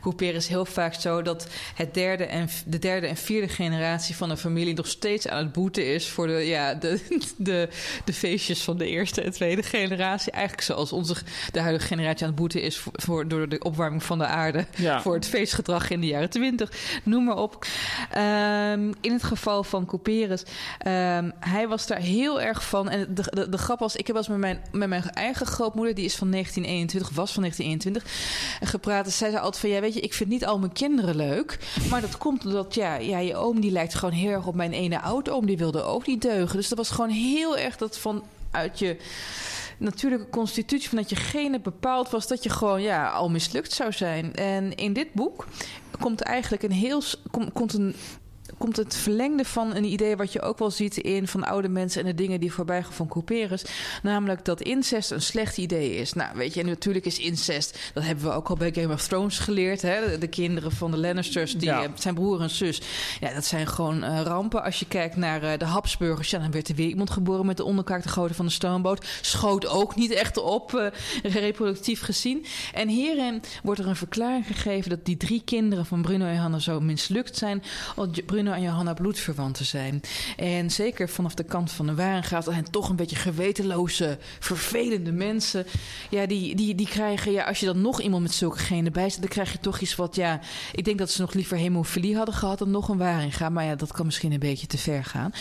Couperus 0.00 0.48
heel 0.48 0.64
vaak 0.64 0.94
zo 0.94 1.22
dat 1.22 1.48
het 1.74 1.94
derde 1.94 2.24
en, 2.24 2.48
de 2.66 2.78
derde 2.78 3.06
en 3.06 3.16
vierde 3.16 3.48
generatie 3.48 4.16
van 4.16 4.30
een 4.30 4.36
familie 4.36 4.74
nog 4.74 4.86
steeds 4.86 5.28
aan 5.28 5.38
het 5.38 5.52
boeten 5.52 5.94
is 5.94 6.08
voor 6.08 6.26
de, 6.26 6.32
ja, 6.32 6.74
de, 6.74 7.00
de, 7.36 7.68
de 8.04 8.12
feestjes 8.12 8.62
van 8.62 8.78
de 8.78 8.88
eerste 8.88 9.22
en 9.22 9.32
tweede 9.32 9.62
generatie. 9.62 10.32
Eigenlijk 10.32 10.62
zoals 10.62 10.92
onze, 10.92 11.14
de 11.52 11.60
huidige 11.60 11.86
generatie 11.86 12.22
aan 12.22 12.32
het 12.32 12.40
boeten 12.40 12.62
is 12.62 12.78
voor, 12.78 12.92
voor 12.96 13.28
door 13.28 13.48
de 13.48 13.58
opwarming 13.58 14.02
van 14.02 14.18
de 14.18 14.26
aarde. 14.26 14.66
Ja. 14.76 15.00
Voor 15.02 15.14
het 15.14 15.26
feestgedrag 15.26 15.90
in 15.90 16.00
de 16.00 16.06
jaren 16.06 16.30
twintig. 16.30 16.72
Noem 17.04 17.24
maar 17.24 17.36
op. 17.36 17.66
Ehm, 18.10 18.92
in 19.00 19.12
het 19.12 19.22
geval 19.22 19.64
van 19.64 19.86
Couperus, 19.86 20.42
ehm, 20.78 21.30
hij 21.40 21.55
was 21.68 21.86
daar 21.86 21.98
heel 21.98 22.40
erg 22.40 22.64
van. 22.64 22.88
En 22.88 23.14
de, 23.14 23.22
de, 23.30 23.48
de 23.48 23.58
grap 23.58 23.78
was, 23.78 23.96
ik 23.96 24.06
heb 24.06 24.16
eens 24.16 24.28
met 24.28 24.38
mijn, 24.38 24.60
met 24.72 24.88
mijn 24.88 25.10
eigen 25.10 25.46
grootmoeder, 25.46 25.94
die 25.94 26.04
is 26.04 26.14
van 26.14 26.30
1921, 26.30 27.16
was 27.16 27.32
van 27.32 27.42
1921, 27.42 28.68
gepraat. 28.70 29.06
En 29.06 29.12
zij 29.12 29.30
zei 29.30 29.42
altijd 29.42 29.60
van, 29.60 29.70
ja 29.70 29.80
weet 29.80 29.94
je, 29.94 30.00
ik 30.00 30.14
vind 30.14 30.30
niet 30.30 30.46
al 30.46 30.58
mijn 30.58 30.72
kinderen 30.72 31.16
leuk. 31.16 31.58
Maar 31.90 32.00
dat 32.00 32.18
komt 32.18 32.44
omdat, 32.44 32.74
ja, 32.74 32.94
ja 32.94 33.18
je 33.18 33.36
oom 33.36 33.60
die 33.60 33.70
lijkt 33.70 33.94
gewoon 33.94 34.14
heel 34.14 34.30
erg 34.30 34.46
op 34.46 34.54
mijn 34.54 34.72
ene 34.72 35.00
oud-oom. 35.00 35.46
Die 35.46 35.56
wilde 35.56 35.82
ook 35.82 36.06
niet 36.06 36.22
deugen. 36.22 36.56
Dus 36.56 36.68
dat 36.68 36.78
was 36.78 36.90
gewoon 36.90 37.10
heel 37.10 37.56
erg 37.58 37.76
dat 37.76 37.98
van 37.98 38.24
uit 38.50 38.78
je 38.78 38.96
natuurlijke 39.78 40.28
constitutie 40.28 40.88
van 40.88 40.98
dat 40.98 41.10
je 41.10 41.16
genen 41.16 41.62
bepaald 41.62 42.10
was 42.10 42.26
dat 42.26 42.42
je 42.42 42.50
gewoon 42.50 42.82
ja, 42.82 43.10
al 43.10 43.30
mislukt 43.30 43.72
zou 43.72 43.92
zijn. 43.92 44.34
En 44.34 44.74
in 44.74 44.92
dit 44.92 45.12
boek 45.12 45.46
komt 45.98 46.20
eigenlijk 46.20 46.62
een 46.62 46.72
heel 46.72 47.02
komt 47.52 47.72
een 47.72 47.94
komt 48.58 48.76
het 48.76 48.96
verlengde 48.96 49.44
van 49.44 49.74
een 49.74 49.84
idee 49.84 50.16
wat 50.16 50.32
je 50.32 50.40
ook 50.42 50.58
wel 50.58 50.70
ziet 50.70 50.96
in 50.96 51.28
van 51.28 51.44
oude 51.44 51.68
mensen 51.68 52.00
en 52.00 52.06
de 52.06 52.14
dingen 52.14 52.40
die 52.40 52.52
voorbij 52.52 52.82
gaan 52.82 52.92
van 52.92 53.08
Couperus. 53.08 53.64
Namelijk 54.02 54.44
dat 54.44 54.60
incest 54.60 55.10
een 55.10 55.22
slecht 55.22 55.58
idee 55.58 55.96
is. 55.96 56.12
Nou, 56.12 56.36
weet 56.36 56.54
je, 56.54 56.60
en 56.60 56.66
natuurlijk 56.66 57.06
is 57.06 57.18
incest, 57.18 57.90
dat 57.94 58.04
hebben 58.04 58.24
we 58.24 58.30
ook 58.30 58.48
al 58.48 58.56
bij 58.56 58.72
Game 58.72 58.92
of 58.92 59.06
Thrones 59.06 59.38
geleerd. 59.38 59.82
Hè? 59.82 60.18
De, 60.18 60.26
kinderen 60.26 60.72
van 60.72 60.90
de 60.90 60.96
Lannisters, 60.96 61.52
die 61.52 61.68
Ja. 61.68 61.90
zijn 61.94 62.14
broer 62.14 62.40
en 62.40 62.50
zus. 62.50 62.80
Ja, 63.20 63.34
dat 63.34 63.44
zijn 63.44 63.66
gewoon 63.66 64.02
eh, 64.02 64.20
rampen. 64.20 64.62
Als 64.62 64.78
je 64.78 64.86
kijkt 64.86 65.16
naar 65.16 65.42
eh, 65.42 65.58
de 65.58 65.64
Habsburgers, 65.64 66.30
ja, 66.30 66.38
dan 66.38 66.50
werd 66.50 66.68
er 66.68 66.74
weer 66.74 66.88
iemand 66.88 67.10
geboren 67.10 67.46
met 67.46 67.56
de 67.56 67.64
onderkaak 67.64 68.02
te 68.02 68.34
van 68.34 68.46
de 68.46 68.52
stoomboot. 68.52 69.06
Schoot 69.20 69.66
ook 69.66 69.94
niet 69.96 70.10
echt 70.10 70.36
op, 70.36 70.74
eh, 70.74 70.86
reproductief 71.42 72.00
gezien. 72.00 72.44
En 72.74 72.88
hierin 72.88 73.42
wordt 73.62 73.80
er 73.80 73.86
een 73.86 73.96
verklaring 73.96 74.46
gegeven 74.46 74.90
dat 74.90 75.04
die 75.04 75.16
drie 75.16 75.42
kinderen 75.44 75.86
van 75.86 76.02
Bruno 76.02 76.24
en 76.26 76.34
Johanna 76.34 76.58
zo 76.58 76.80
mislukt 76.80 77.36
zijn. 77.36 77.62
omdat 77.96 78.16
Bruno 78.36 78.52
en 78.52 78.62
Johanna 78.62 78.94
bloedverwanten 78.94 79.64
zijn. 79.64 80.00
En 80.36 80.70
zeker 80.70 81.08
vanaf 81.08 81.34
de 81.34 81.44
kant 81.44 81.72
van 81.72 81.86
de 81.86 81.94
Warengaat, 81.94 82.44
zijn 82.44 82.70
toch 82.70 82.88
een 82.88 82.96
beetje 82.96 83.16
gewetenloze, 83.16 84.18
vervelende 84.38 85.12
mensen. 85.12 85.66
Ja, 86.10 86.26
die, 86.26 86.54
die, 86.54 86.74
die 86.74 86.88
krijgen, 86.88 87.32
ja, 87.32 87.44
als 87.44 87.60
je 87.60 87.66
dan 87.66 87.80
nog 87.80 88.00
iemand 88.00 88.22
met 88.22 88.34
zulke 88.34 88.58
genen 88.58 88.92
bij 88.92 89.10
zit, 89.10 89.20
dan 89.20 89.28
krijg 89.28 89.52
je 89.52 89.58
toch 89.58 89.80
iets 89.80 89.94
wat, 89.94 90.16
ja, 90.16 90.40
ik 90.72 90.84
denk 90.84 90.98
dat 90.98 91.10
ze 91.10 91.20
nog 91.20 91.32
liever 91.32 91.56
hemofilie 91.56 92.16
hadden 92.16 92.34
gehad 92.34 92.58
dan 92.58 92.70
nog 92.70 92.88
een 92.88 92.98
Waringa. 92.98 93.48
Maar 93.48 93.64
ja, 93.64 93.74
dat 93.74 93.92
kan 93.92 94.06
misschien 94.06 94.32
een 94.32 94.38
beetje 94.38 94.66
te 94.66 94.78
ver 94.78 95.04
gaan. 95.04 95.32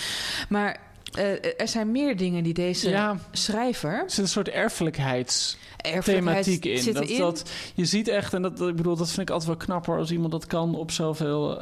Maar 0.50 0.80
eh, 1.18 1.54
er 1.62 1.68
zijn 1.68 1.92
meer 1.92 2.18
dingen 2.18 2.44
die 2.44 2.54
deze 2.54 2.90
Ja. 2.90 3.18
schrijver. 3.32 3.94
Er 4.04 4.10
zit 4.12 4.24
een 4.24 4.28
soort 4.30 4.50
erfelijkheids 4.50 5.58
Erfelijkheid 5.78 6.48
in. 6.48 6.94
Dat, 7.18 7.44
je 7.76 7.86
ziet 7.86 8.08
echt, 8.08 8.34
en 8.34 8.42
dat, 8.42 8.62
ik 8.62 8.76
bedoel, 8.76 8.96
dat 8.96 9.08
vind 9.12 9.22
ik 9.30 9.30
altijd 9.30 9.50
wel 9.58 9.66
knapper 9.66 9.98
als 9.98 10.12
iemand 10.12 10.32
dat 10.32 10.46
kan 10.46 10.76
op 10.76 10.92
zoveel. 10.92 11.60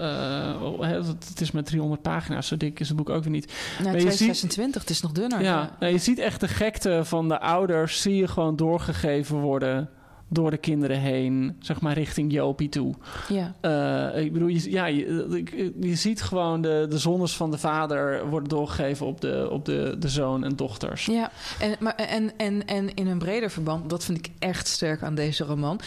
hè, 0.80 0.95
het 1.30 1.41
is 1.41 1.51
met 1.51 1.66
300 1.66 2.01
pagina's, 2.01 2.47
zo 2.47 2.58
dik 2.58 2.80
is 2.80 2.88
het 2.88 2.97
boek 2.97 3.10
ook 3.10 3.24
weer 3.24 3.32
niet. 3.32 3.45
Nou, 3.80 3.84
Maar 3.84 3.93
je 3.93 3.99
ziet- 3.99 4.16
226, 4.18 4.82
het 4.82 4.89
is 4.89 5.01
nog 5.01 5.12
dunner. 5.12 5.41
Ja, 5.41 5.76
nou, 5.80 5.91
je 5.91 5.97
ziet 5.99 6.20
echt 6.20 6.39
de 6.39 6.47
gekte 6.47 7.01
van 7.04 7.28
de 7.28 7.39
ouders, 7.39 8.01
zie 8.01 8.16
je 8.16 8.28
gewoon 8.28 8.56
doorgegeven 8.56 9.38
worden 9.38 9.89
door 10.34 10.51
de 10.51 10.57
kinderen 10.57 10.99
heen, 10.99 11.55
zeg 11.59 11.81
maar 11.81 11.93
richting 11.93 12.31
Jopie 12.31 12.69
toe. 12.69 12.93
ja. 13.29 13.55
Eh, 13.61 14.23
ik 14.23 14.34
bedoel, 14.34 14.47
je, 14.47 14.71
ja, 14.71 14.86
je, 14.86 15.73
je 15.79 15.95
ziet 15.95 16.21
gewoon 16.21 16.61
de, 16.61 16.86
de 16.89 16.97
zondes 16.97 17.36
van 17.36 17.51
de 17.51 17.57
vader 17.57 18.29
worden 18.29 18.49
doorgegeven 18.49 19.05
op 19.05 19.21
de, 19.21 19.47
op 19.51 19.65
de, 19.65 19.95
de 19.99 20.09
zoon 20.09 20.43
en 20.43 20.55
dochters. 20.55 21.05
Ja, 21.05 21.31
en, 21.59 21.75
maar, 21.79 21.95
en, 21.95 22.31
en, 22.38 22.65
en 22.65 22.93
in 22.93 23.07
een 23.07 23.17
breder 23.17 23.49
verband, 23.49 23.89
dat 23.89 24.05
vind 24.05 24.17
ik 24.17 24.29
echt 24.39 24.67
sterk 24.67 25.03
aan 25.03 25.15
deze 25.15 25.43
roman, 25.43 25.79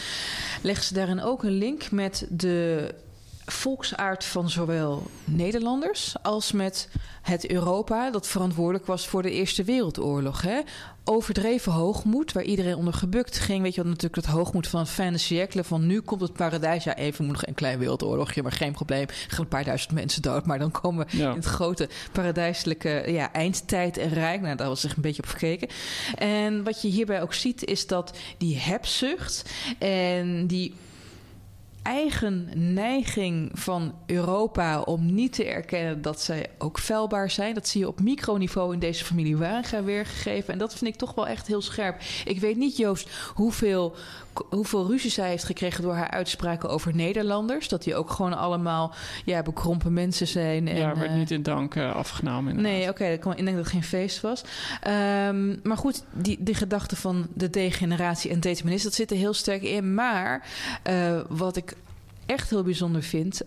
leggen 0.61 0.85
ze 0.85 0.93
daarin 0.93 1.21
ook 1.21 1.43
een 1.43 1.57
link 1.57 1.91
met 1.91 2.27
de 2.29 2.93
volksaard 3.51 4.23
van 4.25 4.49
zowel 4.49 5.07
Nederlanders 5.23 6.15
als 6.21 6.51
met 6.51 6.89
het 7.21 7.49
Europa 7.51 8.11
dat 8.11 8.27
verantwoordelijk 8.27 8.85
was 8.85 9.07
voor 9.07 9.21
de 9.21 9.31
Eerste 9.31 9.63
Wereldoorlog. 9.63 10.41
Hè? 10.41 10.59
Overdreven 11.03 11.71
hoogmoed, 11.71 12.31
waar 12.31 12.43
iedereen 12.43 12.75
onder 12.75 12.93
gebukt 12.93 13.39
ging. 13.39 13.61
Weet 13.61 13.75
je 13.75 13.81
wat 13.81 13.89
natuurlijk 13.89 14.15
het 14.25 14.35
hoogmoed 14.35 14.67
van 14.67 14.87
siècle, 15.15 15.63
van 15.63 15.85
nu 15.87 16.01
komt 16.01 16.21
het 16.21 16.33
paradijs. 16.33 16.83
Ja, 16.83 16.95
even 16.95 17.25
moet 17.25 17.33
nog 17.33 17.45
een 17.45 17.53
klein 17.53 17.79
wereldoorlogje, 17.79 18.43
maar 18.43 18.51
geen 18.51 18.71
probleem. 18.71 19.05
Gaan 19.27 19.39
een 19.43 19.47
paar 19.47 19.63
duizend 19.63 19.91
mensen 19.93 20.21
dood, 20.21 20.45
maar 20.45 20.59
dan 20.59 20.71
komen 20.71 21.07
we 21.07 21.17
Ja. 21.17 21.29
in 21.29 21.35
het 21.35 21.45
grote 21.45 21.89
paradijselijke 22.11 23.03
ja, 23.07 23.33
eindtijd 23.33 23.97
en 23.97 24.09
rijk. 24.09 24.41
Nou, 24.41 24.55
daar 24.55 24.67
was 24.67 24.81
zich 24.81 24.95
een 24.95 25.01
beetje 25.01 25.23
op 25.23 25.29
gekeken. 25.29 25.67
En 26.17 26.63
wat 26.63 26.81
je 26.81 26.87
hierbij 26.87 27.21
ook 27.21 27.33
ziet, 27.33 27.65
is 27.65 27.87
dat 27.87 28.17
die 28.37 28.57
hebzucht 28.57 29.49
en 29.79 30.47
die 30.47 30.73
eigen 31.87 32.49
neiging 32.73 33.49
van 33.53 33.95
Europa 34.05 34.81
om 34.81 35.13
niet 35.13 35.33
te 35.33 35.45
erkennen 35.45 36.01
dat 36.01 36.21
zij 36.21 36.45
ook 36.57 36.79
vuilbaar 36.79 37.31
zijn. 37.31 37.53
Dat 37.53 37.67
zie 37.67 37.81
je 37.81 37.87
op 37.87 37.99
microniveau 37.99 38.73
in 38.73 38.79
deze 38.79 39.05
familie 39.05 39.37
Waringa 39.37 39.83
weergegeven. 39.83 40.53
En 40.53 40.59
dat 40.59 40.75
vind 40.75 40.93
ik 40.93 40.97
toch 40.99 41.15
wel 41.15 41.27
echt 41.27 41.47
heel 41.47 41.61
scherp. 41.61 42.01
Ik 42.25 42.39
weet 42.39 42.57
niet, 42.57 42.77
Joost, 42.77 43.09
hoeveel, 43.33 43.95
hoeveel 44.49 44.87
ruzie 44.87 45.11
zij 45.11 45.29
heeft 45.29 45.43
gekregen 45.43 45.83
door 45.83 45.93
haar 45.95 46.09
uitspraken 46.09 46.69
over 46.69 46.95
Nederlanders. 46.95 47.67
Dat 47.67 47.83
die 47.83 47.95
ook 47.95 48.09
gewoon 48.11 48.37
allemaal 48.37 48.93
ja, 49.25 49.41
bekrompen 49.41 49.93
mensen 49.93 50.27
zijn. 50.27 50.67
En, 50.67 50.75
ja, 50.77 50.95
werd 50.95 51.09
eh, 51.11 51.15
niet 51.17 51.31
in 51.31 51.43
dank 51.43 51.75
eh, 51.75 51.95
afgenomen. 51.95 52.49
inderdaad. 52.55 52.73
Nee, 52.79 52.89
oké, 52.89 53.05
ik 53.05 53.19
kan- 53.19 53.31
ik 53.37 53.37
denk 53.45 53.55
dat 53.55 53.65
het 53.65 53.73
geen 53.73 53.83
feest 53.83 54.21
was. 54.21 54.43
Ehm, 54.81 55.55
maar 55.63 55.77
goed, 55.77 56.03
die, 56.13 56.37
die 56.39 56.55
gedachte 56.55 56.95
van 56.95 57.27
de 57.33 57.49
degeneratie 57.49 58.31
en 58.31 58.39
determinisme, 58.39 58.89
dat 58.89 58.97
zit 58.97 59.11
er 59.11 59.17
heel 59.17 59.33
sterk 59.33 59.61
in. 59.63 59.93
Maar 59.93 60.47
eh, 60.83 61.19
wat 61.29 61.55
ik 61.55 61.75
echt 62.25 62.49
heel 62.49 62.63
bijzonder 62.63 63.03
vind, 63.03 63.41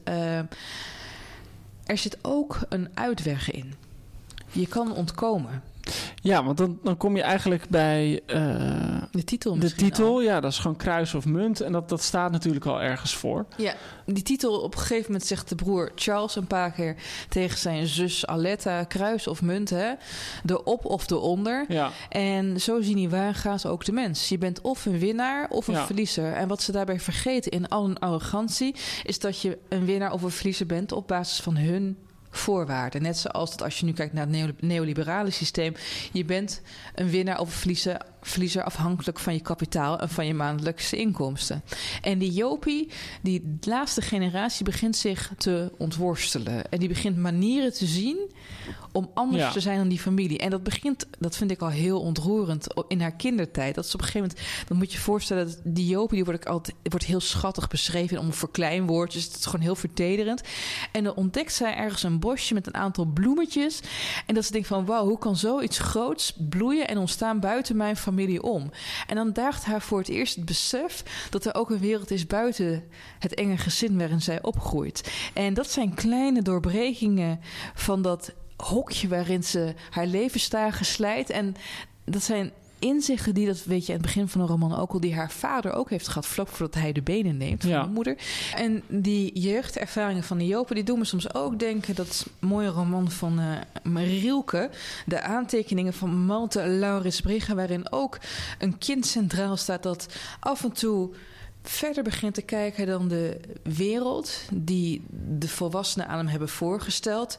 er 1.87 1.99
zit 1.99 2.19
ook 2.23 2.59
een 2.69 2.89
uitweg 2.95 3.51
in. 3.51 3.75
Je 4.53 4.67
kan 4.67 4.93
ontkomen. 4.95 5.63
Ja, 6.23 6.45
want 6.45 6.59
dan, 6.59 6.79
dan 6.83 6.97
kom 6.97 7.17
je 7.17 7.23
eigenlijk 7.23 7.69
bij 7.69 8.21
eh, 8.27 8.37
De 9.11 9.25
titel 9.25 9.59
de 9.59 9.75
titel. 9.75 10.07
al. 10.07 10.21
Ja, 10.21 10.41
dat 10.41 10.51
is 10.53 10.59
gewoon 10.59 10.77
kruis 10.77 11.15
of 11.15 11.25
munt. 11.25 11.61
En 11.61 11.73
dat, 11.73 11.89
dat 11.89 12.03
staat 12.03 12.33
natuurlijk 12.33 12.67
al 12.67 12.83
ergens 12.83 13.15
voor. 13.15 13.47
Ja, 13.57 13.75
die 14.07 14.23
titel 14.23 14.61
op 14.61 14.75
een 14.75 14.81
gegeven 14.81 15.05
moment 15.13 15.25
zegt 15.29 15.49
de 15.49 15.55
broer 15.55 15.93
Charles 15.95 16.37
een 16.37 16.47
paar 16.47 16.71
keer 16.73 16.97
tegen 17.29 17.59
zijn 17.59 17.87
zus 17.87 18.27
Aletta, 18.27 18.85
kruis 18.85 19.27
of 19.27 19.43
munt, 19.43 19.71
hè? 19.71 19.93
De 20.43 20.65
op 20.65 20.85
of 20.85 21.07
de 21.07 21.19
onder. 21.19 21.65
Ja, 21.69 21.91
En 22.09 22.61
zo 22.61 22.81
zien 22.81 22.97
die 22.97 23.09
waanga's 23.11 23.67
ook 23.67 23.85
de 23.85 23.93
mens. 23.93 24.29
Je 24.29 24.39
bent 24.39 24.61
of 24.61 24.87
een 24.87 24.99
winnaar 24.99 25.49
of 25.49 25.69
een 25.69 25.75
Ja. 25.75 25.87
verliezer. 25.87 26.33
En 26.33 26.49
wat 26.49 26.63
ze 26.63 26.73
daarbij 26.73 27.01
vergeten 27.01 27.51
in 27.51 27.69
al 27.69 27.85
hun 27.87 27.99
arrogantie... 27.99 28.75
is 29.05 29.19
dat 29.19 29.41
je 29.41 29.59
een 29.69 29.85
winnaar 29.85 30.13
of 30.13 30.23
een 30.23 30.31
verliezer 30.31 30.67
bent 30.67 30.93
op 30.93 31.09
basis 31.09 31.41
van 31.41 31.57
hun 31.57 31.97
voorwaarden. 32.31 33.03
Net 33.03 33.17
zoals 33.17 33.51
dat 33.51 33.63
als 33.63 33.79
je 33.79 33.87
nu 33.87 33.93
kijkt 33.93 34.13
naar 34.13 34.27
het 34.27 34.33
neo- 34.33 34.53
neoliberale 34.61 35.31
systeem... 35.31 35.75
je 36.13 36.25
bent 36.25 36.61
een 36.95 37.11
winnaar 37.11 37.41
of 37.41 37.53
verliezer, 37.53 38.01
verliezer 38.23 38.63
afhankelijk 38.63 39.19
van 39.19 39.33
je 39.35 39.41
kapitaal... 39.41 39.99
en 39.99 40.09
van 40.09 40.27
je 40.27 40.35
maandelijkse 40.35 40.97
inkomsten. 40.97 41.63
En 42.03 42.19
die 42.19 42.33
Jopie, 42.33 42.89
die 43.23 43.57
laatste 43.61 44.03
generatie, 44.03 44.65
begint 44.65 44.97
zich 44.97 45.33
te 45.39 45.73
ontworstelen. 45.79 46.71
En 46.71 46.79
die 46.79 46.89
begint 46.89 47.17
manieren 47.17 47.73
te 47.73 47.87
zien 47.87 48.31
om 48.93 49.11
anders 49.15 49.43
Ja. 49.43 49.51
te 49.51 49.61
zijn 49.61 49.79
dan 49.79 49.89
die 49.89 49.99
familie. 50.01 50.39
En 50.39 50.51
dat 50.51 50.63
begint, 50.63 51.07
dat 51.19 51.37
vind 51.37 51.51
ik 51.51 51.61
al 51.61 51.69
heel 51.69 52.01
ontroerend 52.01 52.67
in 52.89 53.01
haar 53.01 53.17
kindertijd. 53.17 53.75
Dat 53.75 53.85
is 53.85 53.95
op 53.95 54.01
een 54.01 54.07
gegeven 54.07 54.29
moment, 54.29 54.67
dan 54.69 54.77
moet 54.77 54.93
je 54.93 54.97
je 54.97 55.03
voorstellen 55.05 55.47
dat 55.47 55.61
die 55.65 55.87
Jopie, 55.87 56.17
die 56.17 56.25
wordt, 56.25 56.47
altijd, 56.47 56.77
wordt 56.83 57.05
heel 57.05 57.21
schattig 57.21 57.69
beschreven 57.69 58.19
om 58.19 58.33
verkleinwoordjes. 58.33 59.25
Het 59.25 59.37
is 59.37 59.45
gewoon 59.45 59.61
heel 59.61 59.75
vertederend. 59.75 60.43
En 60.93 61.05
dan 61.05 61.15
ontdekt 61.15 61.53
zij 61.53 61.75
ergens 61.75 62.03
een 62.03 62.19
bosje 62.19 62.55
met 62.55 62.67
een 62.67 62.75
aantal 62.75 63.05
bloemetjes. 63.05 63.81
En 64.27 64.35
dat 64.35 64.45
ze 64.45 64.53
denkt 64.53 64.67
van, 64.67 64.85
wauw, 64.85 65.07
hoe 65.07 65.19
kan 65.19 65.37
zoiets 65.37 65.79
groots 65.79 66.35
bloeien 66.49 66.89
en 66.89 66.99
ontstaan 66.99 67.41
buiten 67.41 67.77
mijn 67.77 67.97
familie 67.97 68.10
om? 68.43 68.71
En 69.07 69.17
dan 69.17 69.33
daagt 69.33 69.65
haar 69.65 69.83
voor 69.83 69.99
het 69.99 70.09
eerst 70.09 70.37
het 70.37 70.45
besef 70.45 71.03
dat 71.31 71.45
er 71.45 71.55
ook 71.55 71.71
een 71.71 71.79
wereld 71.79 72.11
is 72.11 72.27
buiten 72.27 72.85
het 73.19 73.35
enge 73.35 73.57
gezin 73.57 73.99
waarin 73.99 74.23
zij 74.23 74.43
opgroeit. 74.43 75.13
En 75.35 75.55
dat 75.55 75.71
zijn 75.71 75.95
kleine 75.95 76.43
doorbrekingen 76.43 77.41
van 77.75 78.03
dat 78.03 78.33
hokje 78.57 79.09
waarin 79.09 79.45
ze 79.45 79.75
haar 79.91 80.07
levensdagen 80.07 80.87
slijt. 80.87 81.31
En 81.31 81.55
dat 82.05 82.23
zijn 82.23 82.53
inzichten 82.81 83.35
die, 83.35 83.47
dat 83.47 83.65
weet 83.65 83.87
je, 83.87 83.93
aan 83.93 83.99
het 83.99 84.07
begin 84.07 84.29
van 84.29 84.41
de 84.41 84.47
roman 84.47 84.77
ook 84.79 84.93
al, 84.93 85.01
die 85.01 85.15
haar 85.15 85.31
vader 85.31 85.73
ook 85.73 85.91
heeft 85.91 86.09
gehad, 86.09 86.27
vlak 86.27 86.49
voordat 86.49 86.83
hij 86.83 86.93
de 86.93 87.03
benen 87.03 87.37
neemt 87.37 87.61
van 87.61 87.71
Ja. 87.71 87.83
de 87.83 87.89
moeder. 87.89 88.17
En 88.57 88.83
die 88.89 89.39
jeugdervaringen 89.41 90.23
van 90.23 90.37
Niobe, 90.37 90.75
die 90.75 90.85
doen 90.85 90.99
me 90.99 91.05
soms 91.05 91.35
ook 91.35 91.59
denken, 91.59 91.95
dat 91.95 92.27
mooie 92.39 92.69
roman 92.69 93.11
van 93.11 93.39
eh 93.39 93.47
Marielke, 93.83 94.71
de 95.07 95.23
aantekeningen 95.23 95.93
van 95.93 96.17
Malte 96.25 96.67
Lauris 96.67 97.21
Brigge, 97.21 97.55
waarin 97.55 97.93
ook 97.93 98.19
een 98.59 98.79
kind 98.79 99.07
centraal 99.07 99.57
staat 99.57 99.83
dat 99.83 100.07
af 100.41 100.65
en 100.65 100.73
toe 100.73 101.11
verder 101.63 102.03
begint 102.03 102.35
te 102.35 102.43
kijken 102.43 102.87
dan 102.87 103.09
de 103.09 103.41
wereld 103.63 104.33
die 104.53 105.03
de 105.39 105.49
volwassenen 105.49 106.09
aan 106.09 106.19
hem 106.19 106.27
hebben 106.27 106.49
voorgesteld 106.49 107.39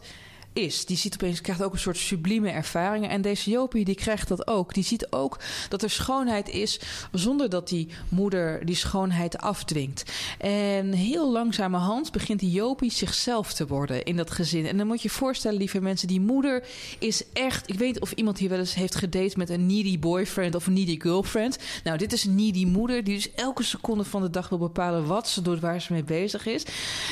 is. 0.53 0.85
Die 0.85 0.97
ziet 0.97 1.13
opeens, 1.13 1.41
krijgt 1.41 1.63
ook 1.63 1.73
een 1.73 1.79
soort 1.79 1.97
sublieme 1.97 2.49
ervaringen. 2.49 3.09
En 3.09 3.21
deze 3.21 3.49
Jopie, 3.49 3.85
die 3.85 3.95
krijgt 3.95 4.27
dat 4.27 4.47
ook. 4.47 4.73
Die 4.73 4.83
ziet 4.83 5.07
ook 5.09 5.39
dat 5.69 5.83
er 5.83 5.89
schoonheid 5.89 6.49
is 6.49 6.79
zonder 7.11 7.49
dat 7.49 7.67
die 7.67 7.87
moeder 8.09 8.65
die 8.65 8.75
schoonheid 8.75 9.37
afdwingt. 9.37 10.11
En 10.37 10.91
heel 10.91 11.31
langzamerhand 11.31 12.11
begint 12.11 12.39
die 12.39 12.51
Jopie 12.51 12.91
zichzelf 12.91 13.53
te 13.53 13.67
worden 13.67 14.03
in 14.03 14.15
dat 14.15 14.31
gezin. 14.31 14.65
En 14.65 14.77
dan 14.77 14.87
moet 14.87 15.01
je 15.01 15.07
je 15.07 15.13
voorstellen, 15.13 15.57
lieve 15.57 15.81
mensen, 15.81 16.07
die 16.07 16.21
moeder 16.21 16.63
is 16.99 17.23
echt... 17.33 17.69
Ik 17.69 17.77
weet 17.77 17.99
of 17.99 18.11
iemand 18.11 18.37
hier 18.37 18.49
wel 18.49 18.59
eens 18.59 18.73
heeft 18.73 18.95
gedate 18.95 19.37
met 19.37 19.49
een 19.49 19.65
needy 19.65 19.99
boyfriend 19.99 20.55
of 20.55 20.67
een 20.67 20.73
needy 20.73 20.99
girlfriend. 20.99 21.57
Nou, 21.83 21.97
dit 21.97 22.13
is 22.13 22.25
een 22.25 22.35
needy 22.35 22.65
moeder 22.65 23.03
die 23.03 23.15
dus 23.15 23.31
elke 23.35 23.63
seconde 23.63 24.03
van 24.03 24.21
de 24.21 24.29
dag 24.29 24.49
wil 24.49 24.57
bepalen 24.57 25.05
wat 25.05 25.29
ze 25.29 25.41
doet, 25.41 25.59
waar 25.59 25.81
ze 25.81 25.93
mee 25.93 26.03
bezig 26.03 26.45
is. 26.45 26.65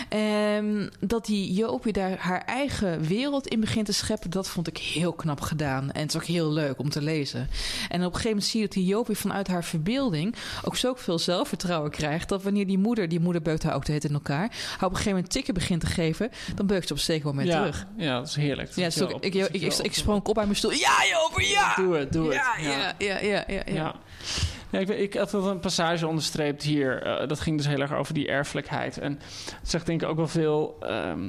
En 0.09 0.91
dat 0.99 1.25
die 1.25 1.53
Jopie 1.53 1.93
daar 1.93 2.17
haar 2.17 2.45
eigen 2.45 3.01
wereld 3.01 3.28
in 3.47 3.59
begint 3.59 3.85
te 3.85 3.93
scheppen, 3.93 4.29
dat 4.29 4.47
vond 4.49 4.67
ik 4.67 4.77
heel 4.77 5.13
knap 5.13 5.41
gedaan. 5.41 5.91
En 5.91 6.01
het 6.01 6.09
is 6.09 6.15
ook 6.15 6.25
heel 6.25 6.51
leuk 6.51 6.79
om 6.79 6.89
te 6.89 7.01
lezen. 7.01 7.39
En 7.89 7.99
op 7.99 8.05
een 8.05 8.05
gegeven 8.05 8.29
moment 8.29 8.45
zie 8.45 8.59
je 8.59 8.65
dat 8.65 8.75
die 8.75 8.85
Jopie 8.85 9.15
vanuit 9.15 9.47
haar 9.47 9.63
verbeelding 9.63 10.35
ook 10.63 10.75
zo 10.75 10.93
veel 10.95 11.19
zelfvertrouwen 11.19 11.91
krijgt, 11.91 12.29
dat 12.29 12.43
wanneer 12.43 12.67
die 12.67 12.77
moeder, 12.77 13.07
die 13.09 13.19
moeder 13.19 13.41
beukt 13.41 13.63
haar 13.63 13.75
ook 13.75 13.85
de 13.85 13.91
hele 13.91 14.07
in 14.07 14.13
elkaar, 14.13 14.49
haar 14.49 14.75
op 14.75 14.81
een 14.81 14.89
gegeven 14.89 15.11
moment 15.11 15.31
tikken 15.31 15.53
begint 15.53 15.81
te 15.81 15.87
geven, 15.87 16.29
dan 16.55 16.65
beukt 16.65 16.87
ze 16.87 16.93
op 16.93 16.99
een 16.99 17.05
zeker 17.05 17.25
moment 17.25 17.47
ja, 17.47 17.57
terug. 17.59 17.85
Ja, 17.97 18.17
dat 18.17 18.27
is 18.27 18.35
heerlijk. 18.35 18.67
Dat 18.67 18.75
Ja, 18.77 18.85
is 18.85 18.95
het 18.95 19.03
ook- 19.03 19.13
op- 19.13 19.23
ik, 19.23 19.33
ik, 19.33 19.47
ik, 19.61 19.73
ik 19.77 19.93
sprong 19.93 20.25
op 20.25 20.37
uit 20.37 20.45
mijn 20.45 20.57
stoel. 20.57 20.71
Ja, 20.71 20.97
Jopie, 21.11 21.47
ja! 21.47 21.75
Doe 21.75 21.95
het, 21.95 22.11
doe 22.13 22.25
het. 22.25 22.33
Ja, 22.35 22.57
ja, 22.69 22.93
ja, 22.97 23.19
ja, 23.19 23.43
ja. 23.47 23.61
ja. 23.65 23.73
Ja. 23.73 23.95
Ja, 24.71 24.79
ik, 24.79 24.89
ik 24.89 25.13
had 25.13 25.33
een 25.33 25.59
passage 25.59 26.07
onderstreept 26.07 26.63
hier. 26.63 27.03
eh, 27.03 27.27
dat 27.27 27.39
ging 27.39 27.57
dus 27.57 27.67
heel 27.67 27.79
erg 27.79 27.93
over 27.93 28.13
die 28.13 28.27
erfelijkheid. 28.27 28.97
En 28.97 29.11
het 29.59 29.69
zegt 29.69 29.85
denk 29.85 30.01
ik 30.01 30.07
ook 30.07 30.15
wel 30.17 30.27
veel. 30.27 30.77
ehm 30.81 31.19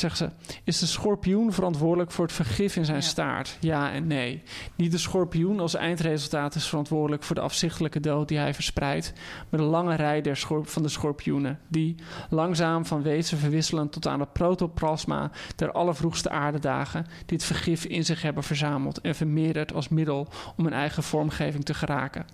zegt 0.00 0.16
ze, 0.16 0.28
is 0.64 0.78
de 0.78 0.86
schorpioen 0.86 1.52
verantwoordelijk 1.52 2.10
voor 2.10 2.24
het 2.24 2.34
vergif 2.34 2.76
in 2.76 2.84
zijn 2.84 2.96
Ja. 2.96 3.02
staart? 3.02 3.56
Ja 3.60 3.92
en 3.92 4.06
nee. 4.06 4.42
Niet 4.76 4.92
de 4.92 4.98
schorpioen 4.98 5.60
als 5.60 5.74
eindresultaat 5.74 6.54
is 6.54 6.66
verantwoordelijk 6.66 7.22
voor 7.22 7.34
de 7.34 7.40
afzichtelijke 7.42 8.00
dood 8.00 8.28
die 8.28 8.38
hij 8.38 8.54
verspreidt, 8.54 9.12
maar 9.48 9.60
de 9.60 9.66
lange 9.66 9.94
rij 9.94 10.20
der 10.20 10.36
schorp 10.36 10.68
van 10.68 10.82
de 10.82 10.88
schorpioenen, 10.88 11.58
die 11.68 11.94
langzaam 12.30 12.86
van 12.86 13.02
wezen 13.02 13.38
verwisselen 13.38 13.88
tot 13.88 14.06
aan 14.06 14.20
het 14.20 14.32
protoplasma 14.32 15.30
der 15.56 15.72
allervroegste 15.72 16.30
aardedagen, 16.30 17.06
die 17.26 17.36
het 17.36 17.46
vergif 17.46 17.84
in 17.84 18.04
zich 18.04 18.22
hebben 18.22 18.42
verzameld 18.42 19.00
en 19.00 19.14
vermeerderd 19.14 19.74
als 19.74 19.88
middel 19.88 20.28
om 20.56 20.66
een 20.66 20.72
eigen 20.72 21.02
vormgeving 21.02 21.64
te 21.64 21.74
geraken. 21.74 22.26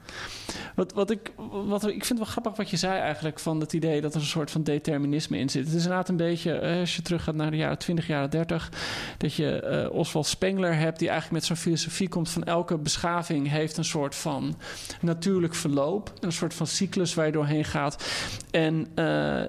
Wat, 0.75 0.93
wat 0.93 1.11
ik, 1.11 1.33
wat, 1.67 1.83
ik 1.83 1.91
vind 2.05 2.09
het 2.09 2.19
wel 2.19 2.27
grappig 2.27 2.57
wat 2.57 2.71
je 2.71 2.77
zei 2.77 2.99
eigenlijk 2.99 3.39
van 3.39 3.61
het 3.61 3.73
idee 3.73 4.01
dat 4.01 4.15
er 4.15 4.21
een 4.21 4.27
soort 4.27 4.51
van 4.51 4.63
determinisme 4.63 5.39
in 5.39 5.49
zit. 5.49 5.65
Het 5.67 5.75
is 5.75 5.83
inderdaad 5.83 6.09
een 6.09 6.17
beetje, 6.17 6.53
eh, 6.53 6.81
als 6.81 6.97
je 6.97 7.03
terug 7.03 7.25
gaat 7.25 7.35
naar 7.35 7.55
de 7.57 7.63
jaren 7.63 7.79
20, 7.79 8.07
jaren 8.07 8.31
30, 8.31 8.73
dat 9.19 9.35
je 9.35 9.61
eh, 9.61 9.93
Oswald 9.93 10.27
Spengler 10.27 10.77
hebt 10.77 10.99
die 10.99 11.09
eigenlijk 11.09 11.39
met 11.41 11.49
zo'n 11.49 11.65
filosofie 11.65 12.09
komt 12.09 12.31
van 12.31 12.45
elke 12.45 12.79
beschaving 12.79 13.51
heeft 13.51 13.77
een 13.77 13.85
soort 13.85 14.15
van 14.15 14.57
natuurlijk 15.01 15.55
verloop, 15.55 16.13
een 16.21 16.33
soort 16.33 16.55
van 16.55 16.67
cyclus 16.67 17.15
waar 17.15 17.27
je 17.27 17.33
doorheen 17.33 17.65
gaat. 17.65 18.05
En 18.51 18.87
eh, 18.95 19.43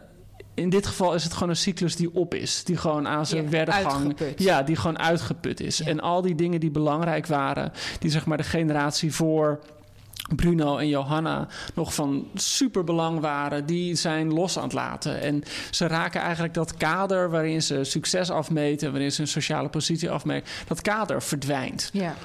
in 0.53 0.69
dit 0.69 0.85
geval 0.85 1.13
is 1.13 1.23
het 1.23 1.33
gewoon 1.33 1.49
een 1.49 1.55
cyclus 1.55 1.95
die 1.95 2.13
op 2.13 2.33
is. 2.33 2.63
Die 2.63 2.77
gewoon 2.77 3.07
aan 3.07 3.25
zijn 3.25 3.43
Ja, 3.43 3.49
werdegang... 3.49 3.85
uitgeput. 3.85 4.43
Ja, 4.43 4.63
die 4.63 4.75
gewoon 4.75 4.99
uitgeput 4.99 5.59
is. 5.59 5.81
En 5.81 5.99
al 5.99 6.21
die 6.21 6.35
dingen 6.35 6.59
die 6.59 6.71
belangrijk 6.71 7.27
waren... 7.27 7.71
die 7.99 8.11
zeg 8.11 8.25
maar 8.25 8.37
de 8.37 8.43
generatie 8.43 9.13
voor... 9.13 9.59
Bruno 10.35 10.77
en 10.77 10.87
Johanna 10.87 11.47
nog 11.73 11.93
van 11.93 12.27
super 12.33 12.83
belang 12.83 13.19
waren, 13.19 13.65
die 13.65 13.95
zijn 13.95 14.33
los 14.33 14.57
aan 14.57 14.63
het 14.63 14.73
laten. 14.73 15.21
En 15.21 15.43
ze 15.71 15.87
raken 15.87 16.21
eigenlijk 16.21 16.53
dat 16.53 16.73
kader 16.77 17.29
waarin 17.29 17.61
ze 17.61 17.83
succes 17.83 18.29
afmeten, 18.29 18.91
waarin 18.91 19.11
ze 19.11 19.21
een 19.21 19.27
sociale 19.27 19.69
positie 19.69 20.09
afmeten, 20.09 20.49
dat 20.67 20.81
kader 20.81 21.21
verdwijnt. 21.21 21.89
Ja, 21.93 22.15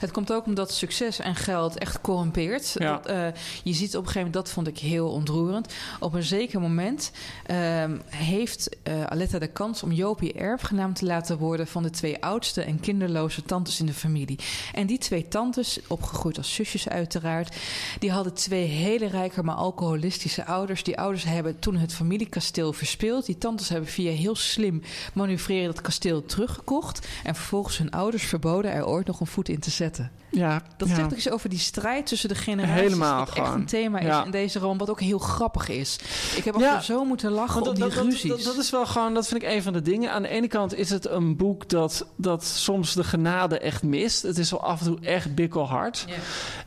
het 0.00 0.10
komt 0.10 0.32
ook 0.32 0.46
omdat 0.46 0.72
succes 0.72 1.18
en 1.18 1.34
geld 1.34 1.78
echt 1.78 2.00
corrumpeert. 2.00 2.74
Ja. 2.78 2.92
Dat, 2.92 3.06
eh, 3.06 3.26
je 3.62 3.72
ziet 3.72 3.96
op 3.96 4.02
een 4.04 4.10
gegeven 4.10 4.26
moment, 4.26 4.34
dat 4.34 4.50
vond 4.50 4.66
ik 4.66 4.78
heel 4.78 5.10
ontroerend. 5.10 5.72
Op 6.00 6.14
een 6.14 6.22
zeker 6.22 6.60
moment 6.60 7.12
ehm, 7.46 7.98
heeft 8.06 8.76
eh, 8.82 9.04
Aletta 9.04 9.38
de 9.38 9.46
kans 9.46 9.82
om 9.82 9.92
Jopie 9.92 10.32
erfgenaam 10.32 10.94
te 10.94 11.04
laten 11.04 11.38
worden 11.38 11.66
van 11.66 11.82
de 11.82 11.90
twee 11.90 12.22
oudste 12.22 12.62
en 12.62 12.80
kinderloze 12.80 13.42
tantes 13.42 13.80
in 13.80 13.86
de 13.86 13.92
familie. 13.92 14.38
En 14.72 14.86
die 14.86 14.98
twee 14.98 15.28
tantes, 15.28 15.78
opgegroeid 15.88 16.36
als 16.36 16.54
zusjes 16.54 16.88
uiteraard, 16.88 17.51
die 17.98 18.10
hadden 18.12 18.34
twee 18.34 18.64
hele 18.66 19.06
rijke 19.06 19.42
maar 19.42 19.54
alcoholistische 19.54 20.44
ouders. 20.46 20.82
Die 20.82 20.98
ouders 20.98 21.24
hebben 21.24 21.58
toen 21.58 21.76
het 21.76 21.94
familiekasteel 21.94 22.72
verspeeld. 22.72 23.26
Die 23.26 23.38
tantes 23.38 23.68
hebben 23.68 23.88
via 23.88 24.10
heel 24.12 24.36
slim 24.36 24.82
manoeuvreren 25.14 25.66
dat 25.74 25.80
kasteel 25.80 26.24
teruggekocht. 26.24 27.06
En 27.24 27.34
vervolgens 27.34 27.78
hun 27.78 27.90
ouders 27.90 28.24
verboden 28.24 28.72
er 28.72 28.86
ooit 28.86 29.06
nog 29.06 29.20
een 29.20 29.26
voet 29.26 29.48
in 29.48 29.60
te 29.60 29.70
zetten. 29.70 30.10
Ja, 30.30 30.62
Dat 30.76 30.88
ja. 30.88 30.94
zegt 30.94 31.10
ook 31.10 31.16
iets 31.16 31.30
over 31.30 31.48
die 31.48 31.58
strijd 31.58 32.06
tussen 32.06 32.28
de 32.28 32.34
generaties. 32.34 32.80
Helemaal 32.82 33.24
dat 33.24 33.34
echt 33.34 33.54
een 33.54 33.66
thema 33.66 33.98
is 33.98 34.06
Ja. 34.06 34.24
in 34.24 34.30
deze 34.30 34.58
roman, 34.58 34.78
wat 34.78 34.90
ook 34.90 35.00
heel 35.00 35.18
grappig 35.18 35.68
is. 35.68 35.98
Ik 36.36 36.44
heb 36.44 36.54
ook 36.54 36.60
Ja. 36.60 36.80
zo 36.80 37.04
moeten 37.04 37.30
lachen 37.30 37.60
op 37.62 37.74
die 37.76 37.84
dat, 37.84 37.92
ruzies. 37.92 38.22
dat, 38.30 38.42
dat 38.42 38.56
is 38.56 38.70
wel 38.70 38.86
gewoon, 38.86 39.14
dat 39.14 39.26
vind 39.28 39.42
ik 39.42 39.48
een 39.48 39.62
van 39.62 39.72
de 39.72 39.82
dingen. 39.82 40.12
Aan 40.12 40.22
de 40.22 40.28
ene 40.28 40.48
kant 40.48 40.74
is 40.74 40.90
het 40.90 41.08
een 41.08 41.36
boek 41.36 41.68
dat, 41.68 42.06
dat 42.16 42.44
soms 42.44 42.94
de 42.94 43.04
genade 43.04 43.58
echt 43.58 43.82
mist. 43.82 44.22
Het 44.22 44.38
is 44.38 44.50
wel 44.50 44.62
af 44.62 44.80
en 44.80 44.86
toe 44.86 44.98
echt 45.00 45.34
bikkelhard. 45.34 46.04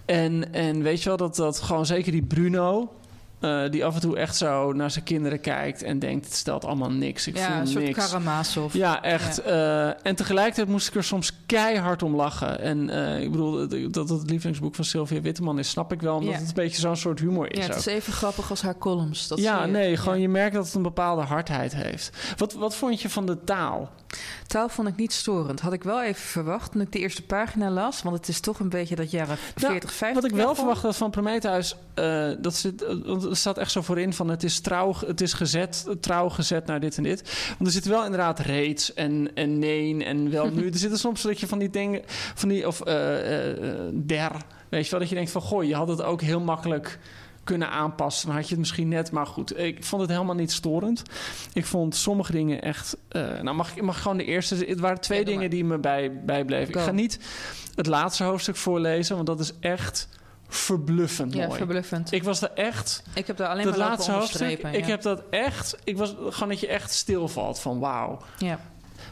En, 0.05 0.53
en 0.53 0.74
weet 0.83 1.01
je 1.03 1.07
wel, 1.09 1.17
dat, 1.17 1.35
dat 1.35 1.59
gewoon 1.61 1.85
zeker 1.85 2.11
die 2.11 2.23
Bruno... 2.25 2.93
eh, 3.39 3.69
die 3.69 3.85
af 3.85 3.95
en 3.95 4.01
toe 4.01 4.17
echt 4.17 4.35
zo 4.35 4.73
naar 4.73 4.91
zijn 4.91 5.03
kinderen 5.05 5.39
kijkt 5.39 5.83
en 5.83 5.99
denkt: 5.99 6.25
het 6.25 6.33
stelt 6.35 6.65
allemaal 6.65 6.91
niks. 6.91 7.27
Ik 7.27 7.37
ja, 7.37 7.47
voel 7.51 7.55
een 7.61 7.67
soort 7.67 7.83
niks. 7.83 7.97
Karamazov. 8.07 8.73
Ja, 8.73 9.03
echt. 9.03 9.41
eh, 9.41 10.05
en 10.05 10.15
tegelijkertijd 10.15 10.67
moest 10.67 10.87
ik 10.87 10.95
er 10.95 11.03
soms 11.03 11.31
keihard 11.45 12.03
om 12.03 12.15
lachen. 12.15 12.59
En 12.59 12.89
eh, 12.89 13.21
ik 13.21 13.31
bedoel, 13.31 13.67
dat- 13.67 13.93
dat 13.93 14.09
het 14.09 14.29
lievelingsboek 14.29 14.75
van 14.75 14.85
Sylvia 14.85 15.21
Witteman 15.21 15.59
is, 15.59 15.69
snap 15.69 15.91
ik 15.93 16.01
wel. 16.01 16.15
Omdat 16.15 16.33
Ja. 16.33 16.39
het 16.39 16.47
een 16.47 16.53
beetje 16.53 16.81
zo'n 16.81 16.95
soort 16.95 17.19
humor 17.19 17.51
is. 17.51 17.57
Ja, 17.57 17.63
het 17.63 17.71
ook. 17.71 17.77
is 17.77 17.85
even 17.85 18.13
grappig 18.13 18.49
als 18.49 18.61
haar 18.61 18.77
columns. 18.77 19.27
Dat 19.27 19.39
ja, 19.39 19.65
nee, 19.65 19.97
gewoon 19.97 20.19
je 20.21 20.29
merkt 20.29 20.55
dat 20.55 20.65
het 20.65 20.73
een 20.73 20.81
bepaalde 20.81 21.21
hardheid 21.21 21.75
heeft. 21.75 22.09
Wat, 22.37 22.53
wat 22.53 22.75
vond 22.75 23.01
je 23.01 23.09
van 23.09 23.25
de 23.25 23.43
taal? 23.43 23.89
Taal 24.55 24.69
vond 24.69 24.87
ik 24.87 24.95
niet 24.95 25.13
storend. 25.13 25.59
Had 25.59 25.73
ik 25.73 25.83
wel 25.83 26.03
even 26.03 26.21
verwacht 26.21 26.71
toen 26.71 26.81
ik 26.81 26.91
de 26.91 26.99
eerste 26.99 27.23
pagina 27.23 27.69
las. 27.69 28.01
Want 28.01 28.17
het 28.17 28.27
is 28.27 28.39
toch 28.39 28.59
een 28.59 28.69
beetje 28.69 28.95
dat 28.95 29.11
jaren 29.11 29.37
40, 29.55 29.93
50. 29.93 30.21
Wat 30.21 30.31
ik 30.31 30.37
wel 30.37 30.55
verwacht 30.55 30.81
had 30.81 30.95
van 30.95 31.11
Prometheus, 31.11 31.75
eh, 31.93 32.29
dat 32.39 32.55
zit, 32.55 32.83
eh, 32.83 32.95
want 33.05 33.23
er 33.23 33.35
staat 33.35 33.57
echt 33.57 33.71
zo 33.71 33.81
voorin 33.81 34.13
van 34.13 34.29
het 34.29 34.43
is 34.43 34.59
trouw, 34.59 34.93
het 35.05 35.21
is 35.21 35.33
gezet, 35.33 35.85
trouw 35.99 36.29
gezet 36.29 36.65
naar 36.65 36.79
dit 36.79 36.97
en 36.97 37.03
dit. 37.03 37.53
Want 37.57 37.65
er 37.65 37.71
zit 37.71 37.85
wel 37.85 38.03
inderdaad 38.03 38.39
reeds 38.39 38.93
en, 38.93 39.31
en 39.33 39.59
nee 39.59 40.03
en 40.05 40.31
wel 40.31 40.49
nu. 40.49 40.67
er 40.71 40.77
zitten 40.77 40.99
soms 40.99 41.21
dat 41.21 41.39
je 41.39 41.47
van 41.47 41.59
die 41.59 41.69
dingen, 41.69 42.01
van 42.35 42.49
die, 42.49 42.67
of 42.67 42.81
eh, 42.81 42.93
eh, 42.95 43.49
eh, 43.51 43.79
der, 43.93 44.31
weet 44.69 44.85
je 44.85 44.91
wel, 44.91 44.99
dat 44.99 45.09
je 45.09 45.15
denkt 45.15 45.31
van 45.31 45.41
goh, 45.41 45.63
je 45.63 45.75
had 45.75 45.87
het 45.87 46.01
ook 46.01 46.21
heel 46.21 46.39
makkelijk 46.39 46.99
kunnen 47.45 47.69
aanpassen. 47.69 48.27
Dan 48.27 48.35
had 48.35 48.45
je 48.45 48.49
het 48.49 48.59
misschien 48.59 48.87
net, 48.87 49.11
maar 49.11 49.25
goed. 49.25 49.59
Ik 49.59 49.83
vond 49.83 50.01
het 50.01 50.11
helemaal 50.11 50.35
niet 50.35 50.51
storend. 50.51 51.03
Ik 51.53 51.65
vond 51.65 51.95
sommige 51.95 52.31
dingen 52.31 52.61
echt... 52.61 52.97
eh, 53.07 53.21
nou, 53.41 53.55
mag 53.55 53.75
ik 53.75 53.81
mag 53.81 54.01
gewoon 54.01 54.17
de 54.17 54.25
eerste... 54.25 54.55
Het 54.55 54.79
waren 54.79 55.01
twee 55.01 55.25
dingen 55.25 55.49
die 55.49 55.63
me 55.63 55.77
bij, 55.77 56.23
bijbleven. 56.25 56.73
Go. 56.73 56.79
Ik 56.79 56.85
ga 56.85 56.91
niet 56.91 57.19
het 57.75 57.87
laatste 57.87 58.23
hoofdstuk 58.23 58.55
voorlezen... 58.55 59.15
want 59.15 59.27
dat 59.27 59.39
is 59.39 59.53
echt 59.59 60.07
verbluffend 60.47 61.33
Ja, 61.33 61.45
mooi. 61.45 61.57
verbluffend. 61.57 62.11
Ik 62.11 62.23
was 62.23 62.41
er 62.41 62.51
echt... 62.51 63.03
Ik 63.13 63.27
heb 63.27 63.37
daar 63.37 63.47
alleen 63.47 63.65
maar 63.69 63.77
laatste 63.77 64.11
hoofdstuk, 64.11 64.59
ik 64.59 64.85
heb 64.85 65.01
dat 65.01 65.23
echt... 65.29 65.77
Ik 65.83 65.97
was 65.97 66.15
gewoon 66.29 66.49
dat 66.49 66.59
je 66.59 66.67
echt 66.67 66.91
stilvalt 66.91 67.59
van 67.59 67.79
wauw. 67.79 68.19
Ja. 68.37 68.59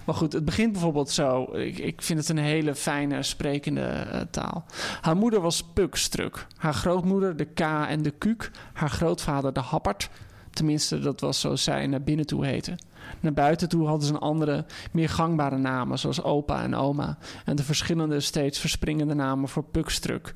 Maar 0.06 0.16
goed, 0.16 0.34
het 0.34 0.46
begint 0.46 0.72
bijvoorbeeld 0.72 1.10
zo. 1.10 1.44
Ik, 1.54 1.78
ik 1.78 2.02
vind 2.02 2.20
het 2.20 2.30
een 2.30 2.38
hele 2.38 2.76
fijne, 2.76 3.24
sprekende 3.24 3.82
eh, 3.82 4.22
taal. 4.32 4.66
Haar 5.02 5.16
moeder 5.16 5.42
was 5.42 5.64
Pukstruk. 5.64 6.48
Haar 6.58 6.74
grootmoeder 6.74 7.36
de 7.36 7.46
K 7.46 7.60
en 7.60 8.02
de 8.02 8.12
Kuuk. 8.12 8.52
Haar 8.74 8.90
grootvader 8.90 9.54
de 9.54 9.60
Happert. 9.60 10.10
Tenminste, 10.50 11.00
dat 11.00 11.20
was 11.20 11.40
zoals 11.40 11.64
zij 11.64 11.88
naar 11.88 12.02
binnen 12.02 12.26
toe 12.26 12.46
heette. 12.46 12.76
Naar 13.20 13.34
buiten 13.34 13.70
toe 13.70 13.88
hadden 13.88 14.08
ze 14.08 14.14
een 14.14 14.20
andere, 14.20 14.66
meer 14.92 15.10
gangbare 15.10 15.58
namen, 15.58 16.00
zoals 16.00 16.24
opa 16.24 16.64
en 16.64 16.76
oma. 16.76 17.18
En 17.46 17.56
de 17.56 17.64
verschillende, 17.64 18.20
steeds 18.20 18.60
verspringende 18.60 19.14
namen 19.14 19.50
voor 19.50 19.64
Pukstruk. 19.64 20.34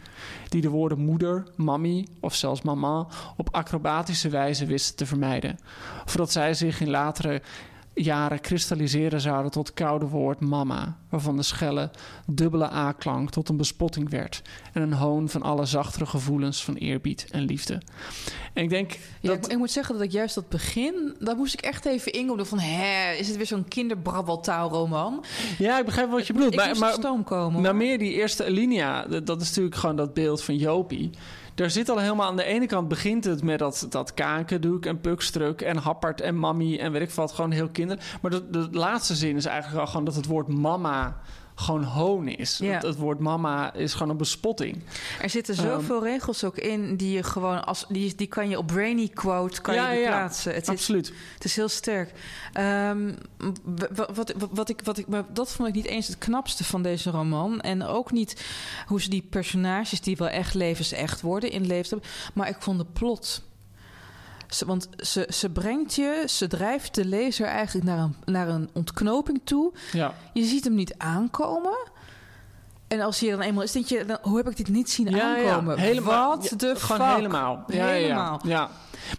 Die 0.49 0.61
de 0.61 0.69
woorden 0.69 0.99
moeder, 0.99 1.43
mammy 1.55 2.07
of 2.19 2.35
zelfs 2.35 2.61
mama 2.61 3.07
op 3.37 3.55
acrobatische 3.55 4.29
wijze 4.29 4.65
wisten 4.65 4.95
te 4.95 5.05
vermijden. 5.05 5.57
Voordat 6.05 6.31
zij 6.31 6.53
zich 6.53 6.81
in 6.81 6.89
latere 6.89 7.41
jaren 8.03 8.41
kristalliseren 8.41 9.21
zouden 9.21 9.51
tot 9.51 9.67
het 9.67 9.75
koude 9.75 10.05
woord 10.05 10.39
mama, 10.39 10.97
waarvan 11.09 11.37
de 11.37 11.43
schelle 11.43 11.91
dubbele 12.27 12.71
A-klank 12.71 13.29
tot 13.29 13.49
een 13.49 13.57
bespotting 13.57 14.09
werd 14.09 14.41
en 14.73 14.81
een 14.81 14.93
hoon 14.93 15.29
van 15.29 15.41
alle 15.41 15.65
zachtere 15.65 16.05
gevoelens 16.05 16.63
van 16.63 16.75
eerbied 16.75 17.27
en 17.31 17.41
liefde. 17.41 17.81
En 18.53 18.63
ik 18.63 18.69
denk 18.69 18.91
Ja, 18.91 19.29
dat 19.29 19.45
ik, 19.45 19.51
ik 19.51 19.57
moet 19.57 19.71
zeggen 19.71 19.95
dat 19.95 20.03
ik 20.03 20.11
juist 20.11 20.35
dat 20.35 20.49
begin, 20.49 21.15
daar 21.19 21.35
moest 21.35 21.53
ik 21.53 21.61
echt 21.61 21.85
even 21.85 22.11
inkomen 22.11 22.47
van, 22.47 22.59
hè, 22.59 23.13
is 23.13 23.27
het 23.27 23.37
weer 23.37 23.45
zo'n 23.45 23.67
kinderbrabbeltaalroman? 23.67 25.23
Ja, 25.57 25.79
ik 25.79 25.85
begrijp 25.85 26.09
wat 26.09 26.27
je 26.27 26.33
bedoelt. 26.33 26.53
Ik 26.53 26.59
maar, 26.59 26.77
maar, 26.77 26.93
stoom 26.93 27.23
komen. 27.23 27.61
Nou, 27.61 27.75
meer 27.75 27.97
die 27.97 28.13
eerste 28.13 28.45
alinea, 28.45 29.05
dat 29.05 29.25
dat 29.25 29.41
is 29.41 29.47
natuurlijk 29.47 29.75
gewoon 29.75 29.95
dat 29.95 30.13
beeld 30.13 30.43
van 30.43 30.55
Jopie. 30.55 31.09
Daar 31.57 31.69
zit 31.69 31.89
al 31.89 31.99
helemaal 31.99 32.27
aan 32.27 32.35
de 32.35 32.43
ene 32.43 32.65
kant 32.65 32.87
begint 32.87 33.23
het 33.23 33.43
met 33.43 33.59
dat, 33.59 33.85
dat 33.89 34.13
kakendoek 34.13 34.85
en 34.85 35.01
pukstruk 35.01 35.61
en 35.61 35.77
happert 35.77 36.21
en 36.21 36.35
mammy 36.35 36.77
en 36.77 36.91
weet 36.91 37.01
ik 37.01 37.11
wat, 37.11 37.31
gewoon 37.31 37.51
heel 37.51 37.69
kinder. 37.69 38.17
Maar 38.21 38.31
de, 38.31 38.49
de 38.49 38.67
laatste 38.71 39.15
zin 39.15 39.35
is 39.35 39.45
eigenlijk 39.45 39.81
al 39.81 39.87
gewoon 39.87 40.05
dat 40.05 40.15
het 40.15 40.25
woord 40.25 40.47
mama 40.47 41.17
gewoon 41.59 41.83
hoon 41.83 42.27
is. 42.27 42.57
Ja. 42.57 42.73
Het, 42.73 42.83
het 42.83 42.95
woord 42.97 43.19
mama 43.19 43.73
is 43.73 43.93
gewoon 43.93 44.09
een 44.09 44.17
bespotting. 44.17 44.83
Er 45.21 45.29
zitten 45.29 45.55
Ehm, 45.55 45.65
zoveel 45.65 46.03
regels 46.03 46.43
ook 46.43 46.57
in 46.57 46.95
die 46.95 47.11
je 47.11 47.23
gewoon 47.23 47.65
als 47.65 47.85
die, 47.89 48.15
die 48.15 48.27
kan 48.27 48.49
je 48.49 48.57
op 48.57 48.67
Brainy 48.67 49.07
quote 49.07 49.61
kan 49.61 49.73
Ja, 49.73 49.91
je 49.91 49.99
ja, 49.99 50.07
plaatsen. 50.07 50.53
Het 50.53 50.63
is, 50.63 50.69
Absoluut. 50.69 51.13
het 51.33 51.43
is 51.43 51.55
heel 51.55 51.69
sterk. 51.69 52.11
Ehm, 52.53 53.13
wat, 53.63 54.11
wat, 54.13 54.33
wat 54.51 54.69
ik, 54.69 54.81
wat 54.83 54.97
ik, 54.97 55.07
maar 55.07 55.25
dat 55.33 55.51
vond 55.51 55.67
ik 55.67 55.75
niet 55.75 55.85
eens 55.85 56.07
het 56.07 56.17
knapste 56.17 56.63
van 56.63 56.81
deze 56.81 57.09
roman. 57.09 57.61
En 57.61 57.83
ook 57.83 58.11
niet 58.11 58.45
hoe 58.87 59.01
ze 59.01 59.09
die 59.09 59.27
personages 59.29 60.01
die 60.01 60.17
wel 60.17 60.29
echt 60.29 60.53
levensecht 60.53 61.21
worden 61.21 61.51
in 61.51 61.71
hebben. 61.71 62.01
Maar 62.33 62.49
ik 62.49 62.57
vond 62.59 62.77
de 62.77 62.85
plot. 62.93 63.41
Ze, 64.49 64.65
want 64.65 64.89
ze, 64.97 65.27
ze 65.33 65.49
brengt 65.49 65.95
je, 65.95 66.23
ze 66.27 66.47
drijft 66.47 66.95
de 66.95 67.05
lezer 67.05 67.47
eigenlijk 67.47 67.85
naar 67.85 67.97
een, 67.99 68.15
naar 68.25 68.47
een 68.47 68.69
ontknoping 68.73 69.41
toe. 69.43 69.73
Ja. 69.91 70.13
Je 70.33 70.43
ziet 70.43 70.63
hem 70.63 70.75
niet 70.75 70.93
aankomen. 70.97 71.77
En 72.87 73.01
als 73.01 73.19
je 73.19 73.29
dan 73.29 73.41
eenmaal 73.41 73.63
is, 73.63 73.71
denk 73.71 73.85
je, 73.85 74.05
dan, 74.05 74.17
hoe 74.21 74.37
heb 74.37 74.49
ik 74.49 74.57
dit 74.57 74.67
niet 74.69 74.89
zien 74.89 75.09
Ja, 75.09 75.35
ja, 75.37 75.49
aankomen? 75.51 75.79
helemaal. 75.79 76.29
Wat 76.29 76.53
de 76.57 76.75
Gewoon 76.77 77.07
fuck? 77.07 77.15
helemaal. 77.15 77.63
Helemaal. 77.67 78.39
Ja. 78.43 78.69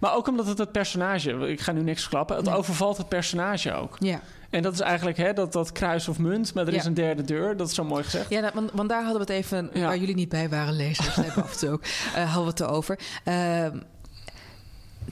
Maar 0.00 0.14
ook 0.14 0.28
omdat 0.28 0.46
het 0.46 0.58
het 0.58 0.72
personage, 0.72 1.30
ik 1.32 1.60
ga 1.60 1.72
nu 1.72 1.82
niks 1.82 2.00
verklappen, 2.00 2.36
het 2.36 2.44
Nee. 2.44 2.54
overvalt 2.54 2.96
het 2.96 3.08
personage 3.08 3.72
ook. 3.74 3.96
Ja. 3.98 4.20
En 4.50 4.62
dat 4.62 4.72
is 4.72 4.80
eigenlijk 4.80 5.16
hè, 5.16 5.32
dat, 5.32 5.52
dat 5.52 5.72
kruis 5.72 6.08
of 6.08 6.18
munt, 6.18 6.54
maar 6.54 6.66
er 6.66 6.74
is 6.74 6.84
een 6.84 6.94
derde 6.94 7.22
deur. 7.22 7.56
Dat 7.56 7.68
is 7.68 7.74
zo 7.74 7.84
mooi 7.84 8.02
gezegd. 8.04 8.30
Ja, 8.30 8.40
nou, 8.40 8.52
want, 8.54 8.70
want 8.72 8.88
daar 8.88 9.02
hadden 9.04 9.26
we 9.26 9.32
het 9.32 9.42
even, 9.44 9.70
Ja. 9.72 9.86
waar 9.86 9.96
jullie 9.98 10.14
niet 10.14 10.28
bij 10.28 10.48
waren, 10.48 10.76
lezers, 10.76 11.14
hebben 11.14 11.42
af 11.42 11.52
en 11.52 11.58
toe 11.58 11.70
ook, 11.70 11.82
eh, 12.14 12.24
hadden 12.24 12.42
we 12.42 12.48
het 12.50 12.60
erover. 12.60 12.98
Ehm, 13.24 13.78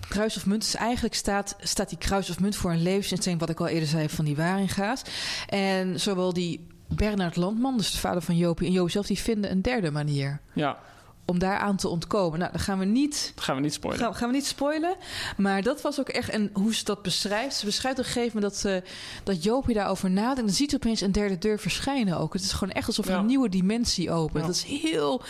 kruis 0.08 0.36
of 0.36 0.46
munt 0.46 0.62
is 0.62 0.74
eigenlijk 0.74 1.14
staat, 1.14 1.56
staat 1.60 1.88
die 1.88 1.98
kruis 1.98 2.30
of 2.30 2.40
munt 2.40 2.56
voor 2.56 2.70
een 2.72 2.82
levensinstelling, 2.82 3.40
wat 3.40 3.50
ik 3.50 3.60
al 3.60 3.66
eerder 3.66 3.88
zei 3.88 4.08
van 4.08 4.24
die 4.24 4.36
Waringa's. 4.36 5.02
En 5.48 6.00
zowel 6.00 6.32
die 6.32 6.66
Bernard 6.88 7.36
Landman, 7.36 7.76
dus 7.76 7.90
de 7.92 7.98
vader 7.98 8.22
van 8.22 8.36
Jopie 8.36 8.66
en 8.66 8.72
Joop 8.72 8.90
zelf, 8.90 9.06
die 9.06 9.18
vinden 9.18 9.50
een 9.50 9.62
derde 9.62 9.90
manier 9.90 10.40
Ja, 10.52 10.78
om 11.24 11.38
daaraan 11.38 11.76
te 11.76 11.88
ontkomen. 11.88 12.38
Nou, 12.38 12.50
dan 12.52 12.60
gaan 12.60 12.78
we 12.78 12.84
niet 12.84 13.32
dat 13.34 13.44
gaan 13.44 13.56
we 13.56 13.62
niet 13.62 13.72
spoilen. 13.72 14.04
Gaan, 14.04 14.14
gaan 14.14 14.28
we 14.28 14.34
niet 14.34 14.46
spoilen. 14.46 14.96
Maar 15.36 15.62
dat 15.62 15.80
was 15.80 16.00
ook 16.00 16.08
echt... 16.08 16.28
En 16.28 16.50
hoe 16.52 16.74
ze 16.74 16.84
dat 16.84 17.02
beschrijft... 17.02 17.56
Ze 17.56 17.64
beschrijft 17.64 17.98
op 17.98 18.04
een 18.04 18.10
gegeven 18.10 18.40
moment 18.40 18.62
dat, 18.62 18.72
eh 18.72 18.90
dat 19.24 19.42
Jopie 19.42 19.74
daarover 19.74 20.10
nadenkt... 20.10 20.38
en 20.38 20.46
dan 20.46 20.54
ziet 20.54 20.74
opeens 20.74 21.00
een 21.00 21.12
derde 21.12 21.38
deur 21.38 21.58
verschijnen 21.58 22.18
ook. 22.18 22.32
Het 22.32 22.42
is 22.42 22.52
gewoon 22.52 22.74
echt 22.74 22.86
alsof 22.86 23.08
Ja. 23.08 23.18
een 23.18 23.26
nieuwe 23.26 23.48
dimensie 23.48 24.10
opent. 24.10 24.40
Ja. 24.40 24.46
Dat 24.46 24.56
is 24.56 24.80
heel, 24.82 25.22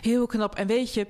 heel 0.00 0.26
knap. 0.26 0.54
En 0.54 0.66
weet 0.66 0.94
je... 0.94 1.06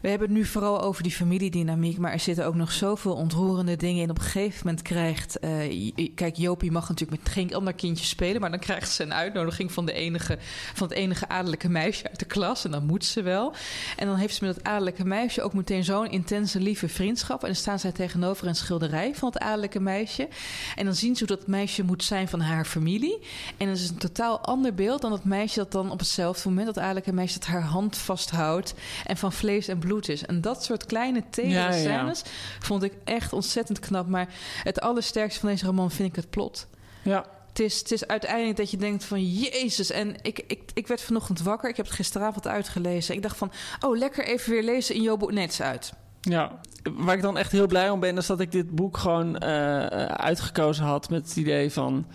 We 0.00 0.08
hebben 0.08 0.28
het 0.28 0.36
nu 0.36 0.44
vooral 0.44 0.82
over 0.82 1.02
die 1.02 1.12
familiedynamiek... 1.12 1.98
maar 1.98 2.12
er 2.12 2.20
zitten 2.20 2.46
ook 2.46 2.54
nog 2.54 2.72
zoveel 2.72 3.14
ontroerende 3.14 3.76
dingen 3.76 4.02
in. 4.02 4.10
Op 4.10 4.18
een 4.18 4.24
gegeven 4.24 4.60
moment 4.64 4.82
krijgt... 4.82 5.38
eh, 5.38 5.92
kijk, 6.14 6.36
Jopie 6.36 6.70
mag 6.70 6.88
natuurlijk 6.88 7.22
met 7.22 7.32
geen 7.32 7.54
ander 7.54 7.74
kindje 7.74 8.04
spelen... 8.04 8.40
maar 8.40 8.50
dan 8.50 8.58
krijgt 8.58 8.92
ze 8.92 9.02
een 9.02 9.14
uitnodiging 9.14 9.72
van, 9.72 9.86
de 9.86 9.92
enige, 9.92 10.38
van 10.74 10.88
het 10.88 10.96
enige 10.96 11.28
adellijke 11.28 11.68
meisje 11.68 12.08
uit 12.08 12.18
de 12.18 12.24
klas... 12.24 12.64
en 12.64 12.70
dan 12.70 12.86
moet 12.86 13.04
ze 13.04 13.22
wel. 13.22 13.54
En 13.96 14.06
dan 14.06 14.16
heeft 14.16 14.34
ze 14.34 14.44
met 14.44 14.56
het 14.56 14.64
adellijke 14.64 15.04
meisje 15.04 15.42
ook 15.42 15.54
meteen 15.54 15.84
zo'n 15.84 16.10
intense, 16.10 16.60
lieve 16.60 16.88
vriendschap. 16.88 17.40
En 17.40 17.46
dan 17.46 17.56
staan 17.56 17.78
zij 17.78 17.92
tegenover 17.92 18.46
een 18.46 18.54
schilderij 18.54 19.14
van 19.14 19.28
het 19.28 19.38
adellijke 19.38 19.80
meisje. 19.80 20.28
En 20.76 20.84
dan 20.84 20.94
zien 20.94 21.16
ze 21.16 21.24
hoe 21.26 21.36
dat 21.36 21.46
meisje 21.46 21.84
moet 21.84 22.04
zijn 22.04 22.28
van 22.28 22.40
haar 22.40 22.64
familie. 22.64 23.18
En 23.56 23.66
dat 23.66 23.76
is 23.76 23.88
een 23.88 23.96
totaal 23.96 24.40
ander 24.40 24.74
beeld 24.74 25.00
dan 25.00 25.10
dat 25.10 25.24
meisje 25.24 25.58
dat 25.58 25.72
dan 25.72 25.90
op 25.90 25.98
hetzelfde 25.98 26.48
moment... 26.48 26.66
dat 26.66 26.78
adellijke 26.78 27.12
meisje 27.12 27.38
dat 27.38 27.48
haar 27.48 27.62
hand 27.62 27.96
vasthoudt 27.96 28.74
en 29.06 29.16
van 29.16 29.32
vlees 29.32 29.68
en 29.68 29.78
bloed 29.78 29.88
is. 29.98 30.24
En 30.26 30.40
dat 30.40 30.64
soort 30.64 30.86
kleine 30.86 31.22
ja, 31.30 31.42
ja. 31.44 31.72
scènes 31.72 32.22
vond 32.60 32.82
ik 32.82 32.92
echt 33.04 33.32
ontzettend 33.32 33.78
knap. 33.78 34.06
Maar 34.06 34.28
het 34.62 34.80
allersterkste 34.80 35.40
van 35.40 35.48
deze 35.48 35.66
roman 35.66 35.90
vind 35.90 36.08
ik 36.08 36.16
het 36.16 36.30
plot. 36.30 36.66
Ja, 37.02 37.24
Het 37.48 37.60
is, 37.60 37.78
het 37.78 37.92
is 37.92 38.06
uiteindelijk 38.06 38.56
dat 38.56 38.70
je 38.70 38.76
denkt 38.76 39.04
van 39.04 39.24
Jezus. 39.24 39.90
En 39.90 40.14
ik, 40.22 40.38
ik, 40.46 40.60
ik 40.74 40.86
werd 40.86 41.00
vanochtend 41.00 41.42
wakker. 41.42 41.68
Ik 41.70 41.76
heb 41.76 41.86
het 41.86 41.94
gisteravond 41.94 42.46
uitgelezen. 42.46 43.14
Ik 43.14 43.22
dacht 43.22 43.36
van, 43.36 43.52
oh, 43.80 43.98
lekker 43.98 44.24
even 44.24 44.52
weer 44.52 44.62
lezen 44.62 44.94
in 44.94 45.02
Jobo 45.02 45.26
Nets 45.26 45.62
uit. 45.62 45.92
ja. 46.20 46.60
Waar 46.92 47.16
ik 47.16 47.22
dan 47.22 47.38
echt 47.38 47.52
heel 47.52 47.66
blij 47.66 47.90
om 47.90 48.00
ben, 48.00 48.16
is 48.16 48.26
dat 48.26 48.40
ik 48.40 48.52
dit 48.52 48.70
boek 48.70 48.96
gewoon 48.96 49.38
eh, 49.38 49.86
uitgekozen 50.06 50.84
had 50.84 51.10
met 51.10 51.28
het 51.28 51.36
idee 51.36 51.70
van 51.72 52.06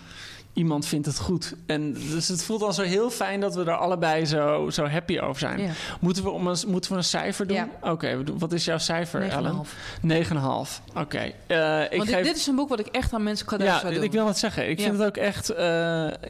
iemand 0.56 0.86
vindt 0.86 1.06
het 1.06 1.18
goed. 1.18 1.54
En 1.66 1.92
dus 2.10 2.28
het 2.28 2.44
voelt 2.44 2.60
dan 2.60 2.74
zo 2.74 2.82
heel 2.82 3.10
fijn 3.10 3.40
dat 3.40 3.54
we 3.54 3.64
er 3.64 3.76
allebei 3.76 4.24
zo, 4.26 4.70
zo 4.70 4.84
happy 4.86 5.18
over 5.18 5.38
zijn. 5.40 5.60
Ja. 5.60 5.70
Moeten, 6.00 6.22
we 6.22 6.30
om 6.30 6.46
een, 6.46 6.56
moeten 6.66 6.90
we 6.90 6.96
een 6.96 7.04
cijfer 7.04 7.46
doen? 7.46 7.56
Ja. 7.56 7.68
Oké, 7.80 8.22
wat 8.38 8.52
is 8.52 8.64
jouw 8.64 8.78
cijfer, 8.78 9.20
9,5. 9.22 9.28
Ellen? 9.28 9.64
9,5. 10.02 10.82
Oké. 10.94 11.32
Eh, 11.46 11.82
ik 11.82 11.96
Want 11.96 12.06
dit, 12.06 12.14
geef... 12.14 12.24
dit 12.26 12.36
is 12.36 12.46
een 12.46 12.54
boek 12.56 12.68
wat 12.68 12.78
ik 12.78 12.86
echt 12.86 13.12
aan 13.12 13.22
mensen 13.22 13.46
cadeau 13.46 13.72
Ja, 13.72 13.80
zou 13.80 13.94
doen. 13.94 14.02
ik 14.02 14.12
wil 14.12 14.26
het 14.26 14.38
zeggen. 14.38 14.68
Ik 14.70 14.78
Ja. 14.78 14.84
vind 14.84 14.98
het 14.98 15.06
ook 15.06 15.16
echt 15.16 15.48
eh, 15.50 15.66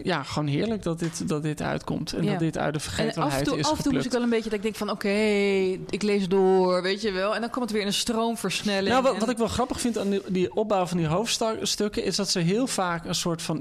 ja, 0.02 0.22
gewoon 0.22 0.48
heerlijk 0.48 0.82
dat 0.82 0.98
dit, 0.98 1.28
dat 1.28 1.42
dit 1.42 1.62
uitkomt. 1.62 2.12
En 2.12 2.26
dat 2.26 2.38
dit 2.38 2.58
uit 2.58 2.74
de 2.74 2.80
en 2.80 2.86
af 2.86 2.86
en 2.86 2.92
vergetelheid 2.92 3.44
toe, 3.44 3.58
is 3.58 3.66
af 3.70 3.76
en 3.76 3.82
toe 3.82 3.92
moest 3.92 4.04
ik 4.06 4.12
wel 4.12 4.22
een 4.22 4.28
beetje 4.30 4.50
dat 4.50 4.58
ik 4.58 4.62
denk 4.62 4.74
van... 4.76 4.90
oké, 4.90 5.08
ik 5.90 6.02
lees 6.02 6.28
door, 6.28 6.82
weet 6.82 7.02
je 7.02 7.12
wel. 7.12 7.34
En 7.34 7.40
dan 7.40 7.50
komt 7.50 7.62
het 7.64 7.72
weer 7.72 7.80
in 7.80 7.86
een 7.86 7.92
stroomversnelling. 7.92 8.88
Nou, 8.88 9.02
wat, 9.02 9.12
En- 9.14 9.20
wat 9.20 9.28
ik 9.28 9.36
wel 9.36 9.48
grappig 9.48 9.80
vind 9.80 9.98
aan 9.98 10.10
die, 10.10 10.22
die 10.28 10.54
opbouw 10.54 10.86
van 10.86 10.96
die 10.96 11.06
hoofdstukken... 11.06 12.04
is 12.04 12.16
dat 12.16 12.30
ze 12.30 12.38
heel 12.38 12.66
vaak 12.66 13.04
een 13.04 13.14
soort 13.14 13.42
van 13.42 13.60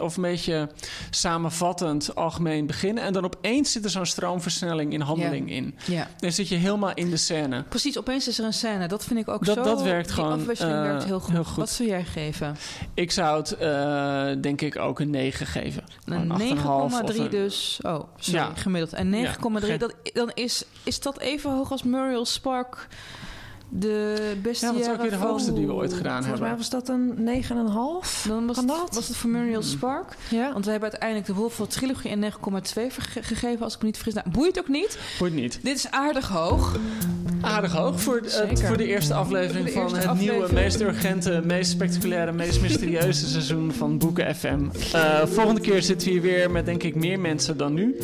of 0.00 0.16
een 0.16 0.22
beetje 0.22 0.68
samenvattend, 1.10 2.14
algemeen 2.14 2.66
beginnen... 2.66 3.04
en 3.04 3.12
dan 3.12 3.24
opeens 3.24 3.72
zit 3.72 3.84
er 3.84 3.90
zo'n 3.90 4.06
stroomversnelling 4.06 4.92
in 4.92 5.00
handeling 5.00 5.50
in. 5.50 5.74
Ja. 5.86 6.08
Dan 6.18 6.32
zit 6.32 6.48
je 6.48 6.54
helemaal 6.56 6.94
in 6.94 7.10
de 7.10 7.16
scène. 7.16 7.62
Precies, 7.62 7.98
opeens 7.98 8.28
is 8.28 8.38
er 8.38 8.44
een 8.44 8.52
scène. 8.52 8.88
Dat 8.88 9.04
vind 9.04 9.18
ik 9.20 9.28
ook 9.28 9.44
Dat- 9.44 9.56
zo... 9.56 9.62
dat 9.62 9.82
werkt 9.82 10.06
die 10.06 10.14
gewoon, 10.14 10.32
afwisseling 10.40 10.76
eh, 10.76 10.82
werkt 10.82 11.04
heel 11.04 11.20
goed. 11.20 11.32
heel 11.32 11.44
goed. 11.44 11.56
Wat 11.56 11.70
zou 11.70 11.88
jij 11.88 12.04
geven? 12.04 12.56
Ik 12.94 13.10
zou 13.10 13.38
het, 13.38 13.52
eh, 13.56 14.28
denk 14.40 14.60
ik, 14.60 14.78
ook 14.78 15.00
een 15.00 15.10
9 15.10 15.46
geven. 15.46 15.84
Een 16.04 16.30
Gewoon 16.60 16.84
8,5 16.90 16.94
of 16.94 17.00
9,3 17.12 17.20
een- 17.24 17.30
dus. 17.30 17.78
Oh, 17.82 18.00
sorry, 18.18 18.40
Ja. 18.40 18.52
gemiddeld. 18.54 18.92
En 18.92 19.10
9,3, 19.10 19.72
Ja, 19.72 19.76
dat, 19.78 19.94
dan 20.12 20.30
is, 20.34 20.64
is 20.82 21.00
dat 21.00 21.18
even 21.18 21.50
hoog 21.50 21.70
als 21.70 21.82
Muriel 21.82 22.24
Spark... 22.24 22.88
de 23.68 24.14
beste 24.42 24.66
Ja, 24.66 24.72
wat 24.72 24.80
is 24.80 24.88
ook 24.88 25.00
weer 25.00 25.10
de 25.10 25.16
van- 25.16 25.26
hoogste 25.28 25.52
die 25.52 25.66
we 25.66 25.72
ooit 25.72 25.92
gedaan 25.92 26.22
Volgens 26.22 26.40
mij 26.40 26.48
hebben. 26.48 26.70
was 26.70 26.84
dat 26.84 26.88
een 26.88 27.14
9,5. 27.24 28.24
Dan 28.28 28.46
was 28.46 28.56
het, 28.56 28.68
dat? 28.68 28.94
was 28.94 29.08
het 29.08 29.16
voor 29.16 29.30
Muriel 29.30 29.62
Spark. 29.62 30.16
Ja. 30.30 30.52
Want 30.52 30.64
we 30.64 30.70
hebben 30.70 30.90
uiteindelijk 30.90 31.28
de 31.30 31.34
Wolf 31.34 31.60
Trilogie 31.68 32.10
een 32.10 32.18
9,2 32.18 32.90
verge- 32.92 33.22
gegeven, 33.22 33.64
als 33.64 33.74
ik 33.74 33.80
me 33.80 33.86
niet 33.86 33.96
vergis. 33.96 34.14
Nou, 34.14 34.30
boeit 34.30 34.58
ook 34.58 34.68
niet. 34.68 34.98
Boeit 35.18 35.34
niet. 35.34 35.58
Dit 35.62 35.76
is 35.76 35.90
aardig 35.90 36.28
hoog. 36.28 36.76
Aardig 37.40 37.72
hoog 37.72 38.00
voor, 38.00 38.16
eh, 38.16 38.56
voor 38.66 38.76
de 38.76 38.86
eerste 38.86 39.14
aflevering 39.14 39.70
van 39.70 39.82
het 39.94 40.06
aflevering. 40.06 40.18
nieuwe, 40.48 40.52
meest 40.52 40.80
urgente, 40.80 41.42
meest 41.44 41.70
spectaculaire, 41.70 42.32
meest 42.32 42.60
mysterieuze 42.60 43.26
seizoen 43.28 43.72
van 43.72 43.98
Boeken 43.98 44.34
FM. 44.36 44.58
Eh, 44.92 45.26
volgende 45.26 45.60
keer 45.60 45.82
zitten 45.82 46.06
we 46.06 46.12
hier 46.12 46.22
weer 46.22 46.50
met 46.50 46.66
denk 46.66 46.82
ik 46.82 46.94
meer 46.94 47.20
mensen 47.20 47.56
dan 47.56 47.74
nu. 47.74 47.96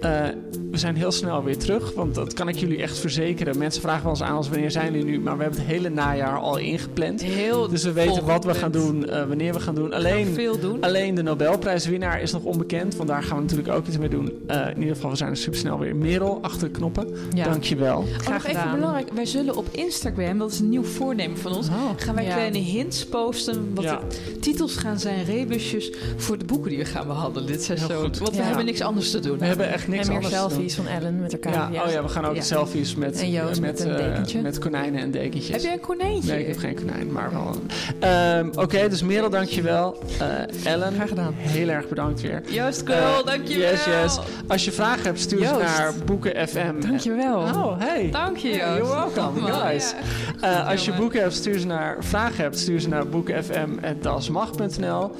Eh, 0.00 0.26
we 0.70 0.78
zijn 0.78 0.96
heel 0.96 1.12
snel 1.12 1.42
weer 1.44 1.58
terug, 1.58 1.92
want 1.94 2.14
dat 2.14 2.32
kan 2.32 2.48
ik 2.48 2.56
jullie 2.56 2.82
echt 2.82 2.98
verzekeren. 2.98 3.58
Mensen 3.58 3.82
vragen 3.82 4.02
wel 4.02 4.10
eens 4.12 4.22
aan 4.22 4.36
ons 4.36 4.48
wanneer 4.48 4.70
zijn 4.70 4.92
jullie 4.92 5.04
nu, 5.06 5.20
maar 5.20 5.36
we 5.36 5.42
hebben 5.42 5.60
het 5.60 5.68
hele 5.70 5.88
najaar 5.88 6.38
al 6.38 6.56
ingepland. 6.58 7.22
Heel 7.22 7.68
Dus 7.68 7.84
we 7.84 7.92
weten 7.92 8.24
wat 8.24 8.44
we 8.44 8.54
gaan 8.54 8.70
doen, 8.70 9.08
eh, 9.08 9.24
wanneer 9.26 9.52
we 9.52 9.60
gaan 9.60 9.74
doen. 9.74 9.88
Gaan 9.90 9.98
Alleen, 9.98 10.26
veel 10.26 10.58
doen. 10.58 10.80
alleen 10.80 11.14
de 11.14 11.22
Nobelprijswinnaar 11.22 12.22
is 12.22 12.32
nog 12.32 12.42
onbekend, 12.42 12.96
want 12.96 13.08
daar 13.08 13.22
gaan 13.22 13.36
we 13.36 13.42
natuurlijk 13.42 13.68
ook 13.68 13.86
iets 13.86 13.98
mee 13.98 14.08
doen. 14.08 14.32
Eh, 14.46 14.66
in 14.74 14.78
ieder 14.80 14.94
geval, 14.94 15.10
we 15.10 15.16
zijn 15.16 15.30
er 15.30 15.36
super 15.36 15.58
snel 15.58 15.78
weer. 15.78 15.96
Merel, 15.96 16.38
achter 16.42 16.66
de 16.66 16.70
knoppen, 16.78 17.08
Ja. 17.34 17.44
dankjewel. 17.44 17.98
Oh, 17.98 18.28
nog 18.32 18.44
even 18.46 18.70
belangrijk. 18.74 19.08
Wij 19.12 19.26
zullen 19.26 19.56
op 19.56 19.66
Instagram, 19.70 20.38
dat 20.38 20.52
is 20.52 20.58
een 20.58 20.68
nieuw 20.68 20.84
voornemen 20.84 21.38
van 21.38 21.56
ons, 21.56 21.68
Oh. 21.68 21.74
gaan 21.96 22.14
wij 22.14 22.24
Ja. 22.24 22.32
kleine 22.34 22.58
hints 22.58 23.06
posten. 23.06 23.70
Wat 23.74 23.84
Ja. 23.84 24.00
de 24.32 24.38
titels 24.38 24.76
gaan 24.76 24.98
zijn, 24.98 25.24
rebusjes 25.24 25.92
voor 26.16 26.38
de 26.38 26.44
boeken 26.44 26.70
die 26.70 26.78
we 26.78 26.84
gaan 26.84 27.06
behandelen 27.06 27.46
dit 27.48 27.62
seizoen. 27.62 27.88
Want 28.18 28.36
we 28.36 28.42
hebben 28.42 28.64
niks 28.64 28.80
anders 28.80 29.10
te 29.10 29.20
doen. 29.20 29.38
We 29.38 29.44
hebben 29.44 29.68
echt 29.72 29.88
niks 29.88 30.02
en 30.08 30.12
meer 30.12 30.16
anders 30.24 30.34
te 30.48 30.54
doen. 30.54 30.57
Selfies 30.58 30.74
van 30.74 30.86
Ellen 30.86 31.20
met 31.20 31.32
elkaar. 31.32 31.72
Ja, 31.72 31.84
oh 31.84 31.90
ja, 31.92 32.02
we 32.02 32.08
gaan 32.08 32.24
ook 32.24 32.34
Ja. 32.34 32.40
selfies 32.42 32.94
met, 32.94 33.20
En 33.20 33.30
Joost 33.30 33.60
met, 33.60 33.78
met 33.78 33.88
een 33.88 34.26
eh, 34.36 34.42
met 34.42 34.58
konijnen 34.58 35.00
en 35.00 35.10
dekentjes. 35.10 35.48
Heb 35.54 35.60
jij 35.60 35.72
een 35.72 35.80
konijntje? 35.80 36.30
Nee, 36.30 36.40
ik 36.40 36.46
heb 36.46 36.58
geen 36.58 36.74
konijn, 36.74 37.12
maar 37.12 37.30
wel. 37.32 37.54
Ehm, 37.98 38.48
Oké, 38.62 38.88
dus 38.88 39.02
Merel, 39.02 39.30
dankjewel. 39.30 39.98
Eh 40.18 40.26
Ellen, 40.72 40.92
Graag 40.94 41.08
gedaan. 41.08 41.32
heel 41.36 41.68
erg 41.68 41.88
bedankt 41.88 42.20
weer. 42.20 42.42
Joost 42.50 42.82
Krul, 42.82 42.96
Eh, 42.96 43.24
dankjewel. 43.24 43.70
Yes, 43.70 43.84
yes. 43.84 44.18
Als 44.46 44.64
je 44.64 44.72
vragen 44.72 45.02
hebt, 45.02 45.20
stuur 45.20 45.46
ze 45.46 45.54
naar 45.58 45.94
Boeken 46.04 46.48
FM. 46.48 46.80
Dankjewel. 46.80 47.36
Oh, 47.38 47.78
hey. 47.78 48.08
Dank 48.10 48.36
je, 48.36 48.48
Joost. 48.48 48.60
you're 48.62 48.84
welcome, 49.14 49.40
guys. 49.52 49.94
ja. 50.40 50.60
Eh, 50.62 50.68
als 50.70 50.84
je 50.84 50.92
boeken 50.92 51.20
hebt, 51.20 51.34
stuur 51.34 51.58
ze 51.58 51.66
naar 51.66 51.96
vragen 52.00 52.42
hebt, 52.42 52.58
stuur 52.58 52.80
ze 52.80 52.88
naar 52.88 53.06
boekenfm.dasmag.nl. 53.08 55.10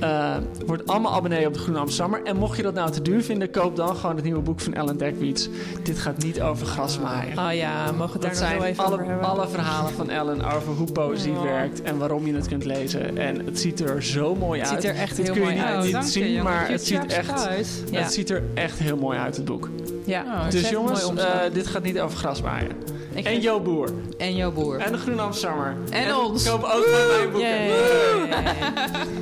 Eh 0.00 0.36
word 0.66 0.86
allemaal 0.86 1.12
abonnee 1.14 1.46
op 1.46 1.52
de 1.52 1.58
Groene 1.58 1.78
Amsterdammer. 1.80 2.22
En 2.24 2.36
mocht 2.36 2.56
je 2.56 2.62
dat 2.62 2.74
nou 2.74 2.90
te 2.90 3.02
duur 3.02 3.22
vinden, 3.22 3.50
koop 3.50 3.76
dan 3.76 3.96
gewoon 3.96 4.14
het 4.16 4.24
nieuwe 4.24 4.40
boek 4.40 4.60
van 4.60 4.74
Ellen 4.82 4.96
Dekwiets. 4.96 5.48
Dit 5.82 5.98
gaat 5.98 6.16
niet 6.22 6.40
over 6.42 6.66
grasmaaien. 6.66 7.38
Oh 7.38 7.54
ja, 7.54 7.92
mogen 7.92 7.96
we 7.96 8.02
het 8.02 8.12
daar 8.12 8.20
Dat 8.20 8.30
nog 8.30 8.48
zijn 8.48 8.58
wel 8.58 8.66
even 8.66 8.84
over 8.84 8.98
alle, 8.98 9.06
hebben? 9.08 9.28
alle 9.28 9.48
verhalen 9.48 9.92
van 9.92 10.10
Ellen 10.10 10.44
over 10.44 10.72
hoe 10.72 10.92
poëzie 10.92 11.32
Oh. 11.32 11.42
werkt 11.42 11.82
en 11.82 11.98
waarom 11.98 12.26
je 12.26 12.34
het 12.34 12.48
kunt 12.48 12.64
lezen. 12.64 13.18
En 13.18 13.44
het 13.46 13.60
ziet 13.60 13.80
er 13.80 14.02
zo 14.02 14.34
mooi 14.34 14.60
Het 14.60 14.70
uit. 14.70 14.82
ziet 14.82 14.90
er 14.90 14.96
echt 14.96 15.16
Dit 15.16 15.24
heel 15.24 15.34
kun 15.34 15.42
je 15.44 15.48
mooi 15.48 15.60
niet, 15.60 15.70
uit. 15.74 15.82
niet 15.84 15.92
dank 15.92 16.04
je, 16.04 16.10
zien, 16.10 16.28
jongen. 16.28 16.44
maar 16.44 16.68
het 16.68 16.86
ziet, 16.86 17.06
echt. 17.06 17.48
Ja. 17.90 18.00
het 18.02 18.12
ziet 18.12 18.30
er 18.30 18.42
echt 18.54 18.78
heel 18.78 18.96
mooi 18.96 19.18
uit, 19.18 19.36
het 19.36 19.44
boek. 19.44 19.68
Ja, 20.04 20.22
Oh, 20.22 20.50
dus 20.50 20.68
jongens, 20.68 21.14
eh, 21.14 21.26
dit 21.52 21.66
gaat 21.66 21.82
niet 21.82 22.00
over 22.00 22.18
grasmaaien. 22.18 22.70
Ik 23.14 23.24
En 23.24 23.30
vind- 23.30 23.42
Jo 23.42 23.60
Boer. 23.60 23.88
En 24.18 24.34
jouw 24.34 24.52
boer. 24.52 24.78
En 24.78 24.92
de 24.92 24.98
Groene 24.98 25.20
Amsterdammer. 25.22 25.76
En 25.90 26.14
ons. 26.16 26.48
Koop 26.48 26.62
ook 26.62 26.86
mijn 26.90 27.30
boeken. 27.30 27.50